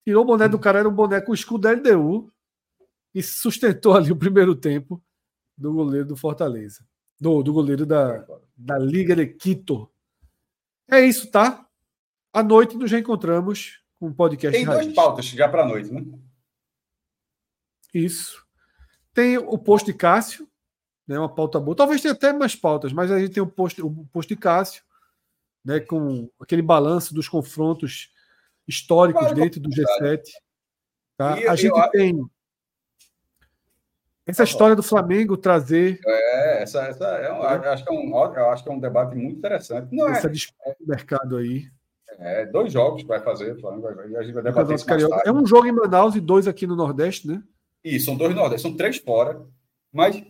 Tirou 0.04 0.22
o 0.22 0.26
boné 0.26 0.48
do 0.48 0.58
cara, 0.58 0.80
era 0.80 0.88
um 0.88 0.94
boné 0.94 1.20
com 1.20 1.32
o 1.32 1.34
escudo 1.34 1.62
da 1.62 1.72
LDU. 1.72 2.30
E 3.14 3.22
sustentou 3.22 3.94
ali 3.96 4.10
o 4.10 4.16
primeiro 4.16 4.54
tempo 4.54 5.02
do 5.56 5.72
goleiro 5.72 6.06
do 6.06 6.16
Fortaleza. 6.16 6.84
Do, 7.20 7.42
do 7.42 7.52
goleiro 7.52 7.84
da, 7.84 8.24
da 8.56 8.78
Liga 8.78 9.14
de 9.14 9.26
Quito. 9.26 9.90
É 10.90 11.00
isso, 11.00 11.30
tá? 11.30 11.66
À 12.32 12.42
noite 12.42 12.76
nos 12.76 12.90
reencontramos 12.90 13.82
com 13.98 14.06
um 14.06 14.12
podcast. 14.12 14.56
Tem 14.56 14.64
duas 14.64 14.86
pautas 14.94 15.26
já 15.26 15.48
para 15.48 15.62
a 15.62 15.66
noite, 15.66 15.92
né? 15.92 16.04
Isso. 17.92 18.44
Tem 19.12 19.36
o 19.36 19.58
post 19.58 19.84
de 19.84 19.92
Cássio, 19.92 20.48
né, 21.06 21.18
uma 21.18 21.28
pauta 21.28 21.58
boa. 21.58 21.76
Talvez 21.76 22.00
tenha 22.00 22.14
até 22.14 22.32
mais 22.32 22.54
pautas, 22.54 22.92
mas 22.92 23.10
a 23.10 23.18
gente 23.18 23.34
tem 23.34 23.42
o 23.42 23.46
post, 23.46 23.82
o 23.82 24.06
post 24.12 24.32
de 24.32 24.40
Cássio, 24.40 24.82
né, 25.64 25.80
com 25.80 26.30
aquele 26.40 26.62
balanço 26.62 27.12
dos 27.12 27.28
confrontos 27.28 28.10
históricos 28.66 29.22
claro, 29.22 29.34
dentro 29.34 29.60
do 29.60 29.68
G7. 29.68 30.22
Tá? 31.16 31.34
a 31.34 31.56
gente 31.56 31.76
eu... 31.76 31.90
tem 31.90 32.30
essa 34.30 34.38
tá 34.38 34.44
história 34.44 34.76
do 34.76 34.82
Flamengo 34.82 35.36
trazer. 35.36 36.00
É, 36.06 36.62
essa, 36.62 36.82
essa 36.84 37.04
é 37.04 37.32
um, 37.32 37.42
acho 37.42 37.84
que 37.84 37.92
é 37.92 37.96
um, 37.96 38.10
eu 38.10 38.50
acho 38.50 38.62
que 38.62 38.70
é 38.70 38.72
um 38.72 38.80
debate 38.80 39.14
muito 39.16 39.38
interessante. 39.38 39.94
Não 39.94 40.08
essa 40.08 40.26
é, 40.26 40.30
disputa 40.30 40.76
do 40.80 40.86
mercado 40.86 41.36
aí. 41.36 41.66
É, 42.18 42.46
dois 42.46 42.72
jogos 42.72 43.02
vai 43.04 43.20
fazer, 43.20 43.58
Flamengo 43.60 43.82
vai, 43.82 44.16
a 44.16 44.22
gente 44.22 44.34
vai 44.34 44.42
debater 44.42 44.76
isso 44.76 44.86
É 45.24 45.32
um 45.32 45.46
jogo 45.46 45.66
em 45.66 45.72
Manaus 45.72 46.14
e 46.14 46.20
dois 46.20 46.46
aqui 46.46 46.66
no 46.66 46.76
Nordeste, 46.76 47.26
né? 47.26 47.42
Isso, 47.82 48.06
são 48.06 48.16
dois 48.16 48.34
Nordeste, 48.34 48.62
são 48.62 48.76
três 48.76 48.98
fora, 48.98 49.40
mas 49.92 50.22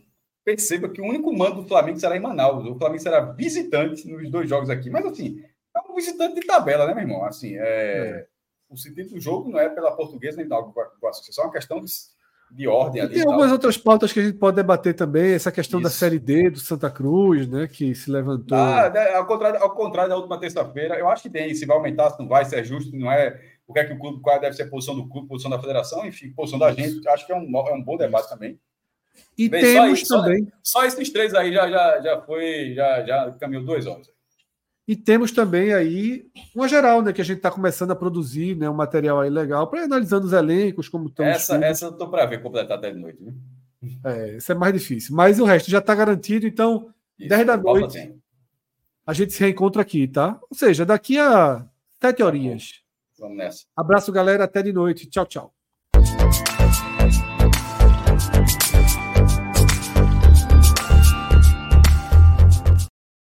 perceba 0.44 0.88
que 0.88 1.00
o 1.00 1.04
único 1.04 1.36
mando 1.36 1.62
do 1.62 1.68
Flamengo 1.68 1.98
será 1.98 2.16
em 2.16 2.20
Manaus. 2.20 2.64
O 2.64 2.78
Flamengo 2.78 3.02
será 3.02 3.20
visitante 3.20 4.06
nos 4.06 4.30
dois 4.30 4.48
jogos 4.48 4.70
aqui. 4.70 4.88
Mas, 4.88 5.04
assim, 5.04 5.42
é 5.76 5.80
um 5.90 5.94
visitante 5.94 6.40
de 6.40 6.46
tabela, 6.46 6.86
né, 6.86 6.94
meu 6.94 7.02
irmão? 7.02 7.24
Assim, 7.24 7.56
é... 7.56 7.60
é. 7.60 8.26
O 8.68 8.76
sentido 8.76 9.10
do 9.10 9.20
jogo 9.20 9.50
não 9.50 9.58
é 9.58 9.68
pela 9.68 9.96
portuguesa 9.96 10.36
nem 10.36 10.46
da 10.46 10.56
associação, 11.08 11.42
é 11.42 11.46
uma 11.48 11.52
questão 11.52 11.80
de, 11.80 11.90
de 12.50 12.66
ordem. 12.66 13.02
Ali, 13.02 13.14
tem 13.14 13.22
algumas 13.22 13.52
outras 13.52 13.76
pautas 13.76 14.12
que 14.12 14.20
a 14.20 14.24
gente 14.24 14.36
pode 14.36 14.56
debater 14.56 14.94
também. 14.94 15.32
Essa 15.32 15.52
questão 15.52 15.80
Isso. 15.80 15.88
da 15.88 15.90
Série 15.90 16.18
D 16.18 16.50
do 16.50 16.58
Santa 16.58 16.90
Cruz, 16.90 17.48
né, 17.48 17.68
que 17.68 17.94
se 17.94 18.10
levantou. 18.10 18.58
Ah, 18.58 18.90
né, 18.90 19.14
ao, 19.14 19.26
contrário, 19.26 19.62
ao 19.62 19.70
contrário 19.70 20.10
da 20.10 20.16
última 20.16 20.38
terça-feira, 20.38 20.98
eu 20.98 21.08
acho 21.08 21.22
que 21.22 21.30
tem. 21.30 21.54
Se 21.54 21.66
vai 21.66 21.76
aumentar, 21.76 22.10
se 22.10 22.18
não 22.18 22.28
vai, 22.28 22.44
se 22.44 22.56
é 22.56 22.64
justo, 22.64 22.96
não 22.96 23.10
é 23.10 23.40
o 23.66 23.72
que 23.72 23.78
é 23.78 23.84
que 23.84 23.92
o 23.92 23.98
clube, 23.98 24.20
qual 24.20 24.40
deve 24.40 24.56
ser 24.56 24.64
a 24.64 24.68
posição 24.68 24.96
do 24.96 25.08
clube, 25.08 25.28
posição 25.28 25.50
da 25.50 25.60
federação, 25.60 26.04
enfim, 26.04 26.32
posição 26.32 26.58
da 26.58 26.72
gente. 26.72 27.06
Acho 27.08 27.26
que 27.26 27.32
é 27.32 27.36
um, 27.36 27.48
é 27.56 27.72
um 27.72 27.82
bom 27.82 27.96
debate 27.96 28.28
também. 28.28 28.58
E 29.38 29.48
Bem, 29.48 29.62
temos 29.62 30.06
só, 30.06 30.22
também. 30.22 30.44
Só, 30.62 30.80
só, 30.80 30.86
esses 30.86 31.10
três 31.10 31.34
aí 31.34 31.52
já, 31.52 31.70
já, 31.70 32.00
já 32.00 32.20
foi, 32.22 32.74
já, 32.74 33.04
já 33.04 33.30
caminhou 33.38 33.64
duas 33.64 33.86
horas. 33.86 34.08
E 34.90 34.96
temos 34.96 35.30
também 35.30 35.72
aí 35.72 36.26
uma 36.52 36.66
geral, 36.66 37.00
né? 37.00 37.12
Que 37.12 37.20
a 37.20 37.24
gente 37.24 37.36
está 37.36 37.48
começando 37.48 37.92
a 37.92 37.94
produzir 37.94 38.56
né, 38.56 38.68
um 38.68 38.74
material 38.74 39.20
aí 39.20 39.30
legal 39.30 39.68
para 39.68 39.84
analisando 39.84 40.26
os 40.26 40.32
elencos, 40.32 40.88
como 40.88 41.06
estão. 41.06 41.24
Essa, 41.24 41.64
essa 41.64 41.84
eu 41.84 41.90
estou 41.92 42.10
para 42.10 42.26
ver 42.26 42.42
completar 42.42 42.76
até 42.76 42.90
de 42.90 42.98
noite. 42.98 43.22
Né? 43.22 43.32
É, 44.02 44.36
isso 44.38 44.50
é 44.50 44.54
mais 44.56 44.74
difícil. 44.74 45.14
Mas 45.14 45.38
o 45.38 45.44
resto 45.44 45.70
já 45.70 45.78
está 45.78 45.94
garantido, 45.94 46.44
então, 46.44 46.92
isso, 47.16 47.28
10 47.28 47.46
da 47.46 47.56
noite. 47.56 47.98
Assim. 48.00 48.20
A 49.06 49.12
gente 49.12 49.32
se 49.32 49.38
reencontra 49.38 49.80
aqui, 49.80 50.08
tá? 50.08 50.40
Ou 50.50 50.56
seja, 50.56 50.84
daqui 50.84 51.16
a 51.16 51.64
sete 52.00 52.20
horinhas. 52.20 52.80
Vamos 53.16 53.38
nessa. 53.38 53.66
Abraço, 53.76 54.10
galera. 54.10 54.42
Até 54.42 54.60
de 54.60 54.72
noite. 54.72 55.08
Tchau, 55.08 55.24
tchau. 55.24 55.54